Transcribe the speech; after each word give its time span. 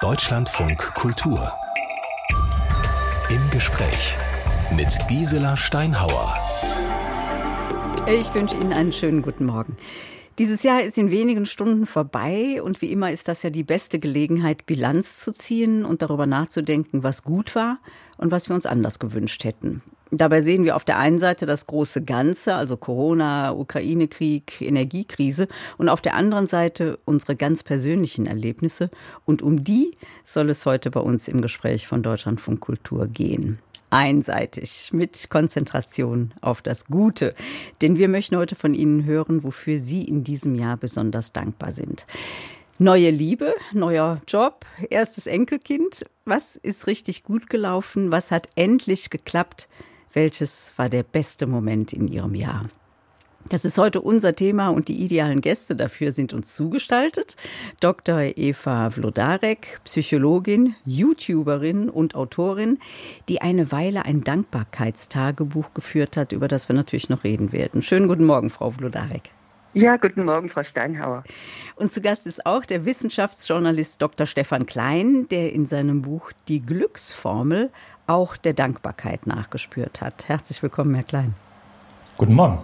Deutschlandfunk 0.00 0.78
Kultur. 0.94 1.52
Im 3.30 3.50
Gespräch 3.50 4.16
mit 4.70 4.96
Gisela 5.08 5.56
Steinhauer. 5.56 6.36
Ich 8.06 8.32
wünsche 8.32 8.56
Ihnen 8.56 8.72
einen 8.72 8.92
schönen 8.92 9.22
guten 9.22 9.44
Morgen. 9.44 9.76
Dieses 10.38 10.62
Jahr 10.62 10.82
ist 10.82 10.98
in 10.98 11.10
wenigen 11.10 11.46
Stunden 11.46 11.84
vorbei 11.84 12.62
und 12.62 12.80
wie 12.80 12.92
immer 12.92 13.10
ist 13.10 13.26
das 13.26 13.42
ja 13.42 13.50
die 13.50 13.64
beste 13.64 13.98
Gelegenheit, 13.98 14.66
Bilanz 14.66 15.18
zu 15.18 15.32
ziehen 15.32 15.84
und 15.84 16.00
darüber 16.00 16.26
nachzudenken, 16.26 17.02
was 17.02 17.24
gut 17.24 17.56
war 17.56 17.78
und 18.18 18.30
was 18.30 18.48
wir 18.48 18.54
uns 18.54 18.66
anders 18.66 19.00
gewünscht 19.00 19.42
hätten. 19.42 19.82
Dabei 20.10 20.40
sehen 20.40 20.64
wir 20.64 20.76
auf 20.76 20.84
der 20.84 20.98
einen 20.98 21.18
Seite 21.18 21.44
das 21.44 21.66
große 21.66 22.02
Ganze, 22.02 22.54
also 22.54 22.76
Corona, 22.76 23.52
Ukraine-Krieg, 23.52 24.60
Energiekrise, 24.60 25.48
und 25.76 25.88
auf 25.88 26.00
der 26.00 26.14
anderen 26.14 26.46
Seite 26.46 26.98
unsere 27.04 27.36
ganz 27.36 27.62
persönlichen 27.62 28.26
Erlebnisse. 28.26 28.90
Und 29.26 29.42
um 29.42 29.64
die 29.64 29.96
soll 30.24 30.48
es 30.48 30.64
heute 30.64 30.90
bei 30.90 31.00
uns 31.00 31.28
im 31.28 31.42
Gespräch 31.42 31.86
von 31.86 32.02
Deutschlandfunk 32.02 32.60
Kultur 32.60 33.06
gehen 33.06 33.58
einseitig, 33.90 34.90
mit 34.92 35.30
Konzentration 35.30 36.34
auf 36.40 36.62
das 36.62 36.86
Gute. 36.86 37.34
Denn 37.80 37.96
wir 37.96 38.08
möchten 38.08 38.36
heute 38.36 38.54
von 38.54 38.74
Ihnen 38.74 39.04
hören, 39.04 39.44
wofür 39.44 39.78
Sie 39.78 40.02
in 40.02 40.24
diesem 40.24 40.54
Jahr 40.54 40.76
besonders 40.76 41.32
dankbar 41.32 41.72
sind. 41.72 42.06
Neue 42.78 43.10
Liebe, 43.10 43.54
neuer 43.72 44.20
Job, 44.28 44.64
erstes 44.90 45.26
Enkelkind. 45.26 46.04
Was 46.24 46.56
ist 46.56 46.86
richtig 46.86 47.24
gut 47.24 47.50
gelaufen? 47.50 48.12
Was 48.12 48.30
hat 48.30 48.48
endlich 48.54 49.10
geklappt? 49.10 49.68
Welches 50.18 50.72
war 50.74 50.88
der 50.88 51.04
beste 51.04 51.46
Moment 51.46 51.92
in 51.92 52.08
Ihrem 52.08 52.34
Jahr? 52.34 52.68
Das 53.50 53.64
ist 53.64 53.78
heute 53.78 54.00
unser 54.00 54.34
Thema 54.34 54.70
und 54.70 54.88
die 54.88 55.04
idealen 55.04 55.40
Gäste 55.40 55.76
dafür 55.76 56.10
sind 56.10 56.32
uns 56.32 56.56
zugestaltet. 56.56 57.36
Dr. 57.78 58.22
Eva 58.34 58.90
Vlodarek, 58.90 59.78
Psychologin, 59.84 60.74
YouTuberin 60.84 61.88
und 61.88 62.16
Autorin, 62.16 62.80
die 63.28 63.42
eine 63.42 63.70
Weile 63.70 64.06
ein 64.06 64.22
Dankbarkeitstagebuch 64.22 65.72
geführt 65.72 66.16
hat, 66.16 66.32
über 66.32 66.48
das 66.48 66.68
wir 66.68 66.74
natürlich 66.74 67.08
noch 67.08 67.22
reden 67.22 67.52
werden. 67.52 67.80
Schönen 67.82 68.08
guten 68.08 68.24
Morgen, 68.24 68.50
Frau 68.50 68.70
Vlodarek. 68.72 69.30
Ja, 69.74 69.98
guten 69.98 70.24
Morgen, 70.24 70.48
Frau 70.48 70.64
Steinhauer. 70.64 71.22
Und 71.76 71.92
zu 71.92 72.00
Gast 72.00 72.26
ist 72.26 72.44
auch 72.44 72.64
der 72.64 72.84
Wissenschaftsjournalist 72.84 74.02
Dr. 74.02 74.26
Stefan 74.26 74.66
Klein, 74.66 75.28
der 75.28 75.52
in 75.52 75.66
seinem 75.66 76.02
Buch 76.02 76.32
Die 76.48 76.60
Glücksformel 76.60 77.70
auch 78.08 78.36
der 78.36 78.54
Dankbarkeit 78.54 79.26
nachgespürt 79.26 80.00
hat. 80.00 80.28
Herzlich 80.28 80.62
willkommen, 80.62 80.94
Herr 80.94 81.04
Klein. 81.04 81.34
Guten 82.16 82.34
Morgen. 82.34 82.58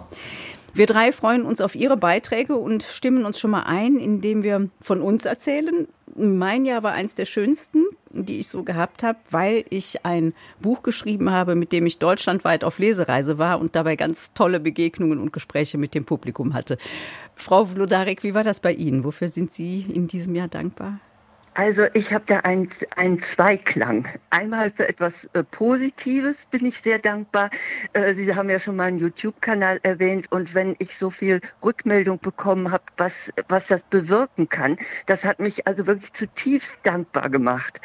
Wir 0.73 0.87
drei 0.87 1.13
freuen 1.13 1.45
uns 1.45 1.61
auf 1.61 1.73
Ihre 1.75 1.95
Beiträge 1.95 2.57
und 2.57 2.83
stimmen 2.83 3.25
uns 3.25 3.39
schon 3.39 3.51
mal 3.51 3.63
ein, 3.63 3.95
indem 3.95 4.43
wir 4.43 4.69
von 4.81 5.01
uns 5.01 5.23
erzählen. 5.23 5.87
Mein 6.17 6.65
Jahr 6.65 6.83
war 6.83 6.91
eins 6.91 7.15
der 7.15 7.23
schönsten, 7.23 7.85
die 8.09 8.39
ich 8.39 8.49
so 8.49 8.63
gehabt 8.63 9.01
habe, 9.01 9.17
weil 9.29 9.63
ich 9.69 10.05
ein 10.05 10.33
Buch 10.59 10.83
geschrieben 10.83 11.31
habe, 11.31 11.55
mit 11.55 11.71
dem 11.71 11.85
ich 11.85 11.99
deutschlandweit 11.99 12.65
auf 12.65 12.79
Lesereise 12.79 13.37
war 13.37 13.59
und 13.61 13.75
dabei 13.75 13.95
ganz 13.95 14.33
tolle 14.33 14.59
Begegnungen 14.59 15.19
und 15.19 15.31
Gespräche 15.31 15.77
mit 15.77 15.95
dem 15.95 16.03
Publikum 16.03 16.53
hatte. 16.53 16.77
Frau 17.35 17.65
Vlodarek, 17.65 18.23
wie 18.23 18.33
war 18.33 18.43
das 18.43 18.59
bei 18.59 18.73
Ihnen? 18.73 19.05
Wofür 19.05 19.29
sind 19.29 19.53
Sie 19.53 19.81
in 19.81 20.07
diesem 20.07 20.35
Jahr 20.35 20.49
dankbar? 20.49 20.99
Also 21.57 21.85
ich 21.93 22.11
habe 22.13 22.25
da 22.27 22.39
einen, 22.39 22.69
Zweiklang. 23.21 24.09
Einmal 24.29 24.71
für 24.71 24.89
etwas 24.89 25.29
äh, 25.31 25.41
Positives 25.41 26.35
bin 26.51 26.65
ich 26.65 26.79
sehr 26.79 26.99
dankbar. 26.99 27.49
Äh, 27.93 28.13
Sie 28.13 28.35
haben 28.35 28.49
ja 28.49 28.59
schon 28.59 28.75
mal 28.75 28.89
einen 28.89 28.97
YouTube-Kanal 28.97 29.79
erwähnt 29.83 30.29
und 30.33 30.53
wenn 30.53 30.75
ich 30.79 30.97
so 30.97 31.09
viel 31.09 31.39
Rückmeldung 31.63 32.19
bekommen 32.19 32.71
habe, 32.71 32.83
was, 32.97 33.31
was 33.47 33.65
das 33.67 33.81
bewirken 33.83 34.49
kann, 34.49 34.77
das 35.05 35.23
hat 35.23 35.39
mich 35.39 35.65
also 35.65 35.87
wirklich 35.87 36.11
zutiefst 36.11 36.77
dankbar 36.83 37.29
gemacht. 37.29 37.79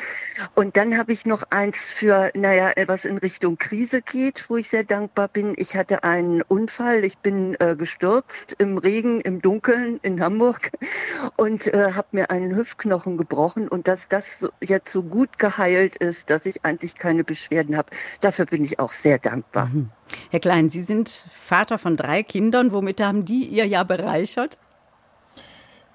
Und 0.57 0.77
dann 0.77 0.99
habe 0.99 1.13
ich 1.13 1.25
noch 1.25 1.45
eins 1.51 1.77
für, 1.77 2.33
naja, 2.35 2.73
was 2.89 3.05
in 3.05 3.19
Richtung 3.19 3.57
Krise 3.57 4.03
geht, 4.03 4.51
wo 4.51 4.57
ich 4.57 4.69
sehr 4.69 4.85
dankbar 4.85 5.29
bin. 5.29 5.55
Ich 5.57 5.77
hatte 5.77 6.03
einen 6.03 6.43
Unfall, 6.43 7.05
ich 7.05 7.19
bin 7.19 7.55
äh, 7.61 7.77
gestürzt 7.77 8.57
im 8.59 8.79
Regen, 8.79 9.21
im 9.21 9.41
Dunkeln 9.41 10.01
in 10.03 10.21
Hamburg 10.21 10.73
und 11.37 11.67
habe 11.67 12.09
mir 12.11 12.31
einen 12.31 12.57
Hüftknochen 12.57 13.17
gebrochen 13.17 13.60
Wochen 13.61 13.69
und 13.69 13.89
dass 13.89 14.09
das 14.09 14.25
jetzt 14.61 14.93
so 14.93 15.03
gut 15.03 15.39
geheilt 15.39 15.97
ist, 15.97 16.31
dass 16.31 16.47
ich 16.47 16.65
eigentlich 16.65 16.95
keine 16.95 17.25
Beschwerden 17.25 17.77
habe. 17.77 17.91
Dafür 18.21 18.47
bin 18.47 18.65
ich 18.65 18.79
auch 18.79 18.93
sehr 18.93 19.19
dankbar. 19.19 19.67
Mhm. 19.67 19.91
Herr 20.31 20.41
Klein, 20.41 20.71
Sie 20.71 20.83
sind 20.83 21.09
Vater 21.09 21.79
von 21.79 21.97
drei 21.97 22.23
Kindern. 22.23 22.73
Womit 22.73 23.01
haben 23.01 23.25
die 23.25 23.45
Ihr 23.45 23.67
Jahr 23.67 23.85
bereichert? 23.85 24.59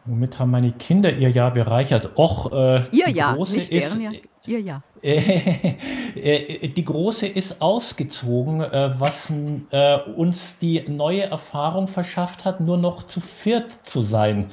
Womit 0.06 0.38
haben 0.38 0.52
meine 0.52 0.72
Kinder 0.72 1.12
ihr 1.12 1.32
Jahr 1.32 1.52
bereichert? 1.52 2.12
Och, 2.16 2.52
äh, 2.52 2.84
ihr 2.92 3.10
Jahr, 3.10 3.38
nicht 3.38 3.74
deren 3.74 4.02
Jahr. 4.02 4.14
Ihr 4.46 4.62
Jahr. 4.62 4.84
Äh, 6.16 6.70
die 6.70 6.86
große 6.86 7.28
ist 7.28 7.62
ausgezogen, 7.62 8.62
äh, 8.62 8.98
was 8.98 9.32
äh, 9.70 9.98
uns 10.16 10.58
die 10.60 10.82
neue 10.88 11.24
Erfahrung 11.24 11.90
verschafft 11.90 12.46
hat, 12.46 12.62
nur 12.62 12.78
noch 12.78 13.04
zu 13.04 13.20
viert 13.20 13.72
zu 13.72 14.02
sein. 14.02 14.50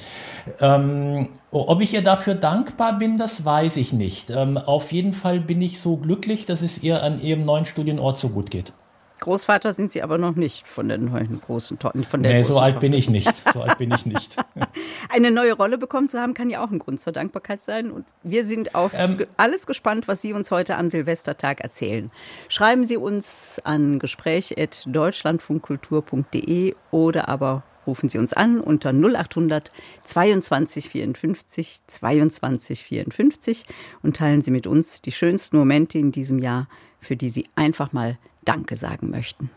Ähm, 0.60 1.28
ob 1.52 1.80
ich 1.80 1.94
ihr 1.94 2.02
dafür 2.02 2.34
dankbar 2.34 2.98
bin, 2.98 3.16
das 3.16 3.44
weiß 3.44 3.76
ich 3.76 3.92
nicht. 3.92 4.28
Ähm, 4.30 4.58
auf 4.58 4.90
jeden 4.90 5.12
Fall 5.12 5.38
bin 5.40 5.62
ich 5.62 5.80
so 5.80 5.96
glücklich, 5.96 6.44
dass 6.46 6.62
es 6.62 6.82
ihr 6.82 7.02
an 7.04 7.22
ihrem 7.22 7.44
neuen 7.44 7.64
Studienort 7.64 8.18
so 8.18 8.28
gut 8.28 8.50
geht. 8.50 8.72
Großvater 9.22 9.72
sind 9.72 9.90
Sie 9.92 10.02
aber 10.02 10.18
noch 10.18 10.34
nicht 10.34 10.66
von 10.66 10.88
den 10.88 11.04
neuen 11.04 11.40
großen 11.40 11.78
Totten. 11.78 12.02
Von 12.02 12.24
der 12.24 12.34
nee, 12.34 12.42
so 12.42 12.58
alt 12.58 12.74
Tochter. 12.74 12.80
bin 12.80 12.92
ich 12.92 13.08
nicht. 13.08 13.32
So 13.54 13.62
alt 13.62 13.78
bin 13.78 13.94
ich 13.94 14.04
nicht. 14.04 14.34
Eine 15.10 15.30
neue 15.30 15.52
Rolle 15.52 15.78
bekommen 15.78 16.08
zu 16.08 16.20
haben, 16.20 16.34
kann 16.34 16.50
ja 16.50 16.64
auch 16.64 16.72
ein 16.72 16.80
Grund 16.80 17.00
zur 17.00 17.12
Dankbarkeit 17.12 17.62
sein. 17.62 17.92
Und 17.92 18.04
wir 18.24 18.44
sind 18.44 18.74
auf 18.74 18.90
ähm, 18.96 19.24
alles 19.36 19.66
gespannt, 19.66 20.08
was 20.08 20.22
Sie 20.22 20.32
uns 20.32 20.50
heute 20.50 20.76
am 20.76 20.88
Silvestertag 20.88 21.60
erzählen. 21.60 22.10
Schreiben 22.48 22.84
Sie 22.84 22.96
uns 22.96 23.60
an 23.62 24.00
gespräch.deutschlandfunkkultur.de 24.00 26.74
oder 26.90 27.28
aber 27.28 27.62
rufen 27.86 28.08
Sie 28.08 28.18
uns 28.18 28.32
an 28.32 28.60
unter 28.60 28.92
0800 28.92 29.70
22 30.02 30.88
54 30.88 31.82
22 31.86 32.82
54 32.82 33.66
und 34.02 34.16
teilen 34.16 34.42
Sie 34.42 34.50
mit 34.50 34.66
uns 34.66 35.00
die 35.00 35.12
schönsten 35.12 35.58
Momente 35.58 35.98
in 35.98 36.10
diesem 36.10 36.40
Jahr, 36.40 36.66
für 37.02 37.16
die 37.16 37.28
Sie 37.28 37.44
einfach 37.54 37.92
mal 37.92 38.16
Danke 38.44 38.76
sagen 38.76 39.10
möchten. 39.10 39.50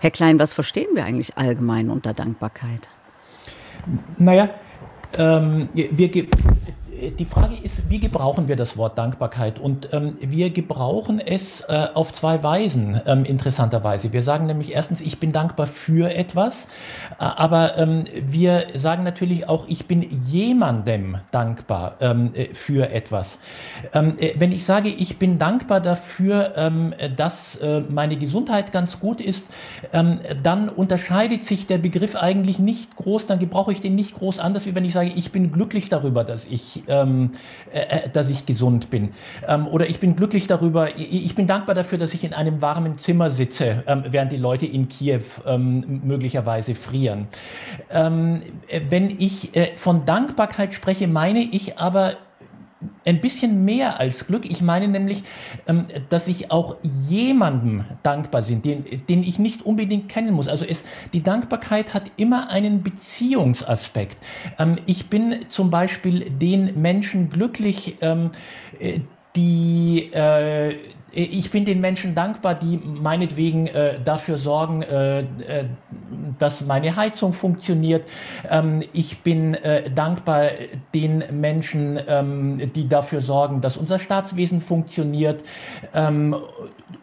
Herr 0.00 0.10
Klein, 0.10 0.38
was 0.38 0.52
verstehen 0.52 0.88
wir 0.94 1.04
eigentlich 1.04 1.38
allgemein 1.38 1.88
unter 1.88 2.12
Dankbarkeit? 2.12 2.88
Naja, 4.18 4.50
ähm, 5.16 5.68
wir, 5.72 6.26
die 7.18 7.24
Frage 7.24 7.56
ist, 7.62 7.90
wie 7.90 7.98
gebrauchen 7.98 8.48
wir 8.48 8.56
das 8.56 8.76
Wort 8.76 8.98
Dankbarkeit? 8.98 9.58
Und 9.58 9.92
ähm, 9.92 10.14
wir 10.20 10.50
gebrauchen 10.50 11.20
es 11.20 11.60
äh, 11.62 11.88
auf 11.94 12.12
zwei 12.12 12.42
Weisen, 12.42 13.00
ähm, 13.06 13.24
interessanterweise. 13.24 14.12
Wir 14.12 14.22
sagen 14.22 14.46
nämlich 14.46 14.72
erstens, 14.72 15.00
ich 15.00 15.18
bin 15.18 15.32
dankbar 15.32 15.66
für 15.66 16.14
etwas, 16.14 16.66
äh, 17.18 17.24
aber 17.24 17.76
ähm, 17.78 18.04
wir 18.14 18.66
sagen 18.76 19.02
natürlich 19.02 19.48
auch, 19.48 19.66
ich 19.68 19.86
bin 19.86 20.02
jemandem 20.02 21.18
dankbar 21.30 21.96
ähm, 22.00 22.30
äh, 22.34 22.54
für 22.54 22.90
etwas. 22.90 23.38
Ähm, 23.92 24.14
äh, 24.18 24.34
wenn 24.38 24.52
ich 24.52 24.64
sage, 24.64 24.88
ich 24.88 25.18
bin 25.18 25.38
dankbar 25.38 25.80
dafür, 25.80 26.52
ähm, 26.56 26.94
dass 27.16 27.56
äh, 27.56 27.80
meine 27.88 28.16
Gesundheit 28.16 28.72
ganz 28.72 29.00
gut 29.00 29.20
ist, 29.20 29.44
dann 30.42 30.68
unterscheidet 30.68 31.44
sich 31.44 31.66
der 31.66 31.78
Begriff 31.78 32.16
eigentlich 32.16 32.58
nicht 32.58 32.96
groß, 32.96 33.26
dann 33.26 33.38
gebrauche 33.38 33.72
ich 33.72 33.80
den 33.80 33.94
nicht 33.94 34.14
groß 34.14 34.38
anders, 34.38 34.66
wie 34.66 34.74
wenn 34.74 34.84
ich 34.84 34.92
sage, 34.92 35.10
ich 35.14 35.32
bin 35.32 35.52
glücklich 35.52 35.88
darüber, 35.88 36.24
dass 36.24 36.44
ich 36.44 36.83
ähm, 36.88 37.30
äh, 37.72 37.80
äh, 37.80 38.08
dass 38.10 38.30
ich 38.30 38.46
gesund 38.46 38.90
bin. 38.90 39.10
Ähm, 39.46 39.66
oder 39.66 39.88
ich 39.88 40.00
bin 40.00 40.16
glücklich 40.16 40.46
darüber, 40.46 40.96
ich 40.96 41.34
bin 41.34 41.46
dankbar 41.46 41.74
dafür, 41.74 41.98
dass 41.98 42.14
ich 42.14 42.24
in 42.24 42.34
einem 42.34 42.62
warmen 42.62 42.98
Zimmer 42.98 43.30
sitze, 43.30 43.82
ähm, 43.86 44.04
während 44.08 44.32
die 44.32 44.36
Leute 44.36 44.66
in 44.66 44.88
Kiew 44.88 45.22
ähm, 45.46 46.00
möglicherweise 46.04 46.74
frieren. 46.74 47.28
Ähm, 47.90 48.42
äh, 48.68 48.80
wenn 48.88 49.10
ich 49.10 49.54
äh, 49.56 49.76
von 49.76 50.04
Dankbarkeit 50.04 50.74
spreche, 50.74 51.08
meine 51.08 51.40
ich 51.40 51.78
aber 51.78 52.14
ein 53.04 53.20
bisschen 53.20 53.64
mehr 53.64 54.00
als 54.00 54.26
Glück. 54.26 54.48
Ich 54.48 54.60
meine 54.62 54.88
nämlich, 54.88 55.22
ähm, 55.66 55.86
dass 56.08 56.28
ich 56.28 56.50
auch 56.50 56.76
jemandem 56.82 57.84
dankbar 58.02 58.42
bin, 58.42 58.62
den, 58.62 58.84
den 59.08 59.22
ich 59.22 59.38
nicht 59.38 59.62
unbedingt 59.62 60.08
kennen 60.08 60.34
muss. 60.34 60.48
Also 60.48 60.64
es, 60.64 60.84
die 61.12 61.22
Dankbarkeit 61.22 61.94
hat 61.94 62.10
immer 62.16 62.50
einen 62.50 62.82
Beziehungsaspekt. 62.82 64.18
Ähm, 64.58 64.78
ich 64.86 65.08
bin 65.08 65.46
zum 65.48 65.70
Beispiel 65.70 66.30
den 66.30 66.80
Menschen 66.80 67.30
glücklich, 67.30 67.96
ähm, 68.00 68.30
äh, 68.78 69.00
die 69.36 70.10
äh, 70.12 70.76
ich 71.14 71.50
bin 71.50 71.64
den 71.64 71.80
Menschen 71.80 72.14
dankbar, 72.14 72.54
die 72.54 72.76
meinetwegen 72.76 73.68
äh, 73.68 74.00
dafür 74.02 74.36
sorgen, 74.36 74.82
äh, 74.82 75.20
äh, 75.20 75.24
dass 76.38 76.64
meine 76.64 76.96
Heizung 76.96 77.32
funktioniert. 77.32 78.06
Ähm, 78.48 78.82
ich 78.92 79.20
bin 79.20 79.54
äh, 79.54 79.90
dankbar 79.90 80.48
den 80.92 81.22
Menschen, 81.30 82.00
ähm, 82.08 82.72
die 82.74 82.88
dafür 82.88 83.22
sorgen, 83.22 83.60
dass 83.60 83.76
unser 83.76 83.98
Staatswesen 83.98 84.60
funktioniert. 84.60 85.44
Ähm, 85.94 86.34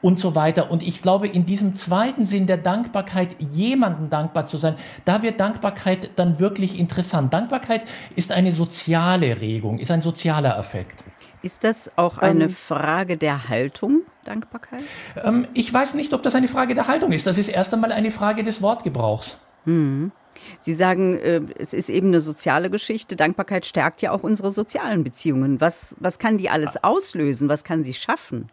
und 0.02 0.20
so 0.20 0.36
weiter. 0.36 0.72
Und 0.72 0.84
ich 0.84 1.02
glaube, 1.02 1.28
in 1.28 1.46
diesem 1.46 1.76
zweiten 1.76 2.26
Sinn 2.26 2.48
der 2.48 2.58
Dankbarkeit, 2.58 3.36
jemandem 3.40 4.10
dankbar 4.10 4.46
zu 4.46 4.58
sein, 4.58 4.76
da 5.06 5.22
wird 5.22 5.40
Dankbarkeit 5.40 6.12
dann 6.16 6.40
wirklich 6.40 6.80
interessant. 6.80 7.34
Dankbarkeit 7.34 7.84
ist 8.16 8.32
eine 8.32 8.52
soziale 8.52 9.42
Regung, 9.42 9.80
ist 9.80 9.92
ein 9.92 10.02
sozialer 10.02 10.58
Effekt. 10.58 11.04
Ist 11.44 11.64
das 11.64 11.92
auch 11.98 12.20
eine 12.20 12.46
ähm, 12.46 12.50
Frage 12.52 13.18
der 13.18 13.50
Haltung, 13.50 14.02
Dankbarkeit? 14.26 14.84
Ähm, 15.24 15.48
ich 15.54 15.74
weiß 15.74 15.96
nicht, 15.96 16.14
ob 16.14 16.22
das 16.22 16.36
eine 16.36 16.48
Frage 16.48 16.76
der 16.76 16.88
Haltung 16.88 17.12
ist. 17.12 17.26
Das 17.26 17.38
ist 17.38 17.50
erst 17.50 17.74
einmal 17.74 17.92
eine 17.92 18.12
Frage 18.12 18.44
des 18.44 18.62
Wortgebrauchs. 18.62 19.38
Hm. 19.66 20.12
Sie 20.60 20.74
sagen, 20.74 21.18
äh, 21.18 21.42
es 21.58 21.74
ist 21.74 21.90
eben 21.90 22.08
eine 22.08 22.20
soziale 22.20 22.70
Geschichte. 22.70 23.16
Dankbarkeit 23.16 23.66
stärkt 23.66 24.02
ja 24.02 24.12
auch 24.12 24.24
unsere 24.24 24.52
sozialen 24.52 25.04
Beziehungen. 25.04 25.60
Was, 25.62 25.96
was 26.00 26.20
kann 26.20 26.38
die 26.38 26.50
alles 26.50 26.84
auslösen? 26.84 27.50
Was 27.50 27.64
kann 27.64 27.84
sie 27.84 27.94
schaffen? 27.94 28.52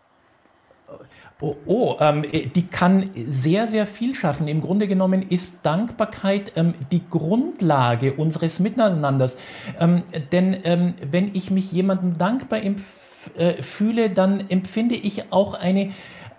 Oh, 1.41 1.55
oh 1.67 1.97
ähm, 2.01 2.25
die 2.33 2.67
kann 2.67 3.11
sehr, 3.15 3.69
sehr 3.69 3.87
viel 3.87 4.17
schaffen. 4.17 4.49
Im 4.49 4.61
Grunde 4.61 4.89
genommen 4.89 5.23
ist 5.23 5.55
Dankbarkeit 5.63 6.53
ähm, 6.57 6.75
die 6.91 7.09
Grundlage 7.09 8.15
unseres 8.15 8.59
Miteinanders. 8.59 9.37
Ähm, 9.79 10.03
denn 10.33 10.57
ähm, 10.65 10.95
wenn 11.01 11.33
ich 11.37 11.53
mich 11.53 11.71
jemandem 11.71 12.19
dankbar 12.19 12.61
äh, 12.65 13.63
fühle, 13.63 14.11
dann 14.11 14.51
empfinde 14.51 14.97
ich 14.97 15.33
auch 15.33 15.55
eine 15.55 15.91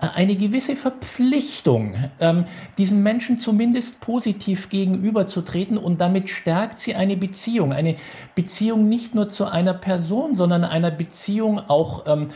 eine 0.01 0.37
gewisse 0.37 0.77
Verpflichtung, 0.77 1.93
ähm, 2.21 2.45
diesen 2.77 3.03
Menschen 3.03 3.37
zumindest 3.37 3.99
positiv 3.99 4.69
gegenüberzutreten 4.69 5.77
und 5.77 5.99
damit 5.99 6.29
stärkt 6.29 6.79
sie 6.79 6.95
eine 6.95 7.17
Beziehung. 7.17 7.73
Eine 7.73 7.97
Beziehung 8.33 8.87
nicht 8.87 9.13
nur 9.13 9.27
zu 9.27 9.45
einer 9.45 9.73
Person, 9.73 10.35
sondern 10.35 10.63
einer 10.63 10.91
Beziehung 10.91 11.59
auch 11.59 12.05
ähm, 12.07 12.29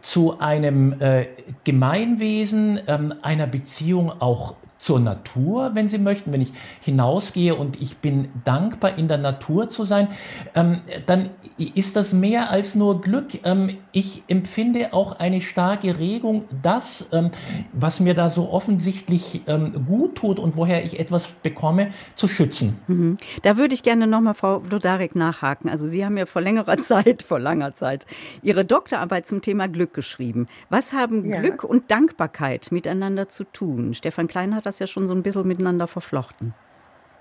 zu 0.00 0.38
einem 0.38 1.00
äh, 1.00 1.26
Gemeinwesen, 1.64 2.80
ähm, 2.86 3.14
einer 3.22 3.46
Beziehung 3.46 4.10
auch 4.20 4.54
zur 4.78 5.00
Natur, 5.00 5.72
wenn 5.74 5.88
Sie 5.88 5.98
möchten, 5.98 6.32
wenn 6.32 6.40
ich 6.40 6.52
hinausgehe 6.80 7.54
und 7.54 7.80
ich 7.80 7.98
bin 7.98 8.28
dankbar, 8.44 8.96
in 8.96 9.08
der 9.08 9.18
Natur 9.18 9.68
zu 9.68 9.84
sein, 9.84 10.08
ähm, 10.54 10.80
dann 11.06 11.30
ist 11.74 11.96
das 11.96 12.12
mehr 12.12 12.50
als 12.50 12.74
nur 12.74 13.00
Glück. 13.00 13.44
Ähm, 13.44 13.78
ich 13.92 14.22
empfinde 14.28 14.92
auch 14.92 15.18
eine 15.18 15.40
starke 15.40 15.98
Regung, 15.98 16.44
das, 16.62 17.06
ähm, 17.12 17.30
was 17.72 18.00
mir 18.00 18.14
da 18.14 18.30
so 18.30 18.50
offensichtlich 18.50 19.42
ähm, 19.46 19.84
gut 19.86 20.14
tut 20.14 20.38
und 20.38 20.56
woher 20.56 20.84
ich 20.84 20.98
etwas 20.98 21.28
bekomme, 21.42 21.90
zu 22.14 22.28
schützen. 22.28 22.78
Mhm. 22.86 23.16
Da 23.42 23.56
würde 23.56 23.74
ich 23.74 23.82
gerne 23.82 24.06
nochmal, 24.06 24.34
Frau 24.34 24.62
Lodarek, 24.70 25.16
nachhaken. 25.16 25.68
Also 25.68 25.88
Sie 25.88 26.04
haben 26.04 26.16
ja 26.16 26.26
vor 26.26 26.40
längerer 26.40 26.76
Zeit, 26.78 27.22
vor 27.22 27.40
langer 27.40 27.74
Zeit, 27.74 28.06
Ihre 28.42 28.64
Doktorarbeit 28.64 29.26
zum 29.26 29.42
Thema 29.42 29.66
Glück 29.66 29.92
geschrieben. 29.92 30.46
Was 30.70 30.92
haben 30.92 31.24
ja. 31.24 31.40
Glück 31.40 31.64
und 31.64 31.90
Dankbarkeit 31.90 32.70
miteinander 32.70 33.28
zu 33.28 33.44
tun? 33.44 33.94
Stefan 33.94 34.28
Klein 34.28 34.54
hat 34.54 34.67
das 34.68 34.78
ja 34.78 34.86
schon 34.86 35.06
so 35.06 35.14
ein 35.14 35.22
bisschen 35.22 35.46
miteinander 35.46 35.86
verflochten. 35.86 36.54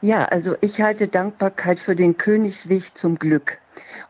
Ja, 0.01 0.25
also 0.25 0.55
ich 0.61 0.81
halte 0.81 1.07
Dankbarkeit 1.07 1.79
für 1.79 1.95
den 1.95 2.17
Königsweg 2.17 2.95
zum 2.95 3.17
Glück. 3.17 3.59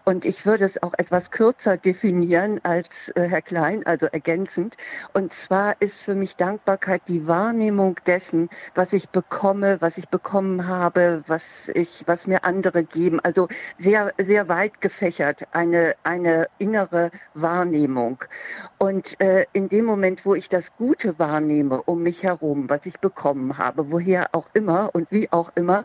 Und 0.06 0.26
ich 0.26 0.46
würde 0.46 0.66
es 0.66 0.82
auch 0.82 0.94
etwas 0.98 1.32
kürzer 1.32 1.78
definieren 1.78 2.60
als 2.64 3.10
äh, 3.16 3.28
Herr 3.28 3.42
Klein, 3.42 3.86
also 3.86 4.08
ergänzend. 4.08 4.78
Und 5.14 5.34
zwar 5.34 5.76
ist 5.82 6.04
für 6.04 6.16
mich 6.16 6.36
Dankbarkeit 6.36 7.02
die 7.08 7.28
Wahrnehmung 7.28 7.98
dessen, 8.06 8.50
was 8.76 8.94
ich 8.94 9.10
bekomme, 9.10 9.78
was 9.82 9.98
ich 9.98 10.10
bekommen 10.10 10.68
habe, 10.68 11.24
was 11.28 11.70
ich, 11.70 12.04
was 12.06 12.28
mir 12.28 12.44
andere 12.44 12.84
geben. 12.84 13.20
Also 13.20 13.48
sehr, 13.78 14.14
sehr 14.18 14.48
weit 14.50 14.82
gefächert, 14.82 15.44
eine, 15.52 15.96
eine 16.04 16.48
innere 16.58 17.12
Wahrnehmung. 17.34 18.24
Und 18.78 19.20
äh, 19.20 19.46
in 19.54 19.70
dem 19.70 19.86
Moment, 19.86 20.26
wo 20.26 20.36
ich 20.36 20.50
das 20.50 20.76
Gute 20.76 21.20
wahrnehme 21.20 21.82
um 21.84 22.04
mich 22.04 22.24
herum, 22.24 22.70
was 22.70 22.86
ich 22.86 23.00
bekommen 23.00 23.58
habe, 23.58 23.92
woher 23.92 24.30
auch 24.34 24.48
immer 24.54 24.90
und 24.94 25.12
wie 25.12 25.32
auch 25.32 25.52
immer, 25.56 25.84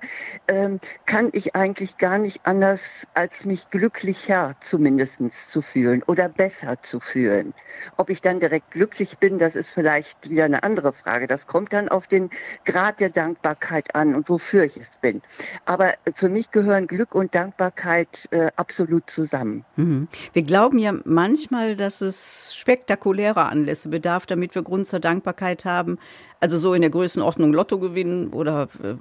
ähm, 0.49 0.81
kann 1.07 1.31
ich 1.33 1.55
eigentlich 1.55 1.99
gar 1.99 2.19
nicht 2.19 2.47
anders 2.47 3.07
als 3.15 3.45
mich 3.45 3.69
glücklicher 3.73 4.55
zumindest 4.61 5.19
zu 5.51 5.63
fühlen 5.63 6.03
oder 6.07 6.29
besser 6.29 6.81
zu 6.83 7.01
fühlen. 7.01 7.55
Ob 7.97 8.11
ich 8.11 8.21
dann 8.21 8.39
direkt 8.39 8.71
glücklich 8.71 9.17
bin, 9.17 9.39
das 9.39 9.57
ist 9.57 9.71
vielleicht 9.71 10.29
wieder 10.29 10.45
eine 10.45 10.63
andere 10.63 10.93
Frage. 10.93 11.27
Das 11.27 11.47
kommt 11.47 11.73
dann 11.73 11.89
auf 11.89 12.07
den 12.07 12.29
Grad 12.67 13.01
der 13.01 13.09
Dankbarkeit 13.09 13.95
an 13.95 14.15
und 14.15 14.29
wofür 14.29 14.65
ich 14.65 14.77
es 14.77 14.99
bin. 14.99 15.23
Aber 15.65 15.95
für 16.15 16.29
mich 16.29 16.51
gehören 16.51 16.87
Glück 16.87 17.15
und 17.15 17.35
Dankbarkeit 17.35 18.29
äh, 18.31 18.51
absolut 18.57 19.09
zusammen. 19.09 19.65
Mhm. 19.77 20.07
Wir 20.35 20.43
glauben 20.43 20.79
ja 20.79 20.93
manchmal, 21.05 21.75
dass 21.75 22.03
es 22.03 22.55
spektakuläre 22.55 23.47
Anlässe 23.47 23.89
bedarf, 23.89 24.27
damit 24.27 24.55
wir 24.55 24.63
Grund 24.63 24.87
zur 24.87 25.01
Dankbarkeit 25.01 25.65
haben. 25.65 25.99
Also 26.43 26.59
so 26.59 26.75
in 26.75 26.81
der 26.81 26.91
Größenordnung 26.91 27.53
Lotto 27.53 27.79
gewinnen 27.79 28.31
oder 28.33 28.69
äh, 28.83 28.97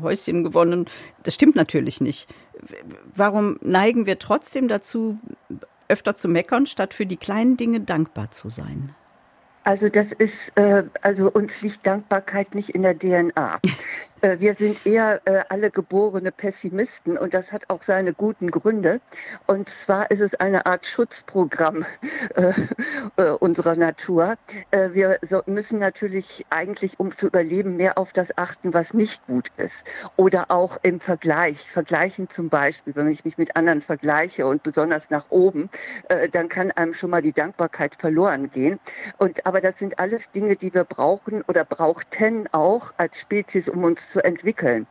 Häuschen 0.00 0.42
gewonnen. 0.42 0.86
Das 1.22 1.34
stimmt 1.34 1.54
natürlich 1.54 2.00
nicht. 2.00 2.30
Warum 3.14 3.58
neigen 3.60 4.06
wir 4.06 4.18
trotzdem 4.18 4.68
dazu, 4.68 5.18
öfter 5.88 6.16
zu 6.16 6.28
meckern, 6.28 6.64
statt 6.64 6.94
für 6.94 7.04
die 7.04 7.18
kleinen 7.18 7.58
Dinge 7.58 7.80
dankbar 7.80 8.30
zu 8.30 8.48
sein? 8.48 8.94
Also 9.64 9.90
das 9.90 10.12
ist, 10.12 10.50
äh, 10.54 10.84
also 11.02 11.30
uns 11.30 11.60
liegt 11.60 11.86
Dankbarkeit 11.86 12.54
nicht 12.54 12.70
in 12.70 12.80
der 12.80 12.98
DNA. 12.98 13.60
Äh, 14.22 14.38
wir 14.38 14.54
sind 14.54 14.86
eher 14.86 15.20
äh, 15.24 15.42
alle 15.48 15.70
geborene 15.70 16.30
Pessimisten 16.30 17.18
und 17.18 17.34
das 17.34 17.50
hat 17.52 17.68
auch 17.68 17.82
seine 17.82 18.14
guten 18.14 18.50
Gründe. 18.50 19.00
Und 19.46 19.68
zwar 19.68 20.10
ist 20.10 20.20
es 20.20 20.34
eine 20.36 20.64
Art 20.64 20.86
Schutzprogramm 20.86 21.84
äh, 23.16 23.30
unserer 23.40 23.74
Natur. 23.74 24.36
Wir 24.70 25.18
müssen 25.46 25.78
natürlich 25.78 26.46
eigentlich, 26.50 27.00
um 27.00 27.10
zu 27.10 27.26
überleben, 27.26 27.76
mehr 27.76 27.98
auf 27.98 28.12
das 28.12 28.36
achten, 28.38 28.72
was 28.72 28.94
nicht 28.94 29.26
gut 29.26 29.48
ist. 29.56 29.84
Oder 30.16 30.50
auch 30.50 30.78
im 30.82 31.00
Vergleich. 31.00 31.68
Vergleichen 31.68 32.28
zum 32.28 32.48
Beispiel, 32.48 32.94
wenn 32.94 33.10
ich 33.10 33.24
mich 33.24 33.38
mit 33.38 33.56
anderen 33.56 33.82
vergleiche 33.82 34.46
und 34.46 34.62
besonders 34.62 35.10
nach 35.10 35.26
oben, 35.30 35.68
dann 36.30 36.48
kann 36.48 36.70
einem 36.72 36.94
schon 36.94 37.10
mal 37.10 37.22
die 37.22 37.32
Dankbarkeit 37.32 37.96
verloren 37.96 38.50
gehen. 38.50 38.78
Und, 39.18 39.44
aber 39.46 39.60
das 39.60 39.78
sind 39.78 39.98
alles 39.98 40.30
Dinge, 40.30 40.56
die 40.56 40.72
wir 40.72 40.84
brauchen 40.84 41.42
oder 41.42 41.64
brauchten 41.64 42.48
auch 42.52 42.92
als 42.96 43.20
Spezies, 43.20 43.68
um 43.68 43.84
uns 43.84 44.11
zu 44.12 44.24
entwickeln. 44.24 44.86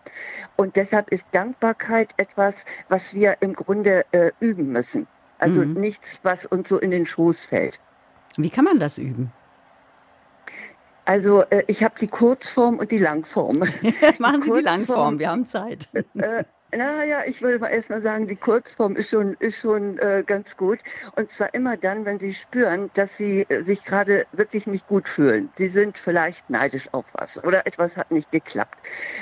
Und 0.55 0.75
deshalb 0.75 1.09
ist 1.09 1.25
Dankbarkeit 1.31 2.13
etwas, 2.17 2.55
was 2.89 3.13
wir 3.13 3.37
im 3.41 3.53
Grunde 3.53 4.05
äh, 4.11 4.31
üben 4.39 4.71
müssen. 4.71 5.07
Also 5.39 5.61
mhm. 5.61 5.73
nichts, 5.73 6.19
was 6.23 6.45
uns 6.45 6.69
so 6.69 6.77
in 6.77 6.91
den 6.91 7.05
Schoß 7.05 7.45
fällt. 7.45 7.79
Wie 8.37 8.49
kann 8.49 8.65
man 8.65 8.79
das 8.79 8.97
üben? 8.97 9.31
Also 11.05 11.41
äh, 11.49 11.63
ich 11.67 11.83
habe 11.83 11.95
die 11.99 12.07
Kurzform 12.07 12.77
und 12.77 12.91
die 12.91 12.99
Langform. 12.99 13.57
Machen 14.19 14.41
die 14.41 14.49
Sie 14.49 14.57
die 14.57 14.63
Langform, 14.63 15.19
wir 15.19 15.29
haben 15.29 15.45
Zeit. 15.45 15.89
Äh, 16.13 16.43
naja, 16.75 17.23
ich 17.25 17.41
würde 17.41 17.59
mal 17.59 17.69
erstmal 17.69 18.01
sagen, 18.01 18.27
die 18.27 18.35
Kurzform 18.35 18.95
ist 18.95 19.09
schon, 19.09 19.33
ist 19.39 19.59
schon 19.59 19.97
äh, 19.97 20.23
ganz 20.25 20.55
gut. 20.55 20.79
Und 21.17 21.29
zwar 21.29 21.53
immer 21.53 21.77
dann, 21.77 22.05
wenn 22.05 22.19
Sie 22.19 22.33
spüren, 22.33 22.89
dass 22.93 23.17
Sie 23.17 23.41
äh, 23.49 23.63
sich 23.63 23.83
gerade 23.83 24.25
wirklich 24.31 24.67
nicht 24.67 24.87
gut 24.87 25.09
fühlen. 25.09 25.49
Sie 25.57 25.67
sind 25.67 25.97
vielleicht 25.97 26.49
neidisch 26.49 26.87
auf 26.93 27.05
was 27.13 27.43
oder 27.43 27.67
etwas 27.67 27.97
hat 27.97 28.11
nicht 28.11 28.31
geklappt. 28.31 28.77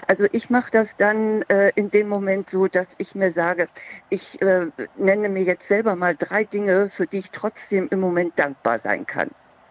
Also 0.08 0.28
ich 0.32 0.50
mache 0.50 0.72
das 0.72 0.96
dann 0.98 1.44
äh, 1.44 1.72
in 1.76 1.90
dem 1.90 2.08
Moment 2.08 2.50
so, 2.50 2.68
dass 2.68 2.88
ich 2.98 3.16
mir 3.16 3.32
sage, 3.32 3.68
ich 4.10 4.42
äh, 4.42 4.68
nenne 4.98 5.30
mir 5.30 5.44
jetzt 5.44 5.68
selber 5.68 5.96
mal 5.96 6.16
drei 6.16 6.44
Dinge, 6.44 6.90
für 6.90 7.08
die 7.08 7.20
ich 7.20 7.32
trotzdem 7.32 7.88
im 7.90 8.00
Moment 8.00 8.38
dankbar 8.38 8.80
sein 8.80 9.06
kann. 9.06 9.30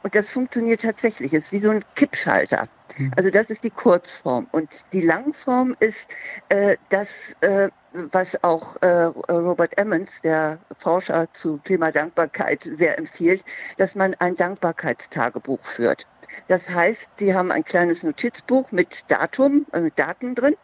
Und 0.09 0.15
das 0.15 0.31
funktioniert 0.31 0.81
tatsächlich. 0.81 1.35
Es 1.35 1.45
ist 1.45 1.53
wie 1.53 1.59
so 1.59 1.69
ein 1.69 1.85
Kippschalter. 1.95 2.67
Hm. 2.95 3.13
Also 3.15 3.29
das 3.29 3.51
ist 3.51 3.63
die 3.63 3.69
Kurzform. 3.69 4.47
Und 4.53 4.71
die 4.95 5.03
Langform 5.03 5.77
ist 5.81 6.07
äh, 6.49 6.79
das, 6.89 7.37
äh, 7.43 7.69
was 7.93 8.43
auch 8.43 8.81
äh, 8.81 9.03
Robert 9.31 9.77
Emmons, 9.77 10.23
der 10.23 10.61
Forscher 10.79 11.29
zum 11.35 11.63
Thema 11.63 11.93
Dankbarkeit, 11.93 12.63
sehr 12.63 12.97
empfiehlt, 12.97 13.45
dass 13.77 13.97
man 13.97 14.15
ein 14.19 14.35
Dankbarkeitstagebuch 14.35 15.63
führt. 15.63 16.07
Das 16.47 16.71
heißt, 16.71 17.11
Sie 17.17 17.35
haben 17.35 17.53
ein 17.53 17.65
kleines 17.65 18.03
Notizbuch 18.03 18.73
mit 18.73 19.11
Datum, 19.11 19.67
äh, 19.75 19.81
mit 19.81 19.99
Daten 19.99 20.35
drin 20.35 20.57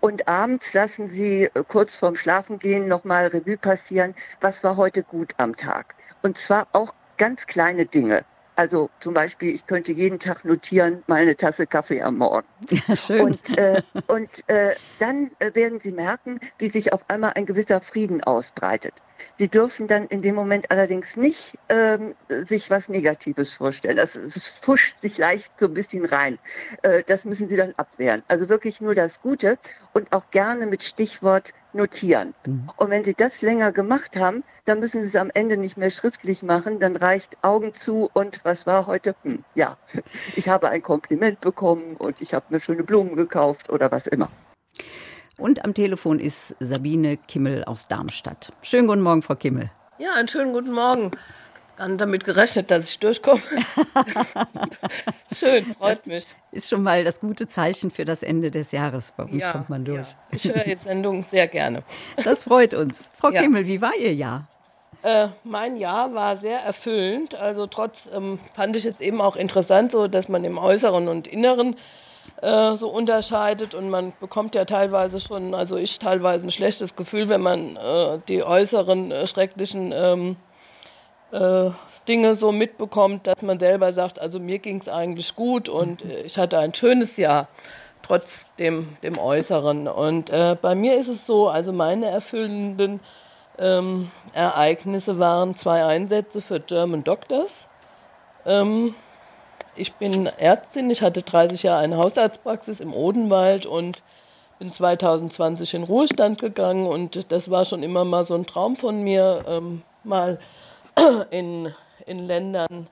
und 0.00 0.26
abends 0.26 0.74
lassen 0.74 1.06
Sie 1.06 1.44
äh, 1.44 1.62
kurz 1.68 1.94
vorm 1.94 2.16
Schlafengehen 2.16 2.88
nochmal 2.88 3.28
Revue 3.28 3.58
passieren, 3.58 4.16
was 4.40 4.64
war 4.64 4.76
heute 4.76 5.04
gut 5.04 5.34
am 5.36 5.54
Tag. 5.54 5.94
Und 6.22 6.36
zwar 6.36 6.66
auch 6.72 6.92
ganz 7.16 7.46
kleine 7.46 7.86
Dinge. 7.86 8.24
Also 8.58 8.90
zum 8.98 9.14
Beispiel, 9.14 9.54
ich 9.54 9.68
könnte 9.68 9.92
jeden 9.92 10.18
Tag 10.18 10.44
notieren, 10.44 11.04
mal 11.06 11.20
eine 11.20 11.36
Tasse 11.36 11.64
Kaffee 11.64 12.02
am 12.02 12.18
Morgen. 12.18 12.48
Ja, 12.88 12.96
schön. 12.96 13.20
Und, 13.20 13.56
äh, 13.56 13.82
und 14.08 14.48
äh, 14.48 14.74
dann 14.98 15.30
äh, 15.38 15.54
werden 15.54 15.78
Sie 15.78 15.92
merken, 15.92 16.40
wie 16.58 16.68
sich 16.68 16.92
auf 16.92 17.08
einmal 17.08 17.34
ein 17.36 17.46
gewisser 17.46 17.80
Frieden 17.80 18.24
ausbreitet. 18.24 18.94
Sie 19.36 19.48
dürfen 19.48 19.86
dann 19.86 20.06
in 20.06 20.22
dem 20.22 20.34
Moment 20.34 20.70
allerdings 20.70 21.16
nicht 21.16 21.58
ähm, 21.68 22.14
sich 22.28 22.70
was 22.70 22.88
Negatives 22.88 23.54
vorstellen. 23.54 23.96
Das, 23.96 24.14
es 24.14 24.48
fuscht 24.48 25.00
sich 25.00 25.18
leicht 25.18 25.52
so 25.58 25.66
ein 25.66 25.74
bisschen 25.74 26.04
rein. 26.04 26.38
Äh, 26.82 27.02
das 27.06 27.24
müssen 27.24 27.48
Sie 27.48 27.56
dann 27.56 27.74
abwehren. 27.76 28.22
Also 28.28 28.48
wirklich 28.48 28.80
nur 28.80 28.94
das 28.94 29.20
Gute 29.20 29.58
und 29.92 30.12
auch 30.12 30.30
gerne 30.30 30.66
mit 30.66 30.82
Stichwort 30.82 31.52
notieren. 31.72 32.34
Mhm. 32.46 32.70
Und 32.76 32.90
wenn 32.90 33.04
Sie 33.04 33.14
das 33.14 33.42
länger 33.42 33.72
gemacht 33.72 34.16
haben, 34.16 34.44
dann 34.64 34.80
müssen 34.80 35.02
Sie 35.02 35.08
es 35.08 35.16
am 35.16 35.30
Ende 35.32 35.56
nicht 35.56 35.76
mehr 35.76 35.90
schriftlich 35.90 36.42
machen. 36.42 36.80
Dann 36.80 36.96
reicht 36.96 37.36
Augen 37.42 37.74
zu 37.74 38.10
und 38.12 38.40
was 38.44 38.66
war 38.66 38.86
heute? 38.86 39.14
Hm, 39.22 39.44
ja, 39.54 39.76
ich 40.36 40.48
habe 40.48 40.70
ein 40.70 40.82
Kompliment 40.82 41.40
bekommen 41.40 41.96
und 41.96 42.20
ich 42.20 42.34
habe 42.34 42.46
mir 42.50 42.60
schöne 42.60 42.82
Blumen 42.82 43.16
gekauft 43.16 43.70
oder 43.70 43.90
was 43.90 44.06
immer. 44.06 44.30
Und 45.38 45.64
am 45.64 45.72
Telefon 45.72 46.18
ist 46.18 46.56
Sabine 46.58 47.16
Kimmel 47.16 47.62
aus 47.62 47.86
Darmstadt. 47.86 48.52
Schönen 48.60 48.88
guten 48.88 49.02
Morgen, 49.02 49.22
Frau 49.22 49.36
Kimmel. 49.36 49.70
Ja, 49.98 50.14
einen 50.14 50.26
schönen 50.26 50.52
guten 50.52 50.72
Morgen. 50.72 51.12
Dann 51.76 51.96
damit 51.96 52.24
gerechnet, 52.24 52.72
dass 52.72 52.90
ich 52.90 52.98
durchkomme. 52.98 53.40
Schön, 55.36 55.64
freut 55.76 55.92
das 55.92 56.06
mich. 56.06 56.26
Ist 56.50 56.68
schon 56.68 56.82
mal 56.82 57.04
das 57.04 57.20
gute 57.20 57.46
Zeichen 57.46 57.92
für 57.92 58.04
das 58.04 58.24
Ende 58.24 58.50
des 58.50 58.72
Jahres. 58.72 59.12
Bei 59.16 59.22
uns 59.22 59.44
ja, 59.44 59.52
kommt 59.52 59.70
man 59.70 59.84
durch. 59.84 60.08
Ja. 60.08 60.16
Ich 60.32 60.44
höre 60.44 60.66
jetzt 60.66 60.82
Sendung 60.82 61.24
sehr 61.30 61.46
gerne. 61.46 61.84
Das 62.24 62.42
freut 62.42 62.74
uns. 62.74 63.08
Frau 63.14 63.30
ja. 63.32 63.42
Kimmel, 63.42 63.64
wie 63.68 63.80
war 63.80 63.92
Ihr 63.96 64.12
Jahr? 64.12 64.48
Äh, 65.02 65.28
mein 65.44 65.76
Jahr 65.76 66.12
war 66.14 66.38
sehr 66.38 66.58
erfüllend. 66.58 67.36
Also 67.36 67.68
trotz 67.68 67.96
ähm, 68.12 68.40
fand 68.56 68.74
ich 68.74 68.82
jetzt 68.82 69.00
eben 69.00 69.20
auch 69.20 69.36
interessant, 69.36 69.92
so 69.92 70.08
dass 70.08 70.28
man 70.28 70.42
im 70.42 70.58
Äußeren 70.58 71.06
und 71.06 71.28
Inneren 71.28 71.76
äh, 72.42 72.76
so 72.76 72.88
unterscheidet 72.88 73.74
und 73.74 73.90
man 73.90 74.12
bekommt 74.20 74.54
ja 74.54 74.64
teilweise 74.64 75.20
schon, 75.20 75.54
also 75.54 75.76
ich 75.76 75.98
teilweise 75.98 76.46
ein 76.46 76.50
schlechtes 76.50 76.94
Gefühl, 76.96 77.28
wenn 77.28 77.40
man 77.40 77.76
äh, 77.76 78.18
die 78.28 78.42
äußeren 78.42 79.10
äh, 79.10 79.26
schrecklichen 79.26 79.92
ähm, 79.92 80.36
äh, 81.32 81.70
Dinge 82.06 82.36
so 82.36 82.52
mitbekommt, 82.52 83.26
dass 83.26 83.42
man 83.42 83.58
selber 83.58 83.92
sagt, 83.92 84.20
also 84.20 84.38
mir 84.38 84.58
ging 84.58 84.80
es 84.80 84.88
eigentlich 84.88 85.34
gut 85.34 85.68
und 85.68 86.04
äh, 86.04 86.22
ich 86.22 86.38
hatte 86.38 86.58
ein 86.58 86.74
schönes 86.74 87.16
Jahr 87.16 87.48
trotz 88.02 88.26
dem, 88.56 88.96
dem 89.02 89.18
Äußeren. 89.18 89.86
Und 89.86 90.30
bei 90.30 90.74
mir 90.74 90.96
ist 90.96 91.08
es 91.08 91.26
so, 91.26 91.48
also 91.48 91.72
meine 91.74 92.06
erfüllenden 92.06 93.00
ähm, 93.58 94.10
Ereignisse 94.32 95.18
waren 95.18 95.56
zwei 95.56 95.84
Einsätze 95.84 96.40
für 96.40 96.60
German 96.60 97.04
Doctors. 97.04 97.50
Ähm, 98.46 98.94
ich 99.78 99.94
bin 99.94 100.26
Ärztin, 100.26 100.90
ich 100.90 101.02
hatte 101.02 101.22
30 101.22 101.62
Jahre 101.62 101.82
eine 101.82 101.96
Hausarztpraxis 101.96 102.80
im 102.80 102.92
Odenwald 102.92 103.66
und 103.66 104.02
bin 104.58 104.72
2020 104.72 105.74
in 105.74 105.84
Ruhestand 105.84 106.40
gegangen 106.40 106.86
und 106.86 107.30
das 107.30 107.50
war 107.50 107.64
schon 107.64 107.82
immer 107.82 108.04
mal 108.04 108.24
so 108.24 108.34
ein 108.34 108.46
Traum 108.46 108.76
von 108.76 109.02
mir, 109.02 109.44
ähm, 109.46 109.82
mal 110.04 110.38
in, 111.30 111.72
in 112.06 112.26
Ländern 112.26 112.88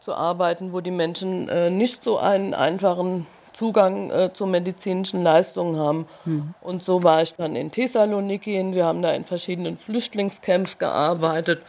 zu 0.00 0.14
arbeiten, 0.14 0.72
wo 0.72 0.80
die 0.80 0.90
Menschen 0.90 1.48
äh, 1.48 1.70
nicht 1.70 2.04
so 2.04 2.18
einen 2.18 2.54
einfachen 2.54 3.26
Zugang 3.54 4.10
äh, 4.10 4.32
zu 4.34 4.46
medizinischen 4.46 5.22
Leistungen 5.22 5.78
haben. 5.78 6.06
Mhm. 6.26 6.54
Und 6.60 6.84
so 6.84 7.02
war 7.02 7.22
ich 7.22 7.34
dann 7.34 7.56
in 7.56 7.70
Thessaloniki. 7.70 8.74
Wir 8.74 8.84
haben 8.84 9.00
da 9.00 9.12
in 9.12 9.24
verschiedenen 9.24 9.78
Flüchtlingscamps 9.78 10.78
gearbeitet 10.78 11.62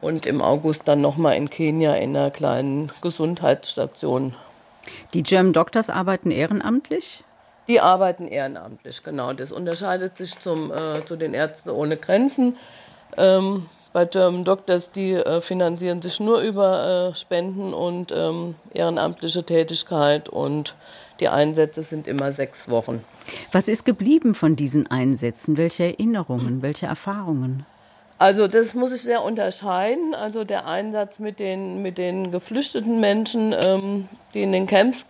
und 0.00 0.26
im 0.26 0.40
August 0.40 0.82
dann 0.86 1.00
nochmal 1.00 1.36
in 1.36 1.50
Kenia 1.50 1.94
in 1.94 2.16
einer 2.16 2.30
kleinen 2.30 2.92
Gesundheitsstation. 3.00 4.34
Die 5.14 5.22
German 5.22 5.52
Doctors 5.52 5.90
arbeiten 5.90 6.30
ehrenamtlich? 6.30 7.24
Die 7.66 7.80
arbeiten 7.80 8.28
ehrenamtlich, 8.28 9.02
genau. 9.02 9.32
Das 9.34 9.52
unterscheidet 9.52 10.16
sich 10.16 10.38
zum, 10.38 10.72
äh, 10.72 11.04
zu 11.04 11.16
den 11.16 11.34
Ärzten 11.34 11.68
ohne 11.68 11.98
Grenzen. 11.98 12.56
Ähm, 13.16 13.66
bei 13.92 14.04
German 14.04 14.44
Doctors, 14.44 14.90
die 14.90 15.12
äh, 15.12 15.40
finanzieren 15.40 16.00
sich 16.00 16.20
nur 16.20 16.40
über 16.40 17.10
äh, 17.10 17.16
Spenden 17.16 17.74
und 17.74 18.12
ähm, 18.14 18.54
ehrenamtliche 18.72 19.44
Tätigkeit 19.44 20.28
und 20.28 20.74
die 21.20 21.28
Einsätze 21.28 21.82
sind 21.82 22.06
immer 22.06 22.32
sechs 22.32 22.68
Wochen. 22.68 23.04
Was 23.50 23.68
ist 23.68 23.84
geblieben 23.84 24.34
von 24.34 24.56
diesen 24.56 24.90
Einsätzen? 24.90 25.56
Welche 25.56 25.84
Erinnerungen, 25.84 26.62
welche 26.62 26.86
Erfahrungen? 26.86 27.66
Also 28.18 28.48
das 28.48 28.74
muss 28.74 28.92
ich 28.92 29.02
sehr 29.02 29.22
unterscheiden. 29.22 30.14
Also 30.14 30.44
der 30.44 30.66
Einsatz 30.66 31.18
mit 31.18 31.38
den, 31.38 31.82
mit 31.82 31.98
den 31.98 32.30
geflüchteten 32.32 32.98
Menschen, 33.00 33.54
ähm, 33.58 34.08
die 34.34 34.42
in 34.42 34.52
den 34.52 34.66
Camps, 34.66 35.04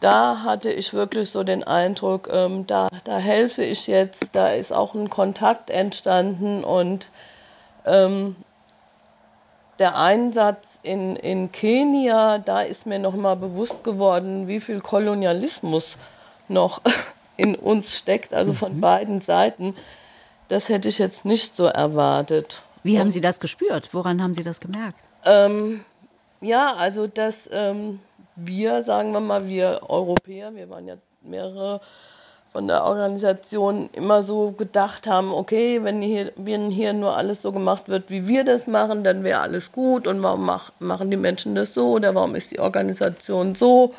da 0.00 0.42
hatte 0.42 0.70
ich 0.70 0.92
wirklich 0.92 1.30
so 1.30 1.44
den 1.44 1.64
Eindruck, 1.64 2.28
ähm, 2.32 2.66
da, 2.66 2.88
da 3.04 3.18
helfe 3.18 3.62
ich 3.64 3.86
jetzt, 3.86 4.22
da 4.32 4.48
ist 4.48 4.72
auch 4.72 4.94
ein 4.94 5.08
Kontakt 5.08 5.70
entstanden 5.70 6.64
und 6.64 7.06
ähm, 7.86 8.36
der 9.78 9.96
Einsatz 9.96 10.62
in, 10.82 11.16
in 11.16 11.50
Kenia, 11.52 12.38
da 12.38 12.62
ist 12.62 12.86
mir 12.86 12.98
nochmal 12.98 13.36
bewusst 13.36 13.82
geworden, 13.82 14.46
wie 14.46 14.60
viel 14.60 14.80
Kolonialismus 14.80 15.96
noch 16.48 16.80
in 17.36 17.54
uns 17.54 17.96
steckt, 17.96 18.34
also 18.34 18.52
von 18.52 18.76
mhm. 18.76 18.80
beiden 18.80 19.20
Seiten. 19.20 19.74
Das 20.48 20.68
hätte 20.68 20.88
ich 20.88 20.98
jetzt 20.98 21.24
nicht 21.24 21.56
so 21.56 21.64
erwartet. 21.64 22.62
Wie 22.82 22.98
haben 22.98 23.10
Sie 23.10 23.20
das 23.20 23.40
gespürt? 23.40 23.90
Woran 23.92 24.22
haben 24.22 24.34
Sie 24.34 24.42
das 24.42 24.60
gemerkt? 24.60 24.98
Ähm, 25.24 25.84
ja, 26.40 26.74
also 26.74 27.06
dass 27.06 27.34
ähm, 27.50 28.00
wir, 28.36 28.84
sagen 28.84 29.12
wir 29.12 29.20
mal, 29.20 29.46
wir 29.46 29.80
Europäer, 29.88 30.54
wir 30.54 30.68
waren 30.68 30.86
ja 30.86 30.96
mehrere 31.22 31.80
von 32.52 32.68
der 32.68 32.84
Organisation, 32.84 33.90
immer 33.94 34.22
so 34.22 34.52
gedacht 34.52 35.08
haben, 35.08 35.32
okay, 35.32 35.82
wenn 35.82 36.00
hier, 36.00 36.30
wenn 36.36 36.70
hier 36.70 36.92
nur 36.92 37.16
alles 37.16 37.42
so 37.42 37.50
gemacht 37.50 37.88
wird, 37.88 38.10
wie 38.10 38.28
wir 38.28 38.44
das 38.44 38.68
machen, 38.68 39.02
dann 39.02 39.24
wäre 39.24 39.40
alles 39.40 39.72
gut 39.72 40.06
und 40.06 40.22
warum 40.22 40.44
mach, 40.44 40.70
machen 40.78 41.10
die 41.10 41.16
Menschen 41.16 41.56
das 41.56 41.74
so 41.74 41.88
oder 41.94 42.14
warum 42.14 42.36
ist 42.36 42.52
die 42.52 42.60
Organisation 42.60 43.56
so? 43.56 43.92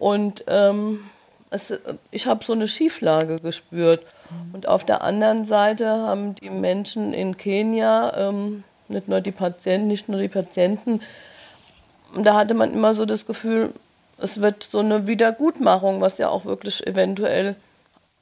Und 0.00 0.42
ähm, 0.48 1.04
es, 1.50 1.72
ich 2.10 2.26
habe 2.26 2.44
so 2.44 2.52
eine 2.52 2.68
Schieflage 2.68 3.40
gespürt. 3.40 4.04
Und 4.52 4.68
auf 4.68 4.84
der 4.84 5.02
anderen 5.02 5.46
Seite 5.46 5.86
haben 5.88 6.36
die 6.36 6.50
Menschen 6.50 7.12
in 7.12 7.36
Kenia, 7.36 8.16
ähm, 8.16 8.62
nicht 8.88 9.08
nur 9.08 9.20
die 9.20 9.32
Patienten, 9.32 9.88
nicht 9.88 10.08
nur 10.08 10.20
die 10.20 10.28
Patienten, 10.28 11.00
da 12.16 12.34
hatte 12.34 12.54
man 12.54 12.72
immer 12.72 12.94
so 12.94 13.04
das 13.04 13.26
Gefühl, 13.26 13.72
es 14.18 14.40
wird 14.40 14.68
so 14.70 14.78
eine 14.78 15.06
Wiedergutmachung, 15.06 16.00
was 16.00 16.18
ja 16.18 16.28
auch 16.28 16.44
wirklich 16.44 16.86
eventuell 16.86 17.56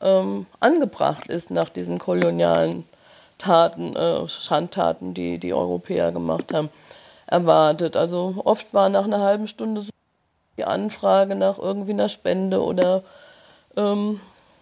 ähm, 0.01 0.47
angebracht 0.61 1.29
ist 1.29 1.51
nach 1.51 1.69
diesen 1.71 1.99
kolonialen 1.99 2.85
Taten, 3.39 3.97
äh, 3.97 4.29
Schandtaten, 4.29 5.15
die 5.15 5.39
die 5.39 5.55
Europäer 5.55 6.13
gemacht 6.13 6.53
haben, 6.53 6.71
erwartet. 7.27 7.97
Also 7.97 8.41
oft 8.45 8.73
war 8.73 8.89
nach 8.89 9.05
einer 9.05 9.21
halben 9.21 9.47
Stunde 9.47 9.83
so 9.83 9.91
die 10.59 10.65
Anfrage 10.65 11.35
nach 11.35 11.59
irgendwie 11.59 11.93
einer 11.93 12.09
Spende 12.09 12.63
oder 12.63 13.05
ähm, 13.77 14.21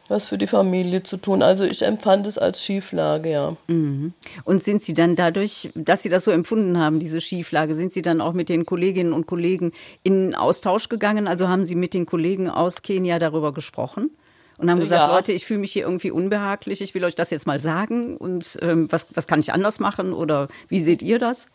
was 0.09 0.27
für 0.27 0.39
die 0.39 0.47
Familie 0.47 1.03
zu 1.03 1.17
tun. 1.17 1.43
Also 1.43 1.65
ich 1.65 1.83
empfand 1.83 2.27
es 2.27 2.39
als 2.39 2.63
Schieflage, 2.63 3.31
ja. 3.31 3.57
Mhm. 3.67 4.13
Und 4.45 4.63
sind 4.63 4.83
Sie 4.83 4.95
dann 4.95 5.17
dadurch, 5.17 5.71
dass 5.75 6.03
Sie 6.03 6.09
das 6.09 6.25
so 6.25 6.31
empfunden 6.31 6.79
haben, 6.79 7.01
diese 7.01 7.21
Schieflage, 7.21 7.75
sind 7.75 7.93
Sie 7.93 8.03
dann 8.03 8.21
auch 8.21 8.33
mit 8.33 8.49
den 8.49 8.67
Kolleginnen 8.67 9.13
und 9.13 9.27
Kollegen 9.27 9.73
in 10.03 10.35
Austausch 10.35 10.89
gegangen? 10.89 11.27
Also 11.27 11.49
haben 11.49 11.65
Sie 11.65 11.75
mit 11.75 11.95
den 11.95 12.07
Kollegen 12.07 12.49
aus 12.49 12.83
Kenia 12.83 13.19
darüber 13.19 13.53
gesprochen? 13.53 14.11
Und 14.59 14.71
haben 14.71 14.81
gesagt, 14.81 15.01
ja. 15.01 15.15
Leute, 15.15 15.33
ich 15.33 15.45
fühle 15.45 15.61
mich 15.61 15.73
hier 15.73 15.83
irgendwie 15.83 16.11
unbehaglich, 16.11 16.81
ich 16.81 16.95
will 16.95 17.05
euch 17.05 17.15
das 17.15 17.29
jetzt 17.29 17.47
mal 17.47 17.61
sagen 17.61 18.17
und 18.17 18.59
ähm, 18.63 18.91
was, 18.91 19.09
was 19.15 19.27
kann 19.27 19.39
ich 19.39 19.53
anders 19.53 19.81
machen 19.81 20.15
oder 20.15 20.49
wie 20.69 20.81
seht 20.81 21.03
ihr 21.03 21.19
das? 21.19 21.49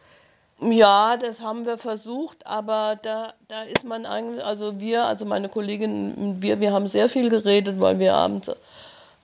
Ja, 0.62 1.18
das 1.18 1.40
haben 1.40 1.66
wir 1.66 1.80
versucht, 1.80 2.46
aber 2.46 2.98
da, 3.02 3.34
da 3.48 3.64
ist 3.64 3.84
man 3.84 4.06
eigentlich, 4.06 4.46
also 4.46 4.80
wir, 4.80 5.06
also 5.06 5.26
meine 5.26 5.50
Kollegin, 5.50 6.38
wir, 6.40 6.60
wir 6.60 6.72
haben 6.72 6.88
sehr 6.88 7.10
viel 7.10 7.30
geredet, 7.30 7.80
weil 7.80 7.98
wir 7.98 8.14
abends 8.14 8.52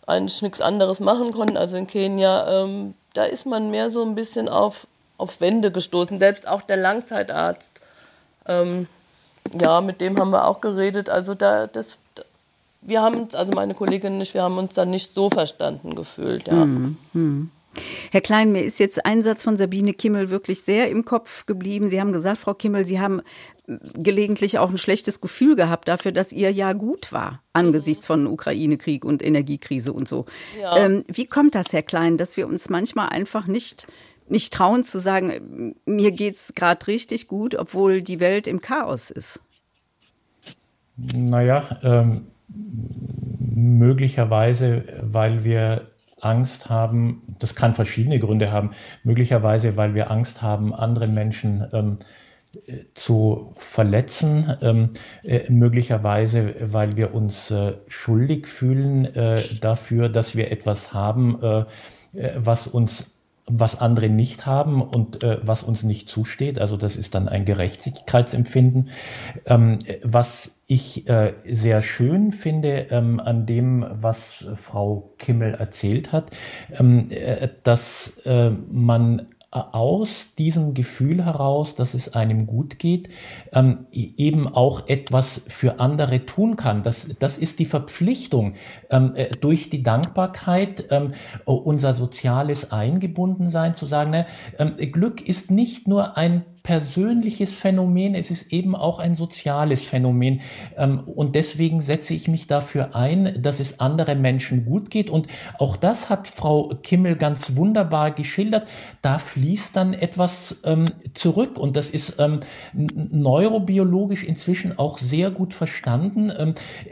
eigentlich 0.08 0.42
nichts 0.42 0.62
anderes 0.62 1.00
machen 1.00 1.32
konnten, 1.34 1.56
also 1.56 1.76
in 1.76 1.86
Kenia. 1.86 2.64
Ähm, 2.64 2.96
da 3.14 3.26
ist 3.26 3.46
man 3.46 3.70
mehr 3.70 3.92
so 3.92 4.04
ein 4.04 4.16
bisschen 4.16 4.50
auf, 4.50 4.88
auf 5.18 5.40
Wände 5.40 5.72
gestoßen, 5.72 6.18
selbst 6.18 6.48
auch 6.48 6.64
der 6.64 6.78
Langzeitarzt. 6.78 7.70
Ähm, 8.48 8.88
ja, 9.60 9.82
mit 9.82 10.02
dem 10.02 10.20
haben 10.20 10.32
wir 10.32 10.48
auch 10.48 10.60
geredet. 10.60 11.08
Also 11.08 11.36
da, 11.36 11.68
das, 11.68 11.86
wir 12.82 13.02
haben 13.02 13.28
also 13.34 13.52
meine 13.52 13.76
Kollegin 13.76 14.16
und 14.16 14.22
ich, 14.22 14.34
wir 14.34 14.42
haben 14.42 14.58
uns 14.58 14.74
dann 14.74 14.90
nicht 14.90 15.14
so 15.14 15.30
verstanden 15.30 15.94
gefühlt, 15.94 16.48
ja. 16.48 16.54
Hm, 16.54 16.98
hm. 17.14 17.52
Herr 18.12 18.22
Klein, 18.22 18.52
mir 18.52 18.64
ist 18.64 18.80
jetzt 18.80 19.06
ein 19.06 19.24
Satz 19.24 19.44
von 19.44 19.58
Sabine 19.58 19.94
Kimmel 19.94 20.30
wirklich 20.30 20.62
sehr 20.62 20.90
im 20.90 21.06
Kopf 21.06 21.46
geblieben. 21.46 21.90
Sie 21.90 22.00
haben 22.00 22.12
gesagt, 22.12 22.40
Frau 22.40 22.54
Kimmel, 22.54 22.86
Sie 22.86 23.00
haben 23.00 23.22
gelegentlich 23.96 24.60
auch 24.60 24.70
ein 24.70 24.78
schlechtes 24.78 25.20
Gefühl 25.20 25.56
gehabt 25.56 25.88
dafür, 25.88 26.12
dass 26.12 26.32
Ihr 26.32 26.52
Jahr 26.52 26.76
gut 26.76 27.12
war 27.12 27.42
angesichts 27.54 28.06
von 28.06 28.28
Ukraine-Krieg 28.28 29.04
und 29.04 29.24
Energiekrise 29.24 29.92
und 29.92 30.08
so. 30.08 30.26
Ja. 30.62 30.78
Ähm, 30.78 31.04
wie 31.08 31.26
kommt 31.26 31.56
das, 31.56 31.74
Herr 31.74 31.82
Klein, 31.82 32.18
dass 32.18 32.38
wir 32.38 32.48
uns 32.48 32.70
manchmal 32.70 33.10
einfach 33.10 33.48
nicht 33.48 33.88
nicht 34.30 34.54
trauen 34.54 34.84
zu 34.84 35.00
sagen, 35.00 35.76
mir 35.86 36.12
geht's 36.12 36.54
gerade 36.54 36.86
richtig 36.88 37.28
gut, 37.28 37.56
obwohl 37.56 38.02
die 38.02 38.20
Welt 38.20 38.46
im 38.48 38.62
Chaos 38.62 39.10
ist? 39.10 39.40
Naja, 40.98 41.80
ähm, 41.84 42.28
möglicherweise, 43.56 44.84
weil 45.02 45.44
wir 45.44 45.88
Angst 46.22 46.70
haben, 46.70 47.36
das 47.40 47.56
kann 47.56 47.74
verschiedene 47.74 48.20
Gründe 48.20 48.52
haben, 48.52 48.72
möglicherweise, 49.04 49.78
weil 49.78 49.96
wir 49.96 50.12
Angst 50.12 50.42
haben, 50.42 50.74
andere 50.74 51.08
Menschen 51.08 51.68
ähm, 51.74 51.98
zu 52.94 53.54
verletzen, 53.56 54.58
ähm, 54.62 54.90
äh, 55.24 55.50
möglicherweise, 55.52 56.56
weil 56.62 56.98
wir 56.98 57.14
uns 57.14 57.52
äh, 57.52 57.74
schuldig 57.88 58.48
fühlen 58.48 59.06
äh, 59.16 59.44
dafür, 59.62 60.10
dass 60.10 60.36
wir 60.36 60.52
etwas 60.52 60.94
haben, 60.94 61.40
äh, 61.42 61.60
äh, 62.14 62.34
was 62.36 62.68
uns 62.68 63.06
was 63.50 63.80
andere 63.80 64.10
nicht 64.10 64.46
haben 64.46 64.82
und 64.82 65.24
äh, 65.24 65.40
was 65.42 65.64
uns 65.64 65.84
nicht 65.84 66.10
zusteht. 66.10 66.60
Also 66.60 66.76
das 66.76 66.98
ist 66.98 67.16
dann 67.16 67.30
ein 67.30 67.46
Gerechtigkeitsempfinden. 67.46 68.90
Ähm, 69.46 69.80
was 70.04 70.52
ich 70.68 71.08
äh, 71.08 71.34
sehr 71.46 71.82
schön 71.82 72.32
finde 72.32 72.88
ähm, 72.92 73.22
an 73.22 73.46
dem, 73.46 73.86
was 73.90 74.46
Frau 74.56 75.14
Kimmel 75.18 75.54
erzählt 75.54 76.12
hat, 76.12 76.32
ähm, 76.78 77.08
äh, 77.10 77.48
dass 77.64 78.12
äh, 78.26 78.52
man 78.70 79.28
aus 79.50 80.34
diesem 80.38 80.74
Gefühl 80.74 81.24
heraus, 81.24 81.74
dass 81.74 81.94
es 81.94 82.14
einem 82.14 82.48
gut 82.48 82.80
geht, 82.80 83.10
ähm, 83.54 83.88
eben 83.92 84.48
auch 84.48 84.88
etwas 84.90 85.42
für 85.48 85.80
andere 85.80 86.26
tun 86.26 86.58
kann. 86.58 86.84
Das, 86.84 87.08
das 87.20 87.38
ist 87.38 87.60
die 87.60 87.66
Verpflichtung 87.66 88.56
ähm, 88.90 89.14
äh, 89.16 89.30
durch 89.38 89.70
die 89.70 89.84
Dankbarkeit, 89.84 90.86
ähm, 90.90 91.14
unser 91.46 91.94
soziales 91.94 92.72
Eingebundensein 92.72 93.74
zu 93.74 93.86
sagen, 93.86 94.12
ne, 94.12 94.26
ähm, 94.60 94.76
Glück 94.92 95.26
ist 95.26 95.50
nicht 95.50 95.88
nur 95.88 96.18
ein 96.18 96.44
persönliches 96.68 97.56
Phänomen, 97.56 98.14
es 98.14 98.30
ist 98.30 98.52
eben 98.52 98.76
auch 98.76 99.00
ein 99.00 99.14
soziales 99.14 99.86
Phänomen. 99.86 100.42
Ähm, 100.76 101.00
und 101.00 101.34
deswegen 101.34 101.80
setze 101.80 102.14
ich 102.14 102.28
mich 102.28 102.46
dafür 102.46 102.94
ein, 102.94 103.42
dass 103.42 103.62
es 103.62 103.80
anderen 103.80 104.22
Menschen 104.22 104.66
gut 104.66 104.90
geht. 104.90 105.10
Und 105.10 105.28
auch 105.60 105.78
das 105.78 106.10
hat 106.10 106.28
Frau 106.28 106.74
Kimmel 106.84 107.16
ganz 107.16 107.56
wunderbar 107.56 108.12
geschildert. 108.12 108.68
Da 109.02 109.18
fließt 109.18 109.78
dann 109.78 109.94
etwas 109.94 110.58
ähm, 110.66 110.92
zurück. 111.14 111.58
Und 111.58 111.78
das 111.78 111.90
ist 111.90 112.16
ähm, 112.20 112.42
neurobiologisch 112.74 114.26
inzwischen 114.26 114.78
auch 114.78 114.98
sehr 114.98 115.32
gut 115.32 115.54
verstanden. 115.54 116.34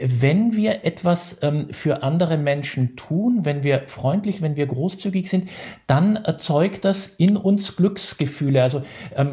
wenn 0.00 0.56
wir 0.56 0.86
etwas 0.86 1.36
für 1.70 2.02
andere 2.02 2.38
Menschen 2.38 2.96
tun, 2.96 3.40
wenn 3.44 3.62
wir 3.62 3.82
freundlich, 3.88 4.40
wenn 4.40 4.56
wir 4.56 4.66
großzügig 4.66 5.28
sind, 5.28 5.50
dann 5.86 6.16
erzeugt 6.16 6.84
das 6.84 7.10
in 7.18 7.36
uns 7.36 7.76
Glücksgefühle. 7.76 8.62
Also 8.62 8.82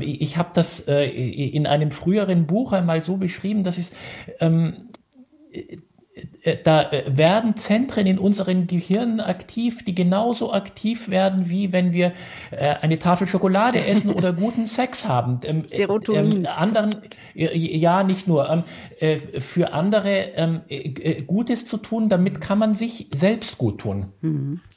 ich 0.02 0.33
ich 0.34 0.38
habe 0.40 0.50
das 0.56 0.80
äh, 0.88 1.06
in 1.06 1.68
einem 1.68 1.92
früheren 1.92 2.48
Buch 2.48 2.74
einmal 2.74 3.04
so 3.04 3.18
beschrieben, 3.18 3.62
dass 3.62 3.78
es 3.78 3.92
ähm, 4.40 4.90
äh, 6.42 6.58
da 6.64 6.90
äh, 6.90 7.04
werden 7.16 7.56
Zentren 7.56 8.08
in 8.08 8.18
unseren 8.18 8.66
Gehirnen 8.66 9.20
aktiv, 9.20 9.86
die 9.86 9.94
genauso 9.94 10.52
aktiv 10.52 11.10
werden, 11.10 11.52
wie 11.52 11.72
wenn 11.72 11.94
wir 11.94 12.14
äh, 12.50 12.76
eine 12.82 12.98
Tafel 12.98 13.28
Schokolade 13.28 13.86
essen 13.86 14.10
oder 14.10 14.34
guten 14.34 14.66
Sex 14.66 15.08
haben. 15.08 15.40
Ähm, 15.44 15.66
Serotonin. 15.68 16.46
Ähm, 16.46 16.48
anderen, 16.48 16.96
ja, 17.36 18.04
nicht 18.04 18.28
nur. 18.28 18.50
Ähm, 18.50 18.64
für 19.40 19.74
andere 19.74 20.64
Gutes 21.28 21.66
zu 21.66 21.78
tun, 21.78 22.08
damit 22.10 22.40
kann 22.42 22.58
man 22.58 22.74
sich 22.74 23.10
selbst 23.12 23.58
gut 23.58 23.82
tun. 23.82 24.14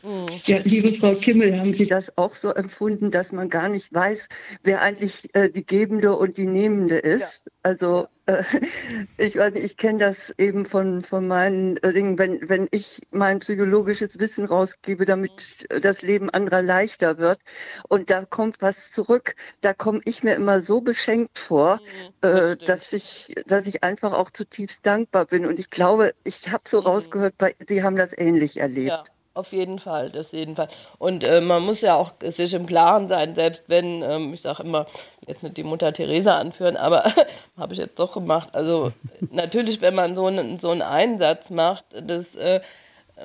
Mhm. 0.07 0.27
Ja, 0.45 0.59
liebe 0.63 0.93
Frau 0.93 1.15
Kimmel, 1.17 1.59
haben 1.59 1.75
Sie 1.75 1.87
das 1.87 2.17
auch 2.17 2.33
so 2.33 2.55
empfunden, 2.55 3.11
dass 3.11 3.33
man 3.33 3.49
gar 3.49 3.69
nicht 3.69 3.93
weiß, 3.93 4.29
wer 4.63 4.81
eigentlich 4.81 5.35
äh, 5.35 5.51
die 5.51 5.67
Gebende 5.67 6.17
und 6.17 6.37
die 6.37 6.47
Nehmende 6.47 6.97
ist? 6.99 7.43
Ja. 7.45 7.53
Also 7.65 8.07
äh, 8.27 8.45
ich 9.17 9.37
weiß 9.37 9.55
nicht, 9.55 9.65
ich 9.65 9.77
kenne 9.77 9.99
das 9.99 10.33
eben 10.39 10.65
von, 10.65 11.03
von 11.03 11.27
meinen 11.27 11.77
äh, 11.79 11.93
Dingen, 11.93 12.21
wenn, 12.21 12.49
wenn 12.49 12.69
ich 12.71 13.03
mein 13.11 13.41
psychologisches 13.41 14.21
Wissen 14.21 14.45
rausgebe, 14.45 15.07
damit 15.07 15.67
das 15.69 16.03
Leben 16.03 16.31
anderer 16.31 16.63
leichter 16.63 17.19
wird 17.19 17.41
und 17.89 18.09
da 18.09 18.25
kommt 18.25 18.63
was 18.63 18.93
zurück, 18.93 19.35
da 19.61 19.75
komme 19.75 20.03
ich 20.05 20.23
mir 20.23 20.35
immer 20.37 20.61
so 20.61 20.81
beschenkt 20.81 21.37
vor, 21.37 21.81
mhm, 22.23 22.29
äh, 22.29 22.57
dass, 22.57 22.93
ich, 22.93 23.35
dass 23.47 23.67
ich 23.67 23.83
einfach 23.83 24.13
auch 24.13 24.31
zutiefst 24.31 24.87
dankbar 24.87 25.25
bin. 25.25 25.47
Und 25.47 25.59
ich 25.59 25.71
glaube, 25.71 26.15
ich 26.23 26.53
habe 26.53 26.63
so 26.69 26.79
mhm. 26.81 26.87
rausgehört, 26.87 27.35
bei, 27.39 27.57
Sie 27.67 27.83
haben 27.83 27.97
das 27.97 28.17
ähnlich 28.17 28.59
erlebt. 28.59 28.89
Ja. 28.89 29.16
Auf 29.37 29.53
jeden 29.53 29.79
Fall, 29.79 30.09
das 30.09 30.33
jeden 30.33 30.57
Fall. 30.57 30.69
Und 30.97 31.23
äh, 31.23 31.43
man 31.43 31.63
muss 31.63 31.83
ja 31.83 31.95
auch 31.95 32.13
sich 32.23 32.55
im 32.55 32.65
Klaren 32.65 33.07
sein, 33.09 33.35
selbst 33.35 33.65
wenn, 33.67 34.01
ähm, 34.01 34.33
ich 34.33 34.41
sage 34.41 34.63
immer, 34.63 34.87
jetzt 35.27 35.43
nicht 35.43 35.59
die 35.59 35.63
Mutter 35.63 35.93
Teresa 35.93 36.39
anführen, 36.39 36.79
aber 36.79 37.13
habe 37.59 37.75
ich 37.75 37.79
jetzt 37.79 37.99
doch 37.99 38.15
gemacht. 38.15 38.49
Also 38.53 38.93
natürlich, 39.31 39.83
wenn 39.83 39.95
man 39.95 40.15
so 40.15 40.25
einen, 40.25 40.59
so 40.59 40.71
einen 40.71 40.81
Einsatz 40.81 41.51
macht, 41.51 41.85
das, 41.93 42.35
äh, 42.37 42.61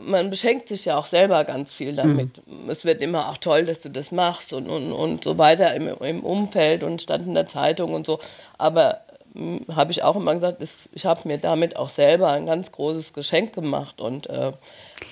man 0.01 0.29
beschenkt 0.29 0.67
sich 0.67 0.83
ja 0.83 0.97
auch 0.97 1.07
selber 1.07 1.45
ganz 1.45 1.71
viel 1.73 1.95
damit. 1.95 2.45
Mhm. 2.45 2.69
Es 2.69 2.83
wird 2.83 3.01
immer 3.01 3.29
auch 3.29 3.37
toll, 3.37 3.65
dass 3.65 3.79
du 3.79 3.87
das 3.87 4.11
machst 4.11 4.51
und, 4.51 4.67
und, 4.67 4.91
und 4.91 5.23
so 5.23 5.37
weiter 5.37 5.73
im, 5.73 5.87
im 5.87 6.25
Umfeld 6.25 6.83
und 6.83 7.01
stand 7.01 7.25
in 7.25 7.35
der 7.35 7.47
Zeitung 7.47 7.93
und 7.93 8.05
so. 8.05 8.19
Aber 8.57 8.99
habe 9.69 9.91
ich 9.91 10.03
auch 10.03 10.17
immer 10.17 10.33
gesagt, 10.33 10.61
ich 10.91 11.05
habe 11.05 11.27
mir 11.27 11.37
damit 11.37 11.77
auch 11.77 11.89
selber 11.89 12.29
ein 12.29 12.45
ganz 12.47 12.71
großes 12.71 13.13
Geschenk 13.13 13.53
gemacht 13.53 14.01
und 14.01 14.29
äh, 14.29 14.51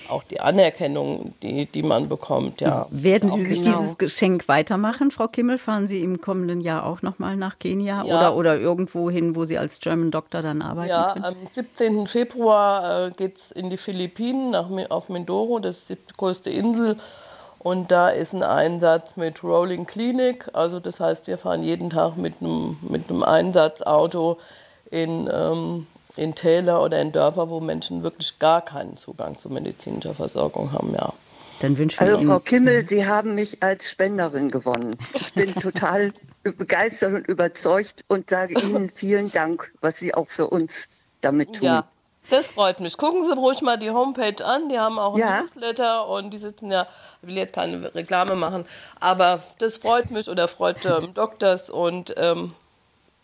auch 0.08 0.22
die 0.24 0.40
Anerkennung, 0.40 1.34
die, 1.42 1.64
die 1.66 1.82
man 1.82 2.08
bekommt. 2.08 2.60
Ja. 2.60 2.86
Werden 2.90 3.30
Sie 3.30 3.46
sich 3.46 3.62
genau. 3.62 3.78
dieses 3.78 3.96
Geschenk 3.96 4.46
weitermachen, 4.46 5.10
Frau 5.10 5.26
Kimmel? 5.26 5.56
Fahren 5.56 5.88
Sie 5.88 6.02
im 6.02 6.20
kommenden 6.20 6.60
Jahr 6.60 6.84
auch 6.84 7.00
nochmal 7.00 7.36
nach 7.36 7.58
Kenia 7.58 8.04
ja. 8.04 8.18
oder, 8.18 8.36
oder 8.36 8.58
irgendwo 8.58 9.10
hin, 9.10 9.36
wo 9.36 9.44
Sie 9.46 9.56
als 9.56 9.80
German 9.80 10.10
Doctor 10.10 10.42
dann 10.42 10.60
arbeiten 10.60 10.90
ja, 10.90 11.12
können? 11.14 11.24
am 11.24 11.36
17. 11.54 12.06
Februar 12.06 13.06
äh, 13.06 13.10
geht 13.12 13.36
es 13.38 13.56
in 13.56 13.70
die 13.70 13.78
Philippinen, 13.78 14.50
nach, 14.50 14.68
auf 14.90 15.08
Mindoro, 15.08 15.60
das 15.60 15.76
ist 15.76 15.88
die 15.88 15.96
größte 16.16 16.50
Insel. 16.50 16.98
Und 17.60 17.90
da 17.90 18.08
ist 18.08 18.32
ein 18.32 18.42
Einsatz 18.42 19.16
mit 19.16 19.44
Rolling 19.44 19.86
Clinic. 19.86 20.48
Also 20.54 20.80
das 20.80 20.98
heißt, 20.98 21.26
wir 21.26 21.38
fahren 21.38 21.62
jeden 21.62 21.90
Tag 21.90 22.16
mit 22.16 22.34
einem, 22.40 22.78
mit 22.82 23.08
einem 23.08 23.22
Einsatzauto 23.22 24.38
in 24.90 25.28
ähm, 25.32 25.86
in 26.16 26.34
Täler 26.34 26.82
oder 26.82 27.00
in 27.00 27.12
Dörfer, 27.12 27.48
wo 27.48 27.60
Menschen 27.60 28.02
wirklich 28.02 28.38
gar 28.38 28.62
keinen 28.62 28.96
Zugang 28.96 29.38
zu 29.38 29.48
medizinischer 29.48 30.14
Versorgung 30.14 30.72
haben, 30.72 30.92
ja. 30.92 31.12
Dann 31.60 31.76
wünschen 31.76 32.00
wir 32.00 32.14
also 32.14 32.26
Frau 32.26 32.40
Kimmel, 32.40 32.88
Sie 32.88 33.06
haben 33.06 33.34
mich 33.34 33.62
als 33.62 33.90
Spenderin 33.90 34.50
gewonnen. 34.50 34.96
Ich 35.14 35.32
bin 35.34 35.54
total 35.60 36.12
begeistert 36.42 37.12
und 37.12 37.28
überzeugt 37.28 38.04
und 38.08 38.30
sage 38.30 38.58
Ihnen 38.60 38.90
vielen 38.94 39.30
Dank, 39.30 39.72
was 39.80 39.98
Sie 39.98 40.14
auch 40.14 40.28
für 40.28 40.46
uns 40.48 40.88
damit 41.20 41.56
tun. 41.56 41.66
Ja, 41.66 41.84
das 42.30 42.46
freut 42.46 42.80
mich. 42.80 42.96
Gucken 42.96 43.24
Sie 43.24 43.32
ruhig 43.32 43.60
mal 43.60 43.78
die 43.78 43.90
Homepage 43.90 44.42
an. 44.42 44.70
Die 44.70 44.78
haben 44.78 44.98
auch 44.98 45.18
ja. 45.18 45.42
Newsletter 45.42 46.08
und 46.08 46.30
die 46.30 46.38
sitzen 46.38 46.70
ja, 46.70 46.86
will 47.22 47.36
jetzt 47.36 47.54
keine 47.54 47.94
Reklame 47.94 48.36
machen, 48.36 48.64
aber 48.98 49.42
das 49.58 49.76
freut 49.76 50.10
mich 50.10 50.28
oder 50.28 50.48
freut 50.48 50.84
ähm, 50.84 51.12
Doktors 51.14 51.70
und 51.70 52.14
ähm, 52.16 52.52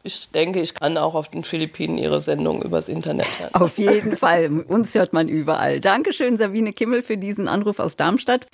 ich 0.02 0.30
denke, 0.30 0.60
ich 0.60 0.74
kann 0.74 0.96
auch 0.98 1.14
auf 1.14 1.28
den 1.28 1.42
Philippinen 1.42 1.98
Ihre 1.98 2.22
Sendung 2.22 2.62
übers 2.62 2.88
Internet 2.88 3.26
hören. 3.40 3.54
Auf 3.54 3.76
jeden 3.76 4.16
Fall. 4.16 4.62
Uns 4.68 4.94
hört 4.94 5.12
man 5.12 5.28
überall. 5.28 5.80
Dankeschön, 5.80 6.36
Sabine 6.38 6.72
Kimmel, 6.72 7.02
für 7.02 7.16
diesen 7.16 7.48
Anruf 7.48 7.80
aus 7.80 7.96
Darmstadt. 7.96 8.46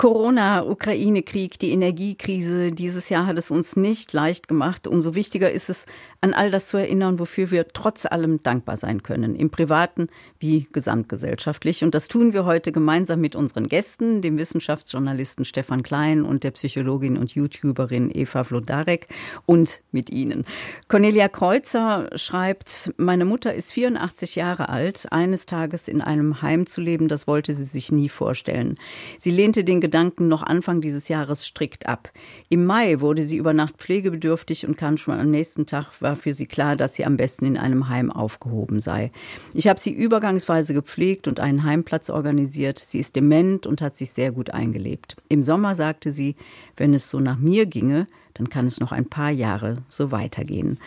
Corona, 0.00 0.64
Ukraine-Krieg, 0.64 1.58
die 1.58 1.72
Energiekrise, 1.72 2.72
dieses 2.72 3.10
Jahr 3.10 3.26
hat 3.26 3.36
es 3.36 3.50
uns 3.50 3.76
nicht 3.76 4.14
leicht 4.14 4.48
gemacht. 4.48 4.86
Umso 4.86 5.14
wichtiger 5.14 5.50
ist 5.50 5.68
es, 5.68 5.84
an 6.22 6.32
all 6.32 6.50
das 6.50 6.68
zu 6.68 6.78
erinnern, 6.78 7.18
wofür 7.18 7.50
wir 7.50 7.68
trotz 7.68 8.06
allem 8.06 8.42
dankbar 8.42 8.78
sein 8.78 9.02
können, 9.02 9.36
im 9.36 9.50
privaten 9.50 10.08
wie 10.38 10.68
gesamtgesellschaftlich. 10.72 11.84
Und 11.84 11.94
das 11.94 12.08
tun 12.08 12.32
wir 12.32 12.46
heute 12.46 12.72
gemeinsam 12.72 13.20
mit 13.20 13.36
unseren 13.36 13.68
Gästen, 13.68 14.22
dem 14.22 14.38
Wissenschaftsjournalisten 14.38 15.44
Stefan 15.44 15.82
Klein 15.82 16.22
und 16.24 16.44
der 16.44 16.52
Psychologin 16.52 17.18
und 17.18 17.34
YouTuberin 17.34 18.10
Eva 18.10 18.42
Vlodarek 18.44 19.06
und 19.44 19.82
mit 19.92 20.08
Ihnen. 20.08 20.46
Cornelia 20.88 21.28
Kreuzer 21.28 22.08
schreibt, 22.14 22.94
meine 22.96 23.26
Mutter 23.26 23.52
ist 23.52 23.72
84 23.72 24.36
Jahre 24.36 24.70
alt. 24.70 25.08
Eines 25.10 25.44
Tages 25.44 25.88
in 25.88 26.00
einem 26.00 26.40
Heim 26.40 26.64
zu 26.64 26.80
leben, 26.80 27.06
das 27.06 27.26
wollte 27.26 27.52
sie 27.52 27.64
sich 27.64 27.92
nie 27.92 28.08
vorstellen. 28.08 28.78
Sie 29.18 29.30
lehnte 29.30 29.62
den 29.62 29.89
Gedanken 29.90 30.28
noch 30.28 30.44
Anfang 30.44 30.80
dieses 30.80 31.08
Jahres 31.08 31.44
strikt 31.44 31.88
ab. 31.88 32.12
Im 32.48 32.64
Mai 32.64 33.00
wurde 33.00 33.24
sie 33.24 33.36
über 33.36 33.52
Nacht 33.52 33.74
pflegebedürftig 33.78 34.64
und 34.64 34.76
kam 34.76 34.96
schon 34.96 35.18
am 35.18 35.32
nächsten 35.32 35.66
Tag 35.66 36.00
war 36.00 36.14
für 36.14 36.32
sie 36.32 36.46
klar, 36.46 36.76
dass 36.76 36.94
sie 36.94 37.04
am 37.04 37.16
besten 37.16 37.44
in 37.44 37.56
einem 37.56 37.88
Heim 37.88 38.12
aufgehoben 38.12 38.80
sei. 38.80 39.10
Ich 39.52 39.66
habe 39.66 39.80
sie 39.80 39.90
übergangsweise 39.90 40.74
gepflegt 40.74 41.26
und 41.26 41.40
einen 41.40 41.64
Heimplatz 41.64 42.08
organisiert. 42.08 42.78
Sie 42.78 43.00
ist 43.00 43.16
dement 43.16 43.66
und 43.66 43.82
hat 43.82 43.96
sich 43.96 44.12
sehr 44.12 44.30
gut 44.30 44.50
eingelebt. 44.50 45.16
Im 45.28 45.42
Sommer 45.42 45.74
sagte 45.74 46.12
sie, 46.12 46.36
wenn 46.76 46.94
es 46.94 47.10
so 47.10 47.18
nach 47.18 47.38
mir 47.38 47.66
ginge, 47.66 48.06
dann 48.34 48.48
kann 48.48 48.68
es 48.68 48.78
noch 48.78 48.92
ein 48.92 49.06
paar 49.06 49.32
Jahre 49.32 49.78
so 49.88 50.12
weitergehen. 50.12 50.78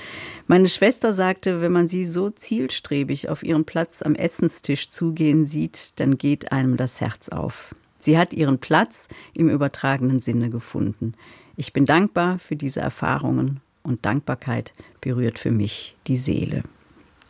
Meine 0.48 0.70
Schwester 0.70 1.12
sagte, 1.12 1.60
wenn 1.60 1.74
man 1.74 1.90
sie 1.90 2.06
so 2.06 2.30
zielstrebig 2.30 3.28
auf 3.28 3.44
ihren 3.44 3.66
Platz 3.66 4.02
am 4.02 4.16
Essenstisch 4.16 4.90
zugehen 4.90 5.46
sieht, 5.46 6.00
dann 6.00 6.18
geht 6.18 6.54
einem 6.54 6.78
das 6.78 7.02
Herz 7.02 7.28
auf. 7.28 7.76
Sie 8.04 8.18
hat 8.18 8.34
ihren 8.34 8.60
Platz 8.60 9.08
im 9.34 9.48
übertragenen 9.48 10.20
Sinne 10.20 10.50
gefunden. 10.50 11.14
Ich 11.56 11.72
bin 11.72 11.86
dankbar 11.86 12.38
für 12.38 12.58
diese 12.58 12.82
Erfahrungen 12.82 13.62
und 13.82 14.06
Dankbarkeit 14.06 14.74
berührt 15.00 15.40
für 15.40 15.52
mich 15.52 15.96
die 16.08 16.18
Seele. 16.18 16.64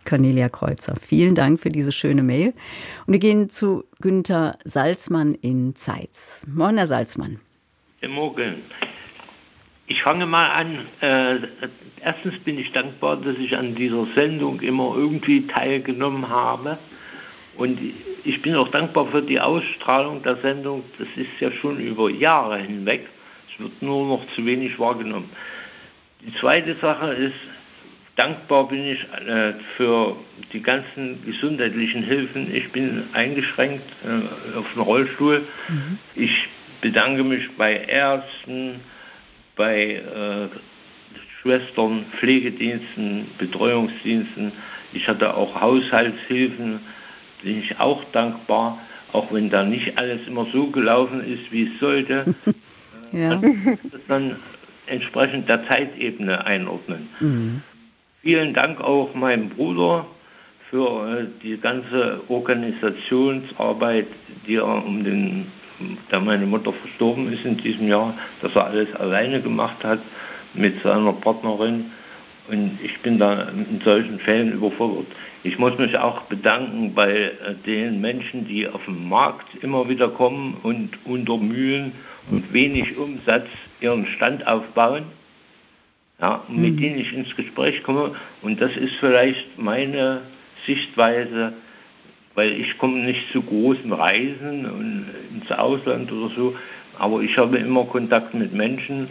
Cornelia 0.04 0.50
Kreuzer. 0.50 0.96
Vielen 1.00 1.36
Dank 1.36 1.60
für 1.60 1.70
diese 1.70 1.92
schöne 1.92 2.24
Mail. 2.24 2.56
Und 3.06 3.14
wir 3.14 3.20
gehen 3.20 3.52
zu 3.52 3.84
Günther 4.02 4.58
Salzmann 4.64 5.36
in 5.36 5.76
Zeitz. 5.76 6.44
Moin, 6.48 6.78
Herr 6.78 6.88
Salzmann. 6.88 7.40
Guten 8.02 8.14
Morgen. 8.16 8.56
Ich 9.86 10.02
fange 10.02 10.26
mal 10.26 10.50
an. 10.54 10.88
Äh, 11.02 11.70
erstens 12.02 12.40
bin 12.40 12.58
ich 12.58 12.72
dankbar, 12.72 13.18
dass 13.18 13.38
ich 13.38 13.56
an 13.56 13.76
dieser 13.76 14.08
Sendung 14.16 14.60
immer 14.62 14.96
irgendwie 14.98 15.46
teilgenommen 15.46 16.30
habe. 16.30 16.80
Und 17.56 17.80
ich 18.24 18.42
bin 18.42 18.56
auch 18.56 18.70
dankbar 18.70 19.08
für 19.08 19.22
die 19.22 19.40
Ausstrahlung 19.40 20.24
der 20.24 20.38
Sendung. 20.38 20.84
Das 20.98 21.08
ist 21.16 21.40
ja 21.40 21.52
schon 21.52 21.80
über 21.80 22.10
Jahre 22.10 22.58
hinweg. 22.58 23.08
Es 23.50 23.60
wird 23.60 23.82
nur 23.82 24.08
noch 24.08 24.26
zu 24.36 24.46
wenig 24.46 24.80
wahrgenommen. 24.80 25.30
Die 26.26 26.34
zweite 26.36 26.76
Sache 26.76 27.14
ist, 27.14 27.36
dankbar 28.16 28.68
bin 28.68 28.86
ich 28.86 29.04
äh, 29.04 29.54
für 29.78 30.16
die 30.52 30.62
ganzen 30.62 31.24
gesundheitlichen 31.26 32.04
Hilfen. 32.04 32.54
Ich 32.54 32.72
bin 32.72 33.04
eingeschränkt 33.14 33.84
äh, 34.04 34.58
auf 34.58 34.66
einen 34.74 34.82
Rollstuhl. 34.82 35.42
Mhm. 35.68 35.98
Ich 36.16 36.48
bedanke 36.82 37.24
mich 37.24 37.50
bei 37.58 37.76
Ärzten, 37.76 38.80
bei 39.56 39.96
äh, 39.96 40.48
Schwestern, 41.42 42.06
Pflegediensten, 42.20 43.28
Betreuungsdiensten. 43.38 44.54
Ich 44.94 45.08
hatte 45.08 45.36
auch 45.36 45.60
Haushaltshilfen, 45.60 46.80
bin 47.44 47.60
ich 47.60 47.80
auch 47.80 48.04
dankbar, 48.12 48.80
auch 49.12 49.32
wenn 49.32 49.50
da 49.50 49.64
nicht 49.64 49.98
alles 49.98 50.28
immer 50.28 50.48
so 50.52 50.68
gelaufen 50.68 51.24
ist, 51.24 51.52
wie 51.52 51.64
es 51.64 51.80
sollte. 51.80 52.36
ja. 53.12 53.36
Das 53.36 54.02
dann 54.08 54.36
entsprechend 54.88 55.48
der 55.50 55.66
Zeitebene 55.68 56.46
einordnen. 56.46 57.10
Mhm. 57.20 57.62
Vielen 58.22 58.54
Dank 58.54 58.82
auch 58.82 59.14
meinem 59.14 59.50
Bruder 59.50 60.06
für 60.70 61.20
äh, 61.20 61.26
die 61.44 61.58
ganze 61.58 62.22
Organisationsarbeit, 62.28 64.08
die 64.48 64.56
er 64.56 64.86
um 64.86 65.04
den, 65.04 65.48
da 66.10 66.20
meine 66.20 66.46
Mutter 66.46 66.74
verstorben 66.74 67.32
ist 67.32 67.46
in 67.46 67.58
diesem 67.58 67.88
Jahr, 67.88 68.18
dass 68.42 68.56
er 68.56 68.66
alles 68.68 68.94
alleine 68.96 69.42
gemacht 69.42 69.84
hat 69.84 70.00
mit 70.54 70.82
seiner 70.82 71.14
Partnerin. 71.14 71.92
Und 72.50 72.80
ich 72.84 73.00
bin 73.02 73.20
da 73.20 73.50
in 73.50 73.82
solchen 73.84 74.20
Fällen 74.20 74.54
überfordert. 74.54 75.08
Ich 75.44 75.60
muss 75.60 75.78
mich 75.78 75.98
auch 75.98 76.22
bedanken 76.24 76.94
bei 76.94 77.12
äh, 77.12 77.56
den 77.66 78.02
Menschen, 78.02 78.48
die 78.48 78.68
auf 78.68 78.86
dem 78.86 79.10
Markt 79.10 79.48
immer 79.62 79.90
wieder 79.90 80.10
kommen 80.10 80.58
und 80.64 80.92
unter 81.06 81.38
Mühen 81.38 81.94
und 82.32 82.54
wenig 82.54 82.98
Umsatz 82.98 83.48
ihren 83.82 84.08
Stand 84.08 84.48
aufbauen 84.48 85.04
ja, 86.24 86.42
mit 86.48 86.76
mhm. 86.76 86.78
denen 86.78 87.00
ich 87.00 87.14
ins 87.14 87.36
Gespräch 87.36 87.84
komme. 87.84 88.16
Und 88.42 88.62
das 88.62 88.76
ist 88.78 88.96
vielleicht 89.02 89.58
meine 89.58 90.22
Sichtweise, 90.66 91.54
weil 92.34 92.54
ich 92.54 92.78
komme 92.78 93.00
nicht 93.00 93.32
zu 93.32 93.42
großen 93.42 93.92
Reisen 93.92 94.66
und 94.66 95.06
ins 95.36 95.52
Ausland 95.52 96.12
oder 96.12 96.34
so, 96.34 96.56
aber 96.98 97.22
ich 97.22 97.38
habe 97.38 97.58
immer 97.58 97.86
Kontakt 97.86 98.34
mit 98.34 98.54
Menschen 98.54 99.10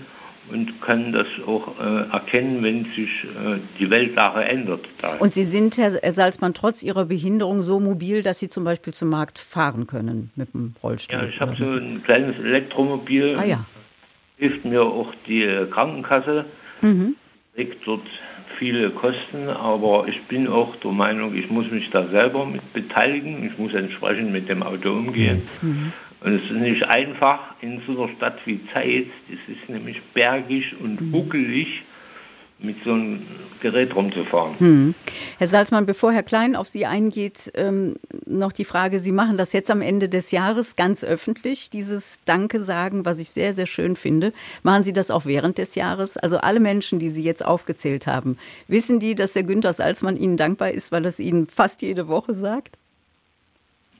und 0.50 0.80
kann 0.80 1.12
das 1.12 1.26
auch 1.46 1.78
äh, 1.78 2.10
erkennen, 2.12 2.62
wenn 2.62 2.84
sich 2.94 3.24
äh, 3.24 3.58
die 3.78 3.90
Weltlage 3.90 4.44
ändert. 4.44 4.86
Und 5.18 5.34
Sie 5.34 5.44
sind, 5.44 5.78
Herr 5.78 6.12
Salzmann, 6.12 6.54
trotz 6.54 6.82
Ihrer 6.82 7.06
Behinderung 7.06 7.62
so 7.62 7.80
mobil, 7.80 8.22
dass 8.22 8.38
Sie 8.38 8.48
zum 8.48 8.64
Beispiel 8.64 8.92
zum 8.92 9.08
Markt 9.08 9.38
fahren 9.38 9.86
können 9.86 10.30
mit 10.36 10.52
dem 10.54 10.74
Rollstuhl? 10.82 11.20
Ja, 11.20 11.26
ich 11.26 11.40
habe 11.40 11.56
so 11.56 11.64
ein 11.64 12.02
kleines 12.04 12.38
Elektromobil. 12.38 13.36
Ah, 13.38 13.44
ja. 13.44 13.64
Hilft 14.36 14.64
mir 14.64 14.82
auch 14.82 15.12
die 15.26 15.46
Krankenkasse. 15.70 16.44
Mhm. 16.80 17.16
Trägt 17.54 17.86
dort 17.86 18.06
viele 18.58 18.90
Kosten, 18.90 19.48
aber 19.48 20.06
ich 20.08 20.22
bin 20.24 20.48
auch 20.48 20.76
der 20.76 20.92
Meinung, 20.92 21.34
ich 21.34 21.50
muss 21.50 21.70
mich 21.70 21.90
da 21.90 22.08
selber 22.08 22.46
mit 22.46 22.72
beteiligen. 22.72 23.44
Ich 23.44 23.58
muss 23.58 23.74
entsprechend 23.74 24.32
mit 24.32 24.48
dem 24.48 24.62
Auto 24.62 24.90
umgehen. 24.90 25.42
Mhm. 25.60 25.92
Und 26.24 26.34
es 26.34 26.44
ist 26.44 26.52
nicht 26.52 26.84
einfach 26.84 27.40
in 27.60 27.82
so 27.86 28.04
einer 28.04 28.14
Stadt 28.16 28.38
wie 28.44 28.60
Zeitz. 28.72 29.08
Es 29.28 29.54
ist 29.54 29.68
nämlich 29.68 30.00
bergig 30.14 30.74
und 30.80 31.00
mhm. 31.00 31.10
buckelig 31.10 31.82
mit 32.62 32.76
so 32.84 32.92
einem 32.92 33.26
Gerät 33.60 33.94
rumzufahren. 33.94 34.58
Hm. 34.58 34.94
Herr 35.38 35.46
Salzmann, 35.46 35.86
bevor 35.86 36.12
Herr 36.12 36.22
Klein 36.22 36.56
auf 36.56 36.68
Sie 36.68 36.86
eingeht, 36.86 37.50
ähm, 37.54 37.96
noch 38.24 38.52
die 38.52 38.64
Frage, 38.64 39.00
Sie 39.00 39.12
machen 39.12 39.36
das 39.36 39.52
jetzt 39.52 39.70
am 39.70 39.82
Ende 39.82 40.08
des 40.08 40.30
Jahres 40.30 40.76
ganz 40.76 41.04
öffentlich, 41.04 41.70
dieses 41.70 42.18
Danke 42.24 42.62
sagen, 42.62 43.04
was 43.04 43.18
ich 43.18 43.30
sehr, 43.30 43.52
sehr 43.52 43.66
schön 43.66 43.96
finde. 43.96 44.32
Machen 44.62 44.84
Sie 44.84 44.92
das 44.92 45.10
auch 45.10 45.26
während 45.26 45.58
des 45.58 45.74
Jahres? 45.74 46.16
Also 46.16 46.38
alle 46.38 46.60
Menschen, 46.60 46.98
die 46.98 47.10
Sie 47.10 47.22
jetzt 47.22 47.44
aufgezählt 47.44 48.06
haben, 48.06 48.38
wissen 48.68 49.00
die, 49.00 49.14
dass 49.14 49.32
der 49.32 49.42
Günther 49.42 49.72
Salzmann 49.72 50.16
Ihnen 50.16 50.36
dankbar 50.36 50.70
ist, 50.70 50.92
weil 50.92 51.04
er 51.04 51.08
es 51.08 51.18
Ihnen 51.18 51.46
fast 51.48 51.82
jede 51.82 52.08
Woche 52.08 52.32
sagt? 52.32 52.78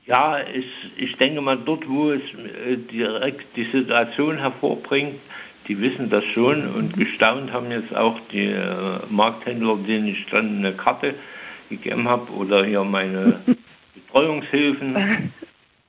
Ja, 0.05 0.39
ich, 0.41 0.65
ich 0.97 1.15
denke 1.15 1.39
mal, 1.41 1.57
dort, 1.57 1.87
wo 1.87 2.11
es 2.11 2.21
äh, 2.33 2.75
direkt 2.75 3.55
die 3.55 3.63
Situation 3.63 4.37
hervorbringt, 4.37 5.15
die 5.67 5.79
wissen 5.79 6.09
das 6.09 6.25
schon 6.25 6.67
und 6.73 6.97
gestaunt 6.97 7.53
haben 7.53 7.71
jetzt 7.71 7.95
auch 7.95 8.19
die 8.31 8.47
äh, 8.47 8.99
Markthändler, 9.09 9.77
denen 9.77 10.07
ich 10.07 10.25
dann 10.25 10.57
eine 10.57 10.73
Karte 10.73 11.15
gegeben 11.69 12.09
habe 12.09 12.29
oder 12.33 12.65
hier 12.65 12.83
meine 12.83 13.39
Betreuungshilfen. 13.93 15.31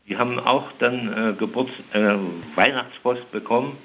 Die 0.09 0.16
haben 0.16 0.38
auch 0.38 0.70
dann 0.79 1.12
äh, 1.12 1.33
Geburts 1.33 1.72
äh, 1.92 2.14
Weihnachtspost 2.55 3.33
bekommen 3.33 3.77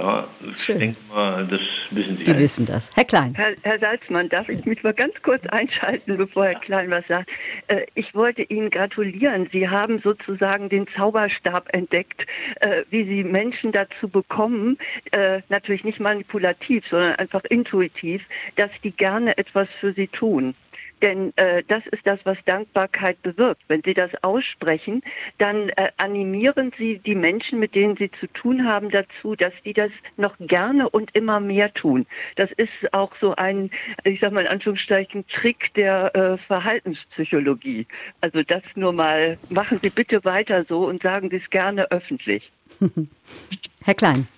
ja, 0.00 0.28
ich 0.54 0.62
Schön. 0.62 0.78
denke 0.78 1.00
mal, 1.12 1.46
das 1.46 1.60
wissen 1.90 2.16
Sie. 2.16 2.24
Die 2.24 2.30
halt. 2.30 2.40
wissen 2.40 2.64
das. 2.64 2.90
Herr 2.94 3.04
Klein. 3.04 3.34
Herr, 3.34 3.54
Herr, 3.62 3.78
Salzmann, 3.78 4.30
darf 4.30 4.48
ich 4.48 4.64
mich 4.64 4.82
mal 4.82 4.94
ganz 4.94 5.20
kurz 5.20 5.46
einschalten, 5.46 6.16
bevor 6.16 6.46
Herr 6.46 6.58
Klein 6.58 6.90
was 6.90 7.08
sagt? 7.08 7.30
Äh, 7.66 7.86
ich 7.94 8.14
wollte 8.14 8.42
Ihnen 8.44 8.70
gratulieren. 8.70 9.46
Sie 9.46 9.68
haben 9.68 9.98
sozusagen 9.98 10.70
den 10.70 10.86
Zauberstab 10.86 11.68
entdeckt, 11.74 12.26
äh, 12.60 12.84
wie 12.88 13.04
Sie 13.04 13.24
Menschen 13.24 13.72
dazu 13.72 14.08
bekommen, 14.08 14.78
äh, 15.12 15.42
natürlich 15.50 15.84
nicht 15.84 16.00
manipulativ, 16.00 16.86
sondern 16.86 17.16
einfach 17.16 17.42
intuitiv, 17.44 18.26
dass 18.56 18.80
die 18.80 18.92
gerne 18.92 19.36
etwas 19.36 19.74
für 19.74 19.92
Sie 19.92 20.08
tun. 20.08 20.54
Denn 21.02 21.32
äh, 21.36 21.62
das 21.66 21.86
ist 21.86 22.06
das, 22.06 22.26
was 22.26 22.44
Dankbarkeit 22.44 23.22
bewirkt. 23.22 23.62
Wenn 23.68 23.82
Sie 23.82 23.94
das 23.94 24.22
aussprechen, 24.22 25.02
dann 25.38 25.70
äh, 25.70 25.90
animieren 25.96 26.72
Sie 26.74 26.98
die 26.98 27.14
Menschen, 27.14 27.58
mit 27.58 27.74
denen 27.74 27.96
Sie 27.96 28.10
zu 28.10 28.26
tun 28.26 28.66
haben, 28.66 28.90
dazu, 28.90 29.34
dass 29.34 29.62
die 29.62 29.72
das 29.72 29.90
noch 30.16 30.36
gerne 30.38 30.88
und 30.90 31.14
immer 31.14 31.40
mehr 31.40 31.72
tun. 31.72 32.06
Das 32.36 32.52
ist 32.52 32.92
auch 32.92 33.14
so 33.14 33.34
ein, 33.36 33.70
ich 34.04 34.20
sage 34.20 34.34
mal 34.34 34.42
in 34.42 34.48
Anführungszeichen, 34.48 35.26
Trick 35.28 35.72
der 35.74 36.14
äh, 36.14 36.36
Verhaltenspsychologie. 36.36 37.86
Also 38.20 38.42
das 38.42 38.76
nur 38.76 38.92
mal, 38.92 39.38
machen 39.48 39.80
Sie 39.82 39.90
bitte 39.90 40.24
weiter 40.24 40.64
so 40.64 40.86
und 40.86 41.02
sagen 41.02 41.30
Sie 41.30 41.36
es 41.36 41.50
gerne 41.50 41.90
öffentlich. 41.90 42.52
Herr 43.84 43.94
Klein. 43.94 44.28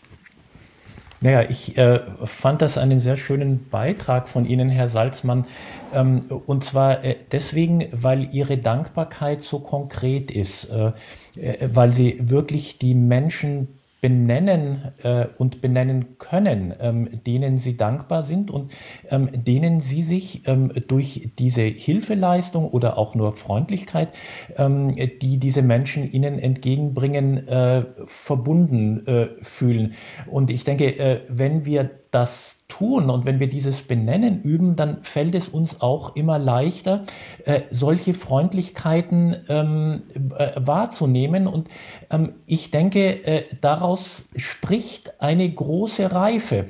Naja, 1.23 1.45
ich 1.49 1.79
äh, 1.79 2.01
fand 2.25 2.63
das 2.63 2.77
einen 2.77 2.99
sehr 2.99 3.17
schönen 3.17 3.69
Beitrag 3.69 4.29
von 4.29 4.45
Ihnen, 4.45 4.69
Herr 4.69 4.89
Salzmann. 4.89 5.47
Ähm, 5.95 6.25
und 6.47 6.65
zwar 6.65 7.05
äh, 7.05 7.17
deswegen, 7.31 7.87
weil 7.93 8.35
Ihre 8.35 8.59
Dankbarkeit 8.59 9.43
so 9.43 9.61
konkret 9.61 10.33
ist, 10.33 10.65
äh, 10.65 10.93
äh 11.37 11.69
weil 11.73 11.93
Sie 11.93 12.19
wirklich 12.21 12.79
die 12.79 12.95
Menschen 12.95 13.69
benennen 14.03 14.93
äh, 15.05 15.27
und 15.39 15.61
benennen 15.61 16.19
können, 16.19 16.75
ähm, 16.81 17.23
denen 17.25 17.57
sie 17.57 17.77
dankbar 17.77 18.25
sind 18.25 18.51
und 18.51 18.73
ähm, 19.09 19.31
denen 19.33 19.79
sie 19.79 20.03
sich 20.03 20.47
ähm, 20.47 20.73
durch 20.89 21.31
diese 21.39 21.63
Hilfeleistung 21.63 22.69
oder 22.69 22.99
auch 22.99 23.15
nur 23.15 23.33
Freundlichkeit, 23.33 24.13
ähm, 24.57 24.91
die 24.91 25.39
diese 25.39 25.63
Menschen 25.63 26.11
ihnen 26.11 26.41
entgegenbringen, 26.41 27.47
äh, 27.47 27.85
verbunden 28.05 29.07
äh, 29.07 29.29
fühlen. 29.41 29.95
Und 30.27 30.51
ich 30.51 30.65
denke, 30.65 30.99
äh, 30.99 31.21
wenn 31.29 31.65
wir 31.65 32.02
das 32.13 32.57
tun 32.69 33.11
und 33.11 33.25
wenn 33.25 33.41
wir 33.41 33.49
dieses 33.49 33.83
Benennen 33.83 34.43
üben, 34.43 34.77
dann 34.77 35.03
fällt 35.03 35.35
es 35.35 35.49
uns 35.49 35.81
auch 35.81 36.15
immer 36.15 36.39
leichter, 36.39 37.03
äh, 37.45 37.63
solche 37.71 38.15
Freundlichkeiten 38.15 39.37
ähm, 39.49 40.03
äh, 40.37 40.53
wahrzunehmen. 40.57 41.47
Und 41.47 41.69
ähm, 42.11 42.35
ich 42.47 42.71
denke, 42.71 43.27
äh, 43.27 43.45
daraus 43.61 44.25
spricht 44.37 45.21
eine 45.21 45.51
große 45.51 46.13
Reife. 46.13 46.67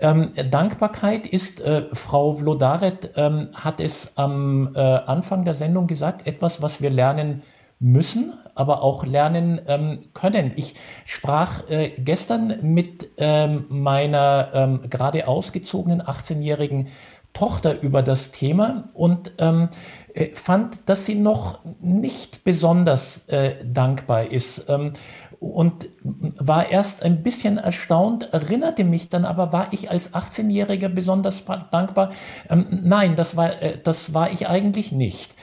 Ähm, 0.00 0.30
Dankbarkeit 0.50 1.26
ist, 1.26 1.60
äh, 1.60 1.86
Frau 1.92 2.32
Vlodaret 2.32 3.10
ähm, 3.16 3.48
hat 3.54 3.80
es 3.80 4.12
am 4.16 4.74
äh, 4.74 4.80
Anfang 4.80 5.44
der 5.44 5.54
Sendung 5.54 5.86
gesagt, 5.86 6.26
etwas, 6.26 6.60
was 6.62 6.82
wir 6.82 6.90
lernen 6.90 7.42
müssen, 7.78 8.32
aber 8.54 8.82
auch 8.82 9.04
lernen 9.04 9.60
ähm, 9.66 10.00
können. 10.14 10.52
Ich 10.56 10.74
sprach 11.04 11.68
äh, 11.68 11.92
gestern 11.98 12.58
mit 12.62 13.10
ähm, 13.18 13.66
meiner 13.68 14.50
ähm, 14.54 14.80
gerade 14.88 15.28
ausgezogenen 15.28 16.00
18-jährigen 16.02 16.88
Tochter 17.34 17.82
über 17.82 18.02
das 18.02 18.30
Thema 18.30 18.88
und 18.94 19.32
ähm, 19.38 19.68
äh, 19.68 20.05
fand, 20.32 20.88
dass 20.88 21.06
sie 21.06 21.14
noch 21.14 21.60
nicht 21.80 22.44
besonders 22.44 23.26
äh, 23.28 23.64
dankbar 23.64 24.30
ist. 24.30 24.64
Ähm, 24.68 24.92
und 25.38 25.88
war 26.02 26.70
erst 26.70 27.02
ein 27.02 27.22
bisschen 27.22 27.58
erstaunt, 27.58 28.32
erinnerte 28.32 28.84
mich 28.84 29.10
dann 29.10 29.24
aber, 29.24 29.52
war 29.52 29.72
ich 29.72 29.90
als 29.90 30.14
18-Jähriger 30.14 30.88
besonders 30.88 31.44
dankbar? 31.70 32.12
Ähm, 32.48 32.66
nein, 32.84 33.16
das 33.16 33.36
war, 33.36 33.62
äh, 33.62 33.78
das 33.82 34.14
war 34.14 34.32
ich 34.32 34.48
eigentlich 34.48 34.92
nicht. 34.92 35.34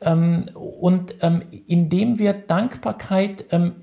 Ähm, 0.00 0.48
und 0.54 1.16
ähm, 1.20 1.42
indem 1.66 2.18
wir 2.18 2.32
Dankbarkeit 2.32 3.44
ähm, 3.50 3.74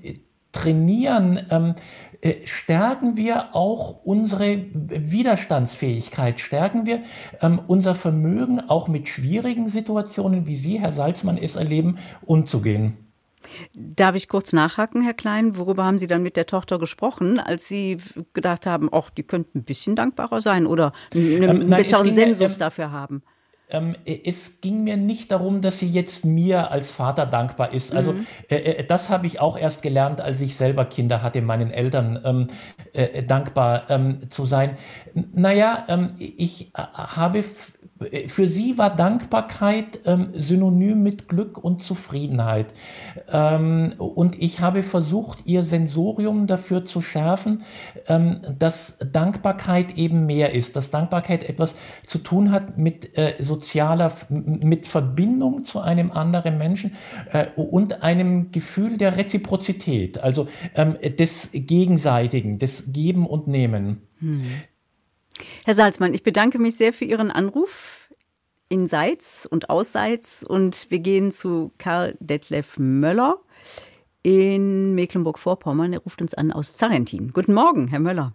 trainieren, 0.52 1.40
ähm, 1.50 1.74
äh, 2.09 2.09
stärken 2.44 3.16
wir 3.16 3.54
auch 3.54 4.04
unsere 4.04 4.64
Widerstandsfähigkeit, 4.74 6.40
stärken 6.40 6.86
wir 6.86 7.02
ähm, 7.40 7.60
unser 7.66 7.94
Vermögen, 7.94 8.60
auch 8.68 8.88
mit 8.88 9.08
schwierigen 9.08 9.68
Situationen, 9.68 10.46
wie 10.46 10.56
Sie, 10.56 10.78
Herr 10.80 10.92
Salzmann, 10.92 11.38
es 11.38 11.56
erleben, 11.56 11.98
umzugehen. 12.22 13.10
Darf 13.74 14.16
ich 14.16 14.28
kurz 14.28 14.52
nachhaken, 14.52 15.02
Herr 15.02 15.14
Klein? 15.14 15.56
Worüber 15.56 15.84
haben 15.84 15.98
Sie 15.98 16.06
dann 16.06 16.22
mit 16.22 16.36
der 16.36 16.44
Tochter 16.44 16.78
gesprochen, 16.78 17.40
als 17.40 17.68
Sie 17.68 17.96
gedacht 18.34 18.66
haben, 18.66 18.90
ach, 18.92 19.08
die 19.08 19.22
könnten 19.22 19.60
ein 19.60 19.64
bisschen 19.64 19.96
dankbarer 19.96 20.42
sein 20.42 20.66
oder 20.66 20.92
einen 21.14 21.62
ähm, 21.62 21.70
besseren 21.70 22.12
Sensus 22.12 22.52
ähm, 22.52 22.58
dafür 22.58 22.92
haben? 22.92 23.22
Ähm, 23.72 23.96
es 24.04 24.60
ging 24.60 24.84
mir 24.84 24.96
nicht 24.96 25.30
darum, 25.32 25.60
dass 25.60 25.78
sie 25.78 25.88
jetzt 25.88 26.24
mir 26.24 26.70
als 26.70 26.90
Vater 26.90 27.26
dankbar 27.26 27.72
ist. 27.72 27.94
Also 27.94 28.12
mhm. 28.12 28.26
äh, 28.48 28.56
äh 28.56 28.84
das 28.84 29.10
habe 29.10 29.26
ich 29.26 29.40
auch 29.40 29.58
erst 29.58 29.82
gelernt, 29.82 30.20
als 30.20 30.40
ich 30.40 30.56
selber 30.56 30.84
Kinder 30.84 31.22
hatte, 31.22 31.42
meinen 31.42 31.70
Eltern 31.70 32.20
ähm, 32.24 32.46
äh, 32.92 33.22
dankbar 33.22 33.88
ähm, 33.90 34.30
zu 34.30 34.44
sein. 34.44 34.76
Naja, 35.14 35.84
ähm, 35.88 36.12
ich 36.18 36.72
äh, 36.74 36.82
habe 36.94 37.38
für 38.26 38.46
sie 38.46 38.78
war 38.78 38.94
Dankbarkeit 38.94 40.00
ähm, 40.06 40.30
synonym 40.34 41.02
mit 41.02 41.28
Glück 41.28 41.58
und 41.58 41.82
Zufriedenheit. 41.82 42.72
Ähm, 43.30 43.92
und 43.98 44.40
ich 44.40 44.60
habe 44.60 44.82
versucht, 44.82 45.40
ihr 45.44 45.62
Sensorium 45.64 46.46
dafür 46.46 46.84
zu 46.84 47.02
schärfen, 47.02 47.62
ähm, 48.08 48.40
dass 48.58 48.96
Dankbarkeit 49.12 49.98
eben 49.98 50.24
mehr 50.24 50.54
ist, 50.54 50.76
dass 50.76 50.90
Dankbarkeit 50.90 51.42
etwas 51.42 51.74
zu 52.06 52.18
tun 52.18 52.50
hat 52.52 52.78
mit 52.78 53.18
äh, 53.18 53.34
sozialer, 53.40 54.10
mit 54.30 54.86
Verbindung 54.86 55.64
zu 55.64 55.80
einem 55.80 56.10
anderen 56.10 56.56
Menschen 56.56 56.92
äh, 57.32 57.48
und 57.56 58.02
einem 58.02 58.50
Gefühl 58.50 58.96
der 58.96 59.18
Reziprozität, 59.18 60.18
also 60.18 60.48
ähm, 60.74 60.96
des 61.18 61.50
Gegenseitigen, 61.52 62.58
des 62.58 62.84
Geben 62.92 63.26
und 63.26 63.46
Nehmen. 63.46 64.02
Hm. 64.20 64.42
Herr 65.64 65.74
Salzmann, 65.74 66.14
ich 66.14 66.22
bedanke 66.22 66.58
mich 66.58 66.76
sehr 66.76 66.92
für 66.92 67.04
Ihren 67.04 67.30
Anruf 67.30 68.08
in 68.68 68.86
Seitz 68.86 69.48
und 69.50 69.68
Ausseits 69.68 70.44
und 70.44 70.90
wir 70.90 71.00
gehen 71.00 71.32
zu 71.32 71.72
Karl 71.78 72.16
Detlef 72.20 72.78
Möller 72.78 73.38
in 74.22 74.94
Mecklenburg-Vorpommern. 74.94 75.92
Er 75.92 76.00
ruft 76.00 76.22
uns 76.22 76.34
an 76.34 76.52
aus 76.52 76.76
Zarentin. 76.76 77.32
Guten 77.32 77.54
Morgen, 77.54 77.88
Herr 77.88 78.00
Möller. 78.00 78.32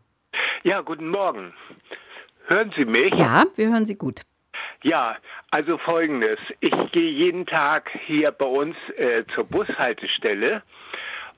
Ja, 0.64 0.82
guten 0.82 1.10
Morgen. 1.10 1.54
Hören 2.48 2.72
Sie 2.76 2.86
mich? 2.86 3.14
Ja, 3.16 3.46
wir 3.56 3.70
hören 3.70 3.86
Sie 3.86 3.96
gut. 3.96 4.22
Ja, 4.84 5.16
also 5.52 5.78
folgendes. 5.78 6.40
Ich 6.60 6.74
gehe 6.92 7.12
jeden 7.12 7.46
Tag 7.46 7.90
hier 8.06 8.32
bei 8.32 8.46
uns 8.46 8.76
äh, 8.98 9.24
zur 9.34 9.46
Bushaltestelle 9.46 10.62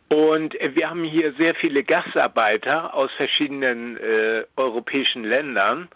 und 0.10 0.54
wir 0.54 0.89
haben 0.89 1.04
hier 1.04 1.34
sehr 1.34 1.56
viele 1.56 1.84
Gastarbeiter 1.84 2.93
aus 2.93 3.12
verschiedenen 3.13 3.98
äh, 3.98 4.46
europäischen 4.56 5.24
Ländern, 5.24 5.89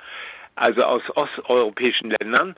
also 0.55 0.83
aus 0.83 1.01
osteuropäischen 1.15 2.11
Ländern. 2.19 2.55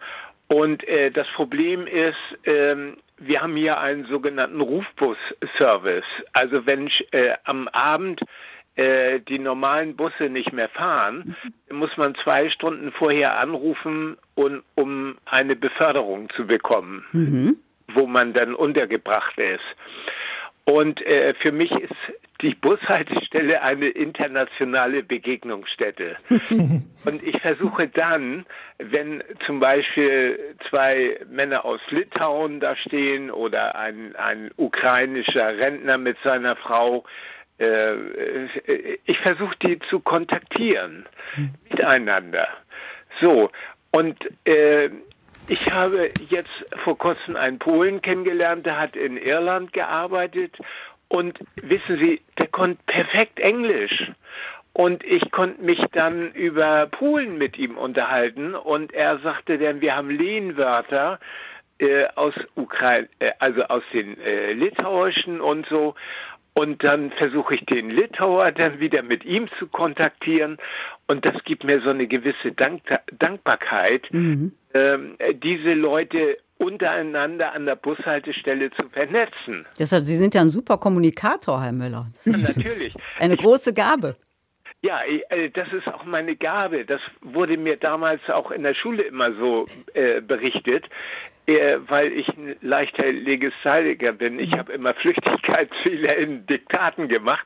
Und 0.47 0.87
äh, 0.87 1.11
das 1.11 1.27
Problem 1.29 1.85
ist, 1.85 2.17
ähm, 2.45 2.97
wir 3.17 3.41
haben 3.41 3.55
hier 3.55 3.79
einen 3.79 4.05
sogenannten 4.05 4.61
Rufbus-Service. 4.61 6.05
Also 6.33 6.65
wenn 6.65 6.89
äh, 7.11 7.35
am 7.43 7.67
Abend 7.67 8.21
äh, 8.75 9.19
die 9.19 9.39
normalen 9.39 9.95
Busse 9.95 10.29
nicht 10.29 10.51
mehr 10.51 10.69
fahren, 10.69 11.35
muss 11.71 11.95
man 11.97 12.15
zwei 12.15 12.49
Stunden 12.49 12.91
vorher 12.91 13.37
anrufen, 13.37 14.17
und, 14.35 14.63
um 14.73 15.17
eine 15.25 15.55
Beförderung 15.55 16.29
zu 16.31 16.47
bekommen, 16.47 17.05
mhm. 17.11 17.57
wo 17.89 18.07
man 18.07 18.33
dann 18.33 18.55
untergebracht 18.55 19.37
ist. 19.37 19.75
Und 20.65 21.05
äh, 21.05 21.33
für 21.35 21.51
mich 21.51 21.71
ist 21.71 21.93
die 22.41 22.55
Bushaltestelle 22.55 23.61
eine 23.61 23.87
internationale 23.87 25.03
Begegnungsstätte. 25.03 26.15
Und 26.29 27.23
ich 27.23 27.41
versuche 27.41 27.87
dann, 27.87 28.45
wenn 28.77 29.23
zum 29.45 29.59
Beispiel 29.59 30.55
zwei 30.69 31.19
Männer 31.29 31.65
aus 31.65 31.81
Litauen 31.89 32.61
da 32.61 32.75
stehen 32.77 33.29
oder 33.29 33.75
ein, 33.75 34.15
ein 34.15 34.51
ukrainischer 34.55 35.57
Rentner 35.57 35.97
mit 35.97 36.17
seiner 36.23 36.55
Frau, 36.55 37.03
äh, 37.59 37.95
ich 39.05 39.19
versuche 39.19 39.55
die 39.61 39.79
zu 39.79 39.99
kontaktieren 39.99 41.05
miteinander. 41.69 42.47
So, 43.19 43.51
und 43.91 44.17
äh, 44.45 44.89
ich 45.47 45.71
habe 45.71 46.11
jetzt 46.29 46.65
vor 46.83 46.97
kurzem 46.97 47.35
einen 47.35 47.59
Polen 47.59 48.01
kennengelernt, 48.01 48.65
der 48.65 48.79
hat 48.79 48.95
in 48.95 49.17
Irland 49.17 49.73
gearbeitet 49.73 50.57
und 51.07 51.39
wissen 51.55 51.97
Sie, 51.97 52.21
der 52.37 52.47
konnte 52.47 52.81
perfekt 52.85 53.39
Englisch. 53.39 54.11
Und 54.75 55.03
ich 55.03 55.29
konnte 55.29 55.61
mich 55.61 55.79
dann 55.91 56.31
über 56.31 56.87
Polen 56.87 57.37
mit 57.37 57.59
ihm 57.59 57.77
unterhalten 57.77 58.55
und 58.55 58.91
er 58.91 59.19
sagte 59.19 59.59
dann, 59.59 59.81
wir 59.81 59.95
haben 59.95 60.09
Lehnwörter 60.09 61.19
äh, 61.77 62.05
aus 62.15 62.33
Ukraine, 62.55 63.07
äh, 63.19 63.33
also 63.37 63.63
aus 63.63 63.83
den 63.93 64.19
äh, 64.19 64.53
Litauischen 64.53 65.41
und 65.41 65.67
so. 65.67 65.93
Und 66.53 66.83
dann 66.83 67.11
versuche 67.11 67.55
ich 67.55 67.65
den 67.65 67.89
Litauer 67.89 68.51
dann 68.51 68.79
wieder 68.79 69.01
mit 69.01 69.25
ihm 69.25 69.47
zu 69.57 69.67
kontaktieren. 69.67 70.57
Und 71.07 71.25
das 71.25 71.43
gibt 71.43 71.63
mir 71.63 71.81
so 71.81 71.89
eine 71.89 72.07
gewisse 72.07 72.51
Dank 72.51 72.81
Dankbarkeit, 73.11 74.07
mhm. 74.11 74.53
ähm, 74.73 75.17
diese 75.41 75.73
Leute 75.73 76.37
untereinander 76.57 77.53
an 77.53 77.65
der 77.65 77.75
Bushaltestelle 77.75 78.71
zu 78.71 78.87
vernetzen. 78.89 79.65
Deshalb, 79.79 80.05
Sie 80.05 80.15
sind 80.15 80.35
ja 80.35 80.41
ein 80.41 80.49
super 80.49 80.77
Kommunikator, 80.77 81.61
Herr 81.61 81.71
Müller. 81.71 82.07
Ja, 82.25 82.37
natürlich. 82.37 82.93
Eine 83.19 83.35
große 83.35 83.73
Gabe. 83.73 84.15
Ja, 84.81 84.99
äh, 85.29 85.49
das 85.49 85.71
ist 85.71 85.87
auch 85.87 86.03
meine 86.03 86.35
Gabe. 86.35 86.85
Das 86.85 87.01
wurde 87.21 87.57
mir 87.57 87.77
damals 87.77 88.21
auch 88.29 88.51
in 88.51 88.63
der 88.63 88.73
Schule 88.73 89.03
immer 89.03 89.33
so 89.33 89.65
äh, 89.93 90.21
berichtet 90.21 90.89
weil 91.45 92.13
ich 92.13 92.27
ein 92.29 92.55
leichter 92.61 93.11
Legisthaliker 93.11 94.13
bin. 94.13 94.39
Ich 94.39 94.51
mhm. 94.51 94.59
habe 94.59 94.73
immer 94.73 94.93
Flüchtigkeitsfehler 94.93 96.15
in 96.15 96.45
Diktaten 96.45 97.07
gemacht 97.07 97.45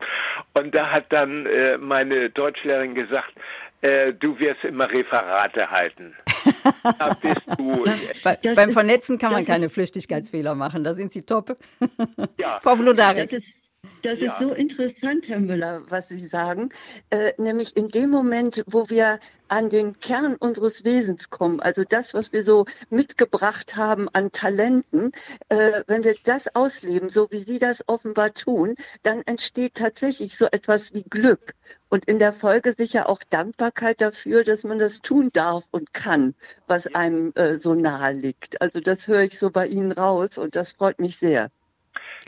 und 0.54 0.76
da 0.76 0.92
hat 0.92 1.06
dann 1.10 1.46
äh, 1.46 1.78
meine 1.78 2.30
Deutschlehrerin 2.30 2.94
gesagt, 2.94 3.34
äh, 3.82 4.14
du 4.14 4.40
wirst 4.40 4.64
immer 4.64 4.90
Referate 4.92 5.70
halten. 5.70 6.16
da 7.00 7.14
bist 7.22 7.42
du. 7.58 7.86
Bei, 8.24 8.38
beim 8.56 8.72
Vernetzen 8.72 9.18
kann 9.18 9.32
man 9.32 9.46
keine 9.46 9.70
Flüchtigkeitsfehler 9.70 10.56
machen, 10.56 10.84
da 10.84 10.94
sind 10.94 11.14
Sie 11.14 11.24
top. 11.24 11.56
Ja. 12.38 12.60
Frau 12.62 12.76
Vlodarek. 12.76 13.42
Das 14.02 14.20
ja. 14.20 14.32
ist 14.32 14.40
so 14.40 14.54
interessant, 14.54 15.28
Herr 15.28 15.40
Müller, 15.40 15.82
was 15.90 16.08
Sie 16.08 16.28
sagen. 16.28 16.70
Äh, 17.10 17.34
nämlich 17.38 17.76
in 17.76 17.88
dem 17.88 18.10
Moment, 18.10 18.64
wo 18.68 18.90
wir 18.90 19.20
an 19.48 19.70
den 19.70 20.00
Kern 20.00 20.36
unseres 20.36 20.84
Wesens 20.84 21.30
kommen, 21.30 21.60
also 21.60 21.84
das, 21.84 22.14
was 22.14 22.32
wir 22.32 22.44
so 22.44 22.66
mitgebracht 22.90 23.76
haben 23.76 24.08
an 24.14 24.32
Talenten, 24.32 25.12
äh, 25.50 25.84
wenn 25.88 26.04
wir 26.04 26.16
das 26.24 26.56
ausleben, 26.56 27.10
so 27.10 27.28
wie 27.32 27.44
Sie 27.44 27.60
das 27.60 27.84
offenbar 27.88 28.34
tun, 28.34 28.76
dann 29.04 29.24
entsteht 29.24 29.76
tatsächlich 29.76 30.38
so 30.38 30.46
etwas 30.46 30.94
wie 30.94 31.04
Glück 31.04 31.54
und 31.90 32.06
in 32.06 32.20
der 32.20 32.34
Folge 32.34 32.76
sicher 32.78 33.10
auch 33.10 33.20
Dankbarkeit 33.30 34.02
dafür, 34.02 34.44
dass 34.44 34.64
man 34.64 34.80
das 34.80 35.02
tun 35.02 35.32
darf 35.34 35.66
und 35.72 35.94
kann, 35.94 36.36
was 36.68 36.88
einem 36.94 37.34
äh, 37.36 37.60
so 37.60 37.74
nahe 37.74 38.14
liegt. 38.14 38.62
Also 38.62 38.80
das 38.80 39.08
höre 39.08 39.24
ich 39.24 39.40
so 39.40 39.50
bei 39.50 39.68
Ihnen 39.68 39.92
raus 39.92 40.38
und 40.38 40.56
das 40.56 40.74
freut 40.74 41.00
mich 41.00 41.18
sehr. 41.18 41.52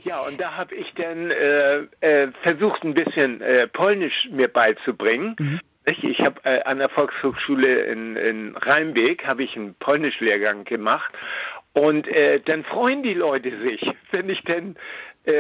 Ja, 0.03 0.19
und 0.21 0.39
da 0.39 0.55
habe 0.55 0.75
ich 0.75 0.93
dann 0.93 1.32
äh, 1.32 1.79
äh, 1.99 2.32
versucht, 2.41 2.84
ein 2.84 2.93
bisschen 2.93 3.41
äh, 3.41 3.67
Polnisch 3.67 4.29
mir 4.32 4.47
beizubringen. 4.47 5.36
Mhm. 5.39 5.60
Ich 5.86 6.21
habe 6.21 6.39
äh, 6.43 6.62
an 6.63 6.77
der 6.77 6.89
Volkshochschule 6.89 7.82
in, 7.82 8.15
in 8.15 8.55
Rheinbeek 8.55 9.25
habe 9.25 9.43
ich 9.43 9.55
einen 9.55 9.73
Polnischlehrgang 9.75 10.63
gemacht 10.63 11.13
und 11.73 12.08
äh, 12.08 12.39
dann 12.41 12.63
freuen 12.63 13.03
die 13.03 13.13
Leute 13.13 13.51
sich, 13.62 13.91
wenn 14.12 14.29
ich 14.29 14.43
denn 14.43 14.75
äh, 15.25 15.34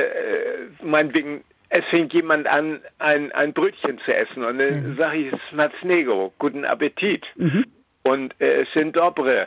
meinetwegen 0.81 1.43
es 1.69 1.85
fängt 1.85 2.13
jemand 2.13 2.47
an, 2.47 2.81
ein, 2.97 3.31
ein 3.31 3.53
Brötchen 3.53 3.99
zu 3.99 4.13
essen 4.13 4.43
und 4.43 4.57
dann 4.57 4.91
mhm. 4.91 4.97
sage 4.97 5.17
ich 5.17 5.33
Smacznego, 5.49 6.33
guten 6.39 6.65
Appetit 6.65 7.27
mhm. 7.35 7.65
und 8.03 8.33
äh, 8.41 8.65
Dzień 8.73 8.91
dobry 8.91 9.45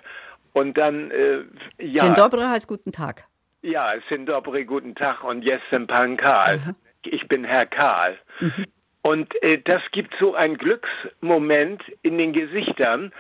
und 0.53 0.79
dann 0.79 1.11
äh, 1.11 1.43
ja. 1.79 2.05
Dzień 2.05 2.15
dobry 2.15 2.43
heißt 2.43 2.69
guten 2.69 2.93
Tag. 2.93 3.25
Ja, 3.63 3.95
sind 4.09 4.27
dobry, 4.29 4.65
guten 4.65 4.97
Tag 4.97 5.23
und 5.23 5.45
jestem 5.45 5.87
pan 5.87 6.17
Karl. 6.17 6.59
Mhm. 6.59 6.77
Ich 7.05 7.29
bin 7.29 7.45
Herr 7.45 7.67
Karl. 7.67 8.19
Mhm. 8.41 8.67
Und 9.03 9.41
äh, 9.43 9.59
das 9.59 9.83
gibt 9.93 10.15
so 10.19 10.35
einen 10.35 10.59
Glücksmoment 10.59 11.81
in 12.03 12.19
den 12.19 12.33
Gesichtern. 12.33 13.13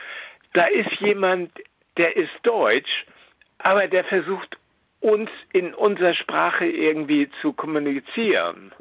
Da 0.53 0.65
ist 0.65 0.93
jemand, 1.01 1.53
der 1.97 2.17
ist 2.17 2.33
deutsch, 2.43 3.07
aber 3.59 3.87
der 3.87 4.03
versucht 4.03 4.59
uns 4.99 5.31
in 5.53 5.75
unserer 5.75 6.15
Sprache 6.15 6.67
irgendwie 6.67 7.31
zu 7.41 7.53
kommunizieren. 7.53 8.73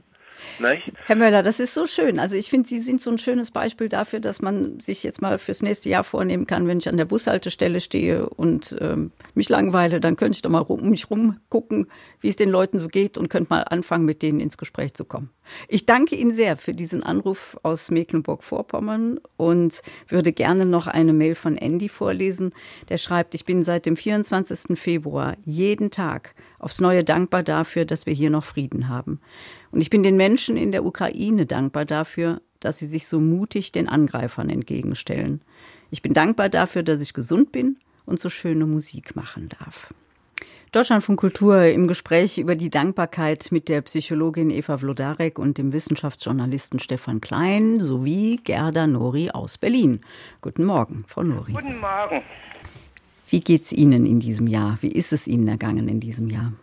Nicht? 0.59 0.91
Herr 1.05 1.15
Möller, 1.15 1.43
das 1.43 1.59
ist 1.59 1.73
so 1.73 1.87
schön. 1.87 2.19
Also 2.19 2.35
ich 2.35 2.49
finde, 2.49 2.67
Sie 2.67 2.79
sind 2.79 3.01
so 3.01 3.09
ein 3.11 3.17
schönes 3.17 3.51
Beispiel 3.51 3.89
dafür, 3.89 4.19
dass 4.19 4.41
man 4.41 4.79
sich 4.79 5.03
jetzt 5.03 5.21
mal 5.21 5.37
fürs 5.39 5.61
nächste 5.61 5.89
Jahr 5.89 6.03
vornehmen 6.03 6.47
kann, 6.47 6.67
wenn 6.67 6.79
ich 6.79 6.89
an 6.89 6.97
der 6.97 7.05
Bushaltestelle 7.05 7.81
stehe 7.81 8.29
und 8.29 8.75
ähm, 8.79 9.11
mich 9.33 9.49
langweile, 9.49 9.99
dann 9.99 10.15
könnte 10.15 10.37
ich 10.37 10.41
doch 10.41 10.49
mal 10.49 10.59
um 10.59 10.89
mich 10.89 11.09
rum 11.09 11.39
gucken, 11.49 11.87
wie 12.19 12.29
es 12.29 12.35
den 12.35 12.49
Leuten 12.49 12.79
so 12.79 12.87
geht 12.87 13.17
und 13.17 13.29
könnte 13.29 13.49
mal 13.49 13.61
anfangen, 13.63 14.05
mit 14.05 14.21
denen 14.21 14.39
ins 14.39 14.57
Gespräch 14.57 14.93
zu 14.93 15.05
kommen. 15.05 15.29
Ich 15.67 15.85
danke 15.85 16.15
Ihnen 16.15 16.33
sehr 16.33 16.57
für 16.57 16.73
diesen 16.73 17.03
Anruf 17.03 17.57
aus 17.63 17.91
Mecklenburg-Vorpommern 17.91 19.19
und 19.37 19.81
würde 20.07 20.31
gerne 20.31 20.65
noch 20.65 20.87
eine 20.87 21.13
Mail 21.13 21.35
von 21.35 21.57
Andy 21.57 21.89
vorlesen. 21.89 22.53
Der 22.89 22.97
schreibt, 22.97 23.35
ich 23.35 23.45
bin 23.45 23.63
seit 23.63 23.85
dem 23.85 23.97
24. 23.97 24.77
Februar 24.79 25.35
jeden 25.45 25.91
Tag 25.91 26.35
aufs 26.59 26.81
Neue 26.81 27.03
dankbar 27.03 27.43
dafür, 27.43 27.85
dass 27.85 28.05
wir 28.05 28.13
hier 28.13 28.29
noch 28.29 28.43
Frieden 28.43 28.87
haben. 28.87 29.19
Und 29.71 29.81
ich 29.81 29.89
bin 29.89 30.03
den 30.03 30.17
Menschen 30.17 30.57
in 30.57 30.71
der 30.71 30.85
Ukraine 30.85 31.45
dankbar 31.45 31.85
dafür, 31.85 32.41
dass 32.59 32.77
sie 32.77 32.87
sich 32.87 33.07
so 33.07 33.19
mutig 33.19 33.71
den 33.71 33.89
Angreifern 33.89 34.49
entgegenstellen. 34.49 35.41
Ich 35.89 36.01
bin 36.01 36.13
dankbar 36.13 36.49
dafür, 36.49 36.83
dass 36.83 37.01
ich 37.01 37.13
gesund 37.13 37.51
bin 37.51 37.77
und 38.05 38.19
so 38.19 38.29
schöne 38.29 38.65
Musik 38.65 39.15
machen 39.15 39.49
darf. 39.59 39.93
Deutschland 40.73 41.03
von 41.03 41.17
Kultur 41.17 41.65
im 41.65 41.89
Gespräch 41.89 42.37
über 42.37 42.55
die 42.55 42.69
Dankbarkeit 42.69 43.49
mit 43.51 43.67
der 43.67 43.81
Psychologin 43.81 44.49
Eva 44.49 44.77
Vlodarek 44.77 45.37
und 45.37 45.57
dem 45.57 45.73
Wissenschaftsjournalisten 45.73 46.79
Stefan 46.79 47.19
Klein 47.19 47.81
sowie 47.81 48.37
Gerda 48.37 48.87
Nori 48.87 49.31
aus 49.31 49.57
Berlin. 49.57 49.99
Guten 50.39 50.63
Morgen, 50.63 51.03
Frau 51.09 51.23
Nori. 51.23 51.51
Guten 51.51 51.77
Morgen. 51.77 52.21
Wie 53.27 53.41
geht's 53.41 53.73
Ihnen 53.73 54.05
in 54.05 54.21
diesem 54.21 54.47
Jahr? 54.47 54.77
Wie 54.79 54.93
ist 54.93 55.11
es 55.11 55.27
Ihnen 55.27 55.49
ergangen 55.49 55.89
in 55.89 55.99
diesem 55.99 56.29
Jahr? 56.29 56.53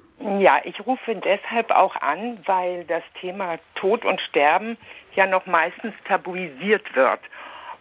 Ja, 0.40 0.62
ich 0.64 0.86
rufe 0.86 1.14
deshalb 1.14 1.70
auch 1.70 1.94
an, 1.96 2.38
weil 2.46 2.84
das 2.84 3.02
Thema 3.20 3.58
Tod 3.74 4.06
und 4.06 4.22
Sterben 4.22 4.78
ja 5.16 5.26
noch 5.26 5.44
meistens 5.44 5.92
tabuisiert 6.06 6.96
wird. 6.96 7.20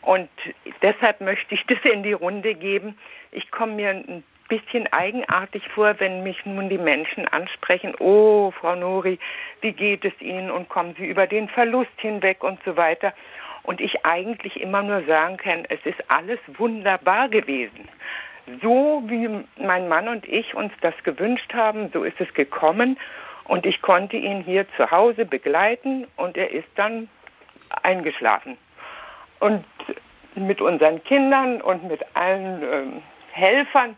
Und 0.01 0.27
deshalb 0.81 1.21
möchte 1.21 1.55
ich 1.55 1.65
das 1.67 1.79
in 1.89 2.03
die 2.03 2.11
Runde 2.11 2.53
geben. 2.53 2.97
Ich 3.31 3.49
komme 3.49 3.75
mir 3.75 3.91
ein 3.91 4.25
bisschen 4.47 4.91
eigenartig 4.91 5.67
vor, 5.69 5.99
wenn 5.99 6.23
mich 6.23 6.45
nun 6.45 6.69
die 6.69 6.77
Menschen 6.77 7.27
ansprechen, 7.27 7.93
oh, 7.99 8.51
Frau 8.51 8.75
Nori, 8.75 9.19
wie 9.61 9.73
geht 9.73 10.05
es 10.05 10.13
Ihnen 10.19 10.51
und 10.51 10.69
kommen 10.69 10.95
Sie 10.97 11.05
über 11.05 11.27
den 11.27 11.49
Verlust 11.49 11.91
hinweg 11.97 12.43
und 12.43 12.59
so 12.63 12.77
weiter. 12.77 13.13
Und 13.63 13.81
ich 13.81 14.05
eigentlich 14.05 14.61
immer 14.61 14.81
nur 14.81 15.03
sagen 15.03 15.37
kann, 15.37 15.65
es 15.69 15.85
ist 15.85 16.03
alles 16.09 16.39
wunderbar 16.47 17.29
gewesen. 17.29 17.89
So 18.61 19.03
wie 19.07 19.29
mein 19.57 19.89
Mann 19.89 20.07
und 20.07 20.25
ich 20.27 20.55
uns 20.55 20.71
das 20.81 20.93
gewünscht 21.03 21.53
haben, 21.53 21.89
so 21.91 22.03
ist 22.03 22.19
es 22.21 22.33
gekommen. 22.33 22.97
Und 23.43 23.65
ich 23.65 23.81
konnte 23.81 24.17
ihn 24.17 24.41
hier 24.41 24.65
zu 24.75 24.89
Hause 24.91 25.25
begleiten 25.25 26.07
und 26.15 26.37
er 26.37 26.51
ist 26.51 26.67
dann 26.75 27.09
eingeschlafen. 27.83 28.57
Und 29.39 29.65
mit 30.35 30.61
unseren 30.61 31.03
Kindern 31.03 31.61
und 31.61 31.87
mit 31.87 32.05
allen 32.13 32.63
äh, 32.63 33.01
Helfern 33.31 33.97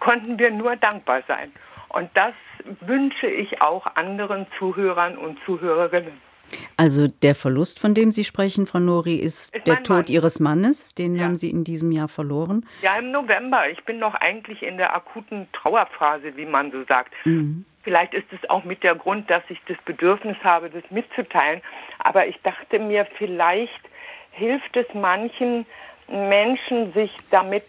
konnten 0.00 0.38
wir 0.38 0.50
nur 0.50 0.76
dankbar 0.76 1.22
sein. 1.26 1.52
Und 1.88 2.10
das 2.14 2.34
wünsche 2.80 3.26
ich 3.26 3.62
auch 3.62 3.86
anderen 3.96 4.46
Zuhörern 4.58 5.16
und 5.16 5.38
Zuhörerinnen. 5.44 6.28
Also 6.76 7.08
der 7.08 7.34
Verlust, 7.34 7.78
von 7.78 7.94
dem 7.94 8.12
Sie 8.12 8.24
sprechen, 8.24 8.66
Frau 8.66 8.78
Nori, 8.78 9.16
ist, 9.16 9.54
ist 9.54 9.66
der 9.66 9.82
Tod 9.82 9.96
Mann. 9.96 10.06
Ihres 10.06 10.40
Mannes. 10.40 10.94
Den 10.94 11.16
ja. 11.16 11.24
haben 11.24 11.36
Sie 11.36 11.50
in 11.50 11.64
diesem 11.64 11.92
Jahr 11.92 12.08
verloren. 12.08 12.66
Ja, 12.82 12.96
im 12.96 13.10
November. 13.10 13.68
Ich 13.70 13.84
bin 13.84 13.98
noch 13.98 14.14
eigentlich 14.14 14.62
in 14.62 14.76
der 14.76 14.94
akuten 14.94 15.48
Trauerphase, 15.52 16.36
wie 16.36 16.46
man 16.46 16.70
so 16.70 16.84
sagt. 16.88 17.12
Mhm. 17.24 17.64
Vielleicht 17.82 18.14
ist 18.14 18.26
es 18.32 18.48
auch 18.50 18.64
mit 18.64 18.82
der 18.82 18.94
Grund, 18.94 19.30
dass 19.30 19.42
ich 19.48 19.60
das 19.66 19.76
Bedürfnis 19.84 20.36
habe, 20.42 20.70
das 20.70 20.84
mitzuteilen. 20.90 21.62
Aber 21.98 22.26
ich 22.26 22.40
dachte 22.42 22.78
mir, 22.78 23.06
vielleicht 23.16 23.80
hilft 24.30 24.76
es 24.76 24.86
manchen 24.94 25.66
Menschen, 26.08 26.92
sich 26.92 27.14
damit 27.30 27.64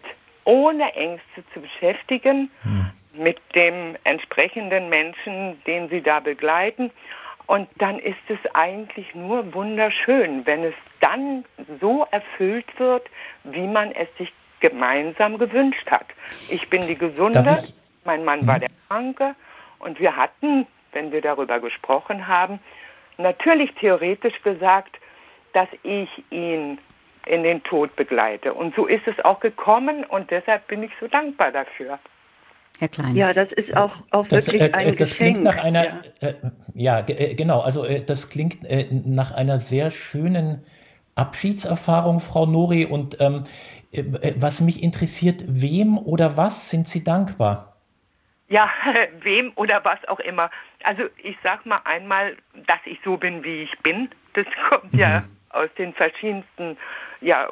ohne 0.50 0.94
Ängste 0.96 1.44
zu 1.54 1.60
beschäftigen 1.60 2.50
hm. 2.62 2.90
mit 3.14 3.38
dem 3.54 3.96
entsprechenden 4.02 4.88
Menschen, 4.88 5.62
den 5.64 5.88
sie 5.88 6.02
da 6.02 6.18
begleiten. 6.18 6.90
Und 7.46 7.68
dann 7.78 8.00
ist 8.00 8.18
es 8.28 8.38
eigentlich 8.54 9.14
nur 9.14 9.54
wunderschön, 9.54 10.44
wenn 10.46 10.64
es 10.64 10.74
dann 11.00 11.44
so 11.80 12.04
erfüllt 12.10 12.66
wird, 12.78 13.08
wie 13.44 13.66
man 13.66 13.92
es 13.92 14.08
sich 14.18 14.32
gemeinsam 14.58 15.38
gewünscht 15.38 15.88
hat. 15.88 16.06
Ich 16.48 16.68
bin 16.68 16.86
die 16.88 16.98
Gesunde, 16.98 17.62
mein 18.04 18.24
Mann 18.24 18.44
war 18.46 18.56
hm. 18.56 18.60
der 18.60 18.70
Kranke 18.88 19.34
und 19.78 20.00
wir 20.00 20.16
hatten, 20.16 20.66
wenn 20.92 21.12
wir 21.12 21.20
darüber 21.20 21.60
gesprochen 21.60 22.26
haben, 22.26 22.58
natürlich 23.18 23.72
theoretisch 23.74 24.42
gesagt, 24.42 24.98
dass 25.52 25.68
ich 25.84 26.24
ihn 26.30 26.78
in 27.26 27.42
den 27.42 27.62
Tod 27.62 27.94
begleite. 27.96 28.54
Und 28.54 28.74
so 28.74 28.86
ist 28.86 29.06
es 29.06 29.24
auch 29.24 29.40
gekommen 29.40 30.04
und 30.04 30.30
deshalb 30.30 30.66
bin 30.68 30.82
ich 30.82 30.90
so 31.00 31.08
dankbar 31.08 31.52
dafür. 31.52 31.98
Herr 32.78 32.88
Klein. 32.88 33.14
Ja, 33.14 33.34
das 33.34 33.52
ist 33.52 33.76
auch, 33.76 33.92
auch 34.10 34.26
das, 34.26 34.46
wirklich 34.46 34.62
äh, 34.62 34.72
ein 34.72 34.96
das 34.96 35.10
Geschenk. 35.10 35.34
Klingt 35.36 35.44
nach 35.44 35.62
einer, 35.62 35.84
ja, 35.84 36.28
äh, 36.28 36.34
ja 36.74 36.98
äh, 37.06 37.34
genau, 37.34 37.60
also 37.60 37.84
äh, 37.84 38.02
das 38.02 38.30
klingt 38.30 38.64
äh, 38.64 38.86
nach 38.90 39.32
einer 39.32 39.58
sehr 39.58 39.90
schönen 39.90 40.64
Abschiedserfahrung, 41.14 42.20
Frau 42.20 42.46
Nori. 42.46 42.86
Und 42.86 43.20
ähm, 43.20 43.44
äh, 43.92 44.04
was 44.36 44.60
mich 44.60 44.82
interessiert, 44.82 45.44
wem 45.46 45.98
oder 45.98 46.36
was 46.36 46.70
sind 46.70 46.88
Sie 46.88 47.04
dankbar? 47.04 47.76
Ja, 48.48 48.70
wem 49.20 49.52
oder 49.56 49.84
was 49.84 49.98
auch 50.08 50.20
immer. 50.20 50.50
Also 50.82 51.02
ich 51.22 51.36
sag 51.42 51.66
mal 51.66 51.80
einmal, 51.84 52.36
dass 52.66 52.80
ich 52.86 52.98
so 53.04 53.18
bin, 53.18 53.44
wie 53.44 53.62
ich 53.62 53.78
bin. 53.80 54.08
Das 54.32 54.46
kommt 54.68 54.94
mhm. 54.94 54.98
Aus 55.50 55.68
den 55.78 55.92
verschiedensten 55.92 56.76
ja, 57.20 57.48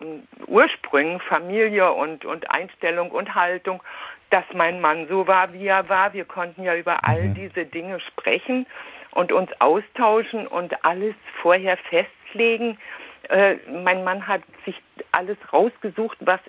Ursprüngen, 0.47 1.21
Familie 1.21 1.93
und, 1.93 2.25
und 2.25 2.51
Einstellung 2.51 3.11
und 3.11 3.35
Haltung, 3.35 3.83
dass 4.31 4.45
mein 4.55 4.81
Mann 4.81 5.07
so 5.09 5.27
war, 5.27 5.53
wie 5.53 5.67
er 5.67 5.89
war. 5.89 6.13
Wir 6.13 6.25
konnten 6.25 6.63
ja 6.63 6.75
über 6.75 7.05
all 7.05 7.23
mhm. 7.23 7.35
diese 7.35 7.65
Dinge 7.65 8.01
sprechen 8.01 8.67
und 9.13 9.33
uns 9.33 9.51
austauschen 9.61 10.47
und 10.47 10.85
alles 10.85 11.15
vorher 11.41 11.77
festlegen. 11.77 12.79
Äh, 13.29 13.57
mein 13.85 14.05
Mann 14.05 14.27
hat 14.27 14.43
sich 14.65 14.81
alles 15.13 15.37
rausgesucht, 15.53 16.19
was 16.21 16.41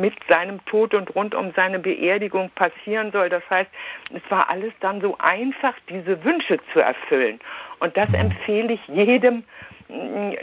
mit 0.00 0.14
seinem 0.28 0.64
Tod 0.66 0.94
und 0.94 1.14
rund 1.14 1.34
um 1.34 1.52
seine 1.54 1.78
Beerdigung 1.78 2.50
passieren 2.50 3.10
soll. 3.12 3.28
Das 3.28 3.42
heißt, 3.48 3.70
es 4.14 4.22
war 4.30 4.50
alles 4.50 4.72
dann 4.80 5.00
so 5.00 5.16
einfach, 5.18 5.74
diese 5.88 6.22
Wünsche 6.24 6.58
zu 6.72 6.80
erfüllen. 6.80 7.40
Und 7.78 7.96
das 7.96 8.08
mhm. 8.10 8.16
empfehle 8.16 8.72
ich 8.74 8.86
jedem, 8.88 9.44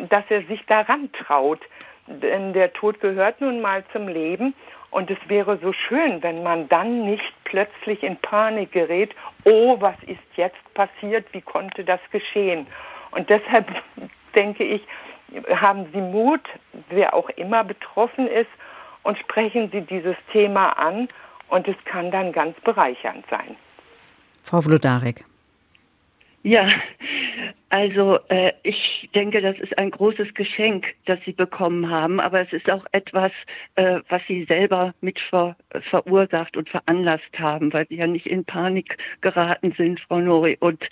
dass 0.10 0.24
er 0.30 0.44
sich 0.44 0.66
daran 0.66 1.12
traut. 1.12 1.62
Denn 2.08 2.54
der 2.54 2.74
Tod 2.74 3.00
gehört 3.02 3.42
nun 3.42 3.62
mal 3.62 3.84
zum 3.92 4.08
Leben. 4.08 4.54
Und 4.90 5.12
es 5.12 5.18
wäre 5.28 5.58
so 5.62 5.74
schön, 5.74 6.24
wenn 6.24 6.44
man 6.44 6.70
dann 6.70 7.06
nicht 7.06 7.34
plötzlich 7.44 8.04
in 8.04 8.16
Panik 8.18 8.72
gerät, 8.72 9.14
oh, 9.44 9.76
was 9.80 9.96
ist 10.04 10.20
jetzt 10.36 10.74
passiert, 10.74 11.26
wie 11.34 11.42
konnte 11.42 11.84
das 11.84 12.00
geschehen? 12.12 12.68
Und 13.12 13.30
deshalb 13.30 13.66
denke 14.36 14.64
ich, 14.64 14.82
haben 15.54 15.88
Sie 15.94 16.00
Mut, 16.00 16.42
wer 16.90 17.14
auch 17.14 17.30
immer 17.32 17.64
betroffen 17.64 18.28
ist, 18.28 18.50
und 19.04 19.18
sprechen 19.18 19.70
Sie 19.72 19.82
dieses 19.82 20.16
Thema 20.32 20.78
an 20.78 21.08
und 21.48 21.68
es 21.68 21.78
kann 21.86 22.12
dann 22.12 22.32
ganz 22.34 22.60
bereichernd 22.62 23.26
sein. 23.30 23.56
Frau 24.44 24.62
Vlodarek. 24.62 25.24
Ja, 26.48 26.66
also 27.68 28.20
äh, 28.30 28.54
ich 28.64 29.10
denke, 29.14 29.42
das 29.42 29.60
ist 29.60 29.78
ein 29.78 29.92
großes 29.92 30.34
Geschenk, 30.34 30.96
das 31.04 31.26
Sie 31.26 31.34
bekommen 31.34 31.90
haben, 31.90 32.22
aber 32.22 32.40
es 32.40 32.54
ist 32.54 32.70
auch 32.72 32.86
etwas, 32.94 33.46
äh, 33.76 34.00
was 34.08 34.28
Sie 34.28 34.46
selber 34.46 34.94
mit 35.02 35.20
ver 35.20 35.58
verursacht 35.72 36.56
und 36.56 36.70
veranlasst 36.70 37.38
haben, 37.42 37.74
weil 37.74 37.86
Sie 37.90 37.98
ja 37.98 38.08
nicht 38.08 38.28
in 38.28 38.46
Panik 38.46 38.98
geraten 39.20 39.74
sind, 39.74 40.00
Frau 40.00 40.22
Nori. 40.22 40.56
Und 40.58 40.90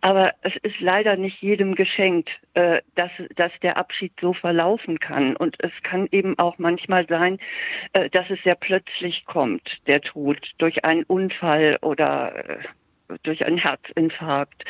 aber 0.00 0.32
es 0.42 0.58
ist 0.58 0.80
leider 0.80 1.16
nicht 1.16 1.42
jedem 1.42 1.74
geschenkt, 1.74 2.40
äh, 2.54 2.80
dass, 2.94 3.20
dass 3.34 3.58
der 3.58 3.76
Abschied 3.76 4.20
so 4.20 4.32
verlaufen 4.32 5.00
kann. 5.00 5.34
Und 5.34 5.56
es 5.58 5.82
kann 5.82 6.06
eben 6.12 6.38
auch 6.38 6.58
manchmal 6.58 7.04
sein, 7.08 7.38
äh, 7.94 8.08
dass 8.10 8.30
es 8.30 8.44
sehr 8.44 8.54
plötzlich 8.54 9.26
kommt, 9.26 9.88
der 9.88 10.02
Tod 10.02 10.52
durch 10.58 10.84
einen 10.84 11.02
Unfall 11.02 11.78
oder 11.82 12.48
äh, 12.48 12.58
durch 13.22 13.44
einen 13.46 13.58
Herzinfarkt. 13.58 14.64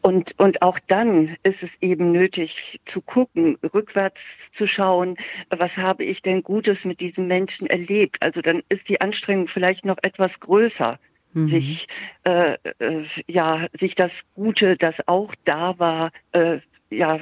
Und, 0.00 0.34
und 0.38 0.62
auch 0.62 0.78
dann 0.86 1.36
ist 1.42 1.62
es 1.62 1.76
eben 1.80 2.12
nötig 2.12 2.80
zu 2.84 3.00
gucken, 3.00 3.58
rückwärts 3.74 4.50
zu 4.52 4.66
schauen, 4.66 5.16
was 5.50 5.76
habe 5.76 6.04
ich 6.04 6.22
denn 6.22 6.42
Gutes 6.42 6.84
mit 6.84 7.00
diesem 7.00 7.26
Menschen 7.26 7.66
erlebt. 7.66 8.16
Also 8.20 8.40
dann 8.40 8.62
ist 8.68 8.88
die 8.88 9.00
Anstrengung 9.00 9.48
vielleicht 9.48 9.84
noch 9.84 9.98
etwas 10.02 10.40
größer, 10.40 10.98
mhm. 11.32 11.48
sich, 11.48 11.88
äh, 12.24 12.56
äh, 12.78 13.04
ja, 13.26 13.66
sich 13.78 13.94
das 13.94 14.24
Gute, 14.34 14.76
das 14.76 15.06
auch 15.06 15.34
da 15.44 15.78
war, 15.78 16.10
äh, 16.32 16.58
ja, 16.90 17.18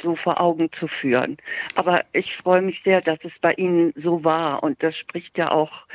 so 0.00 0.16
vor 0.16 0.40
Augen 0.40 0.72
zu 0.72 0.88
führen. 0.88 1.36
Aber 1.76 2.04
ich 2.12 2.36
freue 2.36 2.62
mich 2.62 2.82
sehr, 2.82 3.00
dass 3.00 3.18
es 3.22 3.38
bei 3.38 3.54
Ihnen 3.54 3.92
so 3.96 4.24
war 4.24 4.62
und 4.62 4.82
das 4.82 4.96
spricht 4.96 5.38
ja 5.38 5.50
auch 5.50 5.86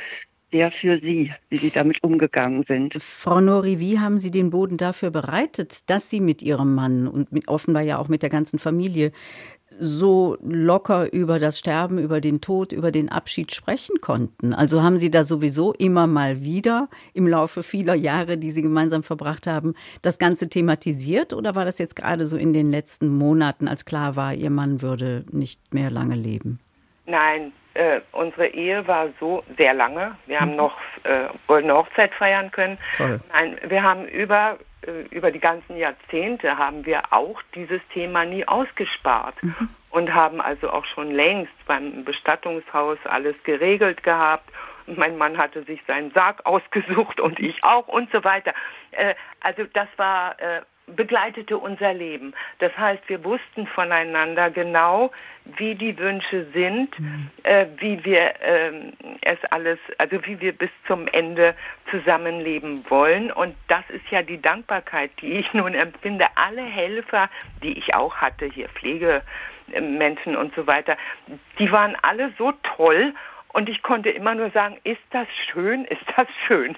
sehr 0.52 0.70
für 0.70 0.98
Sie, 0.98 1.32
wie 1.48 1.56
Sie 1.56 1.70
damit 1.70 2.02
umgegangen 2.02 2.64
sind. 2.64 2.96
Frau 3.00 3.40
Nori, 3.40 3.78
wie 3.78 3.98
haben 3.98 4.18
Sie 4.18 4.30
den 4.30 4.50
Boden 4.50 4.76
dafür 4.76 5.10
bereitet, 5.10 5.88
dass 5.90 6.10
Sie 6.10 6.20
mit 6.20 6.42
Ihrem 6.42 6.74
Mann 6.74 7.06
und 7.06 7.32
mit, 7.32 7.48
offenbar 7.48 7.82
ja 7.82 7.98
auch 7.98 8.08
mit 8.08 8.22
der 8.22 8.30
ganzen 8.30 8.58
Familie 8.58 9.12
so 9.78 10.36
locker 10.42 11.12
über 11.12 11.38
das 11.38 11.58
Sterben, 11.58 11.98
über 11.98 12.20
den 12.20 12.40
Tod, 12.40 12.72
über 12.72 12.92
den 12.92 13.08
Abschied 13.08 13.52
sprechen 13.52 14.00
konnten? 14.00 14.52
Also 14.52 14.82
haben 14.82 14.98
Sie 14.98 15.10
da 15.10 15.24
sowieso 15.24 15.72
immer 15.72 16.06
mal 16.06 16.42
wieder 16.42 16.88
im 17.14 17.26
Laufe 17.26 17.62
vieler 17.62 17.94
Jahre, 17.94 18.36
die 18.36 18.50
Sie 18.50 18.62
gemeinsam 18.62 19.02
verbracht 19.02 19.46
haben, 19.46 19.74
das 20.02 20.18
Ganze 20.18 20.48
thematisiert 20.48 21.32
oder 21.32 21.54
war 21.54 21.64
das 21.64 21.78
jetzt 21.78 21.96
gerade 21.96 22.26
so 22.26 22.36
in 22.36 22.52
den 22.52 22.70
letzten 22.70 23.08
Monaten, 23.08 23.68
als 23.68 23.84
klar 23.84 24.16
war, 24.16 24.34
Ihr 24.34 24.50
Mann 24.50 24.82
würde 24.82 25.24
nicht 25.30 25.72
mehr 25.72 25.90
lange 25.90 26.16
leben? 26.16 26.58
Nein, 27.10 27.52
äh, 27.74 28.00
unsere 28.12 28.48
Ehe 28.48 28.86
war 28.86 29.08
so 29.18 29.44
sehr 29.58 29.74
lange. 29.74 30.16
Wir 30.26 30.40
haben 30.40 30.52
mhm. 30.52 30.56
noch 30.56 30.76
äh, 31.04 31.28
goldene 31.46 31.74
Hochzeit 31.74 32.14
feiern 32.14 32.50
können. 32.50 32.78
Toll. 32.96 33.20
Nein, 33.32 33.58
wir 33.68 33.82
haben 33.82 34.06
über 34.06 34.58
äh, 34.82 35.02
über 35.10 35.30
die 35.30 35.40
ganzen 35.40 35.76
Jahrzehnte 35.76 36.56
haben 36.56 36.86
wir 36.86 37.02
auch 37.10 37.40
dieses 37.54 37.80
Thema 37.92 38.24
nie 38.24 38.46
ausgespart 38.46 39.40
mhm. 39.42 39.68
und 39.90 40.14
haben 40.14 40.40
also 40.40 40.70
auch 40.70 40.84
schon 40.84 41.10
längst 41.10 41.52
beim 41.66 42.04
Bestattungshaus 42.04 42.98
alles 43.04 43.36
geregelt 43.44 44.02
gehabt. 44.02 44.48
Und 44.86 44.98
mein 44.98 45.18
Mann 45.18 45.36
hatte 45.36 45.62
sich 45.64 45.80
seinen 45.86 46.10
Sarg 46.12 46.44
ausgesucht 46.46 47.20
und 47.20 47.38
ich 47.38 47.62
auch 47.62 47.88
und 47.88 48.10
so 48.12 48.24
weiter. 48.24 48.52
Äh, 48.92 49.14
also 49.40 49.64
das 49.72 49.88
war 49.96 50.40
äh, 50.40 50.62
begleitete 50.96 51.56
unser 51.58 51.94
Leben. 51.94 52.34
Das 52.58 52.76
heißt, 52.76 53.02
wir 53.08 53.24
wussten 53.24 53.66
voneinander 53.66 54.50
genau, 54.50 55.10
wie 55.56 55.74
die 55.74 55.96
Wünsche 55.98 56.46
sind, 56.52 56.98
mhm. 56.98 57.30
äh, 57.42 57.66
wie 57.78 58.04
wir 58.04 58.34
äh, 58.40 58.72
es 59.22 59.38
alles, 59.50 59.78
also 59.98 60.24
wie 60.26 60.40
wir 60.40 60.52
bis 60.52 60.70
zum 60.86 61.08
Ende 61.08 61.54
zusammenleben 61.90 62.84
wollen. 62.90 63.32
Und 63.32 63.54
das 63.68 63.84
ist 63.88 64.08
ja 64.10 64.22
die 64.22 64.40
Dankbarkeit, 64.40 65.10
die 65.20 65.32
ich 65.32 65.52
nun 65.54 65.74
empfinde. 65.74 66.26
Alle 66.34 66.62
Helfer, 66.62 67.28
die 67.62 67.78
ich 67.78 67.94
auch 67.94 68.16
hatte, 68.16 68.46
hier 68.46 68.68
Pflegemenschen 68.68 70.36
und 70.36 70.54
so 70.54 70.66
weiter, 70.66 70.96
die 71.58 71.70
waren 71.72 71.96
alle 72.02 72.32
so 72.38 72.52
toll 72.76 73.14
und 73.52 73.68
ich 73.68 73.82
konnte 73.82 74.10
immer 74.10 74.34
nur 74.34 74.50
sagen, 74.50 74.76
ist 74.84 75.00
das 75.10 75.26
schön, 75.50 75.84
ist 75.84 76.04
das 76.16 76.28
schön. 76.46 76.76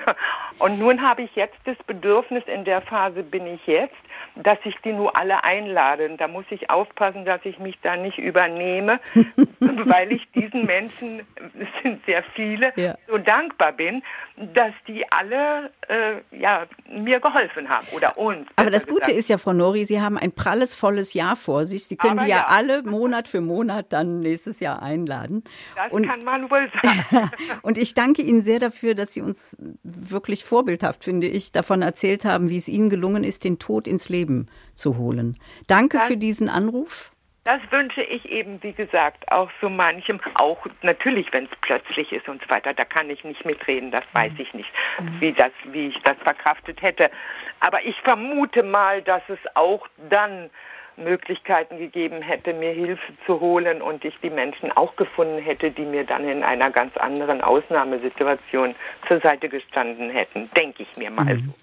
Und 0.59 0.79
nun 0.79 1.03
habe 1.03 1.23
ich 1.23 1.35
jetzt 1.37 1.57
das 1.65 1.77
Bedürfnis, 1.87 2.45
in 2.47 2.65
der 2.65 2.81
Phase 2.81 3.23
bin 3.23 3.47
ich 3.47 3.67
jetzt, 3.67 3.95
dass 4.37 4.59
ich 4.65 4.77
die 4.79 4.93
nur 4.93 5.17
alle 5.17 5.45
einlade. 5.45 6.09
Und 6.09 6.19
da 6.19 6.29
muss 6.29 6.45
ich 6.51 6.71
aufpassen, 6.71 7.25
dass 7.25 7.45
ich 7.45 7.59
mich 7.59 7.79
da 7.83 7.97
nicht 7.97 8.19
übernehme, 8.19 9.01
weil 9.61 10.13
ich 10.13 10.31
diesen 10.33 10.65
Menschen, 10.65 11.27
es 11.59 11.83
sind 11.83 12.05
sehr 12.07 12.23
viele, 12.35 12.73
ja. 12.77 12.97
so 13.07 13.19
dankbar 13.19 13.73
bin, 13.73 14.03
dass 14.37 14.73
die 14.89 15.11
alle 15.13 15.71
äh, 15.89 16.37
ja, 16.37 16.67
mir 16.89 17.21
geholfen 17.21 17.69
haben 17.69 17.87
oder 17.93 18.17
uns. 18.17 18.49
Aber 18.57 18.71
das 18.71 18.87
Gute 18.87 19.01
gesagt. 19.01 19.19
ist 19.19 19.29
ja, 19.29 19.39
Frau 19.39 19.53
Nori, 19.53 19.85
Sie 19.85 20.01
haben 20.01 20.17
ein 20.17 20.33
pralles, 20.33 20.75
volles 20.75 21.13
Jahr 21.13 21.37
vor 21.37 21.67
sich. 21.67 21.87
Sie 21.87 21.97
können 21.97 22.19
Aber 22.19 22.25
die 22.25 22.31
ja, 22.31 22.39
ja, 22.39 22.47
alle 22.49 22.83
Monat 22.83 23.29
für 23.29 23.41
Monat 23.41 23.93
dann 23.93 24.21
nächstes 24.21 24.61
Jahr 24.61 24.83
einladen. 24.83 25.45
Das 25.77 25.93
Und 25.93 26.09
kann 26.09 26.25
man 26.25 26.51
wohl 26.51 26.62
sagen. 26.69 27.31
Und 27.63 27.79
ich 27.79 27.95
danke 27.95 28.23
Ihnen 28.23 28.43
sehr 28.43 28.59
dafür, 28.59 28.95
dass 28.95 29.15
Sie 29.15 29.21
uns 29.21 29.57
wirklich 29.83 30.45
vorbildhaft, 30.45 31.05
finde 31.05 31.27
ich, 31.27 31.53
davon 31.53 31.83
erzählt 31.83 32.25
haben, 32.25 32.51
wie 32.51 32.57
es 32.57 32.69
Ihnen 32.69 32.91
gelungen 32.91 33.25
ist, 33.25 33.45
den 33.45 33.59
Tod 33.59 33.87
ins 33.87 34.09
Leben 34.09 34.47
zu 34.75 34.97
holen. 34.97 35.39
Danke 35.67 35.99
das, 35.99 36.07
für 36.07 36.17
diesen 36.17 36.49
Anruf. 36.49 37.13
Das 37.45 37.61
wünsche 37.71 38.03
ich 38.03 38.31
eben, 38.31 38.63
wie 38.63 38.73
gesagt, 38.73 39.31
auch 39.33 39.51
so 39.61 39.69
manchem. 39.69 40.21
Auch 40.35 40.65
natürlich, 40.83 41.33
wenn 41.33 41.45
es 41.45 41.51
plötzlich 41.61 42.13
ist 42.13 42.29
und 42.29 42.41
so 42.41 42.49
weiter, 42.49 42.73
da 42.73 42.85
kann 42.85 43.11
ich 43.11 43.25
nicht 43.25 43.45
mitreden, 43.45 43.91
das 43.91 44.05
weiß 44.13 44.33
ich 44.39 44.55
nicht, 44.55 44.71
mhm. 45.01 45.21
wie, 45.21 45.33
das, 45.33 45.51
wie 45.73 45.89
ich 45.89 45.99
das 46.03 46.17
verkraftet 46.19 46.83
hätte. 46.83 47.11
Aber 47.59 47.85
ich 47.85 48.01
vermute 48.03 48.63
mal, 48.63 49.03
dass 49.03 49.23
es 49.29 49.41
auch 49.55 49.89
dann 50.09 50.51
Möglichkeiten 50.97 51.79
gegeben 51.79 52.23
hätte, 52.23 52.53
mir 52.53 52.73
Hilfe 52.73 53.13
zu 53.27 53.41
holen 53.41 53.83
und 53.83 54.05
ich 54.05 54.19
die 54.23 54.31
Menschen 54.31 54.73
auch 54.73 54.97
gefunden 54.97 55.39
hätte, 55.39 55.71
die 55.71 55.85
mir 55.85 56.05
dann 56.05 56.29
in 56.29 56.43
einer 56.43 56.71
ganz 56.71 56.97
anderen 56.97 57.41
Ausnahmesituation 57.41 58.75
zur 59.09 59.21
Seite 59.21 59.49
gestanden 59.49 60.11
hätten, 60.11 60.51
denke 60.57 60.83
ich 60.83 60.97
mir 60.97 61.11
mal 61.11 61.37
mhm. 61.37 61.47
so. 61.47 61.55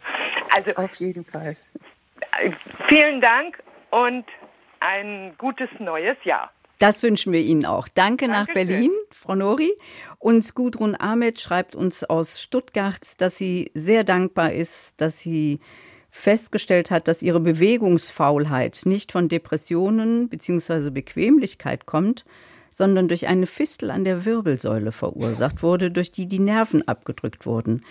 Also 0.55 0.71
auf 0.75 0.93
jeden 0.95 1.25
Fall. 1.25 1.55
Vielen 2.87 3.21
Dank 3.21 3.61
und 3.91 4.25
ein 4.79 5.33
gutes 5.37 5.69
neues 5.79 6.17
Jahr. 6.23 6.51
Das 6.79 7.03
wünschen 7.03 7.33
wir 7.33 7.41
Ihnen 7.41 7.65
auch. 7.65 7.89
Danke 7.89 8.27
Dankeschön. 8.27 8.29
nach 8.29 8.53
Berlin, 8.53 8.91
Frau 9.11 9.35
Nori. 9.35 9.71
Und 10.17 10.55
Gudrun 10.55 10.95
Ahmed 10.95 11.39
schreibt 11.39 11.75
uns 11.75 12.05
aus 12.05 12.41
Stuttgart, 12.41 13.19
dass 13.19 13.37
sie 13.37 13.69
sehr 13.73 14.05
dankbar 14.05 14.53
ist, 14.53 14.99
dass 15.01 15.19
sie 15.19 15.59
festgestellt 16.11 16.91
hat, 16.91 17.07
dass 17.07 17.21
ihre 17.21 17.39
Bewegungsfaulheit 17.39 18.81
nicht 18.85 19.11
von 19.11 19.29
Depressionen 19.29 20.29
bzw. 20.29 20.89
Bequemlichkeit 20.89 21.85
kommt, 21.85 22.25
sondern 22.71 23.07
durch 23.07 23.27
eine 23.27 23.47
Fistel 23.47 23.91
an 23.91 24.03
der 24.03 24.25
Wirbelsäule 24.25 24.91
verursacht 24.91 25.63
wurde, 25.63 25.91
durch 25.91 26.11
die 26.11 26.27
die 26.27 26.39
Nerven 26.39 26.87
abgedrückt 26.87 27.45
wurden. 27.45 27.83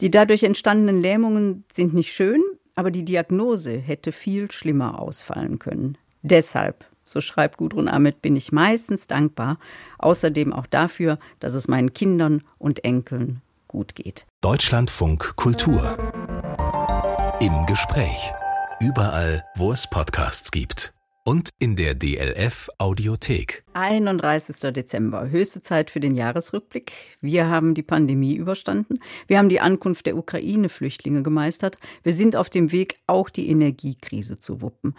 Die 0.00 0.10
dadurch 0.10 0.42
entstandenen 0.44 1.00
Lähmungen 1.00 1.64
sind 1.72 1.94
nicht 1.94 2.12
schön, 2.12 2.42
aber 2.74 2.90
die 2.90 3.04
Diagnose 3.04 3.76
hätte 3.76 4.12
viel 4.12 4.50
schlimmer 4.50 5.00
ausfallen 5.00 5.58
können. 5.58 5.98
Deshalb, 6.22 6.84
so 7.04 7.20
schreibt 7.20 7.56
Gudrun 7.56 7.88
Ahmed, 7.88 8.22
bin 8.22 8.36
ich 8.36 8.52
meistens 8.52 9.06
dankbar, 9.06 9.58
außerdem 9.98 10.52
auch 10.52 10.66
dafür, 10.66 11.18
dass 11.40 11.54
es 11.54 11.68
meinen 11.68 11.92
Kindern 11.92 12.42
und 12.58 12.84
Enkeln 12.84 13.40
gut 13.66 13.94
geht. 13.94 14.26
Deutschlandfunk 14.40 15.34
Kultur. 15.36 15.96
Im 17.40 17.66
Gespräch. 17.66 18.32
Überall, 18.80 19.44
wo 19.54 19.70
es 19.70 19.88
Podcasts 19.88 20.50
gibt 20.50 20.92
und 21.24 21.50
in 21.60 21.76
der 21.76 21.94
DLF 21.94 22.68
Audiothek. 22.78 23.62
31. 23.74 24.72
Dezember, 24.72 25.30
höchste 25.30 25.62
Zeit 25.62 25.92
für 25.92 26.00
den 26.00 26.16
Jahresrückblick. 26.16 26.90
Wir 27.20 27.48
haben 27.48 27.74
die 27.74 27.84
Pandemie 27.84 28.34
überstanden. 28.34 28.98
Wir 29.28 29.38
haben 29.38 29.48
die 29.48 29.60
Ankunft 29.60 30.06
der 30.06 30.16
Ukraine-Flüchtlinge 30.16 31.22
gemeistert. 31.22 31.78
Wir 32.02 32.12
sind 32.12 32.34
auf 32.34 32.50
dem 32.50 32.72
Weg, 32.72 32.98
auch 33.06 33.30
die 33.30 33.48
Energiekrise 33.48 34.40
zu 34.40 34.60
wuppen. 34.60 34.96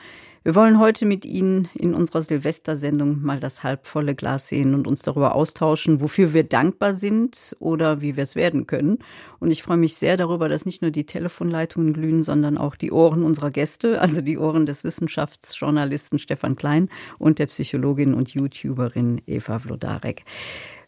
Wir 0.50 0.56
wollen 0.56 0.80
heute 0.80 1.06
mit 1.06 1.26
Ihnen 1.26 1.70
in 1.76 1.93
unserer 1.93 2.24
Silvestersendung 2.24 3.22
mal 3.22 3.39
das 3.39 3.62
halbvolle 3.62 4.16
Glas 4.16 4.47
sehen 4.47 4.74
und 4.74 4.88
uns 4.88 5.04
darüber 5.04 5.36
austauschen, 5.36 6.02
wofür 6.02 6.34
wir 6.34 6.43
dankbar 6.43 6.95
sind 6.95 7.56
oder 7.60 8.02
wie 8.02 8.18
wir 8.18 8.24
es 8.24 8.36
werden 8.36 8.66
können. 8.66 8.97
Und 9.39 9.52
ich 9.52 9.62
freue 9.62 9.78
mich 9.78 9.93
sehr 9.93 10.18
darüber, 10.18 10.50
dass 10.50 10.66
nicht 10.66 10.82
nur 10.82 10.89
die 10.89 11.06
Telefonleitungen 11.06 11.93
glühen, 11.93 12.24
sondern 12.24 12.58
auch 12.58 12.76
die 12.76 12.91
Ohren 12.91 13.22
unserer 13.22 13.52
Gäste, 13.52 14.02
also 14.02 14.22
die 14.22 14.39
Ohren 14.39 14.66
des 14.66 14.84
Wissenschaftsjournalisten 14.84 16.18
Stefan 16.18 16.56
Klein 16.56 16.89
und 17.20 17.38
der 17.38 17.45
Psychologin 17.45 18.16
und 18.16 18.34
YouTuberin 18.34 19.22
Eva 19.28 19.60
Vlodarek. 19.60 20.26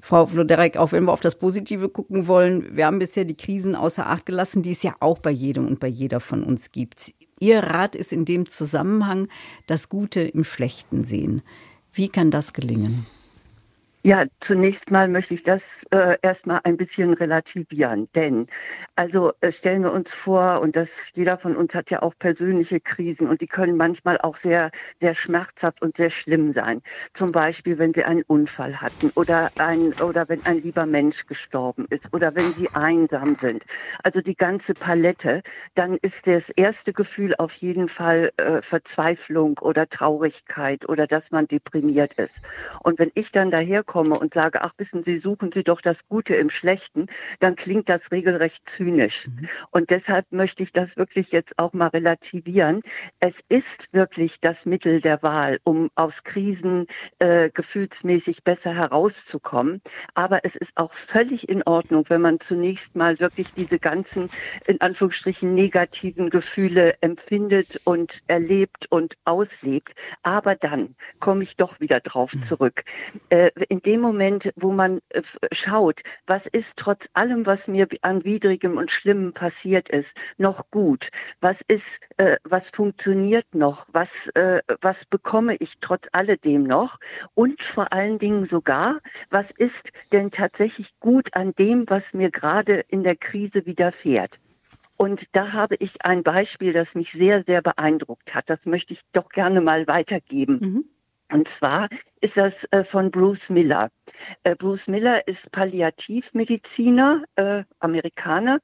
Frau 0.01 0.25
Vloderek, 0.25 0.77
auch 0.77 0.91
wenn 0.91 1.03
wir 1.03 1.13
auf 1.13 1.21
das 1.21 1.37
Positive 1.37 1.87
gucken 1.89 2.25
wollen, 2.25 2.75
wir 2.75 2.87
haben 2.87 2.97
bisher 2.97 3.25
die 3.25 3.37
Krisen 3.37 3.75
außer 3.75 4.07
Acht 4.07 4.25
gelassen, 4.25 4.63
die 4.63 4.71
es 4.71 4.81
ja 4.81 4.95
auch 5.01 5.19
bei 5.19 5.29
jedem 5.29 5.67
und 5.67 5.79
bei 5.79 5.87
jeder 5.87 6.19
von 6.19 6.41
uns 6.41 6.71
gibt. 6.71 7.13
Ihr 7.41 7.63
Rat 7.63 7.95
ist 7.95 8.13
in 8.13 8.23
dem 8.23 8.47
Zusammenhang 8.47 9.27
das 9.65 9.89
Gute 9.89 10.21
im 10.21 10.43
Schlechten 10.43 11.03
sehen. 11.03 11.41
Wie 11.91 12.07
kann 12.07 12.29
das 12.29 12.53
gelingen? 12.53 13.07
Ja, 14.03 14.25
zunächst 14.39 14.89
mal 14.89 15.07
möchte 15.07 15.35
ich 15.35 15.43
das 15.43 15.83
äh, 15.91 16.17
erstmal 16.23 16.61
ein 16.63 16.75
bisschen 16.75 17.13
relativieren, 17.13 18.09
denn 18.15 18.47
also 18.95 19.31
äh, 19.41 19.51
stellen 19.51 19.83
wir 19.83 19.91
uns 19.91 20.15
vor, 20.15 20.59
und 20.61 20.75
das 20.75 21.11
jeder 21.13 21.37
von 21.37 21.55
uns 21.55 21.75
hat 21.75 21.91
ja 21.91 22.01
auch 22.01 22.15
persönliche 22.17 22.79
Krisen 22.79 23.29
und 23.29 23.41
die 23.41 23.47
können 23.47 23.77
manchmal 23.77 24.19
auch 24.19 24.37
sehr, 24.37 24.71
sehr 24.99 25.13
schmerzhaft 25.13 25.83
und 25.83 25.97
sehr 25.97 26.09
schlimm 26.09 26.51
sein. 26.51 26.81
Zum 27.13 27.31
Beispiel, 27.31 27.77
wenn 27.77 27.93
sie 27.93 28.03
einen 28.03 28.23
Unfall 28.23 28.81
hatten 28.81 29.11
oder 29.13 29.51
ein 29.57 29.93
oder 30.01 30.27
wenn 30.29 30.43
ein 30.47 30.57
lieber 30.57 30.87
Mensch 30.87 31.27
gestorben 31.27 31.85
ist 31.91 32.11
oder 32.11 32.33
wenn 32.33 32.55
sie 32.55 32.73
einsam 32.73 33.35
sind. 33.35 33.65
Also 34.03 34.21
die 34.21 34.35
ganze 34.35 34.73
Palette, 34.73 35.43
dann 35.75 35.97
ist 36.01 36.25
das 36.25 36.49
erste 36.49 36.91
Gefühl 36.91 37.35
auf 37.37 37.53
jeden 37.53 37.87
Fall 37.87 38.31
äh, 38.37 38.63
Verzweiflung 38.63 39.59
oder 39.59 39.87
Traurigkeit 39.87 40.89
oder 40.89 41.05
dass 41.05 41.29
man 41.29 41.47
deprimiert 41.47 42.15
ist. 42.15 42.41
Und 42.81 42.97
wenn 42.97 43.11
ich 43.13 43.31
dann 43.31 43.51
daher 43.51 43.83
komme 43.91 44.17
und 44.17 44.33
sage, 44.33 44.61
ach 44.61 44.71
wissen 44.77 45.03
Sie, 45.03 45.17
suchen 45.17 45.51
Sie 45.51 45.65
doch 45.65 45.81
das 45.81 46.07
Gute 46.07 46.35
im 46.35 46.49
Schlechten, 46.49 47.07
dann 47.41 47.57
klingt 47.57 47.89
das 47.89 48.09
regelrecht 48.13 48.69
zynisch. 48.69 49.27
Mhm. 49.27 49.49
Und 49.71 49.89
deshalb 49.89 50.31
möchte 50.31 50.63
ich 50.63 50.71
das 50.71 50.95
wirklich 50.95 51.33
jetzt 51.33 51.59
auch 51.59 51.73
mal 51.73 51.87
relativieren. 51.87 52.83
Es 53.19 53.41
ist 53.49 53.89
wirklich 53.91 54.39
das 54.39 54.65
Mittel 54.65 55.01
der 55.01 55.21
Wahl, 55.23 55.59
um 55.65 55.89
aus 55.95 56.23
Krisen 56.23 56.87
äh, 57.19 57.49
gefühlsmäßig 57.49 58.45
besser 58.45 58.73
herauszukommen. 58.73 59.81
Aber 60.13 60.45
es 60.45 60.55
ist 60.55 60.71
auch 60.75 60.93
völlig 60.93 61.49
in 61.49 61.61
Ordnung, 61.63 62.05
wenn 62.07 62.21
man 62.21 62.39
zunächst 62.39 62.95
mal 62.95 63.19
wirklich 63.19 63.53
diese 63.53 63.77
ganzen, 63.77 64.29
in 64.67 64.79
Anführungsstrichen, 64.79 65.53
negativen 65.53 66.29
Gefühle 66.29 66.95
empfindet 67.01 67.81
und 67.83 68.21
erlebt 68.27 68.87
und 68.89 69.17
auslebt. 69.25 69.95
Aber 70.23 70.55
dann 70.55 70.95
komme 71.19 71.43
ich 71.43 71.57
doch 71.57 71.81
wieder 71.81 71.99
drauf 71.99 72.33
mhm. 72.33 72.43
zurück. 72.43 72.85
Äh, 73.27 73.51
in 73.67 73.80
in 73.83 73.93
dem 73.93 74.01
Moment, 74.01 74.53
wo 74.55 74.71
man 74.71 74.99
äh, 75.09 75.21
schaut, 75.51 76.01
was 76.27 76.45
ist 76.45 76.77
trotz 76.77 77.07
allem, 77.13 77.45
was 77.45 77.67
mir 77.67 77.87
an 78.01 78.23
Widrigem 78.23 78.77
und 78.77 78.91
Schlimmem 78.91 79.33
passiert 79.33 79.89
ist, 79.89 80.13
noch 80.37 80.69
gut? 80.69 81.09
Was 81.39 81.61
ist, 81.67 82.07
äh, 82.17 82.37
was 82.43 82.69
funktioniert 82.69 83.55
noch? 83.55 83.87
Was, 83.91 84.27
äh, 84.35 84.61
was 84.81 85.05
bekomme 85.05 85.55
ich 85.55 85.79
trotz 85.79 86.07
alledem 86.11 86.63
noch? 86.63 86.99
Und 87.33 87.61
vor 87.61 87.91
allen 87.91 88.19
Dingen 88.19 88.45
sogar, 88.45 88.99
was 89.29 89.51
ist 89.51 89.91
denn 90.11 90.31
tatsächlich 90.31 90.91
gut 90.99 91.33
an 91.33 91.53
dem, 91.53 91.85
was 91.87 92.13
mir 92.13 92.29
gerade 92.29 92.83
in 92.87 93.03
der 93.03 93.15
Krise 93.15 93.65
widerfährt? 93.65 94.39
Und 94.95 95.35
da 95.35 95.53
habe 95.53 95.75
ich 95.79 96.05
ein 96.05 96.21
Beispiel, 96.21 96.73
das 96.73 96.93
mich 96.93 97.11
sehr, 97.11 97.43
sehr 97.43 97.63
beeindruckt 97.63 98.35
hat. 98.35 98.51
Das 98.51 98.67
möchte 98.67 98.93
ich 98.93 99.01
doch 99.13 99.29
gerne 99.29 99.59
mal 99.59 99.87
weitergeben. 99.87 100.59
Mhm. 100.61 100.85
Und 101.31 101.47
zwar 101.47 101.87
ist 102.21 102.37
das 102.37 102.65
äh, 102.71 102.83
von 102.83 103.09
Bruce 103.09 103.49
Miller. 103.49 103.89
Äh, 104.43 104.55
Bruce 104.55 104.87
Miller 104.87 105.27
ist 105.27 105.51
Palliativmediziner, 105.51 107.23
äh, 107.35 107.63
Amerikaner, 107.79 108.59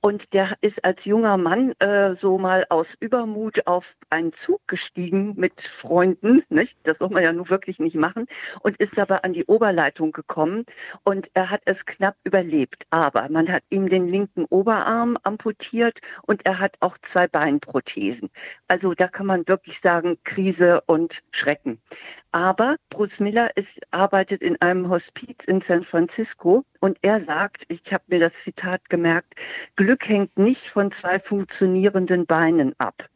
und 0.00 0.32
der 0.32 0.56
ist 0.62 0.84
als 0.84 1.04
junger 1.04 1.36
Mann 1.36 1.72
äh, 1.78 2.14
so 2.14 2.38
mal 2.38 2.66
aus 2.70 2.96
Übermut 2.98 3.66
auf 3.66 3.96
einen 4.08 4.32
Zug 4.32 4.66
gestiegen 4.66 5.34
mit 5.36 5.60
Freunden, 5.60 6.42
nicht? 6.48 6.78
das 6.84 6.98
soll 6.98 7.10
man 7.10 7.22
ja 7.22 7.32
nun 7.32 7.50
wirklich 7.50 7.78
nicht 7.80 7.96
machen, 7.96 8.26
und 8.62 8.78
ist 8.78 8.96
dabei 8.96 9.22
an 9.22 9.34
die 9.34 9.44
Oberleitung 9.44 10.12
gekommen 10.12 10.64
und 11.04 11.30
er 11.34 11.50
hat 11.50 11.62
es 11.66 11.84
knapp 11.84 12.16
überlebt. 12.24 12.86
Aber 12.90 13.28
man 13.28 13.50
hat 13.50 13.62
ihm 13.70 13.88
den 13.88 14.08
linken 14.08 14.46
Oberarm 14.46 15.18
amputiert 15.22 15.98
und 16.22 16.46
er 16.46 16.60
hat 16.60 16.76
auch 16.80 16.96
zwei 16.98 17.28
Beinprothesen. 17.28 18.30
Also 18.68 18.94
da 18.94 19.08
kann 19.08 19.26
man 19.26 19.46
wirklich 19.46 19.80
sagen, 19.80 20.18
Krise 20.24 20.80
und 20.86 21.22
Schrecken. 21.30 21.82
Aber 22.30 22.76
Bruce 22.88 23.01
Miller 23.20 23.56
ist, 23.56 23.80
arbeitet 23.90 24.42
in 24.42 24.60
einem 24.62 24.88
Hospiz 24.88 25.44
in 25.46 25.60
San 25.60 25.84
Francisco 25.84 26.64
und 26.80 26.98
er 27.02 27.20
sagt, 27.20 27.64
ich 27.68 27.92
habe 27.92 28.04
mir 28.06 28.20
das 28.20 28.34
Zitat 28.34 28.88
gemerkt, 28.88 29.34
Glück 29.76 30.08
hängt 30.08 30.38
nicht 30.38 30.68
von 30.68 30.92
zwei 30.92 31.18
funktionierenden 31.18 32.26
Beinen 32.26 32.74
ab. 32.78 33.08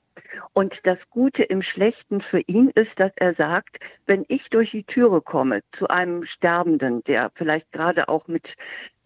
Und 0.53 0.87
das 0.87 1.11
Gute 1.11 1.45
im 1.45 1.63
Schlechten 1.63 2.21
für 2.21 2.41
ihn 2.41 2.71
ist, 2.71 3.01
dass 3.01 3.13
er 3.17 3.35
sagt, 3.35 3.79
wenn 4.07 4.25
ich 4.29 4.51
durch 4.51 4.73
die 4.73 4.85
Türe 4.85 5.21
komme 5.21 5.61
zu 5.71 5.89
einem 5.89 6.25
Sterbenden, 6.25 7.05
der 7.05 7.31
vielleicht 7.35 7.71
gerade 7.71 8.09
auch 8.09 8.27
mit 8.27 8.57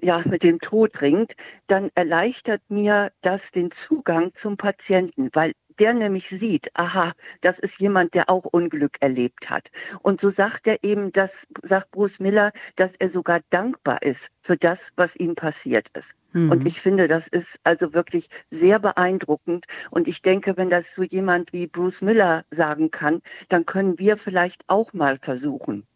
ja, 0.02 0.22
mit 0.24 0.42
dem 0.42 0.60
Tod 0.60 1.02
ringt, 1.02 1.34
dann 1.66 1.90
erleichtert 1.94 2.62
mir 2.68 3.12
das 3.20 3.50
den 3.50 3.70
Zugang 3.70 4.32
zum 4.34 4.56
Patienten, 4.56 5.28
weil 5.34 5.52
der 5.80 5.94
nämlich 5.94 6.28
sieht, 6.28 6.70
aha, 6.74 7.12
das 7.40 7.58
ist 7.58 7.80
jemand, 7.80 8.14
der 8.14 8.30
auch 8.30 8.44
Unglück 8.44 8.98
erlebt 9.00 9.50
hat. 9.50 9.70
Und 10.02 10.20
so 10.20 10.30
sagt 10.30 10.66
er 10.66 10.84
eben, 10.84 11.10
das 11.10 11.46
sagt 11.62 11.90
Bruce 11.90 12.20
Miller, 12.20 12.52
dass 12.76 12.92
er 12.98 13.10
sogar 13.10 13.40
dankbar 13.50 14.02
ist 14.02 14.28
für 14.42 14.56
das, 14.56 14.92
was 14.96 15.16
ihm 15.16 15.34
passiert 15.34 15.88
ist. 15.96 16.12
Mhm. 16.32 16.50
Und 16.50 16.66
ich 16.66 16.80
finde, 16.80 17.08
das 17.08 17.26
ist 17.28 17.58
also 17.64 17.92
wirklich 17.94 18.28
sehr 18.50 18.78
beeindruckend. 18.78 19.66
Und 19.90 20.06
ich 20.06 20.22
denke, 20.22 20.56
wenn 20.56 20.70
das 20.70 20.94
so 20.94 21.02
jemand 21.02 21.52
wie 21.52 21.66
Bruce 21.66 22.02
Miller 22.02 22.44
sagen 22.50 22.90
kann, 22.90 23.22
dann 23.48 23.66
können 23.66 23.98
wir 23.98 24.16
vielleicht 24.16 24.62
auch 24.68 24.92
mal 24.92 25.18
versuchen, 25.20 25.86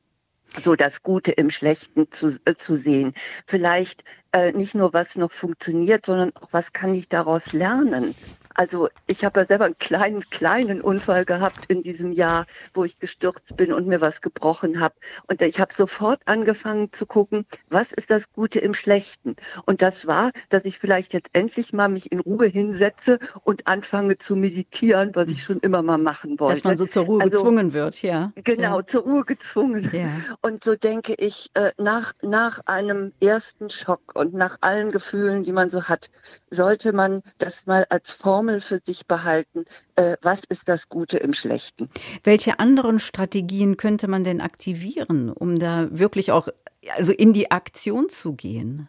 so 0.60 0.76
das 0.76 1.02
Gute 1.02 1.32
im 1.32 1.50
Schlechten 1.50 2.10
zu, 2.10 2.38
äh, 2.44 2.54
zu 2.54 2.76
sehen. 2.76 3.12
Vielleicht 3.46 4.04
äh, 4.32 4.52
nicht 4.52 4.74
nur, 4.74 4.92
was 4.92 5.16
noch 5.16 5.32
funktioniert, 5.32 6.06
sondern 6.06 6.34
auch, 6.36 6.48
was 6.52 6.72
kann 6.72 6.94
ich 6.94 7.08
daraus 7.08 7.52
lernen? 7.52 8.14
Also 8.54 8.88
ich 9.06 9.24
habe 9.24 9.40
ja 9.40 9.46
selber 9.46 9.64
einen 9.64 9.78
kleinen, 9.78 10.28
kleinen 10.30 10.80
Unfall 10.80 11.24
gehabt 11.24 11.66
in 11.66 11.82
diesem 11.82 12.12
Jahr, 12.12 12.46
wo 12.72 12.84
ich 12.84 12.98
gestürzt 13.00 13.56
bin 13.56 13.72
und 13.72 13.86
mir 13.86 14.00
was 14.00 14.20
gebrochen 14.20 14.80
habe. 14.80 14.94
Und 15.26 15.42
ich 15.42 15.58
habe 15.58 15.74
sofort 15.74 16.20
angefangen 16.26 16.92
zu 16.92 17.04
gucken, 17.04 17.46
was 17.68 17.92
ist 17.92 18.10
das 18.10 18.32
Gute 18.32 18.60
im 18.60 18.74
Schlechten? 18.74 19.34
Und 19.66 19.82
das 19.82 20.06
war, 20.06 20.30
dass 20.50 20.64
ich 20.64 20.78
vielleicht 20.78 21.14
jetzt 21.14 21.30
endlich 21.32 21.72
mal 21.72 21.88
mich 21.88 22.12
in 22.12 22.20
Ruhe 22.20 22.46
hinsetze 22.46 23.18
und 23.42 23.66
anfange 23.66 24.18
zu 24.18 24.36
meditieren, 24.36 25.10
was 25.14 25.28
ich 25.28 25.42
schon 25.42 25.58
immer 25.58 25.82
mal 25.82 25.98
machen 25.98 26.38
wollte. 26.38 26.54
Dass 26.54 26.64
man 26.64 26.76
so 26.76 26.86
zur 26.86 27.04
Ruhe 27.04 27.22
also, 27.22 27.38
gezwungen 27.38 27.72
wird, 27.72 28.02
ja. 28.02 28.32
Genau, 28.36 28.78
ja. 28.78 28.86
zur 28.86 29.02
Ruhe 29.02 29.24
gezwungen. 29.24 29.90
Ja. 29.92 30.08
Und 30.42 30.62
so 30.62 30.76
denke 30.76 31.14
ich, 31.14 31.50
äh, 31.54 31.72
nach, 31.76 32.12
nach 32.22 32.60
einem 32.66 33.12
ersten 33.20 33.68
Schock 33.68 34.14
und 34.14 34.34
nach 34.34 34.58
allen 34.60 34.92
Gefühlen, 34.92 35.42
die 35.42 35.52
man 35.52 35.70
so 35.70 35.82
hat, 35.84 36.10
sollte 36.50 36.92
man 36.92 37.22
das 37.38 37.66
mal 37.66 37.86
als 37.88 38.12
Form 38.12 38.43
Formel 38.44 38.60
für 38.60 38.80
sich 38.84 39.06
behalten, 39.06 39.64
äh, 39.96 40.16
was 40.20 40.42
ist 40.48 40.68
das 40.68 40.90
Gute 40.90 41.16
im 41.16 41.32
Schlechten. 41.32 41.88
Welche 42.24 42.58
anderen 42.58 43.00
Strategien 43.00 43.78
könnte 43.78 44.06
man 44.06 44.22
denn 44.22 44.42
aktivieren, 44.42 45.30
um 45.30 45.58
da 45.58 45.88
wirklich 45.90 46.30
auch 46.30 46.48
also 46.94 47.12
in 47.12 47.32
die 47.32 47.50
Aktion 47.50 48.10
zu 48.10 48.34
gehen? 48.34 48.88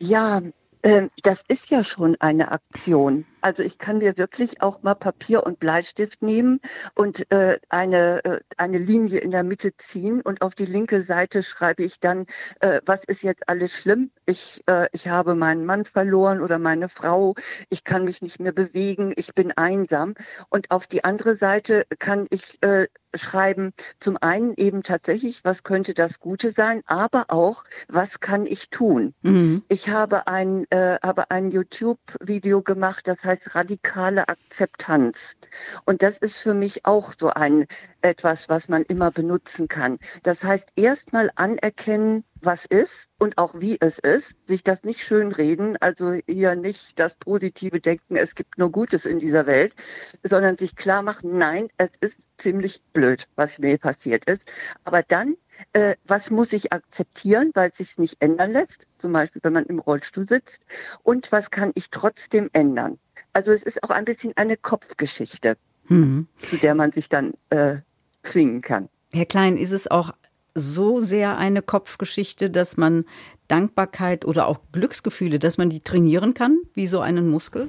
Ja, 0.00 0.40
äh, 0.80 1.08
das 1.22 1.44
ist 1.48 1.70
ja 1.70 1.84
schon 1.84 2.16
eine 2.20 2.50
Aktion. 2.50 3.26
Also 3.40 3.62
ich 3.62 3.78
kann 3.78 3.98
mir 3.98 4.18
wirklich 4.18 4.62
auch 4.62 4.82
mal 4.82 4.94
Papier 4.94 5.44
und 5.44 5.60
Bleistift 5.60 6.22
nehmen 6.22 6.60
und 6.94 7.30
äh, 7.32 7.58
eine, 7.68 8.24
äh, 8.24 8.40
eine 8.56 8.78
Linie 8.78 9.20
in 9.20 9.30
der 9.30 9.44
Mitte 9.44 9.76
ziehen 9.76 10.20
und 10.20 10.42
auf 10.42 10.54
die 10.54 10.66
linke 10.66 11.02
Seite 11.02 11.42
schreibe 11.42 11.82
ich 11.82 12.00
dann, 12.00 12.26
äh, 12.60 12.80
was 12.84 13.04
ist 13.04 13.22
jetzt 13.22 13.48
alles 13.48 13.72
schlimm? 13.72 14.10
Ich, 14.26 14.62
äh, 14.66 14.88
ich 14.92 15.08
habe 15.08 15.34
meinen 15.34 15.64
Mann 15.64 15.84
verloren 15.84 16.40
oder 16.40 16.58
meine 16.58 16.88
Frau, 16.88 17.34
ich 17.70 17.84
kann 17.84 18.04
mich 18.04 18.22
nicht 18.22 18.40
mehr 18.40 18.52
bewegen, 18.52 19.12
ich 19.16 19.34
bin 19.34 19.52
einsam. 19.56 20.14
Und 20.50 20.70
auf 20.70 20.86
die 20.86 21.04
andere 21.04 21.36
Seite 21.36 21.86
kann 21.98 22.26
ich 22.30 22.62
äh, 22.62 22.88
schreiben, 23.14 23.72
zum 24.00 24.16
einen 24.20 24.54
eben 24.56 24.82
tatsächlich, 24.82 25.44
was 25.44 25.62
könnte 25.62 25.94
das 25.94 26.20
Gute 26.20 26.50
sein, 26.50 26.82
aber 26.86 27.26
auch, 27.28 27.64
was 27.88 28.20
kann 28.20 28.46
ich 28.46 28.70
tun? 28.70 29.14
Mhm. 29.22 29.62
Ich 29.68 29.88
habe 29.88 30.26
ein, 30.26 30.66
äh, 30.70 30.98
habe 31.02 31.30
ein 31.30 31.50
YouTube-Video 31.50 32.62
gemacht, 32.62 33.08
das 33.08 33.24
heißt 33.28 33.54
radikale 33.54 34.28
Akzeptanz. 34.28 35.36
Und 35.84 36.02
das 36.02 36.18
ist 36.18 36.38
für 36.38 36.54
mich 36.54 36.84
auch 36.84 37.12
so 37.16 37.28
ein 37.30 37.66
etwas, 38.02 38.48
was 38.48 38.68
man 38.68 38.82
immer 38.82 39.12
benutzen 39.12 39.68
kann. 39.68 39.98
Das 40.24 40.42
heißt, 40.42 40.70
erstmal 40.74 41.30
anerkennen, 41.36 42.24
was 42.40 42.66
ist 42.66 43.08
und 43.18 43.38
auch 43.38 43.54
wie 43.58 43.78
es 43.80 43.98
ist, 43.98 44.36
sich 44.46 44.62
das 44.62 44.84
nicht 44.84 45.02
schönreden, 45.02 45.76
also 45.80 46.18
hier 46.28 46.54
nicht 46.54 46.98
das 46.98 47.14
positive 47.16 47.80
Denken, 47.80 48.16
es 48.16 48.34
gibt 48.34 48.58
nur 48.58 48.70
Gutes 48.70 49.06
in 49.06 49.18
dieser 49.18 49.46
Welt, 49.46 49.74
sondern 50.22 50.56
sich 50.56 50.76
klar 50.76 51.02
machen, 51.02 51.38
nein, 51.38 51.68
es 51.78 51.90
ist 52.00 52.28
ziemlich 52.38 52.82
blöd, 52.92 53.28
was 53.36 53.58
mir 53.58 53.78
passiert 53.78 54.24
ist. 54.26 54.42
Aber 54.84 55.02
dann, 55.02 55.36
äh, 55.72 55.96
was 56.06 56.30
muss 56.30 56.52
ich 56.52 56.72
akzeptieren, 56.72 57.50
weil 57.54 57.70
es 57.70 57.78
sich 57.78 57.98
nicht 57.98 58.16
ändern 58.20 58.52
lässt, 58.52 58.86
zum 58.98 59.12
Beispiel 59.12 59.42
wenn 59.42 59.52
man 59.52 59.66
im 59.66 59.78
Rollstuhl 59.78 60.26
sitzt, 60.26 60.62
und 61.02 61.32
was 61.32 61.50
kann 61.50 61.72
ich 61.74 61.90
trotzdem 61.90 62.50
ändern? 62.52 62.98
Also 63.32 63.52
es 63.52 63.62
ist 63.62 63.82
auch 63.82 63.90
ein 63.90 64.04
bisschen 64.04 64.32
eine 64.36 64.56
Kopfgeschichte, 64.56 65.56
mhm. 65.88 66.28
zu 66.38 66.56
der 66.56 66.74
man 66.74 66.92
sich 66.92 67.08
dann 67.08 67.34
äh, 67.50 67.76
zwingen 68.22 68.62
kann. 68.62 68.88
Herr 69.12 69.26
Klein, 69.26 69.56
ist 69.56 69.72
es 69.72 69.90
auch 69.90 70.12
so 70.54 71.00
sehr 71.00 71.36
eine 71.36 71.62
Kopfgeschichte, 71.62 72.50
dass 72.50 72.76
man 72.76 73.04
Dankbarkeit 73.48 74.24
oder 74.24 74.46
auch 74.46 74.60
Glücksgefühle, 74.72 75.38
dass 75.38 75.58
man 75.58 75.70
die 75.70 75.80
trainieren 75.80 76.34
kann, 76.34 76.58
wie 76.74 76.86
so 76.86 77.00
einen 77.00 77.28
Muskel? 77.28 77.68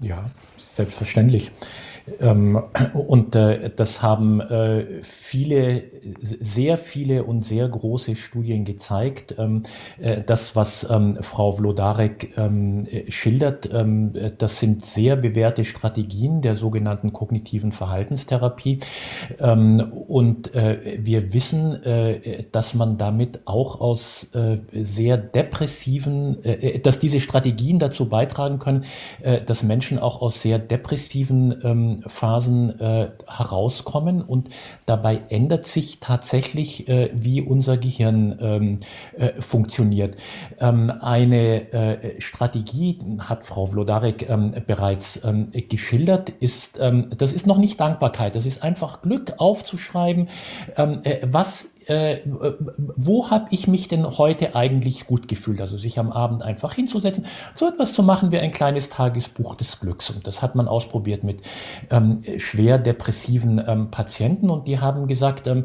Ja, 0.00 0.30
selbstverständlich. 0.58 1.50
Ähm, 2.20 2.62
und 2.94 3.34
äh, 3.34 3.70
das 3.74 4.02
haben 4.02 4.40
äh, 4.40 5.02
viele, 5.02 5.84
sehr 6.20 6.76
viele 6.76 7.24
und 7.24 7.44
sehr 7.44 7.68
große 7.68 8.16
Studien 8.16 8.64
gezeigt. 8.64 9.34
Ähm, 9.38 9.62
äh, 10.00 10.22
das, 10.22 10.56
was 10.56 10.86
ähm, 10.88 11.18
Frau 11.20 11.52
Vlodarek 11.52 12.34
schildert, 13.08 13.68
das 14.38 14.58
sind 14.60 14.84
sehr 14.84 15.16
bewährte 15.16 15.64
Strategien 15.64 16.40
der 16.40 16.56
sogenannten 16.56 17.12
kognitiven 17.12 17.72
Verhaltenstherapie. 17.72 18.80
Und 19.38 20.50
wir 20.54 21.32
wissen, 21.32 21.78
dass 22.52 22.74
man 22.74 22.98
damit 22.98 23.40
auch 23.46 23.80
aus 23.80 24.26
sehr 24.72 25.16
depressiven, 25.16 26.38
dass 26.82 26.98
diese 26.98 27.20
Strategien 27.20 27.78
dazu 27.78 28.08
beitragen 28.08 28.58
können, 28.58 28.84
dass 29.46 29.62
Menschen 29.62 29.98
auch 29.98 30.20
aus 30.20 30.42
sehr 30.42 30.47
depressiven 30.56 32.02
Phasen 32.06 32.80
äh, 32.80 33.10
herauskommen. 33.26 34.22
Und 34.22 34.48
dabei 34.86 35.20
ändert 35.28 35.66
sich 35.66 36.00
tatsächlich, 36.00 36.88
äh, 36.88 37.10
wie 37.14 37.42
unser 37.42 37.76
Gehirn 37.76 38.38
ähm, 38.40 38.80
äh, 39.16 39.40
funktioniert. 39.40 40.16
Ähm, 40.58 40.90
eine 41.00 41.72
äh, 41.72 42.20
Strategie 42.20 42.98
hat 43.18 43.44
Frau 43.44 43.66
Vlodarek 43.66 44.28
ähm, 44.28 44.54
bereits 44.66 45.20
ähm, 45.24 45.50
geschildert, 45.52 46.30
ist, 46.30 46.78
ähm, 46.80 47.10
das 47.16 47.32
ist 47.32 47.46
noch 47.46 47.58
nicht 47.58 47.80
Dankbarkeit, 47.80 48.34
das 48.34 48.46
ist 48.46 48.62
einfach 48.62 49.02
Glück 49.02 49.34
aufzuschreiben, 49.38 50.28
ähm, 50.76 51.00
äh, 51.04 51.18
was 51.22 51.68
äh, 51.88 52.20
wo 52.96 53.30
habe 53.30 53.46
ich 53.50 53.66
mich 53.66 53.88
denn 53.88 54.18
heute 54.18 54.54
eigentlich 54.54 55.06
gut 55.06 55.26
gefühlt? 55.26 55.60
Also 55.60 55.78
sich 55.78 55.98
am 55.98 56.12
Abend 56.12 56.42
einfach 56.42 56.74
hinzusetzen, 56.74 57.24
so 57.54 57.66
etwas 57.66 57.94
zu 57.94 58.02
machen 58.02 58.30
wie 58.30 58.38
ein 58.38 58.52
kleines 58.52 58.90
Tagesbuch 58.90 59.54
des 59.54 59.80
Glücks. 59.80 60.10
Und 60.10 60.26
das 60.26 60.42
hat 60.42 60.54
man 60.54 60.68
ausprobiert 60.68 61.24
mit 61.24 61.40
ähm, 61.90 62.22
schwer 62.36 62.78
depressiven 62.78 63.62
ähm, 63.66 63.90
Patienten 63.90 64.50
und 64.50 64.68
die 64.68 64.78
haben 64.78 65.06
gesagt, 65.06 65.46
ähm, 65.46 65.64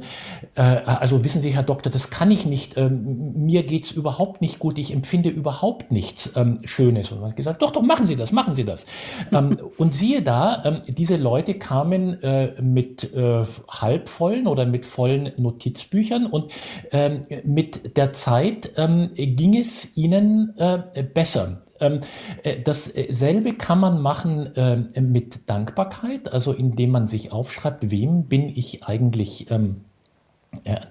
äh, 0.55 0.61
also 0.61 1.25
wissen 1.25 1.41
Sie, 1.41 1.49
Herr 1.49 1.63
Doktor, 1.63 1.91
das 1.91 2.09
kann 2.09 2.31
ich 2.31 2.45
nicht, 2.45 2.77
ähm, 2.77 3.33
mir 3.35 3.63
geht's 3.63 3.91
überhaupt 3.91 4.41
nicht 4.41 4.59
gut, 4.59 4.77
ich 4.77 4.93
empfinde 4.93 5.29
überhaupt 5.29 5.91
nichts 5.91 6.31
ähm, 6.35 6.59
Schönes. 6.63 7.11
Und 7.11 7.19
man 7.19 7.31
hat 7.31 7.35
gesagt, 7.35 7.61
doch, 7.61 7.71
doch, 7.71 7.81
machen 7.81 8.07
Sie 8.07 8.15
das, 8.15 8.31
machen 8.31 8.55
Sie 8.55 8.63
das. 8.63 8.85
Ähm, 9.31 9.57
und 9.77 9.95
siehe 9.95 10.21
da, 10.21 10.81
diese 10.87 11.15
Leute 11.15 11.55
kamen 11.55 12.21
äh, 12.21 12.61
mit 12.61 13.13
äh, 13.15 13.45
halbvollen 13.67 14.47
oder 14.47 14.65
mit 14.65 14.85
vollen 14.85 15.31
Notizbüchern 15.37 16.12
und 16.25 16.53
ähm, 16.91 17.21
mit 17.43 17.97
der 17.97 18.13
Zeit 18.13 18.71
ähm, 18.77 19.11
ging 19.15 19.57
es 19.57 19.95
ihnen 19.95 20.53
äh, 20.57 21.03
besser. 21.03 21.63
Ähm, 21.79 21.99
äh, 22.43 22.61
dasselbe 22.61 23.53
kann 23.53 23.79
man 23.79 24.01
machen 24.01 24.55
äh, 24.55 25.01
mit 25.01 25.49
Dankbarkeit, 25.49 26.31
also 26.31 26.53
indem 26.53 26.91
man 26.91 27.07
sich 27.07 27.31
aufschreibt, 27.31 27.91
wem 27.91 28.27
bin 28.27 28.49
ich 28.49 28.83
eigentlich 28.83 29.49
ähm, 29.51 29.81
äh, 29.81 29.92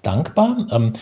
dankbar. 0.02 0.66
Ähm, 0.70 0.92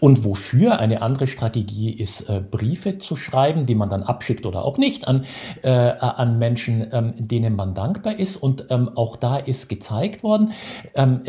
und 0.00 0.24
wofür? 0.24 0.78
Eine 0.78 1.02
andere 1.02 1.26
Strategie 1.26 1.90
ist, 1.92 2.22
äh, 2.28 2.40
Briefe 2.40 2.98
zu 2.98 3.16
schreiben, 3.16 3.66
die 3.66 3.74
man 3.74 3.88
dann 3.88 4.02
abschickt 4.02 4.46
oder 4.46 4.64
auch 4.64 4.78
nicht 4.78 5.06
an, 5.08 5.24
äh, 5.62 5.70
an 5.70 6.38
Menschen, 6.38 6.86
ähm, 6.92 7.12
denen 7.18 7.56
man 7.56 7.74
dankbar 7.74 8.18
ist. 8.18 8.36
Und 8.36 8.66
ähm, 8.70 8.90
auch 8.94 9.16
da 9.16 9.36
ist 9.36 9.68
gezeigt 9.68 10.22
worden, 10.22 10.52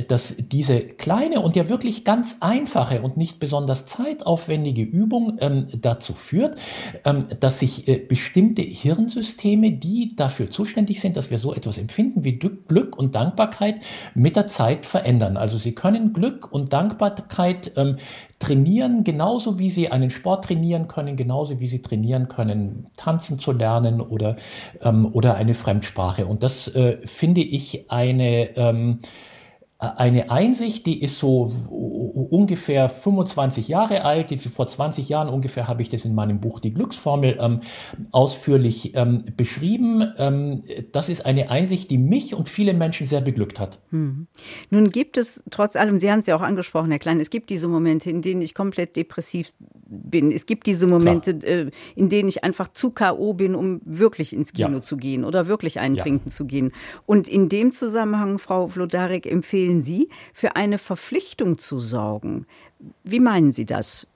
dass 0.08 0.36
diese 0.38 0.80
kleine 0.82 1.41
und 1.41 1.56
ja 1.56 1.70
wirklich 1.70 2.04
ganz 2.04 2.38
einfache 2.39 3.01
und 3.01 3.18
nicht 3.18 3.39
besonders 3.39 3.86
zeitaufwendige 3.86 4.82
Übung 4.82 5.39
dazu 5.82 6.14
führt, 6.14 6.58
dass 7.39 7.60
sich 7.60 7.86
bestimmte 8.08 8.62
Hirnsysteme, 8.62 9.72
die 9.72 10.16
dafür 10.16 10.49
zuständig 10.49 11.01
sind, 11.01 11.18
dass 11.18 11.32
wir 11.32 11.38
so 11.38 11.54
etwas 11.54 11.78
empfinden 11.78 12.24
wie 12.24 12.38
Glück 12.38 12.97
und 12.97 13.16
Dankbarkeit, 13.16 13.82
mit 14.16 14.36
der 14.36 14.47
Zeit 14.47 14.86
verändern. 14.86 15.38
Also 15.38 15.58
sie 15.58 15.74
können 15.74 16.14
Glück 16.14 16.43
und 16.52 16.74
Dankbarkeit 16.74 17.72
ähm, 17.76 17.98
trainieren, 18.39 19.04
genauso 19.04 19.60
wie 19.60 19.70
sie 19.70 19.89
einen 19.89 20.10
Sport 20.10 20.46
trainieren 20.46 20.88
können, 20.88 21.16
genauso 21.16 21.60
wie 21.60 21.68
sie 21.68 21.82
trainieren 21.82 22.28
können, 22.28 22.88
tanzen 22.98 23.39
zu 23.39 23.52
lernen 23.52 24.02
oder, 24.02 24.36
ähm, 24.82 25.10
oder 25.12 25.36
eine 25.36 25.54
Fremdsprache. 25.54 26.26
Und 26.26 26.44
das 26.44 26.68
äh, 26.68 26.98
finde 27.06 27.41
ich 27.41 27.89
eine 27.89 28.56
ähm, 28.58 29.00
eine 29.97 30.31
Einsicht, 30.31 30.86
die 30.86 31.01
ist 31.01 31.19
so 31.19 31.51
ungefähr 32.29 32.89
25 32.89 33.67
Jahre 33.67 34.03
alt. 34.05 34.34
Vor 34.34 34.67
20 34.67 35.09
Jahren 35.09 35.29
ungefähr 35.29 35.67
habe 35.67 35.81
ich 35.81 35.89
das 35.89 36.05
in 36.05 36.15
meinem 36.15 36.39
Buch 36.39 36.59
Die 36.59 36.73
Glücksformel 36.73 37.38
ähm, 37.39 37.61
ausführlich 38.11 38.95
ähm, 38.95 39.23
beschrieben. 39.36 40.13
Ähm, 40.17 40.63
das 40.91 41.09
ist 41.09 41.25
eine 41.25 41.49
Einsicht, 41.49 41.91
die 41.91 41.97
mich 41.97 42.34
und 42.34 42.49
viele 42.49 42.73
Menschen 42.73 43.07
sehr 43.07 43.21
beglückt 43.21 43.59
hat. 43.59 43.79
Hm. 43.89 44.27
Nun 44.69 44.89
gibt 44.89 45.17
es 45.17 45.43
trotz 45.49 45.75
allem, 45.75 45.99
Sie 45.99 46.11
haben 46.11 46.19
es 46.19 46.27
ja 46.27 46.36
auch 46.36 46.41
angesprochen, 46.41 46.91
Herr 46.91 46.99
Klein, 46.99 47.19
es 47.19 47.29
gibt 47.29 47.49
diese 47.49 47.67
Momente, 47.67 48.09
in 48.09 48.21
denen 48.21 48.41
ich 48.41 48.53
komplett 48.53 48.95
depressiv 48.95 49.53
bin. 49.86 50.31
Es 50.31 50.45
gibt 50.45 50.67
diese 50.67 50.88
Momente, 50.88 51.31
äh, 51.31 51.69
in 51.95 52.09
denen 52.09 52.29
ich 52.29 52.43
einfach 52.43 52.67
zu 52.69 52.91
K.O. 52.91 53.34
bin, 53.34 53.55
um 53.55 53.81
wirklich 53.86 54.34
ins 54.34 54.53
Kino 54.53 54.75
ja. 54.75 54.81
zu 54.81 54.97
gehen 54.97 55.23
oder 55.23 55.47
wirklich 55.47 55.79
einen 55.79 55.95
ja. 55.95 56.03
trinken 56.03 56.29
zu 56.29 56.45
gehen. 56.45 56.71
Und 57.05 57.27
in 57.27 57.49
dem 57.49 57.71
Zusammenhang, 57.71 58.39
Frau 58.39 58.67
Vlodarek, 58.67 59.25
empfehlen 59.25 59.72
Sie, 59.82 60.09
für 60.34 60.55
eine 60.55 60.78
Verpflichtung 60.78 61.57
zu 61.57 61.80
sorgen. 61.80 62.45
Wie 63.03 63.19
meinen 63.19 63.51
Sie 63.51 63.65
das? 63.65 64.07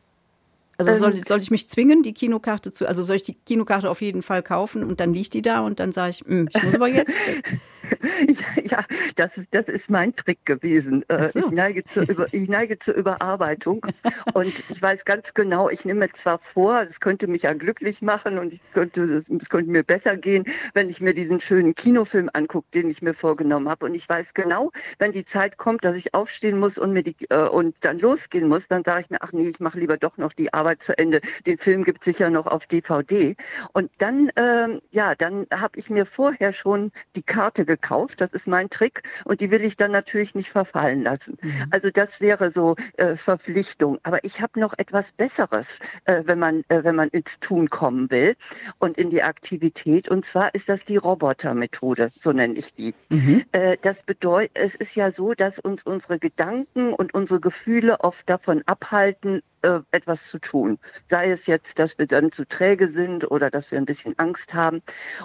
Also 0.78 0.94
soll, 0.96 1.16
ähm, 1.16 1.24
soll 1.28 1.42
ich 1.42 1.50
mich 1.50 1.68
zwingen, 1.70 2.04
die 2.04 2.14
Kinokarte 2.14 2.72
zu, 2.72 2.88
also 2.88 3.02
soll 3.02 3.16
ich 3.16 3.24
die 3.24 3.34
Kinokarte 3.34 3.90
auf 3.90 4.02
jeden 4.02 4.22
Fall 4.22 4.44
kaufen 4.44 4.84
und 4.84 5.00
dann 5.00 5.12
liegt 5.14 5.34
die 5.34 5.42
da 5.42 5.62
und 5.62 5.80
dann 5.80 5.92
sage 5.92 6.12
ich, 6.12 6.20
hm, 6.20 6.50
ich 6.54 6.64
muss 6.64 6.76
aber 6.76 6.88
jetzt. 6.88 7.18
ja, 8.64 8.67
ja, 8.78 8.86
das, 9.16 9.38
ist, 9.38 9.48
das 9.52 9.66
ist 9.66 9.90
mein 9.90 10.16
Trick 10.16 10.46
gewesen. 10.46 11.04
Äh, 11.10 11.30
so. 11.30 11.40
Ich, 11.40 11.52
neige 11.52 11.84
zur 11.84 12.08
Über, 12.10 12.28
ich 12.32 12.48
neige 12.48 12.78
zur 12.78 12.96
Überarbeitung 12.96 13.86
und 14.34 14.64
ich 14.70 14.82
weiß 14.82 15.06
ganz 15.06 15.34
genau, 15.34 15.70
ich 15.70 15.86
nehme 15.86 16.02
mir 16.02 16.12
zwar 16.14 16.40
vor, 16.40 16.84
es 16.84 17.00
könnte 17.00 17.28
mich 17.28 17.44
ja 17.44 17.54
glücklich 17.54 18.02
machen 18.02 18.38
und 18.38 18.54
es 18.54 18.62
könnte, 18.74 19.04
es 19.04 19.50
könnte 19.50 19.72
mir 19.72 19.84
besser 19.84 20.18
gehen, 20.18 20.46
wenn 20.74 20.90
ich 20.90 21.02
mir 21.02 21.14
diesen 21.14 21.40
schönen 21.40 21.76
Kinofilm 21.76 22.30
angucke, 22.34 22.68
den 22.74 22.90
ich 22.90 23.02
mir 23.02 23.14
vorgenommen 23.14 23.70
habe. 23.70 23.86
Und 23.86 23.96
ich 23.96 24.08
weiß 24.08 24.34
genau, 24.34 24.72
wenn 25.00 25.12
die 25.12 25.26
Zeit 25.26 25.58
kommt, 25.58 25.84
dass 25.86 25.96
ich 25.96 26.14
aufstehen 26.14 26.60
muss 26.60 26.78
und, 26.78 26.94
mir 26.94 27.04
die, 27.04 27.16
äh, 27.30 27.48
und 27.48 27.76
dann 27.82 28.00
losgehen 28.00 28.48
muss, 28.48 28.68
dann 28.68 28.84
sage 28.84 29.02
ich 29.02 29.10
mir, 29.10 29.22
ach 29.22 29.34
nee, 29.34 29.50
ich 29.50 29.60
mache 29.60 29.80
lieber 29.80 29.98
doch 29.98 30.18
noch 30.18 30.34
die 30.34 30.54
Arbeit 30.54 30.84
zu 30.84 30.98
Ende. 30.98 31.22
Den 31.46 31.58
Film 31.58 31.84
gibt 31.84 32.00
es 32.02 32.06
sicher 32.06 32.30
noch 32.30 32.48
auf 32.48 32.68
DVD. 32.68 33.36
Und 33.74 33.92
dann, 33.98 34.32
ähm, 34.36 34.82
ja, 34.92 35.16
dann 35.16 35.48
habe 35.54 35.80
ich 35.80 35.90
mir 35.90 36.06
vorher 36.06 36.54
schon 36.54 36.92
die 37.16 37.24
Karte 37.24 37.66
gekauft. 37.66 38.22
Das 38.22 38.32
ist 38.32 38.48
mein 38.48 38.67
Trick 38.70 39.04
und 39.26 39.42
die 39.42 39.52
will 39.52 39.62
ich 39.62 39.78
dann 39.78 39.92
natürlich 39.92 40.36
nicht 40.36 40.50
verfallen 40.50 41.04
lassen. 41.04 41.38
Mhm. 41.42 41.68
Also 41.72 41.90
das 41.90 42.22
wäre 42.22 42.52
so 42.52 42.76
äh, 42.98 43.16
Verpflichtung. 43.16 44.00
Aber 44.04 44.24
ich 44.24 44.42
habe 44.42 44.60
noch 44.60 44.74
etwas 44.78 45.12
Besseres, 45.12 45.68
äh, 46.06 46.24
wenn 46.26 46.40
man 46.40 46.64
äh, 46.70 46.84
wenn 46.84 46.96
man 46.96 47.10
ins 47.10 47.40
Tun 47.40 47.70
kommen 47.70 48.10
will 48.12 48.36
und 48.80 48.98
in 48.98 49.10
die 49.10 49.24
Aktivität. 49.24 50.10
Und 50.10 50.26
zwar 50.26 50.54
ist 50.56 50.70
das 50.70 50.86
die 50.86 50.98
Robotermethode, 50.98 52.12
so 52.20 52.32
nenne 52.32 52.56
ich 52.56 52.74
die. 52.74 52.94
Mhm. 53.10 53.44
Äh, 53.52 53.78
das 53.82 54.04
bedeutet, 54.04 54.52
es 54.56 54.76
ist 54.76 54.96
ja 54.96 55.12
so, 55.12 55.34
dass 55.34 55.60
uns 55.60 55.84
unsere 55.84 56.20
Gedanken 56.20 56.94
und 56.94 57.14
unsere 57.14 57.40
Gefühle 57.40 58.00
oft 58.02 58.30
davon 58.30 58.64
abhalten, 58.66 59.42
äh, 59.62 59.80
etwas 59.92 60.28
zu 60.28 60.40
tun. 60.40 60.80
Sei 61.08 61.32
es 61.32 61.48
jetzt, 61.48 61.80
dass 61.80 61.98
wir 61.98 62.08
dann 62.08 62.32
zu 62.32 62.48
träge 62.48 62.88
sind 62.88 63.30
oder 63.30 63.50
dass 63.50 63.72
wir 63.72 63.78
ein 63.78 63.86
bisschen 63.86 64.18
Angst 64.18 64.54
haben. 64.54 64.82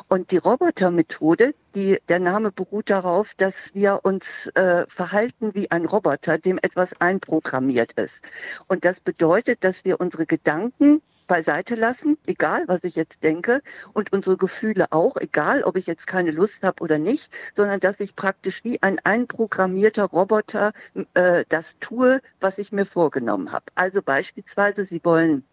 Und 0.09 0.30
die 0.30 0.39
Robotermethode, 0.39 1.55
die, 1.74 1.99
der 2.09 2.18
Name 2.18 2.53
beruht 2.53 2.91
darauf, 2.91 3.35
dass 3.35 3.74
wir 3.74 4.01
uns 4.03 4.47
äh, 4.55 4.87
verhalten 4.89 5.55
wie 5.55 5.70
ein 5.70 5.85
Roboter, 5.85 6.39
dem 6.39 6.59
etwas 6.62 7.01
einprogrammiert 7.01 7.93
ist. 7.93 8.22
Und 8.68 8.85
das 8.85 9.01
bedeutet, 9.01 9.64
dass 9.64 9.85
wir 9.85 10.01
unsere 10.01 10.26
Gedanken 10.26 11.03
beiseite 11.27 11.75
lassen, 11.75 12.18
egal 12.27 12.64
was 12.66 12.85
ich 12.85 12.97
jetzt 12.97 13.25
denke, 13.25 13.62
und 13.93 14.12
unsere 14.12 14.37
Gefühle 14.37 14.87
auch, 14.91 15.16
egal 15.16 15.62
ob 15.62 15.77
ich 15.77 15.87
jetzt 15.87 16.07
keine 16.07 16.31
Lust 16.31 16.62
habe 16.62 16.83
oder 16.83 16.99
nicht, 16.99 17.33
sondern 17.55 17.81
dass 17.81 18.01
ich 18.01 18.16
praktisch 18.16 18.64
wie 18.64 18.83
ein 18.83 18.99
einprogrammierter 19.05 20.05
Roboter 20.05 20.73
äh, 21.14 21.45
das 21.49 21.79
tue, 21.79 22.20
was 22.41 22.59
ich 22.59 22.73
mir 22.73 22.87
vorgenommen 22.87 23.53
habe. 23.53 23.66
Also 23.75 24.03
beispielsweise, 24.03 24.85
Sie 24.85 25.01
wollen 25.05 25.45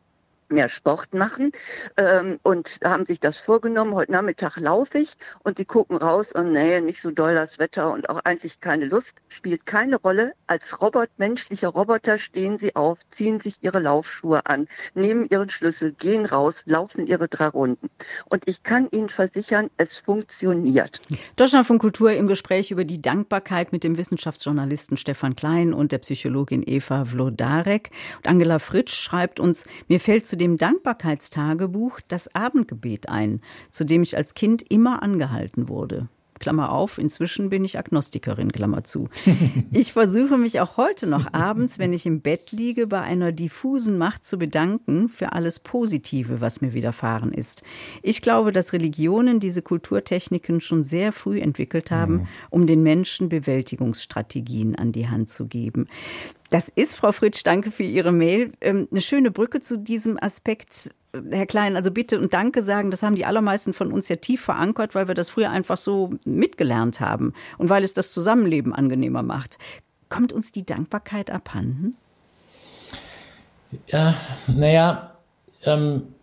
mehr 0.52 0.70
Sport 0.70 1.14
machen 1.14 1.52
ähm, 1.98 2.40
und 2.44 2.80
haben 2.84 3.06
sich 3.06 3.20
das 3.20 3.40
vorgenommen. 3.40 3.94
Heute 3.94 4.12
Nachmittag 4.12 4.58
laufe 4.58 5.00
ich 5.00 5.14
und 5.44 5.58
die 5.58 5.66
gucken 5.66 5.98
raus 5.98 6.32
und 6.32 6.52
nee, 6.52 6.80
nicht 6.82 7.02
so 7.02 7.12
doll 7.12 7.36
das 7.36 7.60
Wetter 7.60 7.92
und 7.92 8.10
auch 8.10 8.20
eigentlich 8.24 8.60
keine 8.60 8.86
Lust. 8.86 9.14
Spielt 9.28 9.66
keine 9.66 9.98
Rolle. 9.98 10.34
Als 10.48 10.82
Robot, 10.82 11.10
menschlicher 11.18 11.70
Roboter 11.70 12.18
stehen 12.18 12.58
sie 12.58 12.76
auf, 12.76 13.00
ziehen 13.12 13.40
sich 13.40 13.56
ihre 13.62 13.80
Laufschuhe 13.80 14.46
an, 14.46 14.68
nehmen 14.94 15.26
ihren 15.30 15.50
Schlüssel, 15.50 15.94
gehen 15.94 16.26
raus, 16.26 16.64
laufen 16.66 17.08
ihre 17.08 17.28
drei 17.28 17.48
Runden. 17.48 17.90
Und 18.26 18.44
ich 18.48 18.64
kann 18.64 18.88
Ihnen 18.92 19.10
versichern, 19.10 19.70
es 19.78 20.00
funktioniert. 20.00 21.02
Deutschland 21.36 21.68
von 21.68 21.80
Kultur 21.80 22.12
im 22.12 22.28
Gespräch 22.28 22.72
über 22.72 22.86
die 22.86 23.02
Dankbarkeit 23.02 23.72
mit 23.72 23.84
dem 23.84 23.98
Wissenschaftsjournalisten 23.98 24.98
Stefan 24.98 25.36
Klein 25.36 25.74
und 25.74 25.92
der 25.92 26.00
Psychologin 26.00 26.64
Eva 26.66 27.06
Vlodarek. 27.06 27.92
Und 28.18 28.28
Angela 28.28 28.60
Fritsch 28.60 28.94
schreibt 28.94 29.40
uns, 29.40 29.66
mir 29.88 30.00
fällt 30.00 30.26
zu 30.26 30.38
dem 30.40 30.58
Dankbarkeitstagebuch 30.58 32.00
das 32.08 32.34
Abendgebet 32.34 33.10
ein, 33.10 33.42
zu 33.70 33.84
dem 33.84 34.02
ich 34.02 34.18
als 34.18 34.34
Kind 34.34 34.64
immer 34.70 35.04
angehalten 35.04 35.70
wurde. 35.70 36.10
Klammer 36.40 36.72
auf, 36.72 36.98
inzwischen 36.98 37.50
bin 37.50 37.64
ich 37.64 37.78
Agnostikerin, 37.78 38.52
Klammer 38.52 38.84
zu. 38.84 39.10
Ich 39.72 39.94
versuche 39.94 40.38
mich 40.38 40.60
auch 40.60 40.78
heute 40.78 41.08
noch 41.08 41.34
abends, 41.34 41.80
wenn 41.80 41.94
ich 41.94 42.06
im 42.06 42.22
Bett 42.22 42.52
liege, 42.52 42.88
bei 42.88 43.02
einer 43.02 43.32
diffusen 43.32 43.98
Macht 43.98 44.24
zu 44.24 44.38
bedanken 44.38 45.10
für 45.10 45.34
alles 45.34 45.60
Positive, 45.60 46.42
was 46.42 46.62
mir 46.62 46.74
widerfahren 46.74 47.32
ist. 47.32 47.64
Ich 48.02 48.22
glaube, 48.22 48.52
dass 48.52 48.74
Religionen 48.74 49.40
diese 49.40 49.62
Kulturtechniken 49.62 50.60
schon 50.60 50.84
sehr 50.84 51.12
früh 51.12 51.40
entwickelt 51.40 51.92
haben, 51.92 52.14
mhm. 52.14 52.28
um 52.50 52.68
den 52.68 52.84
Menschen 52.84 53.30
Bewältigungsstrategien 53.30 54.76
an 54.76 54.92
die 54.92 55.08
Hand 55.08 55.30
zu 55.30 55.48
geben. 55.48 55.88
Das 56.50 56.70
ist, 56.70 56.96
Frau 56.96 57.12
Fritsch, 57.12 57.42
danke 57.44 57.70
für 57.70 57.84
Ihre 57.84 58.12
Mail, 58.12 58.54
ähm, 58.62 58.88
eine 58.90 59.02
schöne 59.02 59.30
Brücke 59.30 59.62
zu 59.62 59.78
diesem 59.78 60.18
Aspekt. 60.22 60.92
Herr 61.32 61.48
Klein, 61.48 61.76
also 61.76 61.92
bitte 61.92 62.20
und 62.20 62.34
danke 62.34 62.62
sagen, 62.62 62.92
das 62.92 63.02
haben 63.02 63.16
die 63.16 63.26
allermeisten 63.26 63.74
von 63.74 63.92
uns 63.92 64.10
ja 64.10 64.18
tief 64.18 64.42
verankert, 64.42 64.94
weil 64.94 65.08
wir 65.08 65.16
das 65.16 65.30
früher 65.30 65.50
einfach 65.50 65.78
so 65.78 66.12
mitgelernt 66.24 67.00
haben 67.00 67.34
und 67.58 67.70
weil 67.70 67.84
es 67.84 67.94
das 67.94 68.14
Zusammenleben 68.14 68.74
angenehmer 68.74 69.24
macht. 69.24 69.58
Kommt 70.10 70.32
uns 70.32 70.52
die 70.52 70.64
Dankbarkeit 70.64 71.32
abhanden? 71.32 71.96
Ja, 73.88 74.16
naja, 74.48 75.16
ähm, 75.66 76.14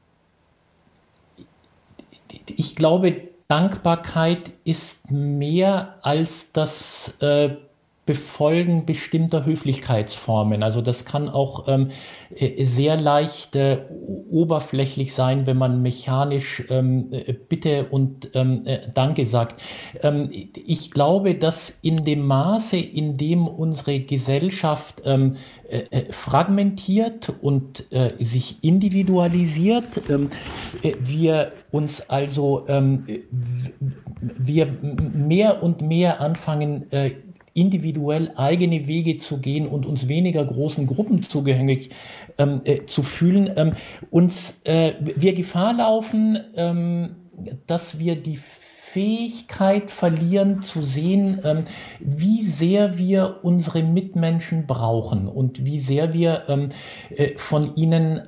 ich 2.47 2.76
glaube, 2.76 3.28
Dankbarkeit 3.49 4.53
ist 4.64 5.11
mehr 5.11 5.99
als 6.03 6.53
das 6.53 7.14
äh, 7.20 7.57
Befolgen 8.07 8.86
bestimmter 8.86 9.44
Höflichkeitsformen. 9.44 10.62
Also 10.62 10.80
das 10.80 11.04
kann 11.04 11.28
auch 11.28 11.66
ähm, 11.66 11.88
äh, 12.34 12.64
sehr 12.64 12.96
leicht 13.00 13.57
äh, 13.57 13.82
oberflächlich 14.30 15.12
sein, 15.12 15.46
wenn 15.48 15.59
man 15.59 15.82
mechanisch 15.82 16.62
ähm, 16.70 17.09
äh, 17.11 17.32
Bitte 17.32 17.86
und 17.90 18.30
ähm, 18.34 18.62
äh, 18.64 18.78
Danke 18.94 19.26
sagt. 19.26 19.61
Ähm, 20.02 20.30
ich 20.32 20.92
glaube, 20.92 21.34
dass 21.34 21.76
in 21.82 21.96
dem 21.96 22.24
Maße, 22.26 22.76
in 22.76 23.16
dem 23.16 23.48
unsere 23.48 23.98
Gesellschaft 23.98 25.02
ähm, 25.04 25.34
äh, 25.68 25.78
äh, 25.90 26.12
fragmentiert 26.12 27.32
und 27.42 27.86
sich 28.20 28.62
individualisiert, 28.62 30.09
ähm, 30.09 30.30
wir 31.00 31.52
uns 31.70 32.09
also 32.09 32.64
wir 34.20 34.66
mehr 34.66 35.62
und 35.62 35.82
mehr 35.82 36.20
anfangen, 36.20 36.86
individuell 37.57 38.32
eigene 38.36 38.86
Wege 38.86 39.16
zu 39.16 39.38
gehen 39.38 39.66
und 39.66 39.86
uns 39.86 40.09
weniger 40.09 40.44
großen 40.44 40.86
Gruppen 40.86 41.22
zugehörig 41.22 41.90
ähm, 42.38 42.61
äh, 42.64 42.84
zu 42.84 43.02
fühlen, 43.02 43.50
ähm, 43.57 43.72
uns 44.11 44.54
äh, 44.64 44.92
wir 45.00 45.32
Gefahr 45.32 45.72
laufen, 45.72 46.38
ähm, 46.57 47.16
dass 47.66 47.98
wir 47.98 48.16
die 48.16 48.36
Fähigkeit 48.36 49.90
verlieren 49.90 50.62
zu 50.62 50.82
sehen, 50.82 51.40
ähm, 51.44 51.64
wie 51.98 52.42
sehr 52.42 52.98
wir 52.98 53.40
unsere 53.42 53.82
Mitmenschen 53.82 54.66
brauchen 54.66 55.28
und 55.28 55.64
wie 55.64 55.80
sehr 55.80 56.12
wir 56.12 56.44
ähm, 56.48 56.68
äh, 57.11 57.36
von 57.36 57.74
ihnen 57.74 58.22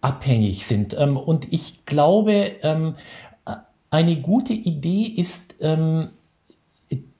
abhängig 0.00 0.66
sind. 0.66 0.94
Ähm, 0.98 1.16
und 1.16 1.52
ich 1.52 1.84
glaube, 1.86 2.52
eine 3.90 4.16
gute 4.16 4.52
Idee 4.52 5.04
ist, 5.04 5.54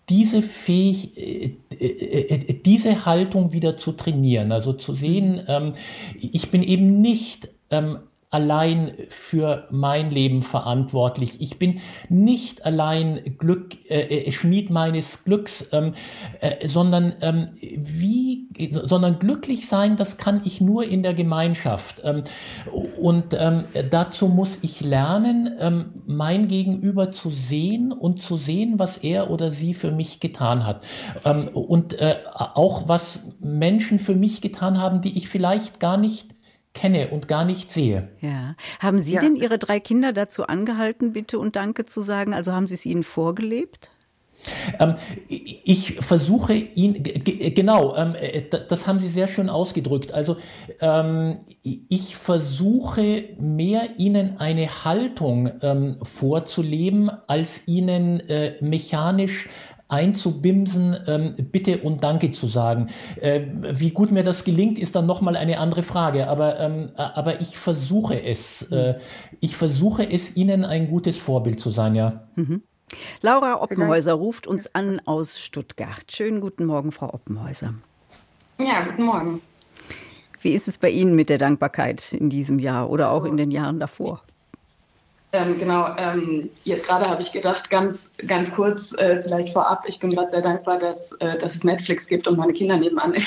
diese 0.08 0.42
Fähig, 0.42 1.16
äh, 1.16 1.56
äh, 1.70 1.86
äh, 1.86 2.54
diese 2.54 3.06
Haltung 3.06 3.52
wieder 3.52 3.76
zu 3.76 3.92
trainieren, 3.92 4.52
also 4.52 4.72
zu 4.72 4.94
sehen, 4.94 5.42
ähm, 5.48 5.74
ich 6.20 6.50
bin 6.50 6.62
eben 6.62 7.00
nicht 7.00 7.48
ähm, 7.70 7.98
allein 8.34 8.94
für 9.08 9.64
mein 9.70 10.10
Leben 10.10 10.42
verantwortlich. 10.42 11.40
Ich 11.40 11.56
bin 11.56 11.80
nicht 12.08 12.66
allein 12.66 13.36
Glück, 13.38 13.76
äh, 13.88 14.26
äh, 14.26 14.32
Schmied 14.32 14.70
meines 14.70 15.22
Glücks, 15.22 15.68
ähm, 15.70 15.94
äh, 16.40 16.66
sondern 16.66 17.12
ähm, 17.20 17.50
wie, 17.60 18.48
sondern 18.70 19.20
glücklich 19.20 19.68
sein, 19.68 19.94
das 19.94 20.16
kann 20.16 20.42
ich 20.44 20.60
nur 20.60 20.84
in 20.84 21.04
der 21.04 21.14
Gemeinschaft. 21.14 22.02
Ähm, 22.04 22.24
und 23.00 23.36
ähm, 23.38 23.64
dazu 23.90 24.26
muss 24.26 24.58
ich 24.62 24.80
lernen, 24.80 25.50
ähm, 25.60 26.02
mein 26.04 26.48
Gegenüber 26.48 27.12
zu 27.12 27.30
sehen 27.30 27.92
und 27.92 28.20
zu 28.20 28.36
sehen, 28.36 28.80
was 28.80 28.96
er 28.96 29.30
oder 29.30 29.52
sie 29.52 29.74
für 29.74 29.92
mich 29.92 30.18
getan 30.18 30.66
hat. 30.66 30.82
Ähm, 31.24 31.46
und 31.48 32.00
äh, 32.00 32.16
auch 32.34 32.88
was 32.88 33.20
Menschen 33.38 34.00
für 34.00 34.16
mich 34.16 34.40
getan 34.40 34.80
haben, 34.80 35.02
die 35.02 35.16
ich 35.16 35.28
vielleicht 35.28 35.78
gar 35.78 35.96
nicht 35.96 36.33
kenne 36.74 37.08
und 37.08 37.28
gar 37.28 37.44
nicht 37.44 37.70
sehe. 37.70 38.08
Ja. 38.20 38.56
Haben 38.80 38.98
Sie 38.98 39.14
ja. 39.14 39.20
denn 39.20 39.36
Ihre 39.36 39.58
drei 39.58 39.80
Kinder 39.80 40.12
dazu 40.12 40.46
angehalten, 40.46 41.12
bitte 41.12 41.38
und 41.38 41.56
Danke 41.56 41.86
zu 41.86 42.02
sagen? 42.02 42.34
Also 42.34 42.52
haben 42.52 42.66
Sie 42.66 42.74
es 42.74 42.84
ihnen 42.84 43.04
vorgelebt? 43.04 43.90
Ähm, 44.78 44.94
ich 45.28 45.96
versuche 46.00 46.54
ihn, 46.54 47.02
genau, 47.02 47.96
ähm, 47.96 48.14
äh, 48.14 48.42
das 48.68 48.86
haben 48.86 48.98
Sie 48.98 49.08
sehr 49.08 49.26
schön 49.26 49.48
ausgedrückt. 49.48 50.12
Also 50.12 50.36
ähm, 50.80 51.40
ich 51.62 52.16
versuche 52.16 53.24
mehr 53.38 53.98
Ihnen 53.98 54.38
eine 54.38 54.84
Haltung 54.84 55.50
ähm, 55.62 55.96
vorzuleben, 56.02 57.10
als 57.26 57.62
Ihnen 57.66 58.20
äh, 58.28 58.56
mechanisch 58.60 59.48
einzubimsen, 59.94 60.96
ähm, 61.06 61.34
bitte 61.52 61.78
und 61.78 62.02
danke 62.02 62.32
zu 62.32 62.48
sagen. 62.48 62.88
Äh, 63.20 63.42
wie 63.72 63.90
gut 63.90 64.10
mir 64.10 64.24
das 64.24 64.44
gelingt, 64.44 64.78
ist 64.78 64.96
dann 64.96 65.06
nochmal 65.06 65.36
eine 65.36 65.58
andere 65.58 65.84
Frage. 65.84 66.28
Aber, 66.28 66.58
ähm, 66.58 66.90
aber 66.96 67.40
ich 67.40 67.56
versuche 67.56 68.20
es. 68.22 68.62
Äh, 68.72 68.96
ich 69.40 69.56
versuche 69.56 70.10
es, 70.10 70.36
Ihnen 70.36 70.64
ein 70.64 70.88
gutes 70.88 71.16
Vorbild 71.16 71.60
zu 71.60 71.70
sein, 71.70 71.94
ja. 71.94 72.24
Mhm. 72.34 72.62
Laura 73.22 73.62
Oppenhäuser 73.62 74.12
ruft 74.12 74.46
uns 74.46 74.74
an 74.74 75.00
aus 75.04 75.40
Stuttgart. 75.40 76.04
Schönen 76.10 76.40
guten 76.40 76.64
Morgen, 76.64 76.92
Frau 76.92 77.12
Oppenhäuser. 77.12 77.74
Ja, 78.58 78.82
guten 78.82 79.04
Morgen. 79.04 79.40
Wie 80.40 80.52
ist 80.52 80.68
es 80.68 80.78
bei 80.78 80.90
Ihnen 80.90 81.14
mit 81.14 81.30
der 81.30 81.38
Dankbarkeit 81.38 82.12
in 82.12 82.30
diesem 82.30 82.58
Jahr 82.58 82.90
oder 82.90 83.10
auch 83.10 83.24
in 83.24 83.36
den 83.36 83.50
Jahren 83.50 83.80
davor? 83.80 84.22
Ähm, 85.34 85.58
genau, 85.58 85.96
ähm, 85.98 86.48
jetzt 86.62 86.86
gerade 86.86 87.08
habe 87.08 87.20
ich 87.20 87.32
gedacht, 87.32 87.68
ganz, 87.68 88.08
ganz 88.24 88.52
kurz, 88.52 88.92
äh, 88.92 89.18
vielleicht 89.18 89.52
vorab, 89.52 89.82
ich 89.88 89.98
bin 89.98 90.10
gerade 90.10 90.30
sehr 90.30 90.42
dankbar, 90.42 90.78
dass, 90.78 91.10
äh, 91.14 91.36
dass 91.38 91.56
es 91.56 91.64
Netflix 91.64 92.06
gibt 92.06 92.28
und 92.28 92.38
meine 92.38 92.52
Kinder 92.52 92.76
nebenan 92.76 93.14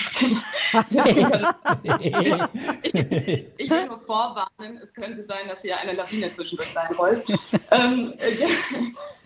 ich, 2.81 2.93
ich 3.57 3.69
will 3.69 3.87
nur 3.87 3.99
vorwarnen, 3.99 4.79
es 4.81 4.93
könnte 4.93 5.25
sein, 5.25 5.49
dass 5.49 5.61
hier 5.63 5.77
eine 5.79 5.95
Lawine 5.95 6.31
zwischendurch 6.31 6.69
sein 6.69 6.95
rollt. 6.95 7.25
ähm, 7.71 8.13
äh, 8.19 8.47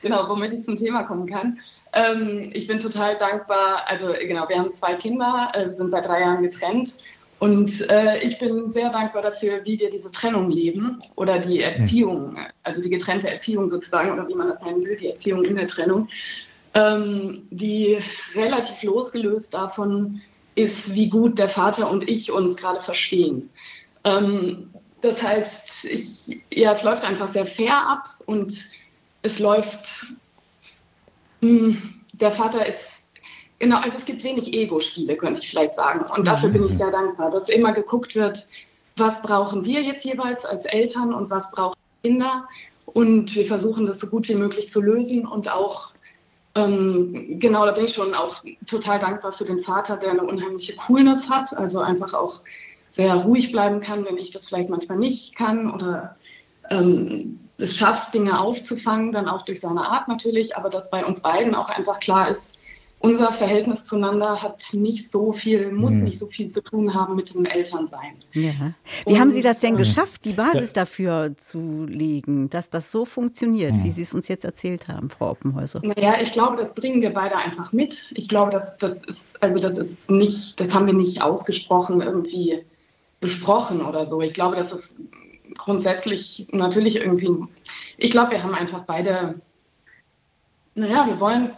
genau, 0.02 0.28
womit 0.28 0.54
ich 0.54 0.64
zum 0.66 0.76
Thema 0.76 1.04
kommen 1.04 1.28
kann. 1.28 1.60
Ähm, 1.94 2.50
ich 2.52 2.66
bin 2.66 2.80
total 2.80 3.16
dankbar, 3.16 3.84
also 3.86 4.08
genau, 4.20 4.50
wir 4.50 4.58
haben 4.58 4.74
zwei 4.74 4.96
Kinder, 4.96 5.52
äh, 5.54 5.70
sind 5.70 5.92
seit 5.92 6.08
drei 6.08 6.22
Jahren 6.22 6.42
getrennt 6.42 6.94
und 7.42 7.89
äh, 7.89 8.20
ich 8.20 8.38
bin 8.38 8.72
sehr 8.72 8.92
dankbar 8.92 9.24
dafür, 9.24 9.66
wie 9.66 9.80
wir 9.80 9.89
diese 9.89 10.12
Trennung 10.12 10.52
leben 10.52 11.00
oder 11.16 11.39
die 11.39 11.62
Erziehung, 11.62 12.38
also 12.62 12.84
die 12.84 12.92
getrennte 12.92 13.32
Erziehung 13.32 13.68
sozusagen 13.68 14.12
oder 14.12 14.28
wie 14.28 14.36
man 14.36 14.48
das 14.48 14.62
nennen 14.62 14.86
will, 14.86 14.96
die 14.96 15.08
Erziehung 15.08 15.44
in 15.44 15.56
der 15.56 15.66
Trennung, 15.66 16.08
ähm, 16.76 17.48
die 17.50 17.98
relativ 18.36 18.84
losgelöst 18.84 19.56
davon 19.56 20.22
ist, 20.54 20.94
wie 20.94 21.10
gut 21.10 21.39
der 21.39 21.50
Vater 21.50 21.89
und 21.89 22.08
ich 22.08 22.32
uns 22.32 22.58
gerade 22.58 22.80
verstehen. 22.80 23.50
Ähm, 24.04 24.70
das 25.02 25.24
heißt, 25.24 25.86
ich, 25.86 26.44
ja, 26.54 26.74
es 26.74 26.84
läuft 26.84 27.04
einfach 27.04 27.34
sehr 27.34 27.48
fair 27.48 27.76
ab 27.76 28.08
und 28.28 28.54
es 29.24 29.39
läuft, 29.39 30.06
mh, 31.42 31.50
hm, 31.50 32.02
der 32.14 32.34
Vater 32.34 32.68
ist 32.68 33.01
Genau, 33.62 33.78
also 33.78 33.95
es 33.95 34.05
gibt 34.05 34.24
wenig 34.24 34.55
Ego-Spiele, 34.55 35.16
könnte 35.16 35.39
ich 35.39 35.51
vielleicht 35.51 35.76
sagen. 35.76 36.03
Und 36.18 36.26
dafür 36.26 36.49
bin 36.49 36.66
ich 36.66 36.74
mhm. 36.74 36.78
sehr 36.80 36.89
dankbar, 36.89 37.30
dass 37.30 37.47
immer 37.47 37.74
geguckt 37.74 38.16
wird, 38.16 38.47
was 38.97 39.22
brauchen 39.22 39.64
wir 39.66 39.84
jetzt 39.84 40.03
jeweils 40.03 40.43
als 40.45 40.66
Eltern 40.66 41.14
und 41.14 41.30
was 41.30 41.51
brauchen 41.51 41.78
Kinder. 42.03 42.47
Und 42.88 43.36
wir 43.36 43.45
versuchen 43.45 43.86
das 43.86 43.99
so 43.99 44.07
gut 44.07 44.28
wie 44.30 44.34
möglich 44.34 44.72
zu 44.72 44.82
lösen 44.82 45.28
und 45.28 45.53
auch, 45.53 45.93
ähm, 46.55 47.39
genau, 47.39 47.64
da 47.68 47.74
bin 47.74 47.86
ich 47.86 47.93
schon 47.93 48.16
auch 48.16 48.43
total 48.66 48.97
dankbar 48.97 49.32
für 49.32 49.45
den 49.45 49.59
Vater, 49.59 49.95
der 49.95 50.09
eine 50.09 50.24
unheimliche 50.24 50.76
Coolness 50.76 51.30
hat, 51.30 51.55
also 51.55 51.82
einfach 51.82 52.16
auch 52.16 52.41
sehr 52.89 53.14
ruhig 53.14 53.51
bleiben 53.51 53.80
kann, 53.80 54.05
wenn 54.05 54.18
ich 54.18 54.32
das 54.32 54.47
vielleicht 54.47 54.70
manchmal 54.70 54.97
nicht 54.97 55.36
kann 55.36 55.72
oder 55.72 56.16
ähm, 56.72 57.39
es 57.59 57.78
schafft, 57.78 58.16
Dinge 58.16 58.39
aufzufangen, 58.39 59.12
dann 59.12 59.30
auch 59.30 59.43
durch 59.43 59.62
seine 59.62 59.88
Art 59.88 60.07
natürlich, 60.07 60.57
aber 60.57 60.72
dass 60.72 60.89
bei 60.89 61.05
uns 61.05 61.22
beiden 61.22 61.53
auch 61.53 61.70
einfach 61.70 61.99
klar 61.99 62.28
ist, 62.28 62.51
unser 63.02 63.32
Verhältnis 63.32 63.84
zueinander 63.86 64.41
hat 64.41 64.64
nicht 64.74 65.12
so 65.12 65.32
viel, 65.32 65.72
muss 65.72 65.91
hm. 65.91 66.04
nicht 66.04 66.20
so 66.20 66.28
viel 66.28 66.49
zu 66.49 66.62
tun 66.62 66.93
haben 66.93 67.16
mit 67.16 67.34
dem 67.34 67.45
Elternsein. 67.45 68.16
Ja. 68.34 68.52
Wie 69.06 69.14
Und, 69.14 69.20
haben 69.20 69.32
Sie 69.32 69.41
das 69.41 69.60
denn 69.60 69.76
geschafft, 69.76 70.26
die 70.26 70.34
Basis 70.34 70.74
dafür 70.74 71.36
zu 71.36 71.86
legen, 71.86 72.49
dass 72.49 72.70
das 72.70 72.91
so 72.91 73.06
funktioniert, 73.06 73.74
hm. 73.74 73.84
wie 73.84 73.91
Sie 73.91 74.04
es 74.04 74.14
uns 74.14 74.28
jetzt 74.28 74.45
erzählt 74.45 74.88
haben, 74.88 75.10
Frau 75.10 75.32
Oppenhäuser? 75.32 75.82
Naja, 75.84 76.22
ich 76.22 76.32
glaube, 76.32 76.58
das 76.58 76.74
bringen 76.74 77.02
wir 77.02 77.12
beide 77.12 77.36
einfach 77.36 77.74
mit. 77.74 78.12
Ich 78.16 78.28
glaube, 78.28 78.52
das, 78.52 78.78
das 78.78 78.93
ist, 79.08 79.24
also 79.41 79.58
das 79.60 79.78
ist 79.78 80.10
nicht, 80.10 80.60
das 80.60 80.74
haben 80.74 80.86
wir 80.86 80.93
nicht 80.93 81.22
ausgesprochen 81.22 82.02
irgendwie 82.02 82.64
besprochen 83.20 83.86
oder 83.86 84.06
so. 84.06 84.22
Ich 84.22 84.34
glaube, 84.34 84.56
das 84.56 84.72
ist 84.72 84.95
grundsätzlich 85.58 86.47
natürlich 86.52 86.97
irgendwie, 86.97 87.30
ich 87.97 88.12
glaube, 88.12 88.32
wir 88.32 88.43
haben 88.43 88.56
einfach 88.56 88.84
beide 88.84 89.41
naja, 90.74 91.06
wir 91.06 91.20
wollen, 91.20 91.52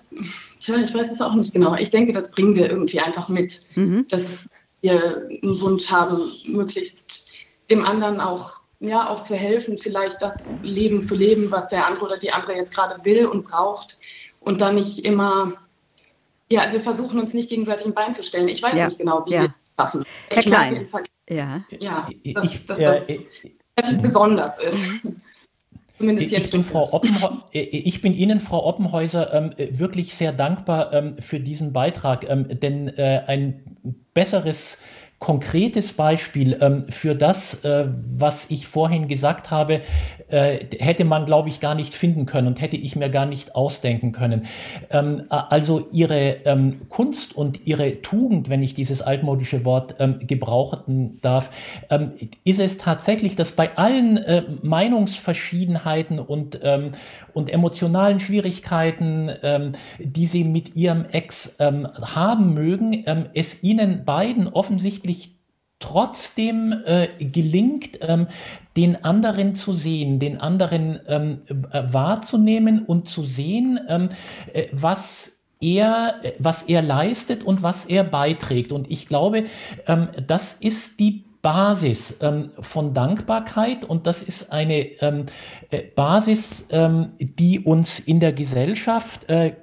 tja, 0.64 0.78
ich 0.78 0.94
weiß 0.94 1.12
es 1.12 1.22
auch 1.22 1.36
nicht 1.36 1.54
genau. 1.54 1.76
Ich 1.76 1.90
denke, 1.90 2.12
das 2.12 2.32
bringen 2.32 2.56
wir 2.56 2.70
irgendwie 2.70 3.00
einfach 3.00 3.30
mit, 3.30 3.62
mhm. 3.76 4.06
dass 4.10 4.50
wir 4.82 5.28
einen 5.30 5.62
Wunsch 5.62 5.92
haben, 5.92 6.32
möglichst 6.48 7.32
dem 7.70 7.86
anderen 7.86 8.20
auch, 8.20 8.62
ja, 8.80 9.10
auch 9.10 9.24
zu 9.24 9.36
helfen, 9.36 9.78
vielleicht 9.78 10.22
das 10.22 10.36
Leben 10.62 11.08
zu 11.08 11.16
leben, 11.16 11.52
was 11.52 11.70
der 11.70 11.88
andere 11.88 12.06
oder 12.06 12.18
die 12.18 12.32
andere 12.32 12.56
jetzt 12.56 12.74
gerade 12.74 13.04
will 13.06 13.26
und 13.26 13.46
braucht 13.46 13.98
und 14.40 14.62
dann 14.62 14.76
nicht 14.76 15.06
immer, 15.06 15.54
ja, 16.50 16.62
also 16.62 16.74
wir 16.74 16.82
versuchen 16.82 17.20
uns 17.20 17.34
nicht 17.34 17.50
gegenseitig 17.50 17.86
ein 17.86 17.94
Bein 17.94 18.14
zu 18.14 18.24
stellen. 18.24 18.50
Ich 18.50 18.62
weiß 18.62 18.78
ja. 18.78 18.86
nicht 18.86 18.98
genau, 18.98 19.26
wie 19.26 19.34
ja. 19.34 19.42
wir 19.42 19.54
das 19.78 19.86
schaffen. 19.86 20.06
Herr 20.30 20.38
ich 20.38 20.46
Klein. 20.46 20.88
Ja. 21.30 21.64
ja, 21.80 22.08
dass, 22.34 22.46
ich, 22.46 22.66
dass 22.66 22.78
das 22.78 23.08
relativ 23.08 24.02
besonders 24.02 24.62
ist. 24.62 25.08
Zumindest 26.04 26.34
ich, 26.34 26.52
bin 26.52 26.64
Frau 26.64 27.02
äh, 27.54 27.60
ich 27.60 28.02
bin 28.02 28.14
Ihnen, 28.14 28.40
Frau 28.40 28.66
Oppenhäuser, 28.66 29.34
ähm, 29.34 29.54
wirklich 29.58 30.16
sehr 30.16 30.34
dankbar 30.34 30.92
ähm, 30.92 31.16
für 31.20 31.40
diesen 31.40 31.72
Beitrag, 31.72 32.30
ähm, 32.30 32.60
denn 32.60 32.90
äh, 32.90 33.24
ein 33.26 33.78
besseres 34.14 34.78
konkretes 35.24 35.94
Beispiel 35.94 36.58
ähm, 36.60 36.84
für 36.90 37.16
das, 37.16 37.64
äh, 37.64 37.88
was 38.10 38.46
ich 38.50 38.68
vorhin 38.68 39.08
gesagt 39.08 39.52
habe, 39.52 39.80
äh, 40.28 40.66
hätte 40.80 41.06
man, 41.06 41.26
glaube 41.26 41.48
ich, 41.48 41.62
gar 41.62 41.76
nicht 41.76 41.94
finden 41.94 42.26
können 42.26 42.48
und 42.48 42.60
hätte 42.60 42.76
ich 42.76 42.98
mir 42.98 43.10
gar 43.10 43.26
nicht 43.26 43.56
ausdenken 43.56 44.12
können. 44.12 44.48
Ähm, 44.90 45.24
also 45.30 45.88
ihre 45.94 46.40
ähm, 46.44 46.82
Kunst 46.90 47.38
und 47.38 47.66
ihre 47.66 48.02
Tugend, 48.02 48.50
wenn 48.50 48.62
ich 48.62 48.74
dieses 48.74 49.02
altmodische 49.02 49.64
Wort 49.64 49.96
ähm, 50.00 50.20
gebrauchen 50.20 51.20
darf, 51.22 51.52
ähm, 51.90 52.12
ist 52.44 52.60
es 52.60 52.78
tatsächlich, 52.78 53.36
dass 53.36 53.52
bei 53.52 53.78
allen 53.78 54.18
äh, 54.18 54.44
Meinungsverschiedenheiten 54.62 56.20
und, 56.20 56.60
ähm, 56.64 56.92
und 57.34 57.50
emotionalen 57.50 58.20
Schwierigkeiten, 58.20 59.32
die 60.00 60.26
sie 60.28 60.44
mit 60.44 60.76
ihrem 60.76 61.06
Ex 61.06 61.56
haben 61.60 62.54
mögen, 62.54 63.04
es 63.34 63.64
ihnen 63.64 64.06
beiden 64.06 64.48
offensichtlich 64.48 65.13
trotzdem 65.84 66.74
äh, 66.86 67.10
gelingt, 67.20 68.00
ähm, 68.02 68.28
den 68.78 69.04
anderen 69.04 69.54
zu 69.54 69.74
sehen, 69.74 70.18
den 70.18 70.40
anderen 70.40 71.00
ähm, 71.08 71.42
äh, 71.48 71.84
wahrzunehmen 71.92 72.86
und 72.86 73.10
zu 73.10 73.24
sehen, 73.24 73.80
ähm, 73.90 74.10
äh, 74.54 74.68
was 74.72 75.34
er, 75.60 76.16
was 76.40 76.64
er 76.64 76.82
leistet 76.82 77.44
und 77.44 77.64
was 77.64 77.86
er 77.86 78.06
beiträgt. 78.06 78.72
Und 78.72 78.90
ich 78.90 79.08
glaube, 79.08 79.46
ähm, 79.88 80.08
das 80.26 80.54
ist 80.60 81.00
die 81.02 81.26
Basis 81.44 82.16
ähm, 82.22 82.52
von 82.58 82.94
Dankbarkeit 82.94 83.84
und 83.84 84.08
das 84.08 84.22
ist 84.22 84.54
eine 84.54 84.86
ähm, 85.02 85.26
äh, 85.26 85.63
Basis, 85.78 86.66
ähm, 86.70 87.14
die 87.20 87.60
uns 87.60 88.00
in 88.00 88.20
der 88.20 88.34
Gesellschaft 88.34 89.30
äh, 89.30 89.54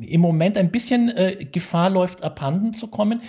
im 0.00 0.20
Moment 0.20 0.56
ein 0.56 0.70
bisschen 0.70 1.08
äh, 1.08 1.46
Gefahr 1.50 1.90
läuft, 1.90 2.22
abhanden 2.22 2.72
zu 2.72 2.88
kommen. 2.88 3.22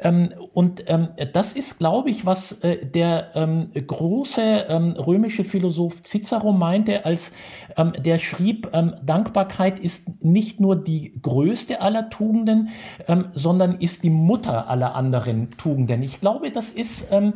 Ähm, 0.00 0.32
und 0.52 0.84
ähm, 0.86 1.08
das 1.32 1.52
ist, 1.52 1.78
glaube 1.78 2.10
ich, 2.10 2.26
was 2.26 2.52
äh, 2.62 2.84
der 2.86 3.26
große 3.36 4.66
römische 5.06 5.44
Philosoph 5.44 6.02
Cicero 6.02 6.52
meinte, 6.52 7.04
als 7.04 7.32
der 7.98 8.18
schrieb, 8.18 8.70
Dankbarkeit 9.04 9.78
ist 9.78 10.04
nicht 10.22 10.60
nur 10.60 10.76
die 10.76 11.20
größte 11.20 11.80
aller 11.80 12.08
Tugenden, 12.10 12.70
sondern 13.34 13.76
ist 13.76 14.02
die 14.02 14.10
Mutter 14.10 14.70
aller 14.70 14.94
anderen 14.94 15.50
Tugenden. 15.52 16.02
Ich 16.02 16.20
glaube, 16.20 16.50
das 16.50 16.70
ist 16.70 17.06
äh, 17.10 17.32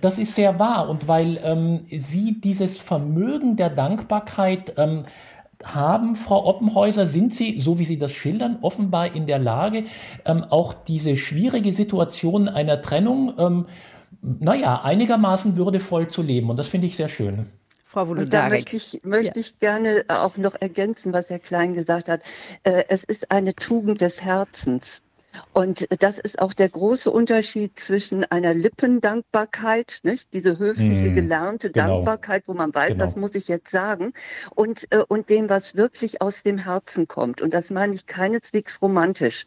das 0.00 0.18
ist 0.18 0.34
sehr 0.34 0.58
wahr. 0.58 0.88
Und 0.88 1.08
weil 1.08 1.84
Sie 1.90 2.40
dieses 2.40 2.76
Vermögen 2.78 3.51
der 3.56 3.70
Dankbarkeit 3.70 4.74
ähm, 4.76 5.04
haben, 5.64 6.16
Frau 6.16 6.46
Oppenhäuser, 6.46 7.06
sind 7.06 7.34
Sie, 7.34 7.60
so 7.60 7.78
wie 7.78 7.84
Sie 7.84 7.98
das 7.98 8.12
schildern, 8.12 8.58
offenbar 8.62 9.14
in 9.14 9.26
der 9.26 9.38
Lage, 9.38 9.84
ähm, 10.24 10.44
auch 10.44 10.74
diese 10.74 11.16
schwierige 11.16 11.72
Situation 11.72 12.48
einer 12.48 12.80
Trennung, 12.82 13.34
ähm, 13.38 13.66
naja, 14.20 14.82
einigermaßen 14.82 15.56
würdevoll 15.56 16.08
zu 16.08 16.22
leben. 16.22 16.50
Und 16.50 16.56
das 16.56 16.68
finde 16.68 16.86
ich 16.86 16.96
sehr 16.96 17.08
schön. 17.08 17.46
Frau 17.84 18.04
Und 18.04 18.32
da 18.32 18.48
möchte 18.48 18.76
ich, 18.76 19.00
möchte 19.04 19.38
ja. 19.38 19.40
ich 19.40 19.58
gerne 19.58 20.04
auch 20.08 20.38
noch 20.38 20.54
ergänzen, 20.60 21.12
was 21.12 21.28
Herr 21.28 21.38
Klein 21.38 21.74
gesagt 21.74 22.08
hat. 22.08 22.22
Äh, 22.62 22.84
es 22.88 23.04
ist 23.04 23.30
eine 23.30 23.54
Tugend 23.54 24.00
des 24.00 24.22
Herzens. 24.22 25.02
Und 25.52 25.86
das 26.02 26.18
ist 26.18 26.38
auch 26.40 26.52
der 26.52 26.68
große 26.68 27.10
Unterschied 27.10 27.78
zwischen 27.78 28.24
einer 28.24 28.54
Lippendankbarkeit, 28.54 30.00
nicht? 30.02 30.32
diese 30.32 30.58
höfliche, 30.58 31.10
mm, 31.10 31.14
gelernte 31.14 31.70
genau. 31.70 31.96
Dankbarkeit, 31.96 32.44
wo 32.46 32.54
man 32.54 32.74
weiß, 32.74 32.88
genau. 32.88 33.04
das 33.04 33.16
muss 33.16 33.34
ich 33.34 33.48
jetzt 33.48 33.70
sagen, 33.70 34.12
und, 34.54 34.86
äh, 34.90 35.04
und 35.08 35.30
dem, 35.30 35.48
was 35.48 35.74
wirklich 35.74 36.20
aus 36.20 36.42
dem 36.42 36.58
Herzen 36.58 37.08
kommt. 37.08 37.40
Und 37.40 37.54
das 37.54 37.70
meine 37.70 37.94
ich 37.94 38.06
keineswegs 38.06 38.80
romantisch. 38.82 39.46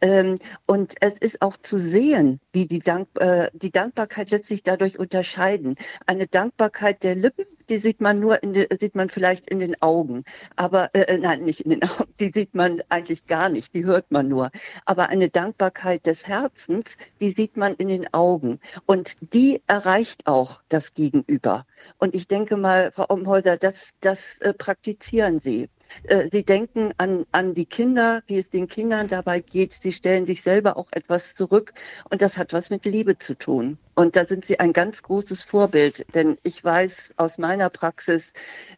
Ähm, 0.00 0.36
und 0.66 0.94
es 1.00 1.18
ist 1.18 1.42
auch 1.42 1.56
zu 1.56 1.78
sehen, 1.78 2.40
wie 2.52 2.66
die, 2.66 2.80
Dank, 2.80 3.08
äh, 3.18 3.50
die 3.52 3.70
Dankbarkeit 3.70 4.30
letztlich 4.30 4.62
dadurch 4.62 4.98
unterscheiden. 4.98 5.76
Eine 6.06 6.26
Dankbarkeit 6.26 7.02
der 7.02 7.14
Lippen 7.14 7.46
die 7.68 7.78
sieht 7.78 8.00
man 8.00 8.20
nur 8.20 8.38
den, 8.38 8.66
sieht 8.78 8.94
man 8.94 9.08
vielleicht 9.08 9.48
in 9.48 9.58
den 9.58 9.80
Augen, 9.82 10.24
aber 10.56 10.90
äh, 10.94 11.02
äh 11.02 11.18
nein, 11.18 11.44
nicht 11.44 11.60
in 11.60 11.70
den 11.70 11.82
Augen, 11.88 12.12
die 12.20 12.32
sieht 12.34 12.54
man 12.54 12.82
eigentlich 12.88 13.26
gar 13.26 13.48
nicht, 13.48 13.74
die 13.74 13.84
hört 13.84 14.10
man 14.10 14.28
nur. 14.28 14.50
Aber 14.84 15.08
eine 15.08 15.28
Dankbarkeit 15.28 16.06
des 16.06 16.26
Herzens, 16.26 16.96
die 17.20 17.32
sieht 17.32 17.56
man 17.56 17.74
in 17.74 17.88
den 17.88 18.12
Augen 18.12 18.60
und 18.86 19.16
die 19.20 19.62
erreicht 19.66 20.26
auch 20.26 20.62
das 20.68 20.94
Gegenüber. 20.94 21.66
Und 21.98 22.14
ich 22.14 22.28
denke 22.28 22.56
mal, 22.56 22.92
Frau 22.92 23.06
Omhäuser, 23.08 23.56
das, 23.56 23.90
das 24.00 24.34
äh, 24.40 24.52
praktizieren 24.52 25.40
Sie. 25.40 25.68
Äh, 26.04 26.28
sie 26.30 26.44
denken 26.44 26.92
an, 26.98 27.24
an 27.32 27.54
die 27.54 27.66
Kinder, 27.66 28.22
wie 28.26 28.38
es 28.38 28.50
den 28.50 28.68
Kindern 28.68 29.08
dabei 29.08 29.40
geht. 29.40 29.74
Sie 29.74 29.92
stellen 29.92 30.26
sich 30.26 30.42
selber 30.42 30.76
auch 30.76 30.88
etwas 30.90 31.34
zurück 31.34 31.72
und 32.10 32.22
das 32.22 32.36
hat 32.36 32.52
was 32.52 32.70
mit 32.70 32.84
Liebe 32.84 33.18
zu 33.18 33.36
tun. 33.36 33.78
Und 33.94 34.16
da 34.16 34.26
sind 34.26 34.44
Sie 34.44 34.58
ein 34.60 34.72
ganz 34.72 35.02
großes 35.02 35.42
Vorbild, 35.42 36.04
denn 36.14 36.36
ich 36.42 36.62
weiß 36.62 37.14
aus 37.16 37.38
meiner 37.38 37.70
Praxis, 37.70 38.32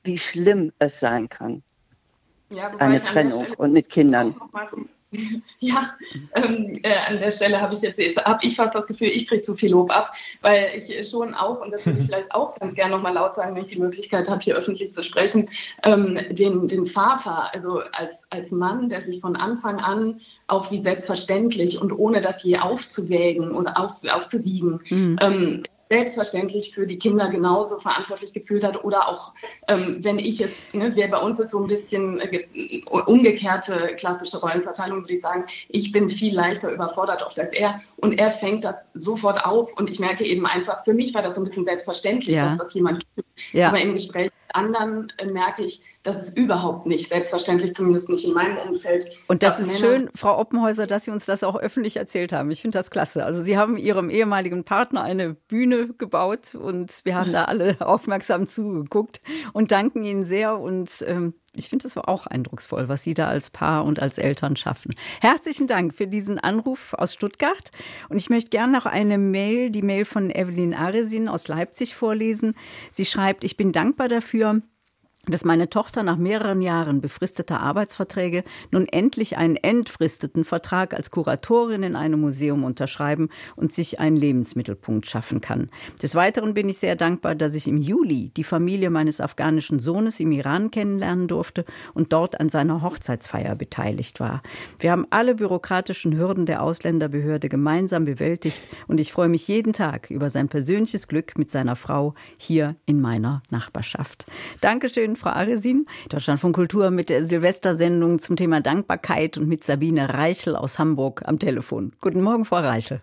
wie 0.05 0.19
schlimm 0.19 0.73
es 0.79 1.01
sein 1.01 1.29
kann. 1.29 1.63
Ja, 2.51 2.69
eine 2.79 3.03
Trennung 3.03 3.47
und 3.57 3.73
mit 3.73 3.89
Kindern. 3.89 4.37
Ja, 5.61 5.95
ähm, 6.35 6.81
äh, 6.83 6.97
an 7.09 7.19
der 7.19 7.31
Stelle 7.31 7.61
habe 7.61 7.75
ich 7.75 7.81
jetzt 7.81 7.99
habe 8.25 8.45
ich 8.45 8.57
fast 8.57 8.75
das 8.75 8.87
Gefühl, 8.87 9.09
ich 9.09 9.27
kriege 9.27 9.43
zu 9.43 9.55
viel 9.55 9.71
Lob 9.71 9.91
ab, 9.91 10.13
weil 10.43 10.71
ich 10.77 11.09
schon 11.09 11.35
auch, 11.35 11.61
und 11.61 11.71
das 11.71 11.87
würde 11.87 12.01
ich 12.01 12.07
vielleicht 12.07 12.35
auch 12.35 12.59
ganz 12.59 12.75
gerne 12.75 12.95
nochmal 12.95 13.15
laut 13.15 13.35
sagen, 13.35 13.55
wenn 13.55 13.63
ich 13.63 13.73
die 13.73 13.79
Möglichkeit 13.79 14.29
habe, 14.29 14.43
hier 14.43 14.57
öffentlich 14.57 14.93
zu 14.95 15.03
sprechen, 15.03 15.49
ähm, 15.83 16.19
den, 16.31 16.69
den 16.69 16.87
Vater, 16.87 17.53
also 17.55 17.81
als, 17.93 18.23
als 18.31 18.51
Mann, 18.51 18.89
der 18.89 19.03
sich 19.03 19.21
von 19.21 19.37
Anfang 19.37 19.79
an 19.81 20.21
auch 20.47 20.71
wie 20.71 20.83
selbstverständlich 20.83 21.81
und 21.81 21.93
ohne 21.93 22.21
das 22.21 22.43
je 22.43 22.59
aufzuwägen 22.59 23.53
oder 23.53 23.79
auf, 23.79 23.93
aufzuwiegen, 24.11 24.81
mhm. 24.91 25.19
ähm, 25.21 25.63
selbstverständlich 25.89 26.75
für 26.75 26.87
die 26.87 26.99
Kinder 26.99 27.29
genauso 27.29 27.79
verantwortlich 27.79 28.33
gefühlt 28.33 28.65
hat 28.65 28.83
oder 28.85 29.09
auch, 29.09 29.33
ähm, 29.69 29.99
wenn 30.01 30.19
ich 30.19 30.41
es, 30.41 30.51
ne, 30.73 30.93
wer 30.95 31.09
bei 31.09 31.19
uns 31.19 31.39
ist 31.39 31.53
so 31.53 31.61
ein 31.61 31.69
bisschen 31.69 32.21
äh, 32.21 32.47
umgekehrte 33.07 33.95
klassische 33.97 34.39
Rollenverteilung, 34.39 35.03
würde 35.03 35.15
ich 35.15 35.21
sagen, 35.21 35.45
ich 35.69 35.93
bin 35.93 36.11
viel 36.11 36.35
leichter 36.35 36.73
überfordert 36.73 37.23
oft 37.23 37.39
als 37.39 37.53
er 37.53 37.81
und 37.97 38.19
er 38.19 38.33
fängt 38.33 38.65
das 38.65 38.77
sofort 38.95 39.45
auf 39.45 39.73
und 39.79 39.89
ich 39.89 40.01
merke 40.01 40.25
eben 40.25 40.47
einfach, 40.47 40.85
für 40.85 40.95
mich 40.95 41.15
war 41.15 41.23
das 41.23 41.37
so 41.37 41.41
ein 41.41 41.45
bisschen 41.45 41.65
selbstverständlich, 41.65 42.37
ja. 42.37 42.51
dass 42.51 42.59
das 42.59 42.75
jemand 42.75 43.07
tut, 43.15 43.25
ja. 43.53 43.69
aber 43.69 43.81
im 43.81 43.95
Gespräch 43.95 44.31
anderen 44.57 45.13
äh, 45.19 45.27
merke 45.27 45.65
ich, 45.65 45.83
das 46.03 46.29
ist 46.29 46.37
überhaupt 46.37 46.87
nicht 46.87 47.09
selbstverständlich, 47.09 47.75
zumindest 47.75 48.09
nicht 48.09 48.25
in 48.25 48.33
meinem 48.33 48.59
Umfeld. 48.59 49.11
Und 49.27 49.43
das 49.43 49.59
ist 49.59 49.81
Männer 49.81 49.99
schön, 49.99 50.11
Frau 50.15 50.39
Oppenhäuser, 50.39 50.87
dass 50.87 51.05
Sie 51.05 51.11
uns 51.11 51.27
das 51.27 51.43
auch 51.45 51.57
öffentlich 51.57 51.97
erzählt 51.97 52.33
haben. 52.33 52.51
Ich 52.51 52.63
finde 52.63 52.79
das 52.79 52.91
klasse. 52.91 53.25
Also 53.25 53.43
Sie 53.43 53.59
haben 53.59 53.77
Ihrem 53.77 54.09
ehemaligen 54.09 54.65
Partner 54.65 55.03
eine 55.03 55.35
Bühne 55.35 55.89
gebaut 55.99 56.55
und 56.55 57.01
wir 57.05 57.17
haben 57.17 57.33
da 57.33 57.45
alle 57.45 57.77
aufmerksam 57.81 58.47
zugeguckt 58.47 59.21
und 59.53 59.73
danken 59.73 60.05
Ihnen 60.05 60.25
sehr 60.25 60.59
und 60.59 61.05
ähm, 61.07 61.35
ich 61.59 61.69
finde 61.69 61.87
es 61.87 61.97
auch 61.97 62.27
eindrucksvoll, 62.27 62.89
was 62.89 63.03
Sie 63.03 63.15
da 63.15 63.29
als 63.29 63.51
Paar 63.51 63.85
und 63.85 64.01
als 64.01 64.19
Eltern 64.19 64.57
schaffen. 64.57 64.95
Herzlichen 65.21 65.67
Dank 65.67 65.95
für 65.95 66.07
diesen 66.07 66.39
Anruf 66.39 66.95
aus 66.95 67.15
Stuttgart. 67.15 67.71
Und 68.09 68.17
ich 68.17 68.31
möchte 68.31 68.51
gerne 68.51 68.73
noch 68.73 68.87
eine 68.87 69.19
Mail, 69.19 69.71
die 69.71 69.83
Mail 69.83 70.05
von 70.05 70.31
Evelyn 70.31 70.75
Aresin 70.75 71.29
aus 71.29 71.49
Leipzig 71.49 71.95
vorlesen. 71.95 72.55
Sie 72.91 73.05
schreibt, 73.05 73.45
ich 73.45 73.57
bin 73.57 73.73
dankbar 73.73 74.09
dafür, 74.09 74.61
dass 75.27 75.45
meine 75.45 75.69
Tochter 75.69 76.03
nach 76.03 76.17
mehreren 76.17 76.63
Jahren 76.63 77.01
befristeter 77.01 77.61
Arbeitsverträge 77.61 78.45
nun 78.71 78.87
endlich 78.87 79.37
einen 79.37 79.57
entfristeten 79.57 80.45
Vertrag 80.45 80.95
als 80.95 81.11
Kuratorin 81.11 81.83
in 81.83 81.97
einem 81.97 82.21
Museum 82.21 82.65
unterschreiben 82.65 83.29
und 83.57 83.73
sich 83.73 83.99
einen 83.99 84.17
Lebensmittelpunkt 84.17 85.07
schaffen 85.07 85.41
kann. 85.41 85.69
Des 86.03 86.15
Weiteren 86.15 86.55
bin 86.55 86.69
ich 86.69 86.79
sehr 86.79 86.97
dankbar, 86.97 87.35
dass 87.35 87.55
ich 87.55 87.67
im 87.67 87.79
Juli 87.79 88.31
die 88.37 88.45
Familie 88.45 88.91
meines 88.91 89.21
afghanischen 89.21 89.81
Sohnes 89.81 90.21
im 90.21 90.31
Iran 90.33 90.71
kennenlernen 90.71 91.27
durfte 91.29 91.65
und 91.95 92.13
dort 92.13 92.41
an 92.41 92.49
seiner 92.49 92.83
Hochzeitsfeier 92.83 93.57
beteiligt 93.57 94.21
war. 94.21 94.43
Wir 94.79 94.93
haben 94.93 95.07
alle 95.11 95.35
bürokratischen 95.35 96.17
Hürden 96.17 96.47
der 96.47 96.63
Ausländerbehörde 96.63 97.49
gemeinsam 97.49 98.05
bewältigt 98.05 98.61
und 98.87 99.01
ich 99.01 99.13
freue 99.13 99.29
mich 99.29 99.49
jeden 99.49 99.73
Tag 99.73 100.11
über 100.11 100.31
sein 100.31 100.49
persönliches 100.49 101.09
Glück 101.09 101.37
mit 101.37 101.51
seiner 101.51 101.77
Frau 101.77 102.15
hier 102.37 102.77
in 102.87 103.01
meiner 103.01 103.43
Nachbarschaft. 103.51 104.27
Dankeschön 104.61 105.16
Frau 105.17 105.31
Aresin. 105.31 105.87
Deutschland 106.09 106.41
von 106.41 106.53
Kultur 106.53 106.91
mit 106.91 107.11
der 107.11 107.27
Silvestersendung 107.27 108.19
zum 108.19 108.37
Thema 108.37 108.61
Dankbarkeit 108.61 109.39
und 109.39 109.49
mit 109.49 109.65
Sabine 109.65 110.15
Reichel 110.15 110.57
aus 110.57 110.79
Hamburg 110.79 111.23
am 111.25 111.39
Telefon. 111.39 111.93
Guten 112.01 112.23
Morgen, 112.23 112.45
Frau 112.45 112.59
Reichel. 112.59 113.01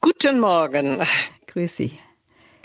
Guten 0.00 0.40
Morgen. 0.40 0.98
Grüß 1.46 1.76
Sie. 1.76 1.92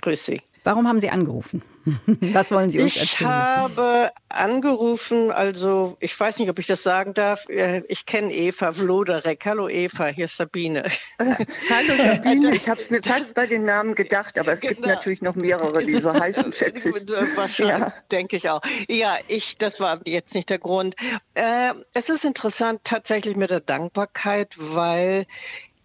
Grüß 0.02 0.26
Sie. 0.26 0.42
Warum 0.68 0.86
haben 0.86 1.00
Sie 1.00 1.10
angerufen? 1.10 1.62
Was 2.34 2.52
wollen 2.52 2.70
Sie 2.70 2.82
uns 2.82 2.98
ich 2.98 3.00
erzählen? 3.00 3.22
Ich 3.22 3.26
habe 3.26 4.12
angerufen, 4.28 5.32
also 5.32 5.96
ich 6.02 6.20
weiß 6.20 6.40
nicht, 6.40 6.50
ob 6.50 6.60
ich 6.60 6.68
das 6.68 6.84
sagen 6.84 7.14
darf. 7.14 7.48
Äh, 7.48 7.84
ich 7.88 8.06
kenne 8.06 8.34
Eva 8.34 8.74
Vloderek. 8.74 9.46
Hallo 9.46 9.70
Eva, 9.70 10.08
hier 10.08 10.26
ist 10.26 10.36
Sabine. 10.36 10.84
Hallo 11.20 11.94
Sabine, 11.96 12.54
ich 12.54 12.68
habe 12.68 12.82
es 12.82 12.90
mir 12.90 13.02
fast 13.02 13.34
bei 13.34 13.48
dem 13.48 13.64
Namen 13.64 13.96
gedacht, 13.96 14.38
aber 14.38 14.52
es 14.52 14.60
genau. 14.60 14.74
gibt 14.74 14.88
natürlich 14.88 15.22
noch 15.22 15.36
mehrere, 15.36 15.86
die 15.86 16.02
so 16.02 16.14
heißen, 16.20 16.52
schätze 16.52 16.90
ich. 16.90 17.08
Wahrscheinlich, 17.38 17.78
ja. 17.78 17.94
denke 18.12 18.36
ich 18.36 18.50
auch. 18.50 18.62
Ja, 18.90 19.16
ich, 19.30 19.58
das 19.58 19.80
war 19.80 20.02
jetzt 20.04 20.36
nicht 20.36 20.50
der 20.50 20.60
Grund. 20.60 20.98
Äh, 21.34 21.76
es 21.94 22.10
ist 22.10 22.26
interessant 22.26 22.82
tatsächlich 22.84 23.38
mit 23.38 23.52
der 23.52 23.62
Dankbarkeit, 23.62 24.54
weil 24.60 25.28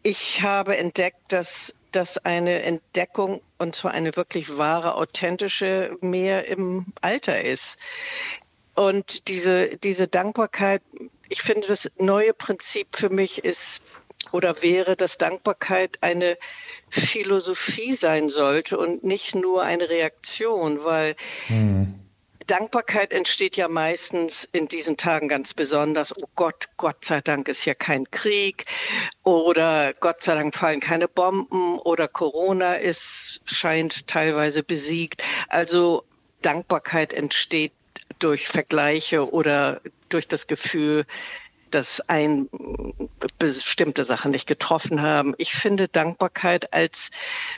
ich 0.02 0.42
habe 0.42 0.76
entdeckt, 0.76 1.20
dass 1.28 1.72
dass 1.92 2.18
eine 2.18 2.62
Entdeckung, 2.62 3.42
und 3.62 3.76
zwar 3.76 3.92
eine 3.92 4.16
wirklich 4.16 4.58
wahre, 4.58 4.96
authentische, 4.96 5.96
mehr 6.00 6.48
im 6.48 6.86
Alter 7.00 7.42
ist. 7.42 7.78
Und 8.74 9.28
diese, 9.28 9.76
diese 9.78 10.08
Dankbarkeit, 10.08 10.82
ich 11.28 11.42
finde, 11.42 11.68
das 11.68 11.88
neue 11.96 12.34
Prinzip 12.34 12.88
für 12.96 13.08
mich 13.08 13.44
ist 13.44 13.80
oder 14.32 14.62
wäre, 14.62 14.96
dass 14.96 15.16
Dankbarkeit 15.16 15.98
eine 16.00 16.38
Philosophie 16.90 17.94
sein 17.94 18.28
sollte 18.30 18.78
und 18.78 19.04
nicht 19.04 19.34
nur 19.36 19.62
eine 19.62 19.88
Reaktion, 19.88 20.82
weil 20.82 21.14
hm. 21.46 22.01
Dankbarkeit 22.52 23.14
entsteht 23.14 23.56
ja 23.56 23.66
meistens 23.66 24.46
in 24.52 24.68
diesen 24.68 24.98
Tagen 24.98 25.26
ganz 25.26 25.54
besonders. 25.54 26.14
Oh 26.14 26.28
Gott, 26.34 26.68
Gott 26.76 27.02
sei 27.02 27.22
Dank 27.22 27.48
ist 27.48 27.64
ja 27.64 27.72
kein 27.72 28.10
Krieg 28.10 28.66
oder 29.22 29.94
Gott 29.94 30.22
sei 30.22 30.34
Dank 30.34 30.54
fallen 30.54 30.80
keine 30.80 31.08
Bomben 31.08 31.78
oder 31.78 32.08
Corona 32.08 32.74
ist, 32.74 33.40
scheint 33.46 34.06
teilweise 34.06 34.62
besiegt. 34.62 35.22
Also 35.48 36.04
Dankbarkeit 36.42 37.14
entsteht 37.14 37.72
durch 38.18 38.48
Vergleiche 38.48 39.32
oder 39.32 39.80
durch 40.10 40.28
das 40.28 40.46
Gefühl, 40.46 41.06
dass 41.74 42.00
ein 42.08 42.48
bestimmte 43.38 44.04
Sachen 44.04 44.30
nicht 44.30 44.46
getroffen 44.46 45.02
haben. 45.02 45.34
Ich 45.38 45.54
finde 45.54 45.88
Dankbarkeit 45.88 46.72
als 46.72 47.10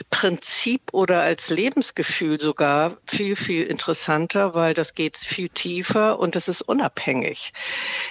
Prinzip 0.09 0.81
oder 0.93 1.21
als 1.21 1.49
Lebensgefühl 1.49 2.39
sogar 2.39 2.97
viel, 3.05 3.35
viel 3.35 3.65
interessanter, 3.65 4.53
weil 4.53 4.73
das 4.73 4.93
geht 4.93 5.17
viel 5.17 5.49
tiefer 5.49 6.19
und 6.19 6.35
es 6.35 6.47
ist 6.47 6.61
unabhängig. 6.61 7.53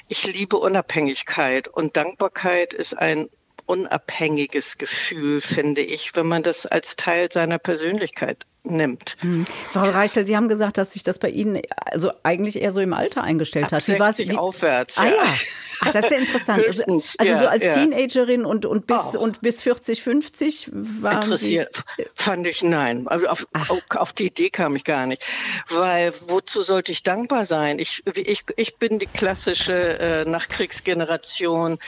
Ich 0.09 0.25
liebe 0.27 0.57
Unabhängigkeit 0.57 1.69
und 1.69 1.97
Dankbarkeit 1.97 2.75
ist 2.75 2.97
ein 2.97 3.29
unabhängiges 3.67 4.79
Gefühl, 4.79 5.41
finde 5.41 5.81
ich, 5.81 6.15
wenn 6.15 6.27
man 6.27 6.43
das 6.43 6.67
als 6.67 6.97
Teil 6.97 7.31
seiner 7.33 7.59
Persönlichkeit 7.59 8.45
nimmt. 8.65 9.17
Hm. 9.21 9.45
Frau 9.73 9.91
Reichel, 9.91 10.27
Sie 10.27 10.37
haben 10.37 10.49
gesagt, 10.49 10.79
dass 10.79 10.95
sich 10.95 11.03
das 11.03 11.19
bei 11.19 11.29
Ihnen 11.29 11.61
also 11.87 12.13
eigentlich 12.23 12.61
eher 12.61 12.73
so 12.73 12.81
im 12.81 12.95
Alter 12.95 13.23
eingestellt 13.23 13.73
hat. 13.73 13.87
Wie 13.87 13.99
war 13.99 14.11
es? 14.11 14.37
aufwärts. 14.37 14.97
Ah 14.97 15.07
ja. 15.07 15.35
Ach, 15.81 15.93
das 15.93 16.05
ist 16.05 16.11
ja 16.13 16.19
interessant. 16.19 16.67
Also, 16.67 16.85
also 16.85 17.15
ja, 17.23 17.41
so 17.41 17.47
als 17.47 17.63
ja. 17.63 17.71
Teenagerin 17.71 18.45
und, 18.45 18.65
und, 18.65 18.87
bis, 18.87 19.17
oh. 19.17 19.21
und 19.21 19.41
bis 19.43 19.61
40, 19.63 20.03
50 20.03 20.71
waren 20.73 21.23
Interessiert 21.23 21.85
Sie 21.99 22.05
fand 22.15 22.47
ich 22.47 22.63
nein. 22.63 23.07
Also 23.07 23.27
auf, 23.27 23.47
auf, 23.53 23.83
auf, 23.91 24.13
die 24.13 24.27
Idee 24.27 24.51
kam 24.51 24.77
ich 24.77 24.85
gar 24.85 25.07
nicht. 25.07 25.23
Weil 25.69 26.13
wozu 26.27 26.63
sollte 26.63 26.93
ich 26.93 27.03
dankbar 27.03 27.45
sein? 27.45 27.79
Ich, 27.79 28.03
ich, 28.15 28.45
ich 28.57 28.77
bin 28.77 28.99
die 28.99 29.07
klassische 29.07 29.99
äh, 29.99 30.25
Nachkriegsgeneration 30.25 31.79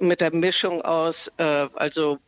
mit 0.00 0.20
der 0.20 0.34
Mischung 0.34 0.82
aus, 0.82 1.30
äh, 1.38 1.68
also 1.74 2.18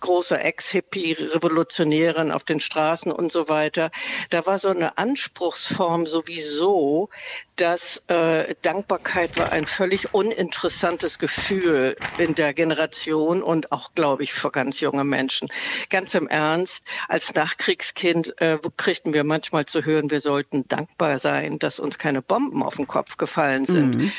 großer 0.00 0.44
Ex-Hippie-Revolutionären 0.44 2.30
auf 2.30 2.44
den 2.44 2.60
Straßen 2.60 3.12
und 3.12 3.32
so 3.32 3.48
weiter. 3.48 3.90
Da 4.30 4.46
war 4.46 4.58
so 4.58 4.68
eine 4.68 4.98
Anspruchsform 4.98 6.06
sowieso, 6.06 7.10
dass 7.56 8.02
äh, 8.08 8.54
Dankbarkeit 8.62 9.38
war 9.38 9.50
ein 9.52 9.66
völlig 9.66 10.12
uninteressantes 10.12 11.18
Gefühl 11.18 11.96
in 12.18 12.34
der 12.34 12.52
Generation 12.52 13.42
und 13.42 13.72
auch, 13.72 13.92
glaube 13.94 14.22
ich, 14.24 14.34
für 14.34 14.50
ganz 14.50 14.80
junge 14.80 15.04
Menschen. 15.04 15.48
Ganz 15.88 16.14
im 16.14 16.28
Ernst, 16.28 16.84
als 17.08 17.34
Nachkriegskind 17.34 18.40
äh, 18.40 18.58
kriegten 18.76 19.14
wir 19.14 19.24
manchmal 19.24 19.64
zu 19.64 19.84
hören, 19.84 20.10
wir 20.10 20.20
sollten 20.20 20.68
dankbar 20.68 21.18
sein, 21.18 21.58
dass 21.58 21.80
uns 21.80 21.98
keine 21.98 22.20
Bomben 22.20 22.62
auf 22.62 22.76
den 22.76 22.86
Kopf 22.86 23.16
gefallen 23.16 23.64
sind. 23.64 23.96
Mhm. 23.96 24.12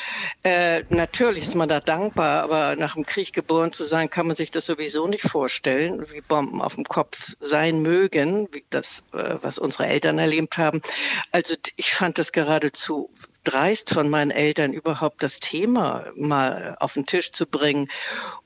Äh, 0.43 0.83
natürlich 0.89 1.43
ist 1.43 1.55
man 1.55 1.69
da 1.69 1.79
dankbar, 1.79 2.43
aber 2.43 2.75
nach 2.75 2.95
dem 2.95 3.05
Krieg 3.05 3.33
geboren 3.33 3.71
zu 3.71 3.83
sein, 3.83 4.09
kann 4.09 4.27
man 4.27 4.35
sich 4.35 4.49
das 4.49 4.65
sowieso 4.65 5.07
nicht 5.07 5.23
vorstellen, 5.23 5.66
wie 5.67 6.21
Bomben 6.21 6.61
auf 6.61 6.75
dem 6.75 6.85
Kopf 6.85 7.35
sein 7.39 7.81
mögen, 7.81 8.47
wie 8.51 8.63
das, 8.69 9.03
äh, 9.13 9.35
was 9.41 9.59
unsere 9.59 9.87
Eltern 9.87 10.19
erlebt 10.19 10.57
haben. 10.57 10.81
Also 11.31 11.55
ich 11.75 11.93
fand 11.93 12.17
das 12.17 12.31
geradezu 12.31 13.09
dreist 13.43 13.91
von 13.91 14.09
meinen 14.09 14.31
Eltern, 14.31 14.73
überhaupt 14.73 15.23
das 15.23 15.39
Thema 15.39 16.05
mal 16.15 16.75
auf 16.79 16.93
den 16.93 17.05
Tisch 17.05 17.31
zu 17.31 17.45
bringen 17.45 17.89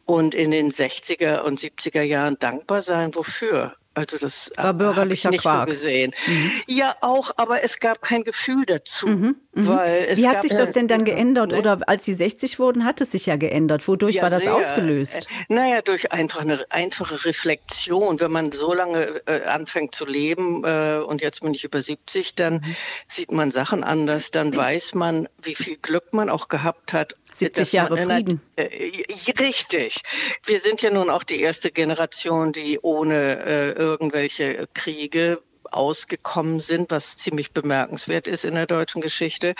und 0.06 0.36
in 0.36 0.52
den 0.52 0.72
60er 0.72 1.42
und 1.42 1.60
70er 1.60 2.04
Jahren 2.04 2.38
dankbar 2.40 2.82
sein. 2.82 3.16
Wofür? 3.16 3.76
Also 3.94 4.18
das 4.18 4.52
war 4.56 4.74
bürgerlicher 4.74 5.30
ich 5.30 5.34
nicht 5.34 5.42
Quark. 5.42 5.68
so 5.68 5.74
gesehen. 5.74 6.14
Mhm. 6.26 6.52
Ja, 6.68 6.96
auch, 7.02 7.32
aber 7.36 7.64
es 7.64 7.80
gab 7.80 8.02
kein 8.02 8.24
Gefühl 8.24 8.66
dazu. 8.66 9.08
Mhm, 9.08 9.36
mhm. 9.54 9.68
Wie 9.68 10.28
hat 10.28 10.42
sich 10.42 10.52
das 10.52 10.72
denn 10.72 10.88
dann 10.88 11.06
geändert? 11.06 11.52
Ne? 11.52 11.60
Oder 11.60 11.80
als 11.88 12.06
Sie 12.06 12.14
60 12.14 12.60
wurden, 12.60 12.86
hat 12.86 13.02
es 13.02 13.12
sich 13.12 13.26
ja 13.26 13.36
geändert. 13.36 13.88
Wodurch 13.88 14.16
ja, 14.16 14.24
war 14.24 14.30
das 14.30 14.44
sehr. 14.44 14.56
ausgelöst? 14.56 15.28
Äh, 15.50 15.54
naja, 15.54 15.82
durch 15.82 16.12
einfach 16.12 16.42
eine 16.42 16.66
einfache 16.70 17.26
Reflexion. 17.26 18.20
Wenn 18.20 18.32
man 18.32 18.52
so 18.52 18.74
lange 18.74 19.22
äh, 19.26 19.44
anfängt 19.44 19.96
zu 19.96 20.06
leben 20.06 20.64
äh, 20.64 21.02
und 21.06 21.22
jetzt 21.22 21.42
bin 21.42 21.54
ich 21.54 21.64
über 21.64 21.82
70, 21.82 22.36
dann 22.36 22.56
mhm. 22.56 22.76
sieht 23.08 23.32
man 23.32 23.52
Sachen 23.52 23.84
anders. 23.84 24.32
Dann 24.32 24.56
weiß 24.56 24.96
man, 24.96 25.28
wie 25.42 25.56
viel 25.56 25.78
Glück 25.78 26.14
man 26.14 26.30
auch 26.30 26.48
gehabt 26.48 26.94
hat 26.94 27.16
70 27.32 27.74
Jahre 27.74 27.98
Frieden. 27.98 28.42
Äh, 28.56 28.70
richtig. 29.40 30.02
Wir 30.46 30.60
sind 30.60 30.82
ja 30.82 30.90
nun 30.90 31.10
auch 31.10 31.24
die 31.24 31.42
erste 31.42 31.72
Generation, 31.72 32.52
die 32.52 32.80
ohne 32.82 33.46
äh, 33.46 33.72
irgendwelche 33.72 34.68
Kriege 34.74 35.42
ausgekommen 35.72 36.60
sind, 36.60 36.92
was 36.92 37.18
ziemlich 37.18 37.52
bemerkenswert 37.52 38.28
ist 38.28 38.46
in 38.46 38.56
der 38.56 38.68
deutschen 38.68 39.02
Geschichte. 39.02 39.56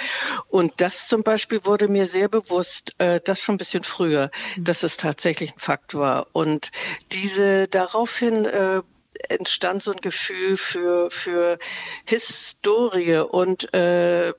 Und 0.48 0.74
das 0.78 1.08
zum 1.08 1.24
Beispiel 1.24 1.66
wurde 1.66 1.88
mir 1.88 2.08
sehr 2.08 2.30
bewusst, 2.30 2.94
äh, 2.98 3.20
das 3.24 3.40
schon 3.40 3.56
ein 3.56 3.60
bisschen 3.60 3.84
früher, 3.84 4.32
mhm. 4.56 4.64
dass 4.66 4.84
es 4.84 4.98
tatsächlich 4.98 5.54
ein 5.54 5.60
Fakt 5.60 5.94
war. 5.94 6.28
Und 6.34 6.72
diese 7.12 7.68
daraufhin 7.68 8.46
äh, 8.46 8.82
entstand 9.30 9.84
so 9.84 9.92
ein 9.92 10.02
Gefühl 10.02 10.58
für, 10.58 11.12
für 11.12 11.60
Historie 12.06 13.18
und 13.18 13.74
äh, 13.74 14.34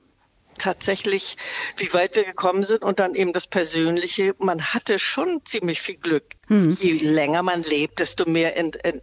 tatsächlich, 0.57 1.37
wie 1.77 1.93
weit 1.93 2.15
wir 2.15 2.23
gekommen 2.23 2.63
sind 2.63 2.83
und 2.83 2.99
dann 2.99 3.15
eben 3.15 3.33
das 3.33 3.47
Persönliche. 3.47 4.35
Man 4.39 4.61
hatte 4.61 4.99
schon 4.99 5.41
ziemlich 5.45 5.81
viel 5.81 5.97
Glück. 5.97 6.25
Hm. 6.47 6.69
Je 6.69 6.93
länger 6.93 7.43
man 7.43 7.63
lebt, 7.63 7.99
desto 7.99 8.29
mehr 8.29 8.57
ent, 8.57 8.83
ent, 8.83 9.01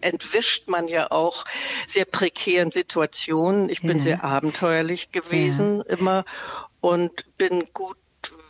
entwischt 0.00 0.68
man 0.68 0.88
ja 0.88 1.10
auch 1.10 1.44
sehr 1.86 2.04
prekären 2.04 2.70
Situationen. 2.70 3.68
Ich 3.68 3.82
bin 3.82 3.98
ja. 3.98 4.02
sehr 4.02 4.24
abenteuerlich 4.24 5.12
gewesen 5.12 5.78
ja. 5.78 5.96
immer 5.96 6.24
und 6.80 7.24
bin 7.36 7.64
gut 7.72 7.96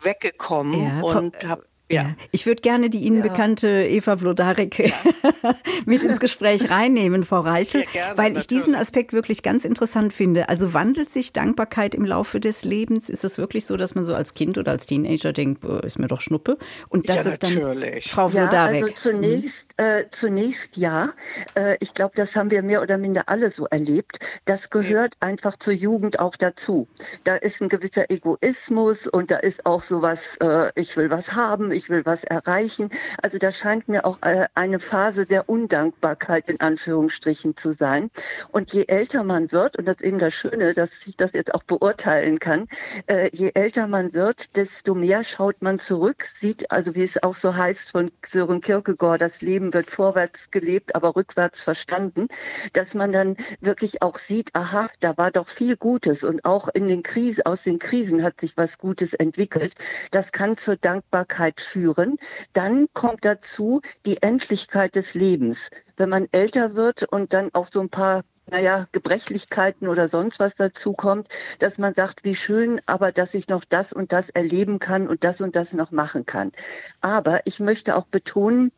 weggekommen 0.03 0.99
ja, 0.99 1.03
und 1.03 1.45
habe 1.45 1.65
ja. 1.91 2.15
Ich 2.31 2.47
würde 2.47 2.63
gerne 2.63 2.89
die 2.89 3.01
Ihnen 3.01 3.17
ja. 3.17 3.23
bekannte 3.25 3.67
Eva 3.69 4.17
Vlodarek 4.17 4.79
ja. 4.79 4.95
mit 5.87 6.03
ins 6.05 6.21
Gespräch 6.21 6.71
reinnehmen, 6.71 7.25
Frau 7.25 7.41
Reichel, 7.41 7.85
gerne, 7.93 8.17
weil 8.17 8.37
ich 8.37 8.47
diesen 8.47 8.77
Aspekt 8.77 9.13
wirklich 9.13 9.43
ganz 9.43 9.65
interessant 9.65 10.13
finde. 10.13 10.49
Also 10.49 10.73
wandelt 10.73 11.11
sich 11.11 11.33
Dankbarkeit 11.33 11.97
im 11.97 12.05
Laufe 12.05 12.39
des 12.39 12.65
Lebens? 12.65 13.09
Ist 13.09 13.25
es 13.25 13.39
wirklich 13.39 13.67
so, 13.67 13.77
dass 13.77 13.97
man 13.97 14.05
so 14.05 14.15
als 14.15 14.35
Kind 14.35 14.57
oder 14.57 14.71
als 14.71 14.87
Teenager 14.87 15.33
denkt, 15.33 15.65
ist 15.65 15.99
mir 15.99 16.07
doch 16.07 16.21
Schnuppe? 16.21 16.59
Und 16.89 17.09
das 17.09 17.25
ja, 17.25 17.33
ist 17.33 17.43
dann 17.43 17.55
natürlich. 17.55 18.09
Frau 18.09 18.29
Vlodarek. 18.29 18.85
also 18.85 18.95
zunächst. 18.95 19.70
Äh, 19.81 20.11
zunächst 20.11 20.77
ja. 20.77 21.15
Äh, 21.55 21.79
ich 21.81 21.95
glaube, 21.95 22.13
das 22.15 22.37
haben 22.37 22.51
wir 22.51 22.63
mehr 22.63 22.83
oder 22.83 22.99
minder 22.99 23.25
alle 23.29 23.51
so 23.51 23.67
erlebt. 23.67 24.19
Das 24.45 24.69
gehört 24.69 25.15
einfach 25.21 25.57
zur 25.57 25.73
Jugend 25.73 26.19
auch 26.19 26.37
dazu. 26.37 26.87
Da 27.25 27.37
ist 27.37 27.63
ein 27.63 27.71
gewisser 27.71 28.11
Egoismus 28.11 29.07
und 29.07 29.31
da 29.31 29.39
ist 29.39 29.65
auch 29.65 29.83
sowas, 29.83 30.37
äh, 30.43 30.71
ich 30.75 30.99
will 30.99 31.11
was 31.11 31.33
haben, 31.33 31.73
ich 31.73 31.89
will 31.89 32.05
was 32.05 32.25
erreichen. 32.25 32.91
Also 33.23 33.39
da 33.39 33.53
scheint 33.53 33.89
mir 33.89 34.05
auch 34.05 34.19
äh, 34.21 34.49
eine 34.55 34.81
Phase 34.81 35.25
der 35.25 35.49
Undankbarkeit 35.49 36.51
in 36.51 36.61
Anführungsstrichen 36.61 37.57
zu 37.57 37.73
sein. 37.73 38.11
Und 38.53 38.75
je 38.75 38.85
älter 38.87 39.25
man 39.25 39.51
wird, 39.51 39.79
und 39.79 39.89
das 39.89 39.97
ist 39.97 40.05
eben 40.05 40.19
das 40.19 40.35
Schöne, 40.35 40.75
dass 40.75 41.07
ich 41.07 41.17
das 41.17 41.33
jetzt 41.33 41.55
auch 41.55 41.63
beurteilen 41.63 42.39
kann, 42.39 42.69
äh, 43.07 43.31
je 43.33 43.53
älter 43.55 43.87
man 43.87 44.13
wird, 44.13 44.57
desto 44.57 44.95
mehr 44.95 45.25
schaut 45.25 45.63
man 45.63 45.79
zurück, 45.79 46.27
sieht 46.39 46.71
also, 46.71 46.95
wie 46.95 47.05
es 47.05 47.23
auch 47.23 47.35
so 47.35 47.57
heißt 47.57 47.93
von 47.93 48.11
Sören 48.27 48.61
Kierkegaard, 48.61 49.23
das 49.23 49.41
Leben 49.41 49.70
wird 49.73 49.91
vorwärts 49.91 50.51
gelebt, 50.51 50.95
aber 50.95 51.17
rückwärts 51.17 51.63
verstanden, 51.63 52.29
dass 52.73 52.95
man 52.95 53.13
dann 53.13 53.37
wirklich 53.61 54.03
auch 54.03 54.19
sieht, 54.19 54.55
aha, 54.55 54.89
da 55.01 55.17
war 55.17 55.31
doch 55.31 55.49
viel 55.49 55.77
Gutes 55.77 56.25
und 56.25 56.45
auch 56.45 56.69
in 56.69 56.89
den 56.89 57.03
Krisen, 57.03 57.45
aus 57.47 57.63
den 57.63 57.79
Krisen 57.79 58.23
hat 58.23 58.41
sich 58.41 58.57
was 58.57 58.79
Gutes 58.79 59.15
entwickelt. 59.15 59.75
Das 60.11 60.33
kann 60.33 60.57
zur 60.57 60.77
Dankbarkeit 60.77 61.61
führen. 61.61 62.17
Dann 62.53 62.89
kommt 62.93 63.25
dazu 63.25 63.81
die 64.07 64.23
Endlichkeit 64.23 64.97
des 64.97 65.15
Lebens. 65.15 65.71
Wenn 65.97 66.09
man 66.09 66.29
älter 66.33 66.75
wird 66.75 67.05
und 67.05 67.33
dann 67.33 67.51
auch 67.55 67.67
so 67.67 67.81
ein 67.81 67.91
paar 67.91 68.23
naja, 68.51 68.87
Gebrechlichkeiten 68.93 69.89
oder 69.89 70.09
sonst 70.09 70.41
was 70.41 70.55
dazu 70.55 70.93
kommt, 70.93 71.29
dass 71.59 71.79
man 71.79 71.95
sagt, 71.95 72.25
wie 72.25 72.35
schön, 72.35 72.81
aber 72.87 73.13
dass 73.13 73.35
ich 73.35 73.49
noch 73.49 73.65
das 73.65 73.93
und 73.93 74.13
das 74.13 74.31
erleben 74.31 74.79
kann 74.79 75.09
und 75.09 75.25
das 75.25 75.41
und 75.41 75.57
das 75.57 75.73
noch 75.73 75.91
machen 75.93 76.27
kann. 76.27 76.53
Aber 77.01 77.41
ich 77.45 77.61
möchte 77.61 77.97
auch 77.97 78.07
betonen, 78.07 78.73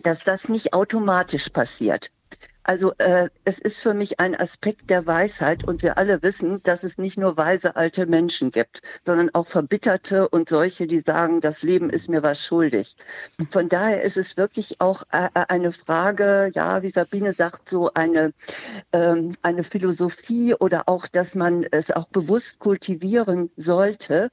dass 0.00 0.24
das 0.24 0.48
nicht 0.48 0.72
automatisch 0.72 1.48
passiert. 1.50 2.10
Also 2.62 2.92
äh, 2.98 3.30
es 3.44 3.58
ist 3.58 3.80
für 3.80 3.94
mich 3.94 4.20
ein 4.20 4.38
Aspekt 4.38 4.90
der 4.90 5.06
Weisheit 5.06 5.64
und 5.64 5.82
wir 5.82 5.96
alle 5.98 6.22
wissen, 6.22 6.62
dass 6.62 6.84
es 6.84 6.98
nicht 6.98 7.18
nur 7.18 7.36
weise 7.36 7.74
alte 7.74 8.06
Menschen 8.06 8.50
gibt, 8.50 8.82
sondern 9.04 9.30
auch 9.34 9.46
verbitterte 9.46 10.28
und 10.28 10.48
solche, 10.48 10.86
die 10.86 11.00
sagen, 11.00 11.40
das 11.40 11.62
Leben 11.62 11.90
ist 11.90 12.08
mir 12.08 12.22
was 12.22 12.44
schuldig. 12.44 12.96
Von 13.50 13.68
daher 13.68 14.02
ist 14.02 14.16
es 14.16 14.36
wirklich 14.36 14.80
auch 14.80 15.02
äh, 15.10 15.28
äh 15.34 15.46
eine 15.48 15.72
Frage, 15.72 16.50
ja, 16.54 16.82
wie 16.82 16.90
Sabine 16.90 17.32
sagt, 17.32 17.68
so 17.68 17.92
eine, 17.94 18.32
ähm, 18.92 19.32
eine 19.42 19.64
Philosophie 19.64 20.54
oder 20.54 20.88
auch, 20.88 21.08
dass 21.08 21.34
man 21.34 21.64
es 21.64 21.90
auch 21.90 22.06
bewusst 22.06 22.58
kultivieren 22.58 23.50
sollte 23.56 24.30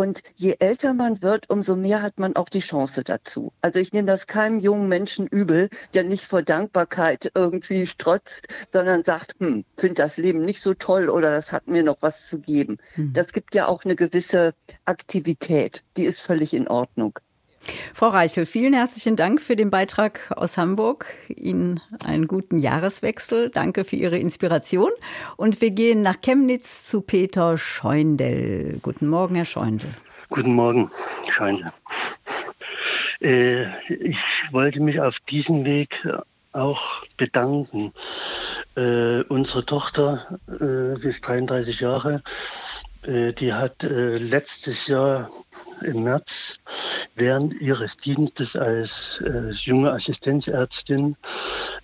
und 0.00 0.22
je 0.34 0.56
älter 0.60 0.94
man 0.94 1.22
wird, 1.22 1.50
umso 1.50 1.76
mehr 1.76 2.00
hat 2.00 2.18
man 2.18 2.34
auch 2.34 2.48
die 2.48 2.60
Chance 2.60 3.04
dazu. 3.04 3.52
Also 3.60 3.80
ich 3.80 3.92
nehme 3.92 4.06
das 4.06 4.26
keinem 4.26 4.58
jungen 4.58 4.88
Menschen 4.88 5.26
übel, 5.26 5.68
der 5.92 6.04
nicht 6.04 6.24
vor 6.24 6.40
Dankbarkeit 6.40 7.30
irgendwie 7.34 7.86
strotzt, 7.86 8.48
sondern 8.72 9.04
sagt, 9.04 9.34
hm, 9.40 9.66
finde 9.76 9.96
das 9.96 10.16
Leben 10.16 10.42
nicht 10.42 10.62
so 10.62 10.72
toll 10.72 11.10
oder 11.10 11.30
das 11.30 11.52
hat 11.52 11.68
mir 11.68 11.82
noch 11.82 11.98
was 12.00 12.26
zu 12.28 12.38
geben. 12.38 12.78
Hm. 12.94 13.12
Das 13.12 13.34
gibt 13.34 13.54
ja 13.54 13.68
auch 13.68 13.84
eine 13.84 13.94
gewisse 13.94 14.54
Aktivität, 14.86 15.84
die 15.98 16.04
ist 16.04 16.22
völlig 16.22 16.54
in 16.54 16.66
Ordnung. 16.66 17.18
Frau 17.94 18.08
Reichel, 18.08 18.46
vielen 18.46 18.72
herzlichen 18.72 19.16
Dank 19.16 19.40
für 19.40 19.56
den 19.56 19.70
Beitrag 19.70 20.32
aus 20.34 20.56
Hamburg. 20.56 21.06
Ihnen 21.28 21.80
einen 22.04 22.26
guten 22.26 22.58
Jahreswechsel. 22.58 23.50
Danke 23.50 23.84
für 23.84 23.96
Ihre 23.96 24.18
Inspiration. 24.18 24.90
Und 25.36 25.60
wir 25.60 25.70
gehen 25.70 26.02
nach 26.02 26.20
Chemnitz 26.20 26.86
zu 26.86 27.00
Peter 27.02 27.58
Scheundel. 27.58 28.78
Guten 28.82 29.08
Morgen, 29.08 29.34
Herr 29.34 29.44
Scheundel. 29.44 29.90
Guten 30.30 30.54
Morgen, 30.54 30.90
Scheundel. 31.28 31.72
Äh, 33.20 33.66
ich 33.88 34.22
wollte 34.50 34.80
mich 34.80 35.00
auf 35.00 35.20
diesem 35.20 35.64
Weg 35.64 36.06
auch 36.52 37.02
bedanken. 37.16 37.92
Äh, 38.76 39.22
unsere 39.24 39.64
Tochter, 39.64 40.38
äh, 40.48 40.96
sie 40.96 41.08
ist 41.08 41.26
33 41.26 41.80
Jahre, 41.80 42.22
die 43.06 43.52
hat 43.52 43.82
äh, 43.84 44.16
letztes 44.18 44.86
Jahr 44.86 45.30
im 45.82 46.02
März 46.02 46.58
während 47.14 47.60
ihres 47.60 47.96
Dienstes 47.96 48.56
als 48.56 49.20
äh, 49.24 49.50
junge 49.50 49.92
Assistenzärztin 49.92 51.16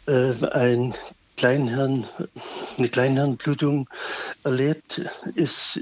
ein 0.07 0.95
Kleinhirn, 1.37 2.07
eine 2.79 2.89
Kleinhirnblutung 2.89 3.89
erlebt, 4.45 5.03
ist 5.35 5.81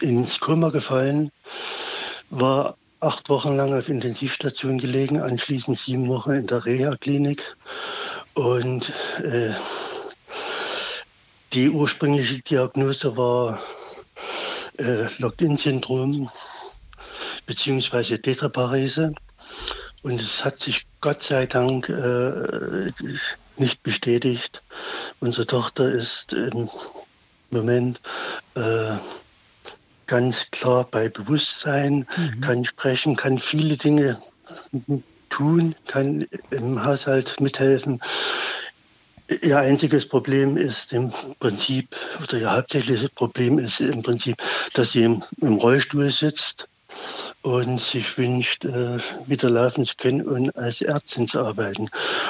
ins 0.00 0.40
Koma 0.40 0.70
gefallen, 0.70 1.30
war 2.30 2.76
acht 3.00 3.28
Wochen 3.28 3.56
lang 3.56 3.76
auf 3.76 3.88
Intensivstation 3.88 4.78
gelegen, 4.78 5.20
anschließend 5.20 5.78
sieben 5.78 6.08
Wochen 6.08 6.32
in 6.32 6.46
der 6.46 6.64
Reha-Klinik. 6.64 7.56
Und 8.34 8.92
äh, 9.22 9.52
die 11.52 11.70
ursprüngliche 11.70 12.38
Diagnose 12.40 13.16
war 13.16 13.60
äh, 14.80 15.06
Locked-in-Syndrom 15.18 16.30
beziehungsweise 17.46 18.20
Tetraparese. 18.20 19.12
Und 20.02 20.20
es 20.20 20.44
hat 20.44 20.60
sich 20.60 20.86
Gott 21.00 21.22
sei 21.22 21.46
Dank 21.46 21.88
äh, 21.88 22.90
nicht 23.56 23.82
bestätigt. 23.82 24.62
Unsere 25.20 25.46
Tochter 25.46 25.90
ist 25.90 26.32
im 26.32 26.70
Moment 27.50 28.00
äh, 28.54 28.96
ganz 30.06 30.50
klar 30.50 30.84
bei 30.90 31.08
Bewusstsein, 31.08 32.06
mhm. 32.16 32.40
kann 32.40 32.64
sprechen, 32.64 33.16
kann 33.16 33.38
viele 33.38 33.76
Dinge 33.76 34.20
tun, 35.28 35.74
kann 35.86 36.26
im 36.50 36.82
Haushalt 36.84 37.40
mithelfen. 37.40 38.00
Ihr 39.42 39.58
einziges 39.58 40.08
Problem 40.08 40.56
ist 40.56 40.92
im 40.92 41.12
Prinzip, 41.38 41.94
oder 42.20 42.38
ihr 42.38 42.52
hauptsächliches 42.52 43.10
Problem 43.10 43.60
ist 43.60 43.80
im 43.80 44.02
Prinzip, 44.02 44.36
dass 44.74 44.92
sie 44.92 45.04
im, 45.04 45.22
Rollstuhl 45.40 46.10
sitzt 46.10 46.68
und 47.42 47.80
sich 47.80 48.18
wünscht, 48.18 48.64
äh, 48.64 48.98
wieder 49.26 49.48
laufen 49.48 49.84
zu 49.84 49.94
können 49.96 50.22
und 50.22 50.56
als 50.56 50.82
Ärztin 50.82 51.28
zu 51.28 51.40
arbeiten. 51.40 51.88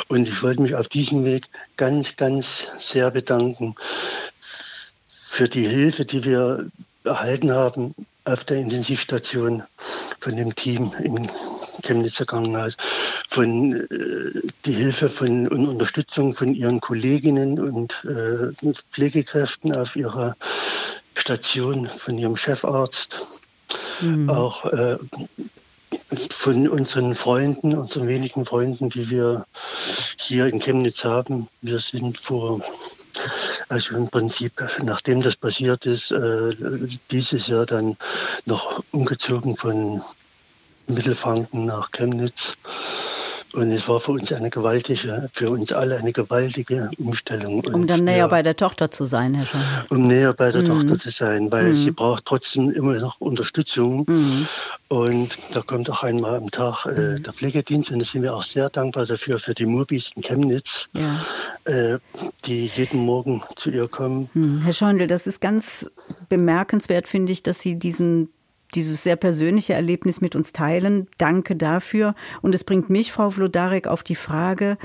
Und 0.09 0.29
ich 0.29 0.43
wollte 0.43 0.61
mich 0.61 0.75
auf 0.75 0.89
diesem 0.89 1.25
Weg 1.25 1.47
ganz, 1.79 2.17
ganz 2.17 2.69
sehr 2.79 3.11
bedanken 3.11 3.77
für 5.09 5.49
die 5.49 5.67
Hilfe, 5.67 6.05
die 6.05 6.25
wir 6.25 6.67
erhalten 7.05 7.51
haben 7.53 7.95
auf 8.25 8.45
der 8.45 8.59
Intensivstation 8.59 9.63
von 10.21 10.37
dem 10.37 10.55
Team 10.55 10.93
im 11.03 11.29
Chemnitzer 11.83 12.27
Krankenhaus, 12.27 12.77
von 13.29 13.73
äh, 13.73 14.49
die 14.65 14.73
Hilfe 14.73 15.09
von 15.09 15.49
und 15.49 15.67
Unterstützung 15.67 16.35
von 16.35 16.55
ihren 16.55 16.81
Kolleginnen 16.81 17.59
und 17.59 18.05
äh, 18.05 18.73
Pflegekräften 18.91 19.75
auf 19.75 19.97
ihrer 19.97 20.37
Station, 21.15 21.89
von 21.89 22.19
ihrem 22.19 22.37
Chefarzt, 22.37 23.21
mhm. 24.01 24.31
auch 24.31 24.65
äh, 24.67 24.99
von 26.31 26.69
unseren 26.69 27.15
Freunden, 27.15 27.77
unseren 27.77 28.09
wenigen 28.09 28.45
Freunden, 28.45 28.91
die 28.91 29.11
wir 29.11 29.47
hier 30.19 30.47
in 30.47 30.61
Chemnitz 30.61 31.05
haben. 31.05 31.49
Wir 31.63 31.79
sind 31.79 32.19
vor 32.19 32.61
also 33.69 33.97
im 33.97 34.09
Prinzip, 34.09 34.53
nachdem 34.83 35.21
das 35.21 35.37
passiert 35.37 35.85
ist, 35.85 36.15
dieses 37.11 37.47
Jahr 37.49 37.67
dann 37.67 37.97
noch 38.47 38.83
umgezogen 38.93 39.57
von 39.57 40.03
Mittelfranken 40.91 41.65
nach 41.65 41.91
Chemnitz. 41.91 42.57
Und 43.53 43.73
es 43.73 43.89
war 43.89 43.99
für 43.99 44.13
uns 44.13 44.33
eine 44.33 44.49
gewaltige, 44.49 45.29
für 45.33 45.51
uns 45.51 45.73
alle 45.73 45.97
eine 45.97 46.13
gewaltige 46.13 46.89
Umstellung. 46.99 47.65
Um 47.73 47.87
dann 47.87 48.05
näher 48.05 48.19
ja, 48.19 48.27
bei 48.29 48.43
der 48.43 48.57
Tochter 48.57 48.93
zu 48.93 49.05
sein, 49.05 49.35
Herr 49.35 49.47
Schon. 49.47 49.61
Um 49.89 50.07
näher 50.07 50.33
bei 50.35 50.53
der 50.53 50.63
mhm. 50.63 50.67
Tochter 50.67 50.99
zu 50.99 51.11
sein, 51.11 51.51
weil 51.51 51.71
mhm. 51.71 51.77
sie 51.77 51.91
braucht 51.91 52.27
trotzdem 52.27 52.71
immer 52.71 52.95
noch 52.95 53.21
Unterstützung. 53.21 54.05
Mhm. 54.07 54.47
Und 54.89 55.39
da 55.53 55.63
kommt 55.63 55.91
auch 55.91 56.05
einmal 56.05 56.37
am 56.37 56.51
Tag 56.51 56.87
äh, 56.87 56.91
mhm. 56.91 57.23
der 57.25 57.33
Pflegedienst 57.33 57.91
und 57.91 57.99
da 57.99 58.05
sind 58.05 58.23
wir 58.23 58.35
auch 58.35 58.45
sehr 58.45 58.71
dankbar 58.71 59.07
dafür, 59.07 59.39
für 59.39 59.55
die 59.55 59.67
Mobis 59.67 60.13
in 60.15 60.23
Chemnitz, 60.23 60.89
ja. 60.93 61.25
äh, 61.65 61.99
die 62.45 62.67
jeden 62.67 63.01
Morgen 63.01 63.43
zu 63.57 63.71
ihr 63.71 63.89
kommen. 63.89 64.31
Mhm. 64.35 64.63
Herr 64.63 64.73
Scheundl, 64.73 65.09
das 65.09 65.27
ist 65.27 65.41
ganz 65.41 65.91
bemerkenswert, 66.29 67.09
finde 67.09 67.33
ich, 67.33 67.43
dass 67.43 67.61
Sie 67.61 67.77
diesen 67.77 68.29
dieses 68.75 69.03
sehr 69.03 69.17
persönliche 69.17 69.75
Erlebnis 69.75 70.21
mit 70.21 70.37
uns 70.37 70.53
teilen. 70.53 71.09
Danke 71.19 71.57
dafür. 71.57 72.15
Und 72.43 72.55
es 72.55 72.65
bringt 72.65 72.91
mich, 72.91 73.13
Frau 73.13 73.31
Vlodarek, 73.31 73.87
auf 73.87 74.03
die 74.03 74.15
Frage, 74.15 74.79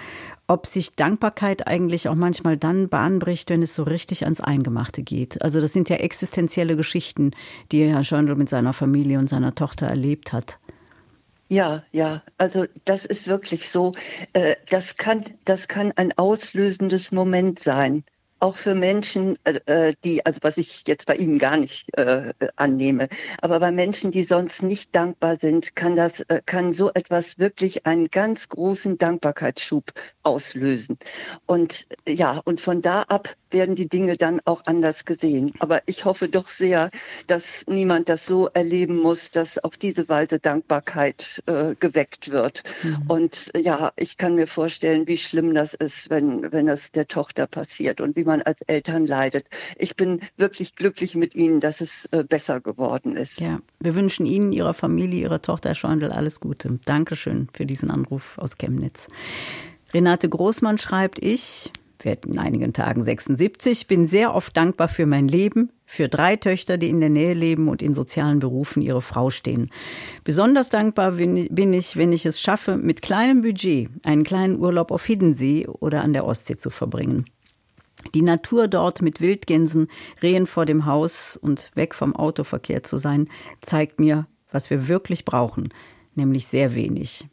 ob 0.48 0.66
sich 0.68 0.96
Dankbarkeit 0.96 1.68
eigentlich 1.68 2.08
auch 2.08 2.16
manchmal 2.16 2.58
dann 2.58 2.90
Bahn 2.90 3.20
bricht, 3.20 3.50
wenn 3.50 3.64
es 3.64 3.76
so 3.76 3.84
richtig 3.84 4.24
ans 4.24 4.42
Eingemachte 4.42 5.04
geht. 5.04 5.42
Also 5.42 5.60
das 5.62 5.74
sind 5.74 5.90
ja 5.90 5.98
existenzielle 5.98 6.76
Geschichten, 6.76 7.32
die 7.72 7.88
Herr 7.88 8.04
Schöndl 8.04 8.36
mit 8.36 8.50
seiner 8.50 8.74
Familie 8.74 9.20
und 9.20 9.30
seiner 9.30 9.56
Tochter 9.56 9.88
erlebt 9.88 10.34
hat. 10.34 10.60
Ja, 11.48 11.84
ja, 11.92 12.24
also 12.40 12.66
das 12.86 13.06
ist 13.06 13.28
wirklich 13.28 13.70
so. 13.70 13.94
Äh, 14.34 14.56
das 14.70 14.98
kann, 14.98 15.24
das 15.46 15.68
kann 15.68 15.94
ein 15.96 16.18
auslösendes 16.18 17.12
Moment 17.12 17.60
sein 17.60 18.04
auch 18.40 18.58
für 18.58 18.76
Menschen, 18.76 19.38
äh, 19.44 19.60
äh, 19.66 19.94
die, 20.04 20.26
also 20.26 20.40
was 20.42 20.58
ich 20.58 20.84
jetzt 20.88 21.06
bei 21.06 21.16
Ihnen 21.16 21.40
gar 21.40 21.58
nicht 21.58 21.98
äh, 21.98 22.34
annehme, 22.56 23.08
aber 23.42 23.60
bei 23.60 23.72
Menschen, 23.72 24.12
die 24.12 24.24
sonst 24.24 24.62
nicht 24.62 24.96
dankbar 24.96 25.38
sind, 25.40 25.76
kann 25.76 25.96
das, 25.96 26.22
äh, 26.22 26.42
kann 26.46 26.74
so 26.74 26.92
etwas 26.94 27.40
wirklich 27.40 27.86
einen 27.86 28.10
ganz 28.10 28.50
großen 28.50 28.98
Dankbarkeitsschub 28.98 29.94
auslösen. 30.24 30.98
Und 31.46 31.88
ja, 32.08 32.42
und 32.44 32.62
von 32.62 32.82
da 32.82 33.04
ab 33.04 33.36
werden 33.52 33.76
die 33.76 33.88
Dinge 33.88 34.18
dann 34.18 34.42
auch 34.44 34.64
anders 34.66 35.06
gesehen. 35.06 35.54
Aber 35.60 35.82
ich 35.86 36.04
hoffe 36.04 36.28
doch 36.28 36.50
sehr, 36.50 36.92
dass 37.28 37.64
niemand 37.68 38.10
das 38.10 38.26
so 38.26 38.48
erleben 38.48 38.98
muss, 38.98 39.32
dass 39.32 39.58
auf 39.58 39.78
diese 39.78 40.10
Weise 40.10 40.40
Dankbarkeit 40.40 41.42
äh, 41.46 41.74
geweckt 41.80 42.32
wird. 42.32 42.64
Mhm. 42.84 43.04
Und 43.08 43.52
ja, 43.56 43.94
ich 43.96 44.18
kann 44.18 44.36
mir 44.36 44.48
vorstellen, 44.48 45.08
wie 45.08 45.18
schlimm 45.18 45.54
das 45.54 45.74
ist, 45.74 46.10
wenn, 46.10 46.52
wenn 46.52 46.68
es 46.68 46.92
der 46.92 47.08
Tochter 47.08 47.48
passiert 47.48 48.02
und 48.02 48.18
wie 48.18 48.24
man 48.26 48.41
als 48.41 48.59
Eltern 48.67 49.07
leidet. 49.07 49.47
Ich 49.78 49.95
bin 49.95 50.21
wirklich 50.38 50.76
glücklich 50.76 51.15
mit 51.15 51.36
Ihnen, 51.36 51.59
dass 51.59 51.82
es 51.82 52.07
äh, 52.11 52.23
besser 52.23 52.61
geworden 52.61 53.15
ist. 53.15 53.39
Ja, 53.39 53.59
wir 53.80 53.95
wünschen 53.95 54.26
Ihnen, 54.26 54.51
Ihrer 54.51 54.73
Familie, 54.73 55.21
Ihrer 55.21 55.41
Tochter 55.41 55.76
Scheundel 55.76 56.11
alles 56.11 56.39
Gute. 56.39 56.80
Dankeschön 56.86 57.47
für 57.53 57.65
diesen 57.65 57.89
Anruf 57.89 58.38
aus 58.38 58.57
Chemnitz. 58.57 59.07
Renate 59.93 60.28
Großmann 60.28 60.78
schreibt, 60.78 61.23
ich 61.23 61.71
werde 62.05 62.30
in 62.30 62.39
einigen 62.39 62.71
Tagen 62.71 63.03
76, 63.03 63.88
bin 63.88 64.07
sehr 64.07 64.34
oft 64.34 64.55
dankbar 64.55 64.88
für 64.88 65.05
mein 65.05 65.28
Leben, 65.28 65.71
für 65.86 66.07
drei 66.07 66.36
Töchter, 66.36 66.78
die 66.78 66.89
in 66.89 66.99
der 66.99 67.09
Nähe 67.09 67.34
leben 67.34 67.67
und 67.67 67.82
in 67.82 67.93
sozialen 67.93 68.39
Berufen 68.39 68.82
ihre 68.82 69.01
Frau 69.01 69.30
stehen. 69.30 69.69
Besonders 70.23 70.69
dankbar 70.69 71.13
bin 71.13 71.73
ich, 71.73 71.97
wenn 71.97 72.13
ich 72.13 72.26
es 72.26 72.39
schaffe, 72.39 72.78
mit 72.78 73.01
kleinem 73.01 73.41
Budget 73.41 73.89
einen 74.03 74.23
kleinen 74.23 74.59
Urlaub 74.59 74.91
auf 74.91 75.05
Hiddensee 75.05 75.67
oder 75.67 76.01
an 76.01 76.13
der 76.13 76.26
Ostsee 76.26 76.57
zu 76.57 76.69
verbringen. 76.69 77.26
Die 78.14 78.22
Natur 78.22 78.68
dort 78.68 79.01
mit 79.01 79.22
Wildgänsen, 79.22 79.88
Rehen 80.22 80.45
vor 80.45 80.66
dem 80.66 80.86
Haus 80.86 81.38
und 81.38 81.72
weg 81.76 81.95
vom 81.95 82.16
Autoverkehr 82.16 82.84
zu 82.84 82.97
sein, 82.97 83.30
zeigt 83.62 83.99
mir, 83.99 84.28
was 84.51 84.70
wir 84.70 84.88
wirklich 84.88 85.26
brauchen, 85.26 85.70
nämlich 86.16 86.47
sehr 86.47 86.76
wenig. 86.76 87.28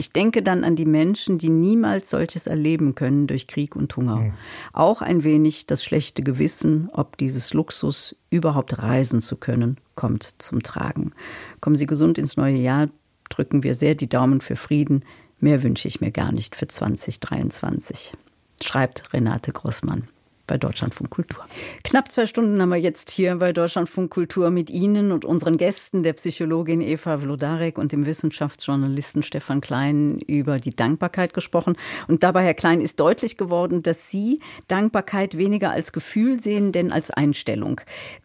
Ich 0.00 0.12
denke 0.12 0.44
dann 0.44 0.62
an 0.62 0.76
die 0.76 0.86
Menschen, 0.86 1.38
die 1.38 1.48
niemals 1.48 2.10
solches 2.10 2.46
erleben 2.46 2.94
können 2.94 3.26
durch 3.26 3.48
Krieg 3.48 3.74
und 3.74 3.96
Hunger. 3.96 4.16
Mhm. 4.16 4.32
Auch 4.72 5.02
ein 5.02 5.24
wenig 5.24 5.66
das 5.66 5.82
schlechte 5.82 6.22
Gewissen, 6.22 6.88
ob 6.92 7.16
dieses 7.16 7.52
Luxus, 7.52 8.14
überhaupt 8.30 8.78
reisen 8.80 9.20
zu 9.20 9.36
können, 9.36 9.78
kommt 9.96 10.36
zum 10.38 10.62
Tragen. 10.62 11.12
Kommen 11.60 11.74
Sie 11.74 11.86
gesund 11.86 12.16
ins 12.16 12.36
neue 12.36 12.58
Jahr, 12.58 12.88
drücken 13.28 13.64
wir 13.64 13.74
sehr 13.74 13.96
die 13.96 14.08
Daumen 14.08 14.40
für 14.40 14.54
Frieden. 14.54 15.04
Mehr 15.40 15.64
wünsche 15.64 15.88
ich 15.88 16.00
mir 16.00 16.12
gar 16.12 16.30
nicht 16.30 16.54
für 16.54 16.68
2023. 16.68 18.12
Schreibt 18.60 19.12
Renate 19.12 19.50
Grossmann 19.52 20.06
bei 20.48 20.58
Deutschlandfunk 20.58 21.10
Kultur. 21.10 21.44
Knapp 21.84 22.10
zwei 22.10 22.26
Stunden 22.26 22.60
haben 22.60 22.70
wir 22.70 22.76
jetzt 22.76 23.10
hier 23.10 23.36
bei 23.36 23.52
Deutschlandfunk 23.52 24.10
Kultur 24.10 24.50
mit 24.50 24.70
Ihnen 24.70 25.12
und 25.12 25.24
unseren 25.24 25.56
Gästen, 25.56 26.02
der 26.02 26.14
Psychologin 26.14 26.80
Eva 26.80 27.18
Vlodarek 27.18 27.78
und 27.78 27.92
dem 27.92 28.06
Wissenschaftsjournalisten 28.06 29.22
Stefan 29.22 29.60
Klein, 29.60 30.18
über 30.26 30.58
die 30.58 30.74
Dankbarkeit 30.74 31.32
gesprochen. 31.34 31.76
Und 32.08 32.24
dabei, 32.24 32.42
Herr 32.42 32.54
Klein, 32.54 32.80
ist 32.80 32.98
deutlich 32.98 33.36
geworden, 33.36 33.82
dass 33.84 34.10
Sie 34.10 34.40
Dankbarkeit 34.66 35.36
weniger 35.36 35.70
als 35.70 35.92
Gefühl 35.92 36.40
sehen, 36.40 36.72
denn 36.72 36.90
als 36.90 37.12
Einstellung. 37.12 37.80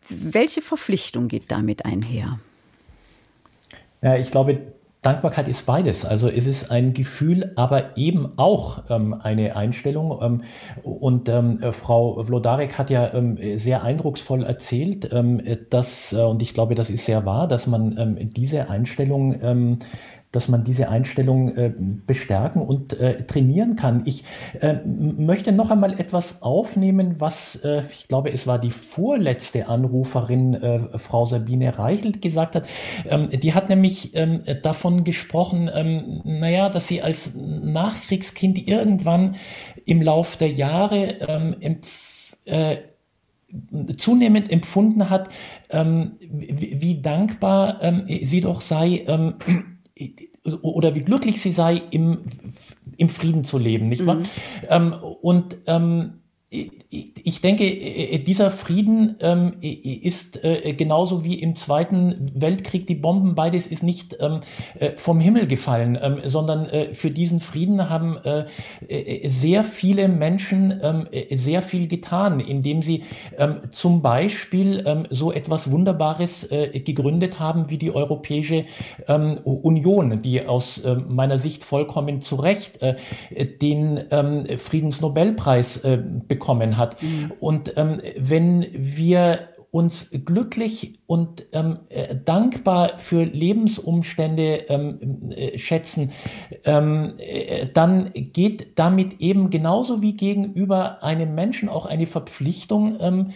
Welche 0.10 0.62
Verpflichtung 0.62 1.28
geht 1.28 1.52
damit 1.52 1.86
einher? 1.86 2.40
Ja, 4.02 4.18
ich 4.18 4.32
glaube, 4.32 4.74
Dankbarkeit 5.04 5.48
ist 5.48 5.66
beides. 5.66 6.06
Also 6.06 6.30
es 6.30 6.48
ist 6.48 6.72
ein 6.72 6.94
Gefühl, 6.94 7.52
aber 7.56 7.98
eben 7.98 8.38
auch 8.38 8.84
ähm, 8.90 9.14
eine 9.22 9.56
Einstellung. 9.56 10.20
Ähm, 10.22 10.42
und 10.82 11.30
ähm, 11.30 11.60
Frau 11.72 12.24
Vlodarek 12.24 12.78
hat 12.78 12.90
ja 12.90 13.14
ähm, 13.14 13.38
sehr 13.58 13.84
eindrucksvoll 13.84 14.44
erzählt, 14.44 15.10
ähm, 15.12 15.42
dass, 15.70 16.14
äh, 16.14 16.18
und 16.18 16.42
ich 16.42 16.54
glaube, 16.54 16.74
das 16.74 16.90
ist 16.90 17.06
sehr 17.06 17.26
wahr, 17.26 17.48
dass 17.48 17.68
man 17.68 17.96
ähm, 17.98 18.30
diese 18.30 18.70
Einstellung 18.70 19.84
dass 20.34 20.50
man 20.50 20.64
diese 20.64 20.90
Einstellung 20.90 21.56
äh, 21.56 21.72
bestärken 21.78 22.62
und 22.62 23.00
äh, 23.00 23.24
trainieren 23.26 23.76
kann. 23.76 24.02
Ich 24.06 24.24
äh, 24.60 24.76
möchte 24.84 25.52
noch 25.52 25.70
einmal 25.72 25.98
etwas 26.00 26.42
aufnehmen, 26.42 27.22
was 27.22 27.56
äh, 27.64 27.84
ich 27.94 28.08
glaube, 28.08 28.34
es 28.34 28.48
war 28.48 28.60
die 28.60 28.72
vorletzte 28.72 29.68
Anruferin, 29.68 30.56
äh, 30.56 30.98
Frau 30.98 31.28
Sabine 31.28 31.78
Reichelt, 31.78 32.22
gesagt 32.22 32.56
hat. 32.56 32.68
Ähm, 33.08 33.28
die 33.30 33.54
hat 33.54 33.70
nämlich 33.70 34.16
ähm, 34.16 34.42
davon 34.64 35.04
gesprochen, 35.04 35.70
ähm, 35.74 36.22
naja, 36.24 36.70
dass 36.70 36.88
sie 36.88 37.02
als 37.02 37.32
Nachkriegskind 37.36 38.68
irgendwann 38.68 39.36
im 39.86 40.02
Lauf 40.02 40.36
der 40.36 40.50
Jahre 40.50 41.20
ähm, 41.28 41.56
äh, 42.46 42.78
zunehmend 43.98 44.50
empfunden 44.50 45.12
hat, 45.12 45.30
ähm, 45.70 46.14
wie, 46.20 47.02
dankbar 47.02 47.84
ähm, 47.84 48.08
sie 48.24 48.42
doch 48.42 48.62
sei 48.62 49.06
oder 50.62 50.96
wie 50.96 51.02
glücklich 51.02 51.42
sie 51.42 51.52
sei, 51.52 51.82
im, 51.92 52.26
im 52.98 53.10
Frieden 53.10 53.44
zu 53.44 53.58
leben, 53.58 53.88
nicht 53.88 54.06
wahr? 54.06 54.16
Mhm. 54.16 54.26
Ähm, 54.70 54.94
und 54.94 55.58
ähm, 55.68 56.23
ich 57.24 57.42
denke, 57.42 57.66
äh, 57.66 58.20
dieser 58.20 58.52
Frieden 58.52 59.16
ähm, 59.20 59.54
ist 59.62 60.44
äh, 60.44 60.74
genauso 60.74 61.24
wie 61.24 61.40
im 61.40 61.56
Zweiten 61.56 62.32
Weltkrieg 62.36 62.86
die 62.86 62.96
Bomben, 62.96 63.34
beides 63.34 63.66
ist 63.66 63.82
nicht 63.82 64.18
ähm, 64.20 64.42
äh, 64.78 64.92
vom 64.96 65.20
Himmel 65.20 65.48
gefallen, 65.48 65.98
ähm, 66.00 66.20
sondern 66.26 66.68
für 66.92 67.10
diesen 67.10 67.40
Frieden 67.40 67.90
haben 67.90 68.18
sehr 69.26 69.64
viele 69.64 70.08
Menschen 70.08 71.08
sehr 71.32 71.62
viel 71.62 71.88
getan, 71.88 72.40
indem 72.40 72.82
sie 72.82 73.04
zum 73.72 74.02
Beispiel 74.02 75.06
so 75.10 75.32
etwas 75.32 75.72
Wunderbares 75.72 76.48
gegründet 76.50 77.40
haben 77.40 77.70
wie 77.70 77.78
die 77.78 77.94
Europäische 77.94 78.66
Union, 79.44 80.22
die 80.22 80.46
aus 80.46 80.82
meiner 81.08 81.38
Sicht 81.38 81.64
vollkommen 81.64 82.22
zu 82.22 82.36
Recht 82.36 82.80
den 83.62 84.04
Friedensnobelpreis 84.58 85.82
bekommen 86.28 86.43
bekommen 86.44 86.78
hat. 86.78 87.02
Mhm. 87.02 87.32
Und 87.40 87.78
ähm, 87.78 88.02
wenn 88.18 88.68
wir 88.74 89.50
uns 89.72 90.08
glücklich 90.12 91.00
und 91.08 91.46
ähm, 91.54 91.80
äh, 91.90 92.16
dankbar 92.16 93.00
für 93.00 93.24
Lebensumstände 93.24 94.66
ähm, 94.68 95.32
äh, 95.32 95.58
schätzen, 95.58 96.12
ähm, 96.66 97.14
äh, 97.18 97.66
dann 97.74 98.12
geht 98.14 98.78
damit 98.78 99.20
eben 99.20 99.50
genauso 99.50 100.02
wie 100.02 100.16
gegenüber 100.16 101.02
einem 101.02 101.34
Menschen 101.34 101.70
auch 101.70 101.86
eine 101.88 102.06
Verpflichtung 102.06 102.98
ähm, 103.00 103.32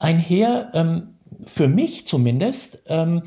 einher, 0.00 0.70
ähm, 0.72 1.14
für 1.46 1.68
mich 1.68 2.06
zumindest, 2.06 2.82
ähm, 2.86 3.22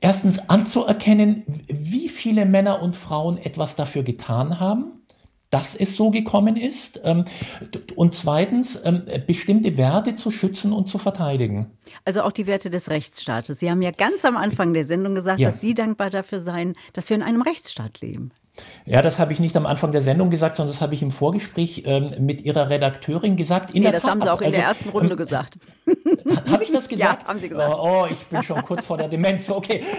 erstens 0.00 0.38
anzuerkennen, 0.48 1.44
wie 1.66 2.08
viele 2.08 2.46
Männer 2.46 2.80
und 2.80 2.96
Frauen 2.96 3.36
etwas 3.36 3.74
dafür 3.74 4.04
getan 4.04 4.58
haben 4.58 4.97
dass 5.50 5.74
es 5.74 5.96
so 5.96 6.10
gekommen 6.10 6.56
ist. 6.56 7.00
Ähm, 7.04 7.24
und 7.94 8.14
zweitens, 8.14 8.78
ähm, 8.84 9.02
bestimmte 9.26 9.76
Werte 9.76 10.14
zu 10.14 10.30
schützen 10.30 10.72
und 10.72 10.88
zu 10.88 10.98
verteidigen. 10.98 11.70
Also 12.04 12.22
auch 12.22 12.32
die 12.32 12.46
Werte 12.46 12.70
des 12.70 12.90
Rechtsstaates. 12.90 13.60
Sie 13.60 13.70
haben 13.70 13.82
ja 13.82 13.90
ganz 13.90 14.24
am 14.24 14.36
Anfang 14.36 14.74
der 14.74 14.84
Sendung 14.84 15.14
gesagt, 15.14 15.40
ja. 15.40 15.50
dass 15.50 15.60
Sie 15.60 15.74
dankbar 15.74 16.10
dafür 16.10 16.40
seien, 16.40 16.74
dass 16.92 17.08
wir 17.10 17.16
in 17.16 17.22
einem 17.22 17.42
Rechtsstaat 17.42 18.00
leben. 18.00 18.30
Ja, 18.84 19.02
das 19.02 19.18
habe 19.18 19.32
ich 19.32 19.40
nicht 19.40 19.56
am 19.56 19.66
Anfang 19.66 19.92
der 19.92 20.00
Sendung 20.00 20.30
gesagt, 20.30 20.56
sondern 20.56 20.72
das 20.72 20.80
habe 20.80 20.94
ich 20.94 21.02
im 21.02 21.10
Vorgespräch 21.10 21.82
ähm, 21.84 22.14
mit 22.20 22.42
Ihrer 22.42 22.70
Redakteurin 22.70 23.36
gesagt. 23.36 23.74
In 23.74 23.82
nee, 23.82 23.90
das 23.90 24.02
Tat, 24.02 24.12
haben 24.12 24.22
Sie 24.22 24.30
auch 24.30 24.40
in 24.40 24.46
also, 24.46 24.56
der 24.56 24.66
ersten 24.66 24.88
Runde 24.88 25.10
ähm, 25.12 25.16
gesagt. 25.18 25.58
Habe 26.50 26.64
ich 26.64 26.72
das 26.72 26.88
gesagt? 26.88 27.22
Ja, 27.22 27.28
haben 27.28 27.38
Sie 27.38 27.48
gesagt. 27.48 27.74
Oh, 27.78 28.04
oh, 28.04 28.06
ich 28.10 28.26
bin 28.28 28.42
schon 28.42 28.62
kurz 28.62 28.86
vor 28.86 28.96
der 28.96 29.08
Demenz. 29.08 29.50
Okay. 29.50 29.82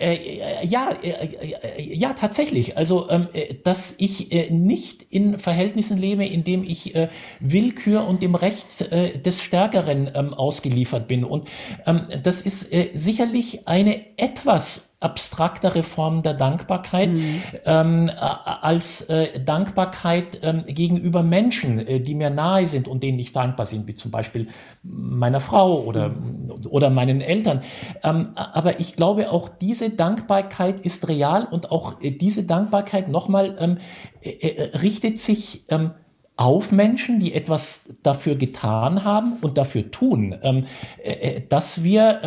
Äh, 0.00 0.14
äh, 0.14 0.66
ja, 0.66 0.92
äh, 1.02 1.82
ja, 1.82 2.14
tatsächlich. 2.14 2.78
Also, 2.78 3.10
ähm, 3.10 3.28
äh, 3.34 3.54
dass 3.62 3.94
ich 3.98 4.32
äh, 4.32 4.50
nicht 4.50 5.02
in 5.10 5.38
Verhältnissen 5.38 5.98
lebe, 5.98 6.24
in 6.24 6.42
dem 6.42 6.64
ich 6.64 6.94
äh, 6.94 7.08
Willkür 7.40 8.06
und 8.06 8.22
dem 8.22 8.34
Recht 8.34 8.90
des 8.90 9.42
Stärkeren 9.42 10.10
ähm, 10.14 10.32
ausgeliefert 10.32 11.06
bin. 11.06 11.24
Und 11.24 11.48
ähm, 11.86 12.06
das 12.22 12.40
ist 12.40 12.68
sicherlich 12.94 13.68
eine 13.68 14.18
etwas 14.18 14.89
abstraktere 15.00 15.82
Form 15.82 16.22
der 16.22 16.34
Dankbarkeit 16.34 17.10
mhm. 17.10 17.42
ähm, 17.64 18.10
als 18.18 19.00
äh, 19.02 19.40
Dankbarkeit 19.40 20.38
ähm, 20.42 20.64
gegenüber 20.66 21.22
Menschen, 21.22 21.78
äh, 21.78 22.00
die 22.00 22.14
mir 22.14 22.28
nahe 22.28 22.66
sind 22.66 22.86
und 22.86 23.02
denen 23.02 23.18
ich 23.18 23.32
dankbar 23.32 23.66
bin, 23.66 23.86
wie 23.86 23.94
zum 23.94 24.10
Beispiel 24.10 24.48
meiner 24.82 25.40
Frau 25.40 25.80
oder, 25.80 26.10
mhm. 26.10 26.52
oder 26.68 26.90
meinen 26.90 27.22
Eltern. 27.22 27.62
Ähm, 28.02 28.32
aber 28.34 28.78
ich 28.78 28.94
glaube, 28.94 29.32
auch 29.32 29.48
diese 29.48 29.88
Dankbarkeit 29.88 30.80
ist 30.80 31.08
real 31.08 31.46
und 31.50 31.72
auch 31.72 32.02
äh, 32.02 32.10
diese 32.10 32.42
Dankbarkeit 32.42 33.08
nochmal 33.08 33.56
ähm, 33.58 33.78
äh, 34.20 34.30
äh, 34.30 34.76
richtet 34.76 35.18
sich 35.18 35.64
ähm, 35.70 35.92
auf 36.36 36.72
Menschen, 36.72 37.20
die 37.20 37.34
etwas 37.34 37.82
dafür 38.02 38.34
getan 38.34 39.04
haben 39.04 39.34
und 39.42 39.58
dafür 39.58 39.90
tun, 39.90 40.34
ähm, 40.42 40.64
äh, 41.02 41.42
dass 41.46 41.84
wir 41.84 42.20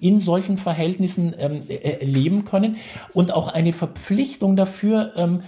in 0.00 0.18
solchen 0.18 0.56
Verhältnissen 0.56 1.34
ähm, 1.38 1.62
äh, 1.68 2.04
leben 2.04 2.44
können 2.44 2.76
und 3.12 3.32
auch 3.32 3.48
eine 3.48 3.72
Verpflichtung 3.72 4.56
dafür, 4.56 5.12
ähm, 5.16 5.42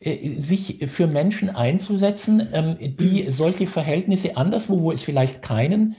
äh, 0.00 0.38
sich 0.38 0.84
für 0.86 1.06
Menschen 1.06 1.48
einzusetzen, 1.50 2.46
ähm, 2.52 2.76
die 2.78 3.30
solche 3.30 3.66
Verhältnisse 3.66 4.36
anderswo, 4.36 4.82
wo 4.82 4.92
es 4.92 5.02
vielleicht 5.02 5.42
keinen 5.42 5.96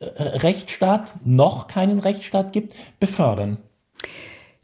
äh, 0.00 0.04
Rechtsstaat, 0.22 1.12
noch 1.24 1.66
keinen 1.66 1.98
Rechtsstaat 1.98 2.52
gibt, 2.52 2.74
befördern. 3.00 3.58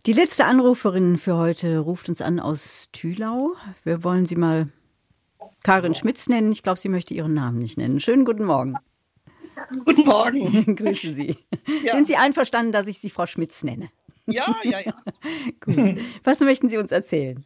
Die 0.07 0.12
letzte 0.12 0.45
Anruferin 0.45 1.19
für 1.19 1.37
heute 1.37 1.79
ruft 1.79 2.09
uns 2.09 2.20
an 2.20 2.41
aus 2.41 2.89
Thülau. 2.93 3.53
Wir 3.85 4.05
wollen 4.05 4.27
sie 4.27 4.37
mal 4.37 4.69
Karin 5.62 5.95
Schmitz 5.95 6.29
nennen. 6.29 6.53
Ich 6.53 6.62
glaube, 6.62 6.79
sie 6.79 6.89
möchte 6.89 7.15
ihren 7.15 7.35
Namen 7.35 7.59
nicht 7.59 7.79
nennen. 7.79 8.01
Schönen 8.01 8.25
guten 8.25 8.45
Morgen. 8.45 8.75
Guten 9.85 10.05
Morgen. 10.05 10.77
Grüße 10.77 11.15
Sie. 11.15 11.37
Ja. 11.85 11.95
Sind 11.95 12.09
Sie 12.09 12.17
einverstanden, 12.17 12.73
dass 12.73 12.87
ich 12.87 12.99
Sie 12.99 13.11
Frau 13.11 13.27
Schmitz 13.27 13.63
nenne? 13.63 13.91
Ja, 14.27 14.57
ja, 14.65 14.81
ja. 14.81 14.95
Gut. 15.61 16.01
Was 16.25 16.41
möchten 16.41 16.69
Sie 16.69 16.79
uns 16.79 16.91
erzählen? 16.91 17.45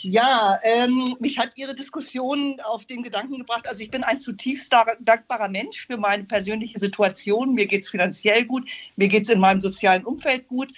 Ja, 0.00 0.58
ähm, 0.62 1.16
mich 1.20 1.38
hat 1.38 1.56
Ihre 1.56 1.74
Diskussion 1.74 2.58
auf 2.64 2.84
den 2.86 3.02
Gedanken 3.02 3.38
gebracht. 3.38 3.68
Also 3.68 3.82
ich 3.82 3.90
bin 3.90 4.02
ein 4.02 4.18
zutiefst 4.18 4.72
dankbarer 5.00 5.48
Mensch 5.48 5.86
für 5.86 5.96
meine 5.96 6.24
persönliche 6.24 6.78
Situation. 6.78 7.54
Mir 7.54 7.66
geht 7.66 7.84
es 7.84 7.90
finanziell 7.90 8.44
gut, 8.44 8.68
mir 8.96 9.08
geht 9.08 9.24
es 9.24 9.28
in 9.28 9.40
meinem 9.40 9.60
sozialen 9.60 10.04
Umfeld 10.04 10.48
gut. 10.48 10.72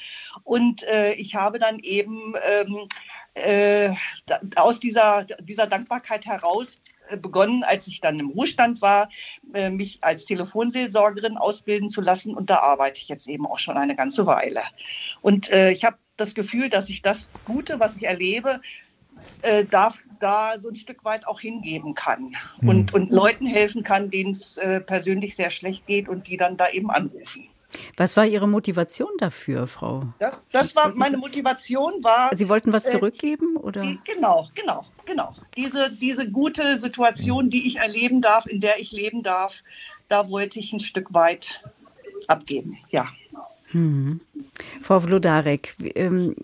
Und 0.44 0.82
äh, 0.84 1.12
ich 1.14 1.34
habe 1.34 1.58
dann 1.58 1.78
eben 1.78 2.34
ähm, 2.48 2.88
äh, 3.34 3.90
aus 4.56 4.80
dieser, 4.80 5.24
dieser 5.40 5.66
Dankbarkeit 5.66 6.26
heraus 6.26 6.80
begonnen, 7.16 7.64
als 7.64 7.86
ich 7.86 8.00
dann 8.00 8.18
im 8.18 8.30
Ruhestand 8.30 8.82
war, 8.82 9.08
äh, 9.54 9.70
mich 9.70 9.98
als 10.02 10.24
Telefonseelsorgerin 10.24 11.36
ausbilden 11.36 11.88
zu 11.88 12.00
lassen. 12.00 12.34
Und 12.34 12.50
da 12.50 12.58
arbeite 12.58 12.98
ich 12.98 13.08
jetzt 13.08 13.28
eben 13.28 13.46
auch 13.46 13.58
schon 13.58 13.76
eine 13.76 13.96
ganze 13.96 14.26
Weile. 14.26 14.62
Und 15.22 15.50
äh, 15.50 15.70
ich 15.70 15.84
habe 15.84 15.96
das 16.16 16.34
Gefühl, 16.34 16.68
dass 16.68 16.88
ich 16.88 17.02
das 17.02 17.28
Gute, 17.44 17.78
was 17.78 17.96
ich 17.96 18.04
erlebe, 18.04 18.60
äh, 19.42 19.64
darf, 19.64 19.98
da 20.20 20.58
so 20.58 20.68
ein 20.68 20.76
Stück 20.76 21.04
weit 21.04 21.26
auch 21.26 21.40
hingeben 21.40 21.94
kann 21.94 22.36
mhm. 22.60 22.68
und, 22.68 22.94
und 22.94 23.12
Leuten 23.12 23.46
helfen 23.46 23.82
kann, 23.82 24.10
denen 24.10 24.32
es 24.32 24.58
äh, 24.58 24.80
persönlich 24.80 25.36
sehr 25.36 25.50
schlecht 25.50 25.86
geht 25.86 26.08
und 26.08 26.28
die 26.28 26.36
dann 26.36 26.56
da 26.56 26.68
eben 26.68 26.90
anrufen. 26.90 27.48
Was 27.96 28.16
war 28.16 28.26
Ihre 28.26 28.48
Motivation 28.48 29.10
dafür, 29.18 29.66
Frau? 29.66 30.04
Das, 30.18 30.40
das 30.52 30.76
war 30.76 30.94
meine 30.94 31.16
Motivation 31.16 32.02
war. 32.02 32.30
Sie 32.34 32.48
wollten 32.48 32.72
was 32.72 32.86
äh, 32.86 32.92
zurückgeben 32.92 33.56
oder? 33.56 33.82
Die, 33.82 33.98
genau, 34.04 34.48
genau, 34.54 34.84
genau. 35.04 35.34
Diese, 35.56 35.90
diese 35.90 36.28
gute 36.30 36.76
Situation, 36.76 37.50
die 37.50 37.66
ich 37.66 37.76
erleben 37.76 38.20
darf, 38.20 38.46
in 38.46 38.60
der 38.60 38.78
ich 38.80 38.92
leben 38.92 39.22
darf, 39.22 39.62
da 40.08 40.28
wollte 40.28 40.58
ich 40.58 40.72
ein 40.72 40.80
Stück 40.80 41.12
weit 41.12 41.62
abgeben. 42.28 42.78
Ja. 42.90 43.08
Hm. 43.72 44.20
Frau 44.80 45.00
Vlodarek, 45.00 45.74
ähm, 45.94 46.36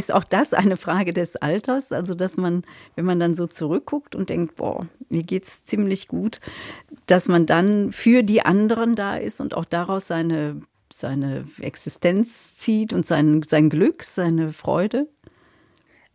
ist 0.00 0.14
auch 0.14 0.24
das 0.24 0.54
eine 0.54 0.78
Frage 0.78 1.12
des 1.12 1.36
Alters? 1.36 1.92
Also, 1.92 2.14
dass 2.14 2.38
man, 2.38 2.64
wenn 2.96 3.04
man 3.04 3.20
dann 3.20 3.34
so 3.34 3.46
zurückguckt 3.46 4.14
und 4.14 4.30
denkt, 4.30 4.56
boah, 4.56 4.86
mir 5.10 5.24
geht's 5.24 5.62
ziemlich 5.66 6.08
gut, 6.08 6.40
dass 7.04 7.28
man 7.28 7.44
dann 7.44 7.92
für 7.92 8.22
die 8.22 8.40
anderen 8.40 8.94
da 8.94 9.18
ist 9.18 9.42
und 9.42 9.52
auch 9.52 9.66
daraus 9.66 10.06
seine, 10.06 10.62
seine 10.90 11.44
Existenz 11.60 12.54
zieht 12.56 12.94
und 12.94 13.04
sein, 13.04 13.42
sein 13.46 13.68
Glück, 13.68 14.02
seine 14.02 14.54
Freude? 14.54 15.06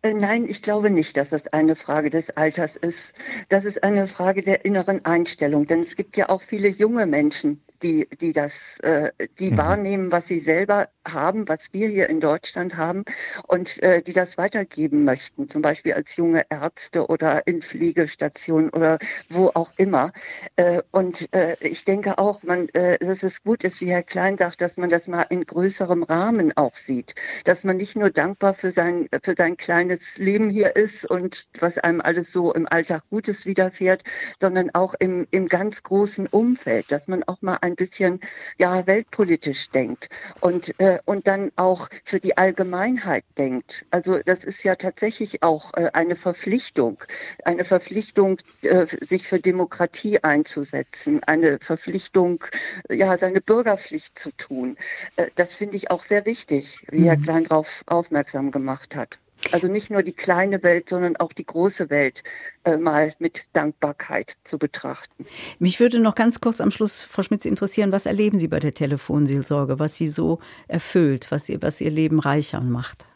Äh, 0.02 0.14
nein, 0.14 0.46
ich 0.48 0.62
glaube 0.62 0.90
nicht, 0.90 1.16
dass 1.16 1.28
das 1.28 1.46
eine 1.52 1.76
Frage 1.76 2.10
des 2.10 2.30
Alters 2.30 2.74
ist. 2.74 3.12
Das 3.50 3.64
ist 3.64 3.84
eine 3.84 4.08
Frage 4.08 4.42
der 4.42 4.64
inneren 4.64 5.04
Einstellung. 5.04 5.64
Denn 5.66 5.84
es 5.84 5.94
gibt 5.94 6.16
ja 6.16 6.28
auch 6.28 6.42
viele 6.42 6.68
junge 6.68 7.06
Menschen, 7.06 7.62
die, 7.82 8.08
die 8.20 8.32
das, 8.32 8.80
äh, 8.80 9.12
die 9.38 9.52
mhm. 9.52 9.56
wahrnehmen, 9.58 10.10
was 10.10 10.26
sie 10.26 10.40
selber 10.40 10.88
haben, 11.06 11.48
was 11.48 11.68
wir 11.72 11.88
hier 11.88 12.08
in 12.08 12.20
Deutschland 12.20 12.76
haben 12.76 13.04
und 13.46 13.82
äh, 13.82 14.02
die 14.02 14.12
das 14.12 14.38
weitergeben 14.38 15.04
möchten, 15.04 15.48
zum 15.48 15.62
Beispiel 15.62 15.94
als 15.94 16.16
junge 16.16 16.44
Ärzte 16.50 17.06
oder 17.06 17.46
in 17.46 17.62
Pflegestationen 17.62 18.70
oder 18.70 18.98
wo 19.28 19.48
auch 19.54 19.72
immer. 19.76 20.12
Äh, 20.56 20.82
und 20.92 21.32
äh, 21.34 21.56
ich 21.60 21.84
denke 21.84 22.18
auch, 22.18 22.42
man, 22.42 22.68
äh, 22.70 22.98
dass 22.98 23.22
es 23.22 23.42
gut 23.42 23.64
ist, 23.64 23.80
wie 23.80 23.90
Herr 23.90 24.02
Klein 24.02 24.36
sagt, 24.36 24.60
dass 24.60 24.76
man 24.76 24.90
das 24.90 25.06
mal 25.08 25.26
in 25.30 25.44
größerem 25.44 26.02
Rahmen 26.02 26.56
auch 26.56 26.74
sieht, 26.74 27.14
dass 27.44 27.64
man 27.64 27.76
nicht 27.76 27.96
nur 27.96 28.10
dankbar 28.10 28.54
für 28.54 28.70
sein, 28.70 29.08
für 29.22 29.34
sein 29.36 29.56
kleines 29.56 30.18
Leben 30.18 30.50
hier 30.50 30.76
ist 30.76 31.08
und 31.08 31.48
was 31.60 31.78
einem 31.78 32.00
alles 32.00 32.32
so 32.32 32.52
im 32.52 32.66
Alltag 32.68 33.02
Gutes 33.10 33.46
widerfährt, 33.46 34.02
sondern 34.40 34.70
auch 34.74 34.94
im, 34.98 35.26
im 35.30 35.48
ganz 35.48 35.82
großen 35.82 36.26
Umfeld, 36.26 36.90
dass 36.90 37.08
man 37.08 37.22
auch 37.24 37.42
mal 37.42 37.58
ein 37.60 37.76
bisschen 37.76 38.20
ja 38.58 38.86
weltpolitisch 38.86 39.70
denkt 39.70 40.08
und 40.40 40.78
äh, 40.80 40.95
und 41.04 41.26
dann 41.26 41.52
auch 41.56 41.88
für 42.04 42.20
die 42.20 42.36
Allgemeinheit 42.36 43.24
denkt. 43.38 43.86
Also 43.90 44.18
das 44.24 44.44
ist 44.44 44.62
ja 44.64 44.76
tatsächlich 44.76 45.42
auch 45.42 45.74
äh, 45.74 45.90
eine 45.92 46.16
Verpflichtung, 46.16 46.98
eine 47.44 47.64
Verpflichtung, 47.64 48.38
äh, 48.62 48.86
sich 48.86 49.28
für 49.28 49.40
Demokratie 49.40 50.22
einzusetzen, 50.22 51.22
eine 51.24 51.58
Verpflichtung, 51.60 52.44
ja 52.88 53.16
seine 53.18 53.40
Bürgerpflicht 53.40 54.18
zu 54.18 54.30
tun. 54.36 54.76
Äh, 55.16 55.26
das 55.34 55.56
finde 55.56 55.76
ich 55.76 55.90
auch 55.90 56.04
sehr 56.04 56.26
wichtig, 56.26 56.86
wie 56.90 57.04
Herr 57.04 57.16
mhm. 57.16 57.22
Klein 57.22 57.44
darauf 57.44 57.82
aufmerksam 57.86 58.50
gemacht 58.50 58.96
hat. 58.96 59.18
Also 59.52 59.68
nicht 59.68 59.90
nur 59.90 60.02
die 60.02 60.12
kleine 60.12 60.62
Welt, 60.62 60.88
sondern 60.88 61.16
auch 61.16 61.32
die 61.32 61.46
große 61.46 61.90
Welt 61.90 62.22
äh, 62.64 62.76
mal 62.76 63.14
mit 63.18 63.44
Dankbarkeit 63.52 64.36
zu 64.44 64.58
betrachten. 64.58 65.26
Mich 65.58 65.80
würde 65.80 66.00
noch 66.00 66.14
ganz 66.14 66.40
kurz 66.40 66.60
am 66.60 66.70
Schluss, 66.70 67.00
Frau 67.00 67.22
Schmitz, 67.22 67.44
interessieren, 67.44 67.92
was 67.92 68.06
erleben 68.06 68.38
Sie 68.38 68.48
bei 68.48 68.60
der 68.60 68.74
Telefonseelsorge, 68.74 69.78
was 69.78 69.96
Sie 69.96 70.08
so 70.08 70.40
erfüllt, 70.68 71.30
was 71.30 71.48
Ihr, 71.48 71.62
was 71.62 71.80
Ihr 71.80 71.90
Leben 71.90 72.18
reicher 72.18 72.60
macht? 72.60 73.06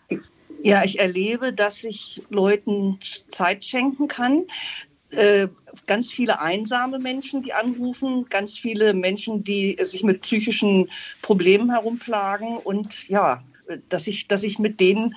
Ja, 0.63 0.85
ich 0.85 0.99
erlebe, 0.99 1.53
dass 1.53 1.85
ich 1.85 2.23
Leuten 2.29 2.99
Zeit 3.31 3.65
schenken 3.65 4.09
kann. 4.09 4.45
Äh, 5.11 5.49
ganz 5.87 6.11
viele 6.11 6.41
einsame 6.41 6.99
Menschen, 6.99 7.43
die 7.43 7.53
anrufen, 7.53 8.27
ganz 8.29 8.57
viele 8.57 8.93
Menschen, 8.95 9.43
die 9.43 9.77
sich 9.83 10.05
mit 10.05 10.21
psychischen 10.23 10.89
Problemen 11.23 11.71
herumplagen 11.71 12.59
und 12.59 13.09
ja, 13.09 13.43
dass 13.89 14.07
ich, 14.07 14.29
dass 14.29 14.43
ich 14.43 14.59
mit 14.59 14.81
denen 14.81 15.15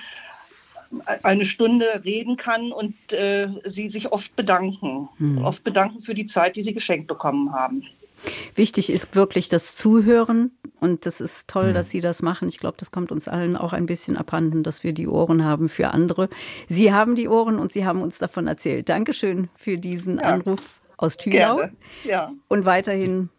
eine 1.23 1.45
Stunde 1.45 1.85
reden 2.03 2.37
kann 2.37 2.71
und 2.71 2.95
äh, 3.11 3.47
sie 3.63 3.89
sich 3.89 4.11
oft 4.11 4.35
bedanken. 4.35 5.09
Hm. 5.17 5.43
Oft 5.43 5.63
bedanken 5.63 5.99
für 6.01 6.13
die 6.13 6.25
Zeit, 6.25 6.55
die 6.55 6.61
sie 6.61 6.73
geschenkt 6.73 7.07
bekommen 7.07 7.53
haben. 7.53 7.83
Wichtig 8.55 8.89
ist 8.89 9.15
wirklich 9.15 9.49
das 9.49 9.75
Zuhören 9.75 10.51
und 10.79 11.05
das 11.05 11.19
ist 11.19 11.49
toll, 11.49 11.67
hm. 11.67 11.73
dass 11.73 11.89
Sie 11.89 11.99
das 11.99 12.21
machen. 12.21 12.47
Ich 12.47 12.59
glaube, 12.59 12.77
das 12.79 12.91
kommt 12.91 13.11
uns 13.11 13.27
allen 13.27 13.57
auch 13.57 13.73
ein 13.73 13.85
bisschen 13.85 14.17
abhanden, 14.17 14.63
dass 14.63 14.83
wir 14.83 14.93
die 14.93 15.07
Ohren 15.07 15.43
haben 15.43 15.69
für 15.69 15.89
andere. 15.89 16.29
Sie 16.69 16.93
haben 16.93 17.15
die 17.15 17.27
Ohren 17.27 17.59
und 17.59 17.73
Sie 17.73 17.85
haben 17.85 18.01
uns 18.01 18.19
davon 18.19 18.47
erzählt. 18.47 18.89
Dankeschön 18.89 19.49
für 19.55 19.77
diesen 19.77 20.17
ja. 20.17 20.23
Anruf 20.23 20.81
aus 20.97 21.17
Thüringen. 21.17 21.75
Ja. 22.05 22.31
Und 22.47 22.65
weiterhin 22.65 23.29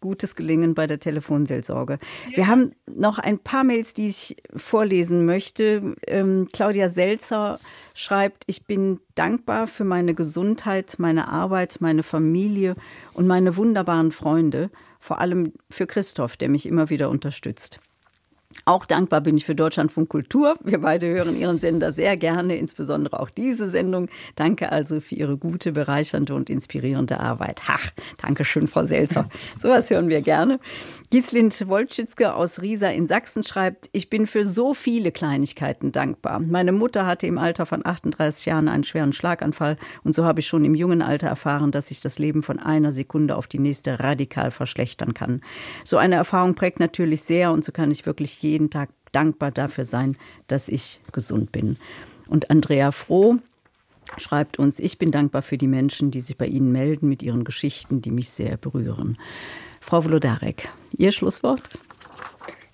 gutes 0.00 0.36
Gelingen 0.36 0.74
bei 0.74 0.86
der 0.86 1.00
Telefonseelsorge. 1.00 1.98
Wir 2.34 2.46
haben 2.46 2.72
noch 2.86 3.18
ein 3.18 3.38
paar 3.38 3.64
Mails, 3.64 3.94
die 3.94 4.08
ich 4.08 4.36
vorlesen 4.54 5.24
möchte. 5.24 5.94
Ähm, 6.06 6.48
Claudia 6.52 6.90
Selzer 6.90 7.58
schreibt, 7.94 8.44
ich 8.46 8.66
bin 8.66 9.00
dankbar 9.14 9.66
für 9.66 9.84
meine 9.84 10.14
Gesundheit, 10.14 10.96
meine 10.98 11.28
Arbeit, 11.28 11.78
meine 11.80 12.02
Familie 12.02 12.76
und 13.12 13.26
meine 13.26 13.56
wunderbaren 13.56 14.12
Freunde, 14.12 14.70
vor 14.98 15.20
allem 15.20 15.52
für 15.70 15.86
Christoph, 15.86 16.36
der 16.36 16.48
mich 16.48 16.66
immer 16.66 16.90
wieder 16.90 17.10
unterstützt. 17.10 17.80
Auch 18.64 18.84
dankbar 18.84 19.20
bin 19.20 19.36
ich 19.36 19.46
für 19.46 19.54
Deutschlandfunk 19.54 20.08
Kultur. 20.08 20.56
Wir 20.62 20.80
beide 20.80 21.06
hören 21.06 21.38
Ihren 21.38 21.58
Sender 21.58 21.92
sehr 21.92 22.16
gerne, 22.16 22.56
insbesondere 22.56 23.20
auch 23.20 23.30
diese 23.30 23.70
Sendung. 23.70 24.08
Danke 24.34 24.72
also 24.72 25.00
für 25.00 25.14
Ihre 25.14 25.38
gute, 25.38 25.70
bereichernde 25.70 26.34
und 26.34 26.50
inspirierende 26.50 27.20
Arbeit. 27.20 27.62
Ach, 27.68 27.90
danke 28.20 28.44
schön, 28.44 28.66
Frau 28.66 28.84
Selzer. 28.84 29.28
Sowas 29.62 29.88
hören 29.90 30.08
wir 30.08 30.20
gerne. 30.20 30.58
Gieslind 31.10 31.68
Wolschitzke 31.68 32.34
aus 32.34 32.60
Riesa 32.60 32.88
in 32.88 33.06
Sachsen 33.06 33.44
schreibt, 33.44 33.88
ich 33.92 34.10
bin 34.10 34.26
für 34.26 34.44
so 34.44 34.74
viele 34.74 35.12
Kleinigkeiten 35.12 35.92
dankbar. 35.92 36.40
Meine 36.40 36.72
Mutter 36.72 37.06
hatte 37.06 37.26
im 37.26 37.38
Alter 37.38 37.66
von 37.66 37.86
38 37.86 38.46
Jahren 38.46 38.68
einen 38.68 38.84
schweren 38.84 39.12
Schlaganfall 39.12 39.76
und 40.04 40.14
so 40.14 40.24
habe 40.24 40.40
ich 40.40 40.46
schon 40.46 40.64
im 40.64 40.74
jungen 40.74 41.02
Alter 41.02 41.28
erfahren, 41.28 41.70
dass 41.70 41.88
sich 41.88 42.00
das 42.00 42.18
Leben 42.18 42.42
von 42.42 42.58
einer 42.58 42.92
Sekunde 42.92 43.36
auf 43.36 43.46
die 43.46 43.58
nächste 43.58 44.00
radikal 44.00 44.50
verschlechtern 44.50 45.14
kann. 45.14 45.40
So 45.84 45.98
eine 45.98 46.16
Erfahrung 46.16 46.54
prägt 46.54 46.80
natürlich 46.80 47.22
sehr 47.22 47.52
und 47.52 47.64
so 47.64 47.72
kann 47.72 47.90
ich 47.90 48.06
wirklich 48.06 48.39
jeden 48.42 48.70
Tag 48.70 48.90
dankbar 49.12 49.50
dafür 49.50 49.84
sein, 49.84 50.16
dass 50.46 50.68
ich 50.68 51.00
gesund 51.12 51.52
bin. 51.52 51.76
Und 52.28 52.50
Andrea 52.50 52.92
Froh 52.92 53.36
schreibt 54.18 54.58
uns, 54.58 54.78
ich 54.78 54.98
bin 54.98 55.10
dankbar 55.10 55.42
für 55.42 55.58
die 55.58 55.66
Menschen, 55.66 56.10
die 56.10 56.20
sich 56.20 56.36
bei 56.36 56.46
Ihnen 56.46 56.72
melden 56.72 57.08
mit 57.08 57.22
ihren 57.22 57.44
Geschichten, 57.44 58.02
die 58.02 58.10
mich 58.10 58.30
sehr 58.30 58.56
berühren. 58.56 59.18
Frau 59.80 60.02
Vlodarek, 60.02 60.68
Ihr 60.92 61.12
Schlusswort? 61.12 61.62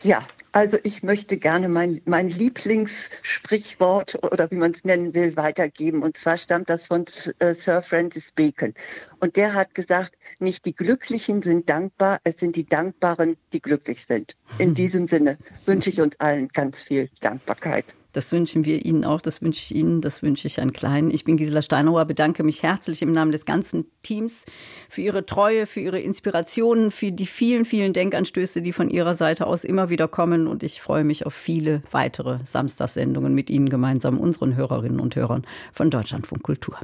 Ja, 0.02 0.22
also 0.57 0.78
ich 0.85 1.03
möchte 1.03 1.37
gerne 1.37 1.69
mein, 1.69 2.01
mein 2.07 2.31
Lieblingssprichwort 2.31 4.24
oder 4.24 4.51
wie 4.51 4.55
man 4.55 4.73
es 4.73 4.85
nennen 4.85 5.12
will, 5.12 5.37
weitergeben. 5.37 6.03
Und 6.03 6.16
zwar 6.16 6.39
stammt 6.39 6.70
das 6.70 6.87
von 6.87 7.05
äh, 7.41 7.53
Sir 7.53 7.83
Francis 7.83 8.33
Bacon. 8.33 8.73
Und 9.20 9.37
der 9.37 9.53
hat 9.53 9.74
gesagt, 9.74 10.15
nicht 10.39 10.65
die 10.65 10.74
Glücklichen 10.74 11.43
sind 11.43 11.69
dankbar, 11.69 12.20
es 12.24 12.41
sind 12.41 12.57
die 12.57 12.65
Dankbaren, 12.65 13.37
die 13.53 13.61
glücklich 13.61 14.07
sind. 14.07 14.35
In 14.57 14.73
diesem 14.83 15.07
Sinne 15.09 15.37
wünsche 15.66 15.91
ich 15.91 16.01
uns 16.01 16.19
allen 16.20 16.49
ganz 16.49 16.83
viel 16.83 17.11
Dankbarkeit. 17.20 17.95
Das 18.16 18.32
wünschen 18.32 18.64
wir 18.64 18.86
Ihnen 18.86 19.05
auch, 19.05 19.20
das 19.20 19.43
wünsche 19.43 19.60
ich 19.60 19.74
Ihnen, 19.74 20.01
das 20.01 20.22
wünsche 20.22 20.47
ich 20.47 20.56
Herrn 20.56 20.72
Klein. 20.72 21.10
Ich 21.10 21.24
bin 21.24 21.36
Gisela 21.36 21.60
Steinauer, 21.60 22.06
bedanke 22.06 22.44
mich 22.44 22.62
herzlich 22.62 23.02
im 23.02 23.12
Namen 23.12 23.30
des 23.30 23.44
ganzen 23.44 23.84
Teams 24.02 24.47
für 24.88 25.02
Ihre 25.02 25.26
Treue, 25.26 25.66
für 25.66 25.80
Ihre 25.80 26.01
Inspirationen, 26.01 26.93
für 26.93 27.12
die 27.12 27.26
vielen, 27.26 27.66
vielen 27.66 27.93
Denkanstöße, 27.93 28.62
die 28.62 28.72
von 28.72 28.88
Ihrer 28.88 29.14
Seite 29.14 29.47
aus 29.47 29.64
immer 29.64 29.90
wieder 29.90 30.09
kommen. 30.09 30.47
Und 30.47 30.62
ich 30.62 30.80
freue 30.80 31.05
mich 31.05 31.26
auf 31.26 31.34
viele 31.34 31.82
weitere 31.90 32.38
Samstagssendungen 32.43 33.34
mit 33.34 33.51
Ihnen 33.51 33.68
gemeinsam, 33.68 34.18
unseren 34.18 34.56
Hörerinnen 34.56 34.98
und 34.98 35.14
Hörern 35.14 35.47
von 35.70 35.90
Deutschlandfunk 35.90 36.43
Kultur. 36.43 36.78